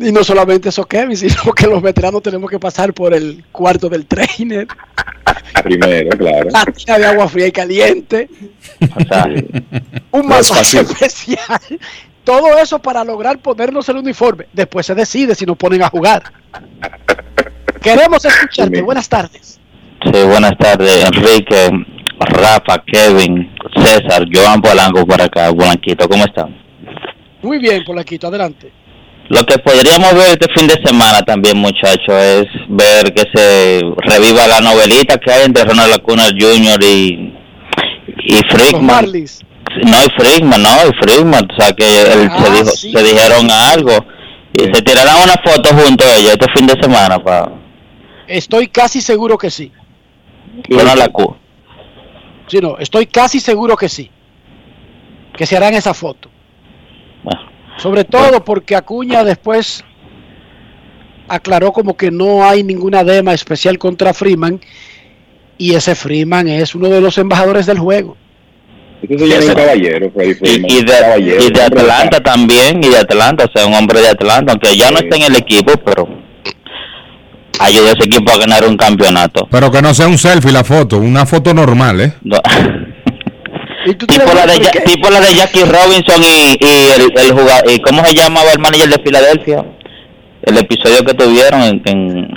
Y 0.00 0.12
no 0.12 0.22
solamente 0.22 0.68
eso, 0.68 0.84
Kevin, 0.84 1.16
sino 1.16 1.52
que 1.52 1.66
los 1.66 1.82
veteranos 1.82 2.22
tenemos 2.22 2.48
que 2.48 2.60
pasar 2.60 2.94
por 2.94 3.12
el 3.12 3.42
cuarto 3.50 3.88
del 3.88 4.06
trainer, 4.06 4.68
Primero, 5.64 6.16
claro. 6.16 6.48
la 6.50 6.64
tina 6.66 6.98
de 6.98 7.06
agua 7.06 7.28
fría 7.28 7.48
y 7.48 7.52
caliente, 7.52 8.28
un 10.12 10.22
No 10.22 10.28
masaje 10.28 10.60
fácil. 10.62 10.80
especial. 10.80 11.80
Todo 12.24 12.58
eso 12.58 12.78
para 12.78 13.04
lograr 13.04 13.38
ponernos 13.38 13.88
el 13.88 13.96
uniforme. 13.96 14.46
Después 14.52 14.86
se 14.86 14.94
decide 14.94 15.34
si 15.34 15.44
nos 15.44 15.56
ponen 15.56 15.82
a 15.82 15.88
jugar. 15.88 16.22
Queremos 17.82 18.24
escucharte. 18.24 18.80
Buenas 18.82 19.08
tardes. 19.08 19.60
Sí, 20.04 20.22
buenas 20.24 20.56
tardes, 20.58 21.04
Enrique, 21.04 21.70
Rafa, 22.18 22.82
Kevin, 22.86 23.50
César, 23.76 24.24
Joan 24.32 24.60
Polanco 24.60 25.06
por 25.06 25.20
acá, 25.20 25.50
Blanquito, 25.50 26.08
¿cómo 26.08 26.24
están? 26.24 26.56
Muy 27.40 27.58
bien, 27.58 27.84
Polaquito, 27.84 28.26
adelante. 28.26 28.72
Lo 29.28 29.44
que 29.44 29.58
podríamos 29.58 30.12
ver 30.14 30.30
este 30.38 30.52
fin 30.54 30.66
de 30.66 30.80
semana 30.84 31.22
también, 31.22 31.56
muchachos, 31.56 32.14
es 32.14 32.46
ver 32.68 33.14
que 33.14 33.22
se 33.32 33.80
reviva 33.98 34.46
la 34.48 34.60
novelita 34.60 35.16
que 35.18 35.32
hay 35.32 35.44
entre 35.46 35.64
Ronald 35.64 35.94
Acuna 35.94 36.24
Jr. 36.36 36.82
y, 36.82 37.32
y 38.24 38.32
Los 38.34 38.42
Frickman. 38.50 38.86
Marlins. 38.86 39.40
No, 39.84 39.96
y 40.04 40.08
Frickman, 40.20 40.62
no, 40.62 40.68
y 40.88 40.92
Frickman, 41.02 41.48
o 41.50 41.60
sea 41.62 41.72
que 41.72 41.84
él 42.02 42.28
Ah, 42.30 42.44
se, 42.44 42.52
dijo, 42.52 42.70
sí. 42.70 42.92
se 42.92 43.02
dijeron 43.02 43.50
algo 43.50 43.92
y 44.52 44.60
se 44.64 44.82
tirarán 44.82 45.16
una 45.24 45.34
foto 45.44 45.70
juntos 45.74 46.06
ellos 46.18 46.32
este 46.32 46.46
fin 46.54 46.66
de 46.66 46.74
semana 46.80 47.18
para 47.18 47.52
Estoy 48.26 48.68
casi 48.68 49.00
seguro 49.00 49.36
que 49.38 49.50
sí. 49.50 49.72
Ronald 50.68 51.02
Acuna. 51.02 51.38
Sí, 52.46 52.58
no, 52.60 52.76
estoy 52.78 53.06
casi 53.06 53.40
seguro 53.40 53.76
que 53.76 53.88
sí. 53.88 54.10
Que 55.36 55.46
se 55.46 55.56
harán 55.56 55.74
esa 55.74 55.94
foto. 55.94 56.28
Sobre 57.78 58.04
todo 58.04 58.44
porque 58.44 58.76
Acuña 58.76 59.24
después 59.24 59.82
aclaró 61.28 61.72
como 61.72 61.96
que 61.96 62.10
no 62.10 62.44
hay 62.44 62.62
ninguna 62.62 63.02
dema 63.02 63.32
especial 63.32 63.78
contra 63.78 64.12
Freeman 64.12 64.60
y 65.56 65.74
ese 65.74 65.94
Freeman 65.94 66.48
es 66.48 66.74
uno 66.74 66.88
de 66.90 67.00
los 67.00 67.16
embajadores 67.16 67.64
del 67.66 67.78
juego. 67.78 68.16
Ese 69.02 69.18
señor 69.18 69.38
es 69.42 69.48
un 69.48 69.54
caballero, 69.54 70.10
Freddy 70.14 70.34
Freeman. 70.34 70.70
y 70.70 70.76
de, 70.84 70.92
caballero, 71.00 71.42
y 71.44 71.50
de 71.50 71.60
hombre 71.60 71.80
Atlanta 71.80 72.20
también, 72.20 72.80
y 72.84 72.88
de 72.88 72.98
Atlanta, 72.98 73.44
o 73.44 73.50
sea, 73.58 73.66
un 73.66 73.74
hombre 73.74 74.00
de 74.00 74.08
Atlanta, 74.08 74.52
aunque 74.52 74.76
ya 74.76 74.90
no 74.90 74.98
está 74.98 75.16
en 75.16 75.22
el 75.22 75.36
equipo, 75.36 75.72
pero 75.84 76.08
ayudó 77.58 77.88
a 77.88 77.92
ese 77.92 78.04
equipo 78.04 78.32
a 78.32 78.38
ganar 78.38 78.64
un 78.66 78.76
campeonato. 78.76 79.46
Pero 79.50 79.70
que 79.70 79.82
no 79.82 79.92
sea 79.94 80.08
un 80.08 80.18
selfie 80.18 80.52
la 80.52 80.64
foto, 80.64 80.98
una 80.98 81.26
foto 81.26 81.52
normal, 81.52 82.00
¿eh? 82.00 82.12
No. 82.22 82.38
tipo, 83.98 84.32
la 84.34 84.46
de, 84.46 84.58
tipo 84.84 85.10
la 85.10 85.20
de 85.20 85.34
Jackie 85.34 85.64
Robinson 85.64 86.22
y, 86.22 86.56
y 86.64 86.68
el, 86.94 87.12
el 87.18 87.32
jugador, 87.32 87.70
y 87.70 87.80
¿cómo 87.80 88.04
se 88.04 88.14
llamaba 88.14 88.52
el 88.52 88.58
manager 88.60 88.88
de 88.88 89.02
Filadelfia? 89.02 89.64
El 90.44 90.58
episodio 90.58 91.04
que 91.04 91.14
tuvieron 91.14 91.62
en, 91.62 91.82
en- 91.84 92.28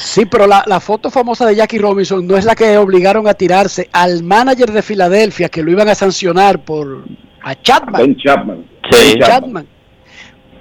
Sí, 0.00 0.24
pero 0.24 0.46
la, 0.46 0.64
la 0.66 0.80
foto 0.80 1.10
famosa 1.10 1.44
de 1.46 1.56
Jackie 1.56 1.78
Robinson 1.78 2.26
no 2.26 2.36
es 2.36 2.46
la 2.46 2.54
que 2.54 2.78
obligaron 2.78 3.28
a 3.28 3.34
tirarse 3.34 3.88
al 3.92 4.22
manager 4.22 4.72
de 4.72 4.80
Filadelfia 4.80 5.50
que 5.50 5.62
lo 5.62 5.70
iban 5.70 5.88
a 5.88 5.94
sancionar 5.94 6.64
por 6.64 7.04
a 7.42 7.54
Chapman. 7.54 8.02
Ben 8.02 8.16
Chapman. 8.16 8.64
Sí. 8.90 9.18
Chapman. 9.18 9.66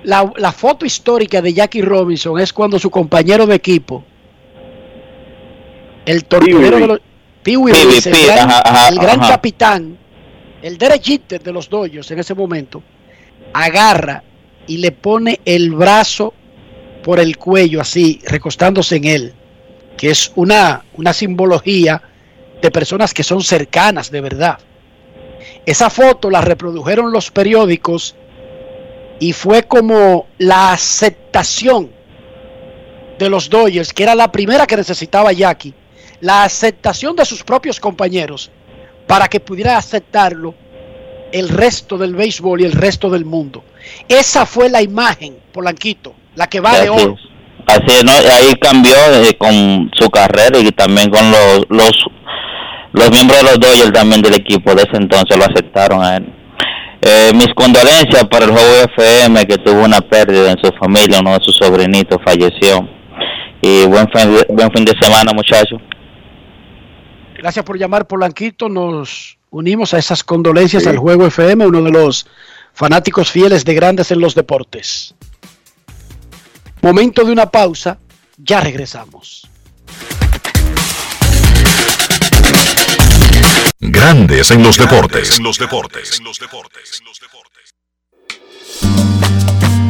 La, 0.04 0.32
la 0.38 0.52
foto 0.52 0.86
histórica 0.86 1.42
de 1.42 1.54
Jackie 1.54 1.82
Robinson 1.82 2.40
es 2.40 2.52
cuando 2.52 2.80
su 2.80 2.90
compañero 2.90 3.46
de 3.46 3.56
equipo, 3.56 4.04
el 6.06 6.26
torpedero 6.26 6.78
de 6.80 6.88
los 6.88 7.00
Pee 7.44 7.58
Wee 7.58 7.74
el 7.74 8.02
Pee, 8.04 8.26
gran, 8.26 8.50
ajá, 8.50 8.62
ajá, 8.66 8.90
el 8.90 8.96
gran 9.00 9.20
ajá. 9.22 9.30
capitán, 9.32 9.98
el 10.62 10.78
derechito 10.78 11.38
de 11.38 11.52
los 11.52 11.70
doyos 11.70 12.10
en 12.12 12.20
ese 12.20 12.34
momento, 12.34 12.84
agarra 13.54 14.24
y 14.68 14.78
le 14.78 14.92
pone 14.92 15.40
el 15.46 15.72
brazo 15.72 16.34
por 17.04 17.20
el 17.20 17.38
cuello, 17.38 17.82
así, 17.82 18.22
recostándose 18.26 18.98
en 18.98 19.06
él, 19.06 19.34
que 19.98 20.12
es 20.12 20.32
una, 20.36 20.84
una 20.94 21.14
simbología 21.14 22.02
de 22.62 22.72
personas 22.72 23.14
que 23.14 23.24
son 23.24 23.42
cercanas 23.42 24.12
de 24.12 24.22
verdad. 24.22 24.60
Esa 25.66 25.90
foto 25.90 26.30
la 26.30 26.42
reprodujeron 26.42 27.12
los 27.12 27.32
periódicos 27.32 28.16
y 29.20 29.34
fue 29.34 29.64
como 29.64 30.28
la 30.38 30.74
aceptación 30.74 31.92
de 33.18 33.30
los 33.30 33.50
Dodgers, 33.50 33.94
que 33.94 34.04
era 34.04 34.16
la 34.16 34.32
primera 34.32 34.66
que 34.66 34.78
necesitaba 34.78 35.34
Jackie, 35.34 35.74
la 36.22 36.44
aceptación 36.44 37.16
de 37.16 37.26
sus 37.26 37.44
propios 37.44 37.80
compañeros 37.80 38.52
para 39.08 39.28
que 39.28 39.40
pudiera 39.40 39.78
aceptarlo 39.78 40.56
el 41.32 41.50
resto 41.50 41.98
del 41.98 42.16
béisbol 42.16 42.62
y 42.62 42.66
el 42.66 42.72
resto 42.72 43.10
del 43.10 43.26
mundo. 43.26 43.64
Esa 44.08 44.46
fue 44.46 44.70
la 44.70 44.82
imagen, 44.82 45.38
Polanquito, 45.52 46.14
la 46.40 46.48
que 46.48 46.62
va 46.62 46.80
de 46.80 46.90
oro. 46.90 47.18
Así 47.68 48.02
¿no? 48.04 48.12
ahí 48.34 48.56
cambió 48.62 48.96
eh, 48.96 49.36
con 49.38 49.92
su 49.94 50.10
carrera 50.10 50.58
y 50.58 50.72
también 50.72 51.10
con 51.10 51.30
los, 51.30 51.66
los, 51.68 51.92
los 52.94 53.12
miembros 53.12 53.40
de 53.40 53.44
los 53.44 53.60
Dodgers 53.60 53.92
también 53.92 54.22
del 54.22 54.36
equipo 54.36 54.74
de 54.74 54.84
ese 54.84 54.96
entonces 54.96 55.38
lo 55.38 55.44
aceptaron 55.44 56.02
a 56.02 56.16
él. 56.16 56.34
Eh, 57.02 57.32
mis 57.34 57.54
condolencias 57.54 58.24
para 58.32 58.46
el 58.46 58.52
juego 58.52 58.86
FM 58.98 59.46
que 59.48 59.58
tuvo 59.58 59.84
una 59.84 60.00
pérdida 60.00 60.52
en 60.52 60.58
su 60.64 60.72
familia, 60.80 61.20
uno 61.20 61.34
de 61.34 61.44
sus 61.44 61.58
sobrinitos 61.58 62.18
falleció. 62.26 62.88
Y 63.62 63.86
buen 63.88 64.08
fin, 64.10 64.38
buen 64.48 64.72
fin 64.72 64.86
de 64.86 64.94
semana, 65.02 65.34
muchachos. 65.34 65.82
Gracias 67.38 67.66
por 67.66 67.78
llamar, 67.78 68.08
Polanquito. 68.08 68.70
Nos 68.70 69.38
unimos 69.50 69.94
a 69.94 69.98
esas 69.98 70.24
condolencias 70.24 70.88
al 70.88 70.98
Juego 70.98 71.28
FM, 71.28 71.66
uno 71.66 71.82
de 71.82 71.92
los 71.92 72.26
fanáticos 72.74 73.30
fieles 73.30 73.66
de 73.66 73.74
grandes 73.74 74.12
en 74.12 74.22
los 74.22 74.36
deportes. 74.36 75.16
Momento 76.82 77.26
de 77.26 77.32
una 77.34 77.50
pausa, 77.50 77.98
ya 78.38 78.62
regresamos. 78.62 79.46
Grandes 83.82 84.52
en 84.52 84.64
los 84.64 84.78
deportes. 84.78 85.38
En 85.38 85.44
los 85.44 85.58
deportes. 85.58 86.20
En 86.20 86.26
los 86.26 86.40
deportes. 86.40 87.04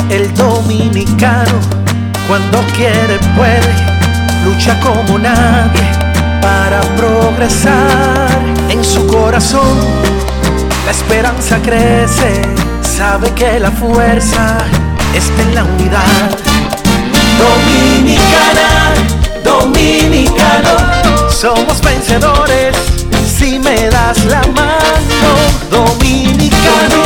El 0.09 0.33
dominicano, 0.33 1.59
cuando 2.27 2.59
quiere, 2.75 3.19
puede, 3.35 3.75
lucha 4.43 4.79
como 4.79 5.19
nadie 5.19 5.91
para 6.41 6.81
progresar. 6.95 8.29
En 8.69 8.83
su 8.83 9.05
corazón, 9.05 9.77
la 10.85 10.91
esperanza 10.91 11.61
crece, 11.61 12.41
sabe 12.81 13.31
que 13.35 13.59
la 13.59 13.69
fuerza 13.69 14.57
está 15.13 15.41
en 15.43 15.55
la 15.55 15.63
unidad. 15.63 16.39
Dominicana, 17.39 18.69
dominicano, 19.43 21.29
somos 21.29 21.79
vencedores 21.81 22.75
si 23.37 23.59
me 23.59 23.89
das 23.89 24.25
la 24.25 24.41
mano. 24.53 25.31
Dominicano, 25.71 27.01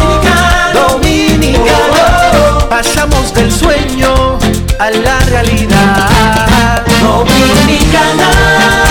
dominicano, 0.73 2.67
pasamos 2.69 3.33
del 3.33 3.51
sueño 3.51 4.39
a 4.79 4.89
la 4.89 5.19
realidad. 5.19 6.81
Dominicana, 7.01 8.82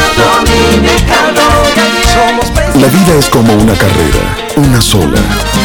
La 2.75 2.89
vida 2.89 3.15
es 3.19 3.29
como 3.29 3.53
una 3.55 3.75
carrera, 3.75 4.37
una 4.57 4.81
sola, 4.81 5.21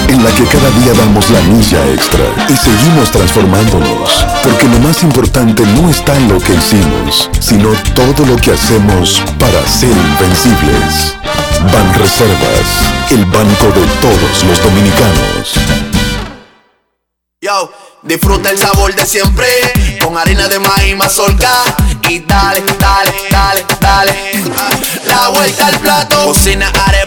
en 0.07 0.23
la 0.23 0.29
que 0.31 0.43
cada 0.43 0.69
día 0.79 0.93
damos 0.93 1.29
la 1.29 1.41
milla 1.41 1.83
extra 1.91 2.25
y 2.47 2.55
seguimos 2.55 3.11
transformándonos, 3.11 4.25
porque 4.43 4.67
lo 4.67 4.79
más 4.79 5.01
importante 5.03 5.63
no 5.81 5.89
está 5.89 6.15
en 6.15 6.27
lo 6.27 6.39
que 6.39 6.53
hicimos, 6.53 7.29
sino 7.39 7.69
todo 7.95 8.25
lo 8.25 8.35
que 8.35 8.51
hacemos 8.51 9.23
para 9.39 9.65
ser 9.67 9.89
invencibles. 9.89 11.15
Ban 11.73 11.93
Reservas, 11.95 12.67
el 13.09 13.25
banco 13.25 13.65
de 13.67 13.87
todos 13.99 14.43
los 14.43 14.61
dominicanos. 14.61 15.53
Yo, 17.41 17.71
disfruta 18.03 18.51
el 18.51 18.57
sabor 18.57 18.93
de 18.93 19.05
siempre 19.05 19.47
con 20.03 20.17
harina 20.17 20.47
de 20.47 20.59
maíz 20.59 20.95
mazorca 20.95 21.49
y 22.09 22.19
dale, 22.19 22.63
dale, 22.79 23.11
dale, 23.29 23.65
dale. 23.79 24.13
La 25.05 25.29
vuelta 25.29 25.67
al 25.67 25.79
plato, 25.79 26.25
cocina 26.25 26.71
arepa, 26.87 27.06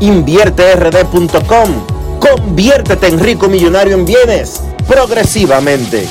invierterd.com. 0.00 2.20
Conviértete 2.20 3.06
en 3.06 3.20
rico 3.20 3.48
millonario 3.48 3.96
en 3.96 4.04
bienes 4.04 4.60
progresivamente. 4.86 6.06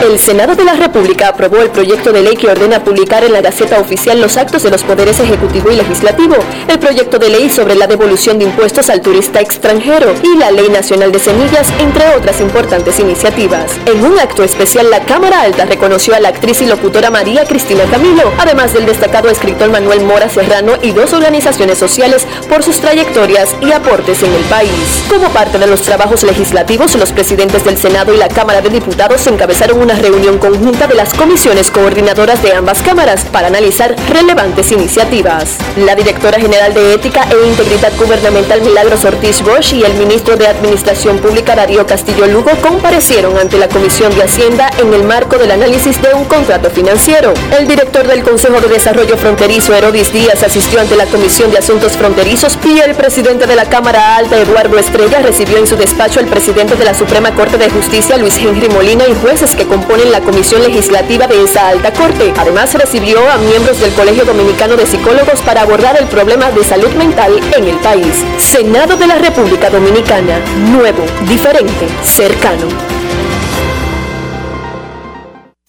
El 0.00 0.16
Senado 0.20 0.54
de 0.54 0.64
la 0.64 0.74
República 0.74 1.28
aprobó 1.28 1.58
el 1.58 1.70
proyecto 1.70 2.12
de 2.12 2.22
ley 2.22 2.36
que 2.36 2.46
ordena 2.46 2.84
publicar 2.84 3.24
en 3.24 3.32
la 3.32 3.40
Gaceta 3.40 3.80
Oficial 3.80 4.20
los 4.20 4.36
actos 4.36 4.62
de 4.62 4.70
los 4.70 4.84
poderes 4.84 5.18
ejecutivo 5.18 5.72
y 5.72 5.76
legislativo, 5.76 6.36
el 6.68 6.78
proyecto 6.78 7.18
de 7.18 7.28
ley 7.28 7.50
sobre 7.50 7.74
la 7.74 7.88
devolución 7.88 8.38
de 8.38 8.44
impuestos 8.44 8.90
al 8.90 9.02
turista 9.02 9.40
extranjero 9.40 10.14
y 10.22 10.38
la 10.38 10.52
Ley 10.52 10.68
Nacional 10.68 11.10
de 11.10 11.18
Semillas, 11.18 11.68
entre 11.80 12.14
otras 12.16 12.40
importantes 12.40 12.98
iniciativas. 13.00 13.72
En 13.86 14.04
un 14.04 14.18
acto 14.20 14.44
especial, 14.44 14.88
la 14.88 15.00
Cámara 15.00 15.42
Alta 15.42 15.64
reconoció 15.64 16.14
a 16.14 16.20
la 16.20 16.28
actriz 16.28 16.62
y 16.62 16.66
locutora 16.66 17.10
María 17.10 17.44
Cristina 17.44 17.82
Camilo, 17.90 18.32
además 18.38 18.72
del 18.72 18.86
destacado 18.86 19.28
escritor 19.28 19.68
Manuel 19.68 20.02
Mora 20.02 20.28
Serrano 20.28 20.74
y 20.80 20.92
dos 20.92 21.12
organizaciones 21.12 21.76
sociales 21.76 22.24
por 22.48 22.62
sus 22.62 22.80
trayectorias 22.80 23.48
y 23.60 23.72
aportes 23.72 24.22
en 24.22 24.32
el 24.32 24.44
país. 24.44 25.02
Como 25.10 25.28
parte 25.30 25.58
de 25.58 25.66
los 25.66 25.82
trabajos 25.82 26.22
legislativos, 26.22 26.94
los 26.94 27.10
presidentes 27.10 27.64
del 27.64 27.76
Senado 27.76 28.14
y 28.14 28.16
la 28.16 28.28
Cámara 28.28 28.60
de 28.60 28.70
Diputados 28.70 29.26
encabezaron 29.26 29.87
una 29.88 29.96
reunión 29.96 30.36
conjunta 30.36 30.86
de 30.86 30.94
las 30.94 31.14
comisiones 31.14 31.70
coordinadoras 31.70 32.42
de 32.42 32.52
ambas 32.52 32.82
cámaras 32.82 33.24
para 33.24 33.46
analizar 33.46 33.96
relevantes 34.10 34.70
iniciativas. 34.70 35.56
La 35.78 35.94
directora 35.94 36.38
general 36.38 36.74
de 36.74 36.92
Ética 36.92 37.26
e 37.30 37.48
Integridad 37.48 37.96
Gubernamental 37.98 38.60
Milagros 38.60 39.06
Ortiz 39.06 39.40
Bosch 39.40 39.72
y 39.72 39.84
el 39.84 39.94
ministro 39.94 40.36
de 40.36 40.46
Administración 40.46 41.16
Pública 41.20 41.56
Darío 41.56 41.86
Castillo 41.86 42.26
Lugo 42.26 42.50
comparecieron 42.60 43.38
ante 43.38 43.56
la 43.56 43.68
Comisión 43.68 44.14
de 44.14 44.24
Hacienda 44.24 44.70
en 44.78 44.92
el 44.92 45.04
marco 45.04 45.38
del 45.38 45.52
análisis 45.52 46.02
de 46.02 46.12
un 46.12 46.26
contrato 46.26 46.68
financiero. 46.68 47.32
El 47.58 47.66
director 47.66 48.06
del 48.06 48.22
Consejo 48.22 48.60
de 48.60 48.68
Desarrollo 48.68 49.16
Fronterizo, 49.16 49.74
Herodis 49.74 50.12
Díaz, 50.12 50.42
asistió 50.42 50.82
ante 50.82 50.96
la 50.96 51.06
Comisión 51.06 51.50
de 51.50 51.58
Asuntos 51.58 51.96
Fronterizos 51.96 52.58
y 52.62 52.78
el 52.80 52.94
presidente 52.94 53.46
de 53.46 53.56
la 53.56 53.64
Cámara 53.64 54.16
Alta, 54.16 54.36
Eduardo 54.36 54.76
Estrella, 54.76 55.20
recibió 55.20 55.56
en 55.56 55.66
su 55.66 55.76
despacho 55.76 56.20
al 56.20 56.26
presidente 56.26 56.76
de 56.76 56.84
la 56.84 56.92
Suprema 56.92 57.34
Corte 57.34 57.56
de 57.56 57.70
Justicia, 57.70 58.18
Luis 58.18 58.36
Henry 58.36 58.68
Molina, 58.68 59.04
y 59.08 59.14
jueces 59.14 59.56
que 59.56 59.64
componen 59.78 60.10
la 60.10 60.20
comisión 60.20 60.60
legislativa 60.62 61.28
de 61.28 61.44
esa 61.44 61.68
alta 61.68 61.92
corte. 61.92 62.32
Además, 62.36 62.74
recibió 62.74 63.30
a 63.30 63.38
miembros 63.38 63.80
del 63.80 63.92
Colegio 63.92 64.24
Dominicano 64.24 64.76
de 64.76 64.86
Psicólogos 64.86 65.40
para 65.42 65.62
abordar 65.62 65.96
el 66.00 66.08
problema 66.08 66.50
de 66.50 66.64
salud 66.64 66.92
mental 66.94 67.38
en 67.56 67.68
el 67.68 67.76
país. 67.76 68.24
Senado 68.38 68.96
de 68.96 69.06
la 69.06 69.18
República 69.18 69.70
Dominicana. 69.70 70.40
Nuevo, 70.70 71.04
diferente, 71.28 71.86
cercano. 72.02 72.66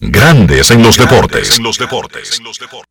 Grandes 0.00 0.72
en 0.72 0.82
los 0.82 0.96
deportes. 0.96 1.58
En 1.58 1.62
los 1.62 1.78
deportes. 1.78 2.38
En 2.38 2.44
los 2.44 2.58
deportes. 2.58 2.90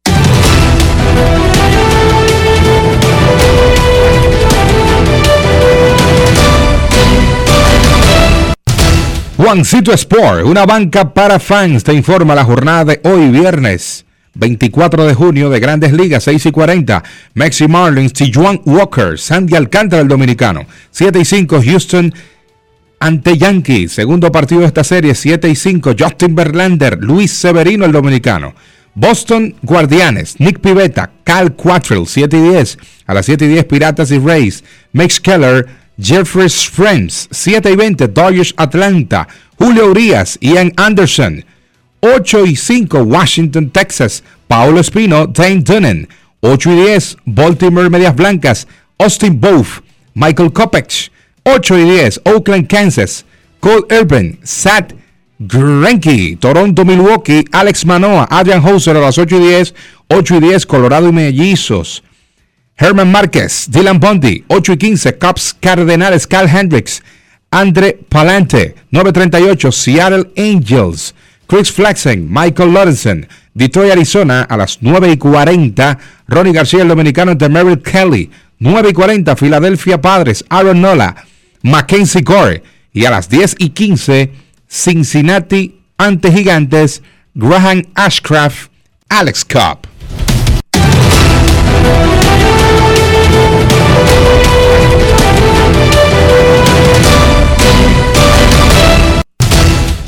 Juancito 9.41 9.93
Sport, 9.93 10.43
una 10.43 10.65
banca 10.65 11.13
para 11.13 11.39
fans, 11.39 11.85
te 11.85 11.93
informa 11.93 12.35
la 12.35 12.43
jornada 12.43 12.83
de 12.83 12.99
hoy 13.05 13.29
viernes 13.29 14.05
24 14.33 15.05
de 15.05 15.13
junio 15.13 15.49
de 15.49 15.61
Grandes 15.61 15.93
Ligas, 15.93 16.25
6 16.25 16.47
y 16.47 16.51
40. 16.51 17.01
Maxi 17.35 17.69
Marlins, 17.69 18.11
Tijuan 18.11 18.59
Walker, 18.65 19.17
Sandy 19.17 19.55
Alcántara, 19.55 20.01
el 20.01 20.09
dominicano. 20.09 20.65
7 20.91 21.19
y 21.21 21.23
5, 21.23 21.61
Houston 21.63 22.13
ante 22.99 23.37
Yankees. 23.37 23.93
Segundo 23.93 24.29
partido 24.29 24.59
de 24.59 24.67
esta 24.67 24.83
serie, 24.83 25.15
7 25.15 25.47
y 25.47 25.55
5, 25.55 25.95
Justin 25.97 26.35
Verlander, 26.35 26.97
Luis 26.99 27.31
Severino, 27.31 27.85
el 27.85 27.93
dominicano. 27.93 28.53
Boston 28.93 29.55
Guardianes, 29.61 30.37
Nick 30.41 30.59
Pivetta, 30.59 31.11
Cal 31.23 31.55
Quattrell, 31.55 32.05
7 32.05 32.37
y 32.37 32.41
10. 32.41 32.77
A 33.05 33.13
las 33.13 33.25
7 33.25 33.45
y 33.45 33.47
10, 33.47 33.63
Piratas 33.63 34.11
y 34.11 34.19
Rays, 34.19 34.65
Max 34.91 35.21
Keller, 35.21 35.78
Jeffrey 35.99 36.47
Friends, 36.49 37.27
7 37.31 37.71
y 37.71 37.75
20, 37.75 38.07
Dodgers 38.07 38.53
Atlanta, 38.57 39.27
Julio 39.57 39.91
Urias, 39.91 40.37
Ian 40.41 40.71
Anderson. 40.77 41.43
8 42.01 42.45
y 42.45 42.55
5, 42.55 43.03
Washington, 43.03 43.69
Texas, 43.69 44.23
Paulo 44.47 44.79
Espino, 44.79 45.27
Dane 45.27 45.61
Dunnan. 45.61 46.07
8 46.41 46.71
y 46.71 46.75
10, 46.75 47.17
Baltimore 47.25 47.89
Medias 47.89 48.15
Blancas, 48.15 48.67
Austin 48.97 49.39
Booth, 49.39 49.83
Michael 50.13 50.53
Kopech. 50.53 51.11
8 51.43 51.79
y 51.79 51.83
10, 51.83 52.21
Oakland, 52.25 52.67
Kansas, 52.67 53.25
Cole 53.59 53.85
Urban, 53.89 54.39
Sat 54.43 54.93
Greinke, 55.39 56.37
Toronto, 56.39 56.83
Milwaukee, 56.83 57.45
Alex 57.51 57.85
Manoa, 57.85 58.27
Adrian 58.29 58.61
Hauser 58.61 58.95
a 58.97 58.99
las 58.99 59.17
8 59.17 59.37
y 59.37 59.39
10, 59.39 59.73
8 60.09 60.35
y 60.35 60.39
10, 60.39 60.65
Colorado 60.65 61.09
y 61.09 61.11
Mellizos. 61.13 62.03
Herman 62.79 63.11
Márquez, 63.11 63.67
Dylan 63.69 63.99
Bundy, 63.99 64.45
8 64.47 64.71
y 64.71 64.77
15, 64.77 65.17
Cubs 65.17 65.53
Cardenales, 65.59 66.25
Cal 66.25 66.47
Hendricks, 66.47 67.03
Andre 67.51 67.99
Palante, 68.07 68.73
9.38, 68.93 69.71
Seattle 69.73 70.31
Angels, 70.37 71.13
Chris 71.45 71.73
Flexen, 71.73 72.25
Michael 72.31 72.71
Lorenzen, 72.71 73.27
Detroit, 73.53 73.91
Arizona, 73.91 74.43
a 74.43 74.55
las 74.55 74.77
9 74.79 75.11
y 75.11 75.17
40, 75.17 75.99
Ronnie 76.29 76.53
García, 76.53 76.83
el 76.83 76.87
dominicano, 76.87 77.35
de 77.35 77.49
Merrill 77.49 77.81
Kelly, 77.81 78.31
9 78.59 78.91
y 78.91 78.93
40, 78.93 79.35
Filadelfia 79.35 79.99
Padres, 79.99 80.45
Aaron 80.47 80.79
Nola, 80.79 81.25
Mackenzie 81.63 82.21
Gore, 82.21 82.63
y 82.93 83.03
a 83.03 83.11
las 83.11 83.27
10 83.27 83.57
y 83.59 83.71
15, 83.71 84.31
Cincinnati 84.69 85.81
ante 85.97 86.31
Gigantes, 86.31 87.03
Graham 87.33 87.83
Ashcraft, 87.93 88.71
Alex 89.09 89.43
Cobb. 89.43 89.88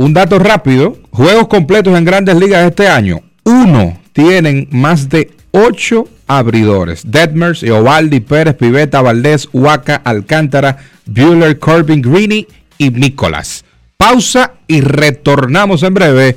Un 0.00 0.14
dato 0.14 0.38
rápido, 0.38 0.96
juegos 1.10 1.46
completos 1.48 1.94
en 1.94 2.06
grandes 2.06 2.34
ligas 2.34 2.66
este 2.66 2.88
año. 2.88 3.20
Uno 3.44 4.00
tienen 4.14 4.66
más 4.70 5.10
de 5.10 5.30
ocho 5.50 6.08
abridores. 6.26 7.02
Detmers, 7.04 7.62
Eovaldi, 7.62 8.20
Pérez, 8.20 8.56
Piveta, 8.56 9.02
Valdés, 9.02 9.46
Huaca, 9.52 9.96
Alcántara, 10.02 10.78
Bueller, 11.04 11.58
Corbin, 11.58 12.00
Greeny 12.00 12.46
y 12.78 12.88
Nicolás. 12.88 13.62
Pausa 13.98 14.54
y 14.66 14.80
retornamos 14.80 15.82
en 15.82 15.92
breve 15.92 16.36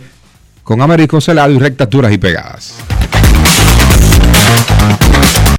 con 0.61 0.81
Américo 0.81 1.21
Celado 1.21 1.53
y 1.53 1.57
rectaturas 1.57 2.11
y 2.11 2.17
pegadas. 2.17 2.75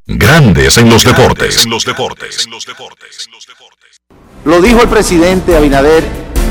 Grandes 0.06 0.76
en 0.76 0.90
los 0.90 1.05
deportes. 1.05 1.64
En 1.64 1.70
los 1.70 1.86
deportes. 1.86 2.47
Lo 4.44 4.60
dijo 4.60 4.82
el 4.82 4.89
presidente 4.90 5.56
Abinader 5.56 6.34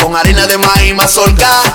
con 0.01 0.15
harina 0.15 0.47
de 0.47 0.59
maíz 0.59 0.95
mazorca 0.95 1.75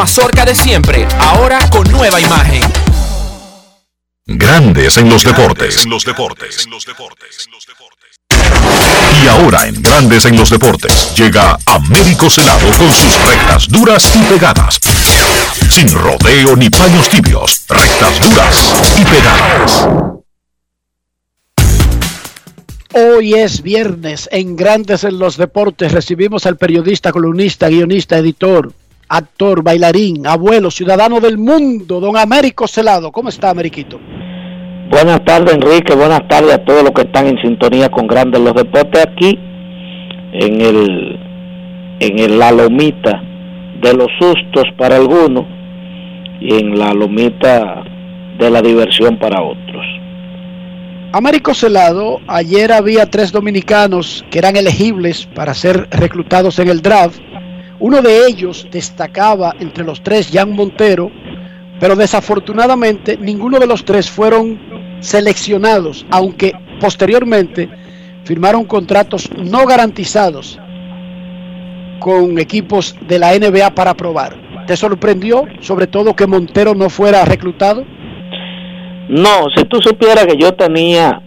mazorca 0.01 0.45
de 0.45 0.55
siempre, 0.55 1.07
ahora 1.19 1.59
con 1.69 1.83
nueva 1.91 2.19
imagen. 2.19 2.63
Grandes 4.25 4.97
en 4.97 5.07
los 5.07 5.23
deportes. 5.23 5.85
los 5.85 6.03
deportes. 6.03 6.67
Y 9.23 9.27
ahora 9.27 9.67
en 9.67 9.79
Grandes 9.79 10.25
en 10.25 10.37
los 10.37 10.49
deportes 10.49 11.13
llega 11.15 11.55
Américo 11.67 12.31
Celado 12.31 12.67
con 12.79 12.91
sus 12.91 13.15
rectas 13.27 13.67
duras 13.67 14.11
y 14.15 14.23
pegadas. 14.23 14.79
Sin 15.69 15.87
rodeo 15.91 16.55
ni 16.55 16.71
paños 16.71 17.07
tibios, 17.07 17.63
rectas 17.69 18.19
duras 18.27 18.73
y 18.97 19.05
pegadas. 19.05 19.87
Hoy 22.93 23.35
es 23.35 23.61
viernes 23.61 24.27
en 24.31 24.55
Grandes 24.55 25.03
en 25.03 25.19
los 25.19 25.37
Deportes. 25.37 25.91
Recibimos 25.91 26.47
al 26.47 26.57
periodista, 26.57 27.11
columnista, 27.11 27.69
guionista, 27.69 28.17
editor, 28.17 28.73
actor, 29.11 29.61
bailarín, 29.61 30.25
abuelo, 30.25 30.71
ciudadano 30.71 31.19
del 31.19 31.37
mundo, 31.37 31.99
don 31.99 32.15
Américo 32.17 32.67
Celado. 32.67 33.11
¿Cómo 33.11 33.29
está, 33.29 33.49
Ameriquito? 33.49 33.99
Buenas 34.89 35.23
tardes, 35.25 35.53
Enrique. 35.53 35.93
Buenas 35.95 36.27
tardes 36.27 36.53
a 36.53 36.65
todos 36.65 36.83
los 36.83 36.91
que 36.91 37.01
están 37.01 37.27
en 37.27 37.37
sintonía 37.41 37.89
con 37.89 38.07
Grandes 38.07 38.41
los 38.41 38.53
Deportes 38.53 39.05
aquí 39.05 39.37
en 40.33 40.61
el 40.61 41.19
en 41.99 42.19
el, 42.19 42.39
la 42.39 42.51
lomita 42.51 43.21
de 43.81 43.93
los 43.93 44.07
sustos 44.19 44.65
para 44.77 44.95
algunos 44.95 45.45
y 46.39 46.55
en 46.55 46.79
la 46.79 46.93
lomita 46.93 47.83
de 48.39 48.49
la 48.49 48.61
diversión 48.61 49.19
para 49.19 49.41
otros. 49.41 49.85
Américo 51.13 51.53
Celado, 51.53 52.19
ayer 52.27 52.71
había 52.71 53.05
tres 53.05 53.31
dominicanos 53.31 54.25
que 54.31 54.39
eran 54.39 54.55
elegibles 54.55 55.27
para 55.35 55.53
ser 55.53 55.87
reclutados 55.91 56.57
en 56.59 56.69
el 56.69 56.81
draft. 56.81 57.19
Uno 57.81 58.03
de 58.03 58.27
ellos 58.27 58.67
destacaba 58.71 59.55
entre 59.59 59.83
los 59.83 60.03
tres, 60.03 60.29
Jan 60.31 60.51
Montero, 60.53 61.11
pero 61.79 61.95
desafortunadamente 61.95 63.17
ninguno 63.17 63.57
de 63.57 63.65
los 63.65 63.83
tres 63.83 64.07
fueron 64.07 64.99
seleccionados, 64.99 66.05
aunque 66.11 66.53
posteriormente 66.79 67.67
firmaron 68.23 68.65
contratos 68.65 69.31
no 69.35 69.65
garantizados 69.65 70.59
con 71.99 72.37
equipos 72.37 72.95
de 73.07 73.17
la 73.17 73.33
NBA 73.33 73.71
para 73.71 73.95
probar. 73.95 74.35
¿Te 74.67 74.77
sorprendió 74.77 75.45
sobre 75.59 75.87
todo 75.87 76.15
que 76.15 76.27
Montero 76.27 76.75
no 76.75 76.87
fuera 76.87 77.25
reclutado? 77.25 77.83
No, 79.09 79.49
si 79.55 79.65
tú 79.65 79.81
supieras 79.81 80.27
que 80.27 80.37
yo 80.37 80.53
tenía 80.53 81.19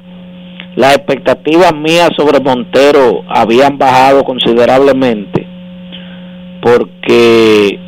las 0.76 0.94
expectativas 0.94 1.74
mías 1.74 2.10
sobre 2.16 2.39
Montero 2.39 3.24
habían 3.28 3.76
bajado 3.76 4.22
considerablemente 4.22 5.44
porque 6.65 7.78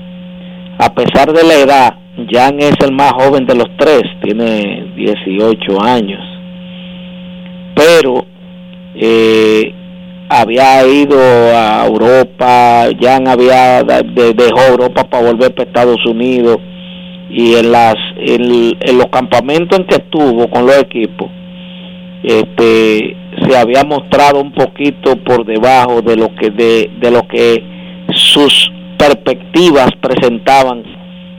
a 0.78 0.92
pesar 0.92 1.32
de 1.32 1.42
la 1.42 1.54
edad, 1.54 1.94
Jan 2.30 2.60
es 2.60 2.74
el 2.84 2.92
más 2.92 3.12
joven 3.12 3.46
de 3.46 3.54
los 3.54 3.68
tres, 3.78 4.02
tiene 4.22 4.92
18 4.94 5.82
años, 5.82 6.20
pero 7.74 8.26
eh, 8.94 9.72
había 10.28 10.86
ido 10.86 11.18
a 11.18 11.86
Europa, 11.86 12.88
Jan 13.00 13.26
había 13.28 13.82
dejó 13.82 14.60
Europa 14.68 15.04
para 15.04 15.32
volver 15.32 15.54
para 15.54 15.68
Estados 15.68 16.04
Unidos 16.06 16.58
y 17.30 17.54
en 17.54 17.72
las 17.72 17.94
en, 18.18 18.98
los 18.98 19.06
campamentos 19.06 19.78
en 19.78 19.86
que 19.86 19.96
estuvo 19.96 20.48
con 20.48 20.64
los 20.64 20.78
equipos 20.78 21.28
este 22.22 23.16
se 23.42 23.56
había 23.56 23.82
mostrado 23.82 24.40
un 24.40 24.52
poquito 24.52 25.16
por 25.16 25.44
debajo 25.44 26.02
de 26.02 26.16
lo 26.16 26.32
que 26.36 26.50
de, 26.50 26.88
de 27.00 27.10
lo 27.10 27.26
que 27.26 27.75
sus 28.12 28.70
perspectivas 28.98 29.90
presentaban 30.00 30.82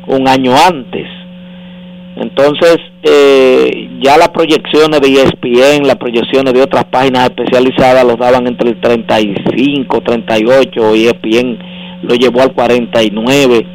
un 0.07 0.27
año 0.27 0.53
antes. 0.55 1.07
Entonces 2.15 2.77
eh, 3.03 3.89
ya 4.01 4.17
las 4.17 4.29
proyecciones 4.29 5.01
de 5.01 5.13
ESPN 5.13 5.85
las 5.85 5.97
proyecciones 5.97 6.53
de 6.53 6.61
otras 6.61 6.85
páginas 6.85 7.29
especializadas 7.29 8.05
los 8.05 8.17
daban 8.17 8.47
entre 8.47 8.71
el 8.71 8.81
35 8.81 10.01
38 10.01 10.95
y 10.95 11.05
ESPN 11.05 11.59
lo 12.01 12.15
llevó 12.15 12.41
al 12.41 12.53
49 12.53 13.65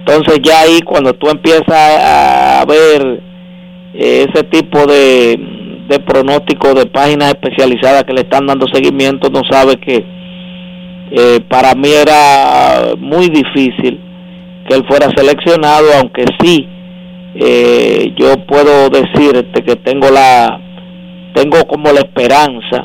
entonces 0.00 0.40
ya 0.42 0.60
ahí 0.60 0.80
cuando 0.82 1.14
tú 1.14 1.28
empiezas 1.30 1.64
a 1.70 2.64
ver 2.66 3.22
eh, 3.94 4.26
ese 4.28 4.44
tipo 4.44 4.86
de, 4.86 5.38
de 5.88 5.98
pronóstico 6.00 6.74
de 6.74 6.86
páginas 6.86 7.30
especializadas 7.30 8.04
que 8.04 8.12
le 8.12 8.20
están 8.20 8.46
dando 8.46 8.66
seguimiento, 8.72 9.30
no 9.30 9.40
sabes 9.50 9.76
que 9.76 10.04
eh, 11.10 11.40
para 11.48 11.74
mí 11.74 11.90
era 11.90 12.94
muy 12.98 13.28
difícil 13.28 14.00
que 14.68 14.74
él 14.74 14.84
fuera 14.86 15.08
seleccionado, 15.16 15.86
aunque 15.98 16.24
sí 16.40 16.68
eh, 17.34 18.12
yo 18.16 18.34
puedo 18.46 18.90
decirte 18.90 19.62
que 19.62 19.76
tengo 19.76 20.10
la 20.10 20.60
tengo 21.34 21.64
como 21.68 21.92
la 21.92 22.00
esperanza 22.00 22.84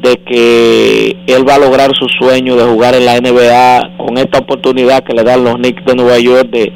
de 0.00 0.16
que 0.24 1.16
él 1.26 1.48
va 1.48 1.56
a 1.56 1.58
lograr 1.58 1.90
su 1.94 2.06
sueño 2.20 2.54
de 2.54 2.64
jugar 2.64 2.94
en 2.94 3.04
la 3.04 3.18
NBA 3.20 3.96
con 3.96 4.16
esta 4.16 4.38
oportunidad 4.38 5.02
que 5.02 5.14
le 5.14 5.24
dan 5.24 5.42
los 5.42 5.56
Knicks 5.56 5.84
de 5.84 5.94
Nueva 5.96 6.18
York 6.18 6.50
de 6.50 6.72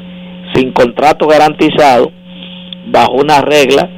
sin 0.53 0.73
contrato 0.73 1.25
garantizado 1.27 2.11
bajo 2.87 3.13
una 3.13 3.39
regla 3.39 3.89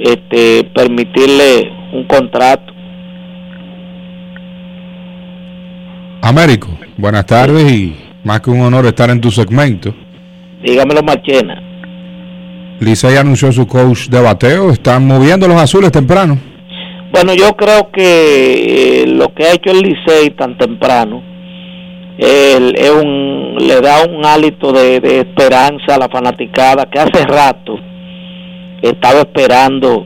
este 0.00 0.64
permitirle 0.74 1.70
un 1.92 2.04
contrato 2.04 2.72
Américo, 6.22 6.68
buenas 6.96 7.26
tardes 7.26 7.70
y 7.70 7.96
más 8.24 8.40
que 8.40 8.50
un 8.50 8.60
honor 8.60 8.86
estar 8.86 9.08
en 9.10 9.20
tu 9.20 9.30
segmento. 9.30 9.94
Dígamelo, 10.62 11.02
Machena. 11.02 11.62
Licey 12.80 13.16
anunció 13.16 13.50
su 13.52 13.66
coach 13.66 14.08
de 14.08 14.20
bateo, 14.20 14.70
están 14.70 15.06
moviendo 15.06 15.46
los 15.48 15.56
azules 15.56 15.90
temprano. 15.92 16.38
Bueno, 17.12 17.34
yo 17.34 17.56
creo 17.56 17.90
que 17.90 19.02
eh, 19.02 19.06
lo 19.06 19.32
que 19.34 19.44
ha 19.44 19.54
hecho 19.54 19.70
el 19.70 19.80
Licey 19.80 20.30
tan 20.30 20.58
temprano 20.58 21.22
es 22.18 22.90
un, 22.90 23.56
le 23.60 23.80
da 23.80 24.04
un 24.04 24.24
hálito 24.26 24.72
de, 24.72 24.96
esperanza 25.20 25.94
a 25.94 25.98
la 25.98 26.08
fanaticada 26.08 26.86
que 26.86 26.98
hace 26.98 27.24
rato 27.24 27.78
estaba 28.82 29.20
esperando 29.20 30.04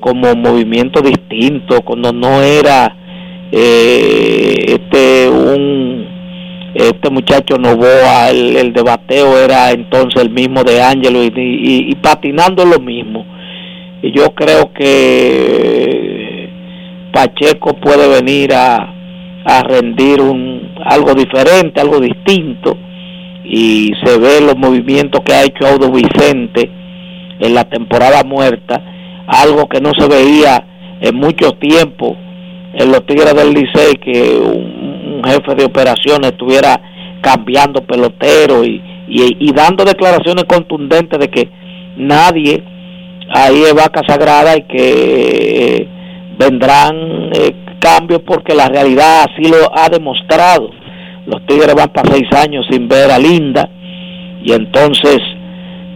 como 0.00 0.34
movimiento 0.34 1.00
distinto, 1.00 1.82
cuando 1.82 2.12
no 2.12 2.42
era 2.42 2.94
eh, 3.52 4.64
este 4.68 5.28
un 5.28 6.06
este 6.74 7.08
muchacho 7.10 7.56
Novoa, 7.56 8.30
el, 8.30 8.56
el 8.56 8.72
debateo 8.72 9.38
era 9.38 9.70
entonces 9.70 10.22
el 10.22 10.30
mismo 10.30 10.62
de 10.62 10.82
Ángelo 10.82 11.24
y, 11.24 11.28
y, 11.28 11.90
y 11.90 11.94
patinando 11.96 12.64
lo 12.66 12.78
mismo. 12.78 13.24
Y 14.02 14.12
yo 14.12 14.34
creo 14.34 14.72
que 14.74 16.50
Pacheco 17.16 17.74
puede 17.76 18.08
venir 18.08 18.52
a, 18.52 18.92
rendir 19.62 20.20
un, 20.20 20.70
algo 20.84 21.14
diferente, 21.14 21.80
algo 21.80 21.98
distinto, 21.98 22.76
y 23.42 23.90
se 24.04 24.18
ve 24.18 24.40
los 24.42 24.56
movimientos 24.56 25.22
que 25.24 25.32
ha 25.32 25.44
hecho 25.44 25.66
Audo 25.66 25.90
Vicente 25.90 26.68
en 27.38 27.54
la 27.54 27.64
temporada 27.64 28.22
muerta, 28.22 28.82
algo 29.26 29.66
que 29.66 29.80
no 29.80 29.92
se 29.96 30.08
veía 30.08 30.62
en 31.00 31.14
mucho 31.14 31.52
tiempo 31.52 32.18
en 32.76 32.90
los 32.90 33.04
Tigres 33.06 33.34
del 33.34 33.52
Licey, 33.52 33.94
que 33.94 34.38
un, 34.38 35.22
jefe 35.24 35.54
de 35.56 35.64
operaciones 35.64 36.32
estuviera 36.32 36.80
cambiando 37.20 37.84
pelotero 37.84 38.64
y, 38.64 38.80
y, 39.08 39.52
dando 39.52 39.84
declaraciones 39.84 40.44
contundentes 40.44 41.18
de 41.18 41.28
que 41.28 41.48
nadie 41.96 42.62
ahí 43.34 43.62
es 43.62 43.74
vaca 43.74 44.02
sagrada 44.06 44.56
y 44.56 44.62
que 44.62 45.88
vendrán 46.38 47.30
eh, 47.32 47.54
cambios 47.80 48.20
porque 48.24 48.54
la 48.54 48.68
realidad 48.68 49.24
así 49.24 49.50
lo 49.50 49.76
ha 49.76 49.88
demostrado. 49.88 50.70
Los 51.26 51.44
Tigres 51.46 51.74
van 51.74 51.88
para 51.88 52.12
seis 52.12 52.28
años 52.36 52.66
sin 52.70 52.86
ver 52.86 53.10
a 53.10 53.18
Linda 53.18 53.68
y 54.44 54.52
entonces 54.52 55.18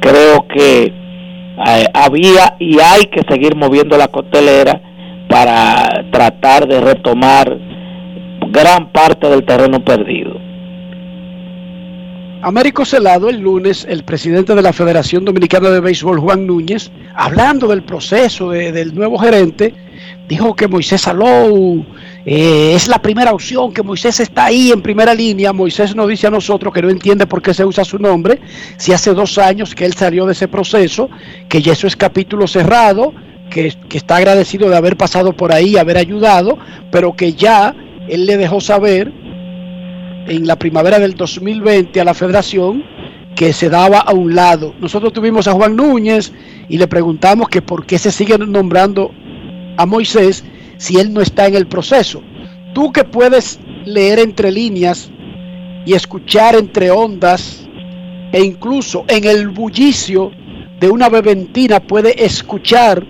creo 0.01 0.47
que 0.49 0.85
eh, 0.87 1.87
había 1.95 2.57
y 2.59 2.81
hay 2.81 3.05
que 3.13 3.23
seguir 3.29 3.55
moviendo 3.55 3.97
la 3.97 4.09
costelera 4.09 4.81
para 5.31 6.11
tratar 6.11 6.67
de 6.67 6.81
retomar 6.81 7.57
gran 8.51 8.91
parte 8.91 9.29
del 9.29 9.45
terreno 9.47 9.83
perdido. 9.83 10.51
Américo 12.43 12.85
Celado, 12.85 13.29
el 13.29 13.39
lunes, 13.39 13.87
el 13.89 14.03
presidente 14.03 14.55
de 14.55 14.63
la 14.63 14.73
Federación 14.73 15.27
Dominicana 15.27 15.69
de 15.69 15.81
Béisbol, 15.81 16.19
Juan 16.19 16.47
Núñez, 16.47 16.91
hablando 17.15 17.69
del 17.69 17.83
proceso 17.83 18.51
del 18.51 18.95
nuevo 18.95 19.19
gerente, 19.19 19.75
dijo 20.27 20.57
que 20.57 20.67
Moisés 20.67 21.03
Salou 21.03 21.85
eh, 22.25 22.73
es 22.75 22.89
la 22.89 23.01
primera 23.01 23.33
opción, 23.33 23.75
que 23.75 23.83
Moisés 23.83 24.21
está 24.21 24.47
ahí 24.47 24.73
en 24.73 24.81
primera 24.81 25.13
línea. 25.13 25.53
Moisés 25.53 25.95
nos 25.95 26.09
dice 26.09 26.29
a 26.29 26.31
nosotros 26.31 26.73
que 26.73 26.81
no 26.81 26.89
entiende 26.89 27.27
por 27.27 27.43
qué 27.43 27.53
se 27.53 27.65
usa 27.65 27.85
su 27.85 27.99
nombre, 27.99 28.41
si 28.79 28.95
hace 28.95 29.13
dos 29.13 29.37
años 29.37 29.75
que 29.75 29.85
él 29.85 29.93
salió 29.93 30.25
de 30.25 30.33
ese 30.33 30.49
proceso, 30.49 31.11
que 31.49 31.61
ya 31.61 31.75
eso 31.75 31.87
es 31.87 31.95
capítulo 31.95 32.47
cerrado, 32.47 33.13
que, 33.51 33.75
está 33.93 34.17
agradecido 34.17 34.71
de 34.71 34.77
haber 34.77 34.97
pasado 34.97 35.33
por 35.35 35.53
ahí, 35.53 35.77
haber 35.77 35.99
ayudado, 35.99 36.59
pero 36.91 37.15
que 37.15 37.35
ya 37.35 37.75
él 38.09 38.27
le 38.27 38.37
dejó 38.37 38.61
saber 38.61 39.13
en 40.27 40.47
la 40.47 40.57
primavera 40.57 40.99
del 40.99 41.15
2020 41.15 42.01
a 42.01 42.05
la 42.05 42.15
federación 42.15 42.85
que 43.35 43.53
se 43.53 43.69
daba 43.69 43.99
a 43.99 44.13
un 44.13 44.35
lado. 44.35 44.75
Nosotros 44.81 45.13
tuvimos 45.13 45.49
a 45.49 45.53
Juan 45.53 45.77
Núñez 45.77 46.33
y 46.69 46.79
le 46.79 46.89
preguntamos 46.89 47.49
que 47.49 47.63
por 47.63 47.87
qué 47.87 47.99
se 47.99 48.13
sigue 48.13 48.39
nombrando 48.39 49.11
a 49.77 49.87
Moisés 49.87 50.45
si 50.77 50.99
él 50.99 51.13
no 51.13 51.21
está 51.21 51.47
en 51.47 51.55
el 51.55 51.67
proceso. 51.67 52.23
Tú 52.75 52.93
que 52.93 53.05
puedes 53.05 53.59
leer 53.85 54.19
entre 54.19 54.51
líneas 54.51 55.11
y 55.85 55.95
escuchar 55.95 56.55
entre 56.55 56.91
ondas 56.91 57.67
e 58.33 58.43
incluso 58.43 59.05
en 59.09 59.25
el 59.25 59.49
bullicio 59.49 60.31
de 60.79 60.89
una 60.89 61.09
beventina 61.09 61.81
puede 61.81 62.25
escuchar 62.25 63.05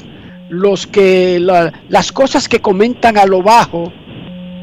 los 0.50 0.86
que 0.86 1.40
las 1.40 2.12
cosas 2.12 2.48
que 2.48 2.60
comentan 2.60 3.16
a 3.16 3.24
lo 3.24 3.42
bajo 3.42 3.92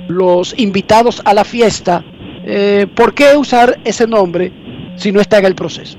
los 0.08 0.58
invitados 0.58 1.22
a 1.26 1.34
la 1.34 1.44
fiesta. 1.44 2.04
Eh, 2.46 2.88
¿Por 2.96 3.14
qué 3.14 3.36
usar 3.36 3.78
ese 3.84 4.08
nombre 4.08 4.52
si 4.96 5.12
no 5.12 5.20
está 5.20 5.40
en 5.40 5.46
el 5.46 5.56
proceso? 5.56 5.98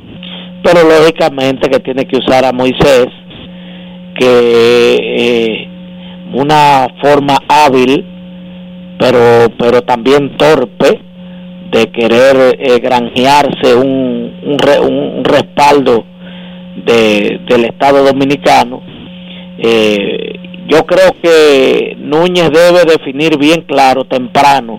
Pero 0.63 0.83
lógicamente 0.83 1.69
que 1.69 1.81
tiene 1.81 2.07
que 2.07 2.19
usar 2.19 2.45
a 2.45 2.53
Moisés, 2.53 3.07
que 4.19 4.97
eh, 5.01 5.69
una 6.33 6.87
forma 7.03 7.39
hábil, 7.49 8.05
pero, 8.99 9.53
pero 9.59 9.83
también 9.83 10.37
torpe, 10.37 11.01
de 11.71 11.87
querer 11.91 12.57
eh, 12.59 12.81
granjearse 12.81 13.75
un, 13.75 14.33
un, 14.43 15.25
respaldo 15.25 16.05
de, 16.87 17.41
del 17.47 17.67
Estado 17.67 18.05
Dominicano. 18.05 18.83
Eh, 19.59 20.35
yo 20.69 20.85
creo 20.87 21.15
que 21.23 21.97
Núñez 21.99 22.51
debe 22.51 22.85
definir 22.85 23.39
bien 23.39 23.63
claro, 23.63 24.05
temprano, 24.05 24.79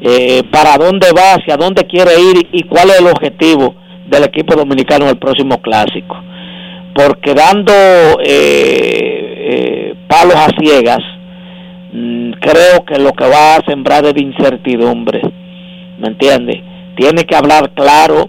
eh, 0.00 0.42
para 0.50 0.76
dónde 0.76 1.08
va, 1.16 1.34
hacia 1.34 1.56
dónde 1.56 1.84
quiere 1.84 2.12
ir 2.20 2.48
y 2.52 2.62
cuál 2.64 2.90
es 2.90 3.00
el 3.00 3.06
objetivo 3.06 3.74
del 4.06 4.24
equipo 4.24 4.56
dominicano 4.56 5.04
en 5.04 5.10
el 5.10 5.18
próximo 5.18 5.60
clásico. 5.60 6.16
Porque 6.94 7.34
dando 7.34 7.72
palos 10.08 10.34
a 10.34 10.48
ciegas, 10.60 11.00
mm, 11.92 12.32
creo 12.40 12.84
que 12.84 12.98
lo 12.98 13.12
que 13.12 13.28
va 13.28 13.56
a 13.56 13.64
sembrar 13.66 14.04
es 14.04 14.14
de 14.14 14.22
incertidumbre 14.22 15.20
¿me 16.00 16.08
entiende? 16.08 16.62
Tiene 16.96 17.24
que 17.24 17.36
hablar 17.36 17.70
claro 17.74 18.28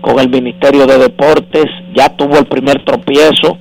con 0.00 0.18
el 0.18 0.30
Ministerio 0.30 0.86
de 0.86 0.98
Deportes, 0.98 1.66
ya 1.94 2.08
tuvo 2.16 2.38
el 2.38 2.46
primer 2.46 2.82
tropiezo, 2.84 3.58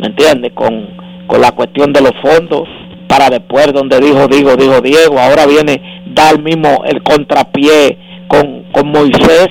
¿me 0.00 0.08
entiende? 0.08 0.50
Con, 0.50 0.88
con 1.26 1.40
la 1.40 1.52
cuestión 1.52 1.92
de 1.92 2.00
los 2.00 2.12
fondos, 2.22 2.68
para 3.06 3.28
después 3.28 3.72
donde 3.72 4.00
dijo, 4.00 4.26
digo, 4.28 4.56
dijo 4.56 4.80
Diego, 4.80 5.18
ahora 5.18 5.46
viene 5.46 6.02
dar 6.06 6.40
mismo 6.40 6.82
el 6.86 7.02
contrapié 7.02 7.98
con, 8.28 8.64
con 8.72 8.88
Moisés, 8.88 9.48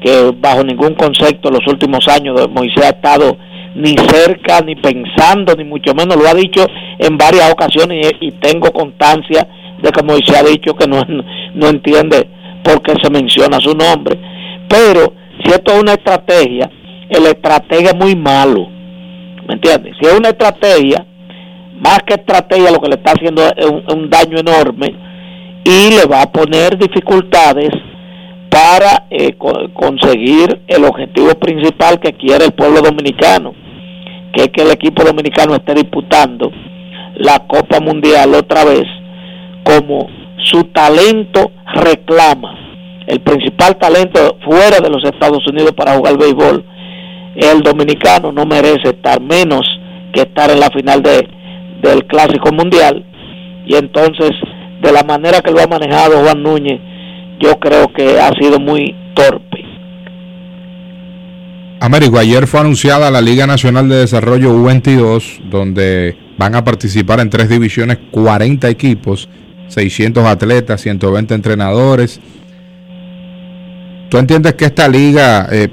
que 0.00 0.32
bajo 0.36 0.64
ningún 0.64 0.94
concepto 0.94 1.48
en 1.48 1.54
los 1.54 1.66
últimos 1.66 2.08
años 2.08 2.48
Moisés 2.50 2.84
ha 2.84 2.88
estado 2.90 3.36
ni 3.74 3.96
cerca, 3.96 4.60
ni 4.60 4.74
pensando, 4.76 5.54
ni 5.54 5.64
mucho 5.64 5.94
menos, 5.94 6.16
lo 6.16 6.28
ha 6.28 6.34
dicho 6.34 6.66
en 6.98 7.16
varias 7.16 7.50
ocasiones 7.52 8.12
y, 8.20 8.32
tengo 8.32 8.70
constancia 8.70 9.46
de 9.80 9.90
que 9.90 10.02
Moisés 10.02 10.36
ha 10.36 10.44
dicho 10.44 10.74
que 10.74 10.86
no, 10.86 11.02
no 11.54 11.68
entiende 11.68 12.28
por 12.62 12.82
qué 12.82 12.94
se 13.02 13.10
menciona 13.10 13.60
su 13.60 13.74
nombre. 13.74 14.18
Pero 14.68 15.14
si 15.44 15.50
esto 15.50 15.72
es 15.72 15.82
una 15.82 15.94
estrategia, 15.94 16.70
el 17.08 17.26
estrategia 17.26 17.90
es 17.90 17.96
muy 17.96 18.14
malo. 18.14 18.68
¿Me 19.46 19.54
entiendes? 19.54 19.94
Si 20.00 20.06
es 20.06 20.18
una 20.18 20.30
estrategia, 20.30 21.04
más 21.80 21.98
que 22.06 22.14
estrategia, 22.14 22.70
lo 22.70 22.78
que 22.80 22.88
le 22.88 22.94
está 22.96 23.12
haciendo 23.12 23.42
es 23.42 23.66
un, 23.66 24.08
daño 24.08 24.38
enorme 24.38 24.94
y 25.64 25.90
le 25.90 26.04
va 26.06 26.22
a 26.22 26.32
poner 26.32 26.78
dificultades 26.78 27.70
para 28.48 29.06
eh, 29.10 29.34
conseguir 29.72 30.62
el 30.66 30.84
objetivo 30.84 31.34
principal 31.34 31.98
que 31.98 32.12
quiere 32.12 32.44
el 32.44 32.52
pueblo 32.52 32.82
dominicano, 32.82 33.54
que 34.32 34.44
es 34.44 34.48
que 34.50 34.62
el 34.62 34.70
equipo 34.70 35.02
dominicano 35.02 35.54
esté 35.54 35.74
disputando 35.74 36.52
la 37.16 37.40
Copa 37.46 37.80
Mundial 37.80 38.34
otra 38.34 38.64
vez 38.64 38.84
como 39.64 40.08
su 40.36 40.64
talento 40.64 41.50
reclama. 41.74 42.58
El 43.06 43.20
principal 43.20 43.76
talento 43.76 44.38
fuera 44.44 44.78
de 44.80 44.90
los 44.90 45.02
Estados 45.04 45.46
Unidos 45.48 45.72
para 45.72 45.96
jugar 45.96 46.16
béisbol, 46.18 46.64
el 47.36 47.62
dominicano 47.62 48.32
no 48.32 48.44
merece 48.44 48.90
estar 48.90 49.20
menos 49.20 49.66
que 50.12 50.22
estar 50.22 50.50
en 50.50 50.60
la 50.60 50.70
final 50.70 51.02
de, 51.02 51.28
del 51.82 52.04
Clásico 52.06 52.52
Mundial. 52.52 53.04
Y 53.66 53.76
entonces, 53.76 54.30
de 54.82 54.92
la 54.92 55.02
manera 55.02 55.40
que 55.40 55.50
lo 55.50 55.60
ha 55.60 55.66
manejado 55.66 56.22
Juan 56.22 56.42
Núñez, 56.42 56.80
yo 57.40 57.58
creo 57.58 57.92
que 57.92 58.20
ha 58.20 58.32
sido 58.34 58.58
muy 58.58 58.94
torpe. 59.14 59.58
Américo, 61.80 62.18
ayer 62.18 62.46
fue 62.46 62.60
anunciada 62.60 63.10
la 63.10 63.20
Liga 63.20 63.46
Nacional 63.46 63.88
de 63.88 63.96
Desarrollo 63.96 64.54
U22, 64.54 65.40
donde 65.50 66.16
van 66.38 66.54
a 66.54 66.64
participar 66.64 67.20
en 67.20 67.30
tres 67.30 67.48
divisiones 67.48 67.98
40 68.12 68.68
equipos 68.68 69.28
600 69.72 70.24
atletas, 70.24 70.80
120 70.80 71.34
entrenadores. 71.34 72.20
¿Tú 74.08 74.18
entiendes 74.18 74.54
que 74.54 74.66
esta 74.66 74.88
liga 74.88 75.48
eh, 75.50 75.68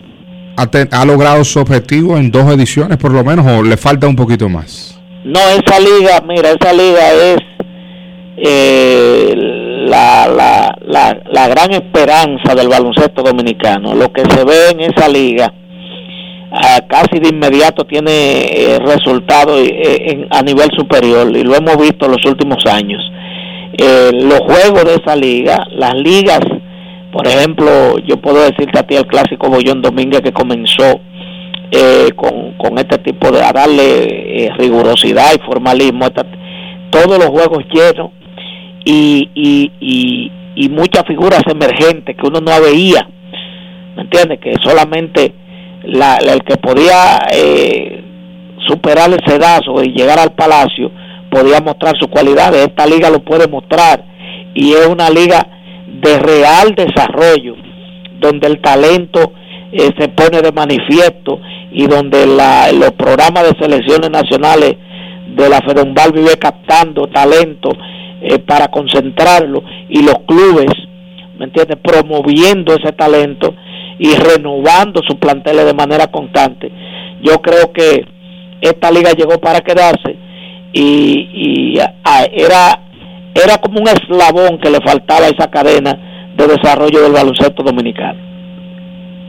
ha, 0.91 1.05
logrado 1.05 1.43
su 1.43 1.59
objetivo 1.59 2.17
en 2.17 2.31
dos 2.31 2.51
ediciones 2.51 2.97
por 2.97 3.11
lo 3.11 3.23
menos 3.23 3.45
o 3.45 3.63
le 3.63 3.77
falta 3.77 4.07
un 4.07 4.15
poquito 4.15 4.49
más? 4.49 4.99
No, 5.23 5.39
esa 5.39 5.79
liga, 5.79 6.21
mira, 6.27 6.51
esa 6.51 6.73
liga 6.73 7.13
es 7.13 7.37
eh, 8.37 9.33
la, 9.87 10.27
la, 10.85 11.17
la, 11.31 11.47
gran 11.47 11.71
esperanza 11.71 12.55
del 12.55 12.69
baloncesto 12.69 13.21
dominicano. 13.21 13.95
Lo 13.95 14.11
que 14.11 14.23
se 14.29 14.43
ve 14.43 14.69
en 14.71 14.79
esa 14.81 15.07
liga 15.07 15.53
ah, 16.51 16.79
casi 16.87 17.19
de 17.19 17.29
inmediato 17.29 17.85
tiene 17.85 18.11
eh, 18.11 18.79
resultados 18.79 19.61
a 20.31 20.41
nivel 20.41 20.69
superior 20.75 21.35
y 21.35 21.43
lo 21.43 21.55
hemos 21.55 21.77
visto 21.77 22.05
en 22.05 22.11
los 22.11 22.25
últimos 22.25 22.65
años. 22.65 23.01
Eh, 23.77 24.11
los 24.13 24.39
juegos 24.39 24.83
de 24.83 24.95
esa 24.95 25.15
liga, 25.15 25.65
las 25.71 25.95
ligas, 25.95 26.41
por 27.11 27.27
ejemplo, 27.27 27.97
yo 27.99 28.17
puedo 28.17 28.41
decirte 28.41 28.79
a 28.79 28.83
ti 28.83 28.95
el 28.95 29.07
clásico 29.07 29.49
Bollón 29.49 29.81
Domínguez 29.81 30.21
que 30.21 30.31
comenzó 30.31 31.01
eh, 31.71 32.09
con, 32.15 32.77
este 32.77 32.97
tipo 32.99 33.31
de, 33.31 33.41
a 33.41 33.51
darle 33.51 34.45
eh, 34.45 34.51
rigurosidad 34.57 35.33
y 35.35 35.45
formalismo, 35.45 36.07
todos 36.91 37.17
los 37.17 37.27
juegos 37.27 37.63
llenos 37.71 38.11
y, 38.85 39.29
y, 39.33 40.31
y, 40.55 40.69
muchas 40.69 41.03
figuras 41.05 41.41
emergentes 41.47 42.15
que 42.15 42.27
uno 42.27 42.39
no 42.41 42.61
veía, 42.61 43.07
¿me 43.95 44.03
entiendes? 44.03 44.39
Que 44.39 44.53
solamente 44.63 45.33
la, 45.83 46.17
el 46.17 46.43
que 46.43 46.57
podía 46.57 47.19
superar 48.67 49.11
el 49.11 49.19
sedazo 49.25 49.83
y 49.83 49.93
llegar 49.93 50.19
al 50.19 50.33
palacio, 50.33 50.91
podía 51.29 51.59
mostrar 51.59 51.97
sus 51.97 52.07
cualidades. 52.07 52.67
Esta 52.67 52.85
liga 52.85 53.09
lo 53.09 53.19
puede 53.19 53.47
mostrar 53.47 54.03
y 54.53 54.73
es 54.73 54.87
una 54.87 55.09
liga 55.09 55.58
de 56.01 56.19
real 56.19 56.75
desarrollo, 56.75 57.55
donde 58.19 58.47
el 58.47 58.61
talento 58.61 59.33
eh, 59.71 59.89
se 59.97 60.07
pone 60.09 60.41
de 60.41 60.51
manifiesto 60.51 61.39
y 61.71 61.87
donde 61.87 62.25
la, 62.25 62.71
los 62.71 62.91
programas 62.91 63.43
de 63.43 63.59
selecciones 63.59 64.09
nacionales 64.09 64.75
de 65.35 65.49
la 65.49 65.61
Fedombal 65.61 66.11
vive 66.11 66.37
captando 66.39 67.07
talento 67.07 67.71
eh, 68.21 68.39
para 68.39 68.67
concentrarlo 68.69 69.63
y 69.89 70.01
los 70.01 70.19
clubes, 70.27 70.71
¿me 71.37 71.45
entiendes?, 71.45 71.77
promoviendo 71.81 72.73
ese 72.73 72.91
talento 72.93 73.53
y 73.99 74.13
renovando 74.15 75.01
sus 75.07 75.17
planteles 75.17 75.65
de 75.65 75.73
manera 75.73 76.07
constante. 76.07 76.71
Yo 77.21 77.41
creo 77.41 77.71
que 77.71 78.05
esta 78.61 78.91
liga 78.91 79.11
llegó 79.11 79.39
para 79.39 79.61
quedarse 79.61 80.17
y, 80.73 81.77
era, 82.33 82.79
era 83.33 83.57
como 83.57 83.79
un 83.79 83.87
eslabón 83.87 84.59
que 84.59 84.69
le 84.69 84.81
faltaba 84.81 85.25
a 85.25 85.29
esa 85.29 85.49
cadena 85.49 86.31
de 86.35 86.47
desarrollo 86.47 87.01
del 87.01 87.11
baloncesto 87.11 87.63
dominicano. 87.63 88.19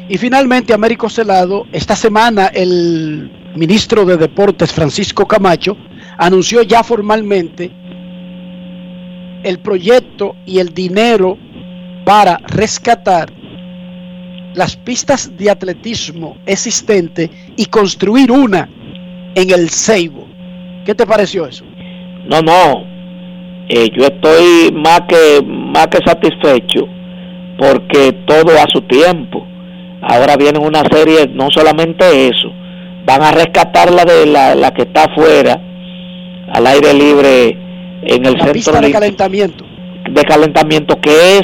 Y 0.08 0.18
finalmente, 0.18 0.72
Américo 0.72 1.08
Celado, 1.08 1.66
esta 1.72 1.94
semana 1.94 2.46
el 2.46 3.30
ministro 3.54 4.04
de 4.04 4.16
Deportes, 4.16 4.72
Francisco 4.72 5.26
Camacho, 5.26 5.76
anunció 6.18 6.62
ya 6.62 6.82
formalmente 6.82 7.70
el 9.44 9.58
proyecto 9.60 10.34
y 10.46 10.58
el 10.58 10.74
dinero 10.74 11.38
para 12.04 12.38
rescatar 12.48 13.32
las 14.54 14.76
pistas 14.76 15.30
de 15.36 15.48
atletismo 15.48 16.36
existentes 16.46 17.30
y 17.56 17.66
construir 17.66 18.32
una 18.32 18.68
en 19.34 19.50
el 19.50 19.70
Ceibo. 19.70 20.26
¿Qué 20.84 20.94
te 20.94 21.06
pareció 21.06 21.46
eso? 21.46 21.64
No, 22.26 22.42
no. 22.42 22.89
Eh, 23.72 23.88
yo 23.96 24.04
estoy 24.04 24.72
más 24.72 25.02
que 25.02 25.46
más 25.46 25.86
que 25.86 25.98
satisfecho 26.04 26.88
porque 27.56 28.12
todo 28.26 28.50
a 28.58 28.66
su 28.72 28.82
tiempo. 28.82 29.46
Ahora 30.02 30.36
viene 30.36 30.58
una 30.58 30.82
serie, 30.90 31.30
no 31.32 31.50
solamente 31.54 32.26
eso, 32.26 32.50
van 33.06 33.22
a 33.22 33.30
rescatar 33.30 33.92
la 33.92 34.04
de 34.04 34.26
la, 34.26 34.72
que 34.72 34.82
está 34.82 35.04
afuera, 35.04 35.60
al 36.52 36.66
aire 36.66 36.94
libre, 36.94 37.56
en 38.02 38.26
el 38.26 38.34
la 38.38 38.46
centro 38.46 38.80
de 38.80 38.90
calentamiento. 38.90 39.64
De 40.10 40.22
calentamiento, 40.22 41.00
que 41.00 41.38
es 41.38 41.42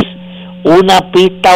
una 0.65 1.12
pista 1.12 1.51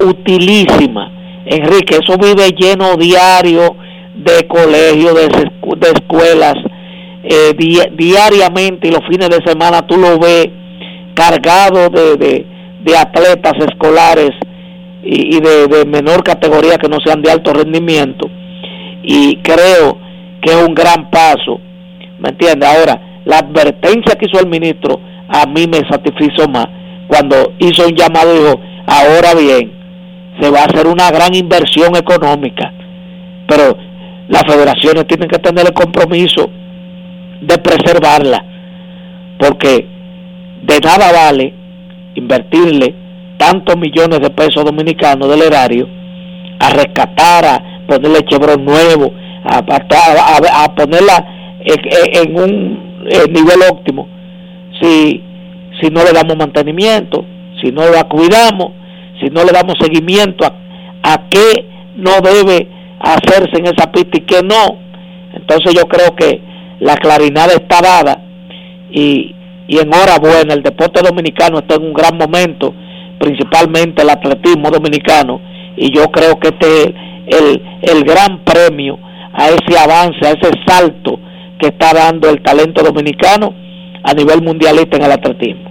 utilísima. 0.00 1.12
Enrique, 1.44 2.00
eso 2.02 2.18
vive 2.18 2.50
lleno 2.50 2.96
diario 2.96 3.76
de 4.16 4.44
colegios, 4.48 5.14
de, 5.14 5.28
de 5.28 5.88
escuelas, 5.94 6.54
eh, 7.28 7.88
diariamente 7.96 8.88
y 8.88 8.92
los 8.92 9.04
fines 9.08 9.28
de 9.28 9.44
semana 9.44 9.86
tú 9.86 9.96
lo 9.96 10.18
ves 10.18 10.48
cargado 11.14 11.88
de, 11.88 12.46
de, 12.84 12.96
atletas 12.96 13.54
escolares 13.66 14.30
y, 15.02 15.40
de, 15.40 15.66
de, 15.66 15.84
menor 15.86 16.22
categoría 16.22 16.78
que 16.78 16.88
no 16.88 16.98
sean 17.04 17.22
de 17.22 17.30
alto 17.30 17.52
rendimiento 17.52 18.28
y 19.02 19.36
creo 19.38 19.98
que 20.40 20.52
es 20.52 20.68
un 20.68 20.74
gran 20.74 21.10
paso, 21.10 21.58
¿me 22.18 22.28
entiendes? 22.28 22.68
Ahora, 22.68 23.20
la 23.24 23.38
advertencia 23.38 24.14
que 24.14 24.26
hizo 24.26 24.40
el 24.40 24.48
ministro 24.48 25.00
a 25.28 25.46
mí 25.46 25.66
me 25.66 25.78
satisfizo 25.88 26.46
más 26.48 26.68
cuando 27.06 27.54
hizo 27.58 27.86
un 27.86 27.94
llamado 27.94 28.32
dijo, 28.34 28.60
ahora 28.86 29.34
bien, 29.34 29.72
se 30.40 30.50
va 30.50 30.60
a 30.60 30.64
hacer 30.64 30.86
una 30.86 31.10
gran 31.10 31.34
inversión 31.34 31.96
económica, 31.96 32.72
pero 33.48 33.76
las 34.28 34.42
federaciones 34.44 35.06
tienen 35.06 35.28
que 35.28 35.38
tener 35.38 35.66
el 35.66 35.72
compromiso 35.72 36.50
de 37.40 37.58
preservarla, 37.58 38.44
porque 39.38 39.86
de 40.62 40.80
nada 40.80 41.12
vale 41.12 41.54
invertirle 42.14 42.94
tantos 43.36 43.76
millones 43.76 44.20
de 44.20 44.30
pesos 44.30 44.64
dominicanos 44.64 45.28
del 45.28 45.42
erario 45.42 45.86
a 46.58 46.70
rescatar, 46.70 47.44
a 47.44 47.62
ponerle 47.86 48.24
chevron 48.24 48.64
nuevo, 48.64 49.12
a, 49.44 49.58
a, 49.58 50.74
ponerla 50.74 51.26
en, 51.60 52.36
un 52.36 53.04
nivel 53.32 53.58
óptimo, 53.70 54.08
si, 54.80 55.22
si 55.80 55.90
no 55.90 56.02
le 56.02 56.12
damos 56.12 56.36
mantenimiento, 56.36 57.24
si 57.62 57.70
no 57.70 57.88
la 57.90 58.04
cuidamos, 58.04 58.72
si 59.20 59.28
no 59.28 59.44
le 59.44 59.52
damos 59.52 59.74
seguimiento 59.80 60.46
a, 60.46 61.12
a 61.12 61.28
qué 61.28 61.66
no 61.96 62.12
debe 62.22 62.68
hacerse 62.98 63.58
en 63.58 63.66
esa 63.66 63.90
pista 63.92 64.18
y 64.18 64.22
qué 64.22 64.42
no. 64.42 64.78
Entonces 65.34 65.74
yo 65.74 65.86
creo 65.86 66.14
que 66.16 66.40
la 66.80 66.96
claridad 66.96 67.50
está 67.52 67.80
dada 67.80 68.22
y, 68.90 69.34
y 69.68 69.78
enhorabuena, 69.78 70.54
el 70.54 70.62
deporte 70.62 71.00
dominicano 71.02 71.58
está 71.58 71.76
en 71.76 71.84
un 71.84 71.92
gran 71.92 72.16
momento, 72.16 72.74
principalmente 73.18 74.02
el 74.02 74.10
atletismo 74.10 74.70
dominicano, 74.70 75.40
y 75.76 75.90
yo 75.94 76.10
creo 76.10 76.38
que 76.38 76.48
este 76.48 76.82
es 76.82 76.94
el, 77.26 77.62
el 77.82 78.04
gran 78.04 78.44
premio 78.44 78.98
a 79.32 79.48
ese 79.48 79.78
avance, 79.78 80.26
a 80.26 80.30
ese 80.30 80.50
salto 80.66 81.18
que 81.58 81.68
está 81.68 81.92
dando 81.92 82.30
el 82.30 82.42
talento 82.42 82.82
dominicano 82.82 83.54
a 84.02 84.14
nivel 84.14 84.42
mundialista 84.42 84.96
en 84.96 85.04
el 85.04 85.12
atletismo. 85.12 85.70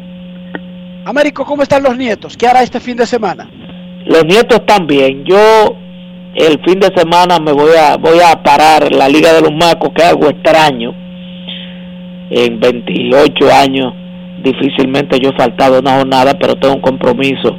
Américo, 1.06 1.46
¿cómo 1.46 1.64
están 1.64 1.84
los 1.84 1.96
nietos? 1.96 2.36
¿Qué 2.36 2.48
hará 2.48 2.64
este 2.64 2.80
fin 2.80 2.98
de 2.98 3.06
semana? 3.06 3.48
Los 4.06 4.26
nietos 4.26 4.66
también. 4.66 5.24
Yo 5.24 5.76
el 6.36 6.60
fin 6.66 6.82
de 6.82 6.92
semana 6.94 7.40
me 7.40 7.54
voy 7.54 7.72
a 7.80 7.96
voy 7.96 8.20
a 8.20 8.44
parar 8.44 8.94
la 8.94 9.08
Liga 9.08 9.34
de 9.34 9.42
los 9.42 9.54
Macos, 9.54 9.92
que 9.96 10.02
es 10.02 10.10
algo 10.10 10.28
extraño. 10.28 10.94
En 12.30 12.60
28 12.60 13.54
años 13.54 13.94
difícilmente 14.44 15.18
yo 15.20 15.30
he 15.30 15.38
faltado 15.38 15.80
una 15.80 15.98
jornada, 15.98 16.34
pero 16.40 16.56
tengo 16.56 16.76
un 16.76 16.82
compromiso 16.82 17.56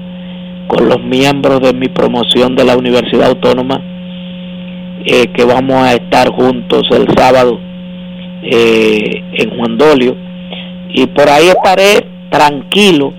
con 0.66 0.88
los 0.88 1.02
miembros 1.02 1.60
de 1.60 1.72
mi 1.72 1.88
promoción 1.88 2.54
de 2.54 2.64
la 2.64 2.76
Universidad 2.76 3.28
Autónoma, 3.28 3.80
eh, 5.04 5.28
que 5.28 5.44
vamos 5.44 5.76
a 5.76 5.94
estar 5.94 6.28
juntos 6.28 6.82
el 6.90 7.06
sábado 7.16 7.58
eh, 8.42 9.22
en 9.32 9.56
Juan 9.56 9.78
Dolio. 9.78 10.16
Y 10.92 11.06
por 11.06 11.28
ahí 11.30 11.48
estaré 11.48 12.06
tranquilo, 12.30 13.14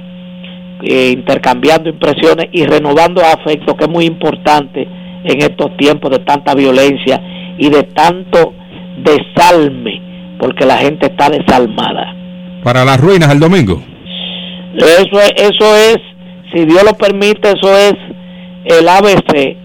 eh, 0.84 1.14
intercambiando 1.14 1.90
impresiones 1.90 2.48
y 2.52 2.64
renovando 2.66 3.22
afecto, 3.22 3.76
que 3.76 3.86
es 3.86 3.90
muy 3.90 4.06
importante 4.06 4.88
en 5.24 5.42
estos 5.42 5.76
tiempos 5.78 6.12
de 6.12 6.20
tanta 6.20 6.54
violencia 6.56 7.22
y 7.58 7.70
de 7.70 7.84
tanto 7.84 8.54
desalme, 8.98 10.02
porque 10.40 10.66
la 10.66 10.78
gente 10.78 11.08
está 11.08 11.30
desalmada. 11.30 12.16
Para 12.64 12.86
las 12.86 13.00
ruinas 13.00 13.32
el 13.32 13.40
domingo. 13.40 13.82
Eso 14.76 15.20
es, 15.20 15.32
eso 15.38 15.76
es, 15.76 15.98
si 16.54 16.66
Dios 16.66 16.84
lo 16.84 16.94
permite, 16.94 17.52
eso 17.52 17.76
es 17.76 17.96
el 18.66 18.88
ABC, 18.88 19.58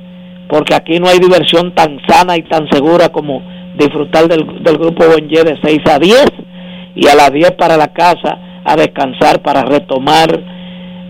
porque 0.48 0.74
aquí 0.74 0.98
no 0.98 1.08
hay 1.08 1.18
diversión 1.18 1.74
tan 1.74 2.00
sana 2.08 2.36
y 2.36 2.42
tan 2.42 2.68
segura 2.70 3.10
como 3.10 3.42
disfrutar 3.76 4.28
del, 4.28 4.62
del 4.62 4.78
grupo 4.78 5.04
Bonje 5.06 5.44
de 5.44 5.58
6 5.62 5.78
a 5.86 5.98
10 5.98 6.26
y 6.94 7.08
a 7.08 7.14
las 7.14 7.32
10 7.32 7.52
para 7.52 7.76
la 7.76 7.88
casa 7.92 8.38
a 8.64 8.76
descansar 8.76 9.42
para 9.42 9.64
retomar 9.64 10.28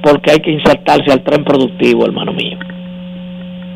porque 0.02 0.32
hay 0.32 0.38
que 0.40 0.50
insertarse 0.50 1.12
al 1.12 1.22
tren 1.22 1.44
productivo, 1.44 2.04
hermano 2.04 2.32
mío. 2.32 2.58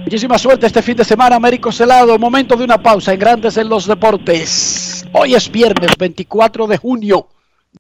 Muchísima 0.06 0.38
suerte 0.38 0.68
este 0.68 0.82
fin 0.82 0.96
de 0.96 1.04
semana, 1.04 1.34
Américo 1.34 1.72
Celado. 1.72 2.16
Momento 2.16 2.54
de 2.54 2.62
una 2.62 2.80
pausa 2.80 3.12
en 3.12 3.18
Grandes 3.18 3.56
en 3.56 3.68
los 3.68 3.88
Deportes. 3.88 5.04
Hoy 5.10 5.34
es 5.34 5.50
viernes 5.50 5.90
24 5.98 6.68
de 6.68 6.76
junio. 6.76 7.28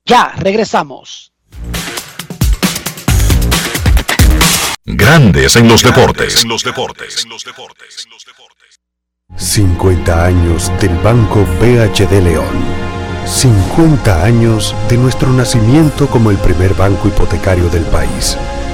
Ya 0.04 0.32
regresamos. 0.36 1.32
Grandes 4.84 5.54
en 5.54 5.68
los 5.68 5.84
deportes. 5.84 6.42
En 6.42 6.48
los 6.48 6.64
deportes. 6.64 7.28
50 9.36 10.24
años 10.24 10.72
del 10.80 10.96
Banco 10.98 11.46
BHD 11.60 12.24
León. 12.24 12.86
50 13.24 14.24
años 14.24 14.74
de 14.88 14.96
nuestro 14.96 15.30
nacimiento 15.30 16.08
como 16.08 16.32
el 16.32 16.38
primer 16.38 16.74
banco 16.74 17.06
hipotecario 17.06 17.68
del 17.68 17.84
país, 17.84 18.36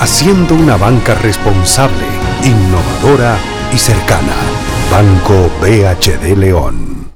haciendo 0.00 0.54
una 0.54 0.76
banca 0.76 1.14
responsable 1.14 2.06
innovadora 2.42 3.36
y 3.72 3.78
cercana. 3.78 4.32
Banco 4.90 5.50
BHD 5.60 6.36
León. 6.36 7.12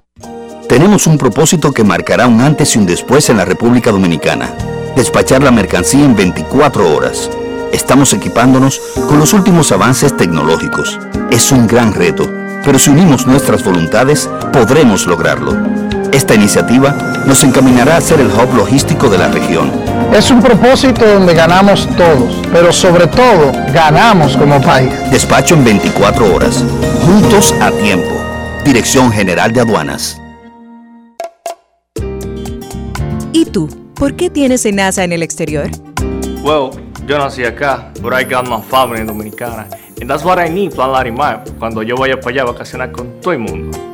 Tenemos 0.69 1.07
un 1.07 1.19
propósito 1.19 1.73
que 1.73 1.83
marcará 1.83 2.27
un 2.27 2.41
antes 2.41 2.77
y 2.77 2.79
un 2.79 2.87
después 2.87 3.31
en 3.31 3.39
la 3.39 3.45
República 3.45 3.91
Dominicana. 3.91 4.55
Despachar 4.97 5.43
la 5.43 5.51
mercancía 5.51 6.05
en 6.05 6.15
24 6.15 6.95
horas. 6.95 7.31
Estamos 7.73 8.13
equipándonos 8.13 8.81
con 9.09 9.19
los 9.19 9.33
últimos 9.33 9.73
avances 9.73 10.17
tecnológicos. 10.17 10.99
Es 11.31 11.51
un 11.53 11.67
gran 11.67 11.95
reto, 11.95 12.31
pero 12.65 12.79
si 12.79 12.91
unimos 12.91 13.27
nuestras 13.27 13.65
voluntades, 13.65 14.29
podremos 14.53 15.07
lograrlo. 15.07 15.57
Esta 16.15 16.37
iniciativa 16.37 16.93
nos 17.27 17.43
encaminará 17.43 17.97
a 17.97 18.01
ser 18.01 18.21
el 18.21 18.29
hub 18.29 18.55
logístico 18.55 19.11
de 19.11 19.19
la 19.19 19.27
región. 19.27 19.73
Es 20.13 20.31
un 20.31 20.41
propósito 20.41 21.05
donde 21.05 21.35
ganamos 21.35 21.89
todos, 21.97 22.41
pero 22.53 22.73
sobre 22.73 23.09
todo 23.09 23.51
ganamos 23.73 24.37
como 24.37 24.61
país. 24.63 24.93
Despacho 25.11 25.57
en 25.57 25.65
24 25.65 26.33
horas, 26.33 26.65
juntos 27.05 27.53
a 27.61 27.73
tiempo. 27.73 28.15
Dirección 28.65 29.11
General 29.11 29.53
de 29.53 29.63
Aduanas. 29.63 30.23
¿Y 33.33 33.47
tú? 33.47 33.69
¿Por 33.97 34.15
qué 34.15 34.31
tienes 34.31 34.73
NASA 34.73 35.03
en 35.03 35.13
el 35.15 35.23
exterior? 35.25 35.69
Well, 36.45 36.71
yo 37.09 37.19
nací 37.19 37.45
acá, 37.45 37.91
but 38.01 38.13
I 38.13 38.23
got 38.23 38.49
my 38.49 38.63
family 38.63 39.05
dominicana. 39.05 39.67
And 40.01 40.09
that's 40.09 40.25
what 40.25 40.39
I 40.39 40.49
need, 40.49 40.75
Plan 40.75 40.93
Larimar, 40.93 41.43
cuando 41.59 41.83
yo 41.83 41.97
vaya 41.97 42.21
para 42.21 42.31
allá 42.31 42.43
a 42.43 42.53
vacacionar 42.53 42.93
con 42.93 43.21
todo 43.21 43.33
el 43.33 43.41
mundo. 43.41 43.94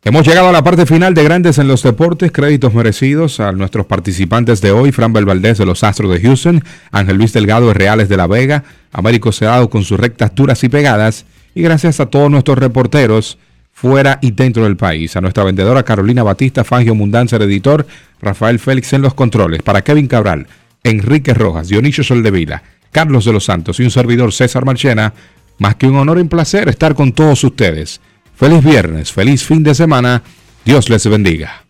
Hemos 0.03 0.27
llegado 0.27 0.49
a 0.49 0.53
la 0.53 0.65
parte 0.65 0.87
final 0.87 1.13
de 1.13 1.25
Grandes 1.25 1.59
en 1.59 1.69
los 1.69 1.83
Deportes. 1.83 2.33
Créditos 2.33 2.73
merecidos 2.73 3.39
a 3.39 3.53
nuestros 3.53 3.85
participantes 3.85 4.63
de 4.63 4.73
hoy: 4.73 4.93
Fran 4.93 5.13
Valdés 5.13 5.59
de 5.59 5.67
los 5.67 5.85
Astros 5.85 6.11
de 6.11 6.23
Houston, 6.23 6.65
Ángel 6.91 7.19
Luis 7.19 7.35
Delgado 7.35 7.69
de 7.69 7.75
Reales 7.75 8.09
de 8.09 8.17
la 8.17 8.27
Vega, 8.27 8.65
Américo 8.93 9.31
Sedado 9.31 9.69
con 9.69 9.85
sus 9.85 10.01
rectas 10.01 10.35
duras 10.35 10.65
y 10.65 10.71
pegadas. 10.71 11.27
Y 11.55 11.63
gracias 11.63 12.01
a 12.01 12.07
todos 12.07 12.31
nuestros 12.31 12.59
reporteros 12.59 13.39
fuera 13.73 14.19
y 14.21 14.33
dentro 14.33 14.65
del 14.65 14.77
país. 14.77 15.17
A 15.17 15.21
nuestra 15.21 15.45
vendedora 15.45 15.83
Carolina 15.83 16.23
Batista, 16.23 16.65
Fangio 16.65 16.95
Mundanzer, 16.95 17.43
editor, 17.43 17.87
Rafael 18.21 18.59
Félix 18.59 18.93
en 18.93 19.03
los 19.03 19.15
controles. 19.15 19.63
Para 19.63 19.83
Kevin 19.83 20.07
Cabral, 20.07 20.47
Enrique 20.85 21.35
Rojas, 21.35 21.69
Dionisio 21.69 22.05
Soldevila, 22.05 22.63
Carlos 22.93 23.25
de 23.25 23.33
los 23.33 23.45
Santos 23.45 23.81
y 23.81 23.85
un 23.85 23.91
servidor 23.91 24.33
César 24.33 24.65
Marchena. 24.65 25.15
Más 25.59 25.77
que 25.77 25.87
un 25.87 25.97
honor 25.97 26.19
y 26.19 26.23
un 26.23 26.29
placer 26.29 26.69
estar 26.69 26.95
con 26.95 27.13
todos 27.13 27.43
ustedes. 27.45 28.01
Feliz 28.35 28.65
viernes, 28.65 29.13
feliz 29.13 29.45
fin 29.45 29.63
de 29.63 29.75
semana. 29.75 30.23
Dios 30.65 30.89
les 30.89 31.07
bendiga. 31.07 31.65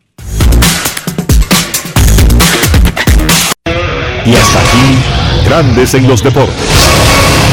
Y 4.25 4.35
hasta 4.35 4.61
aquí, 4.61 5.49
Grandes 5.49 5.95
en 5.95 6.07
los 6.07 6.23
Deportes. 6.23 6.91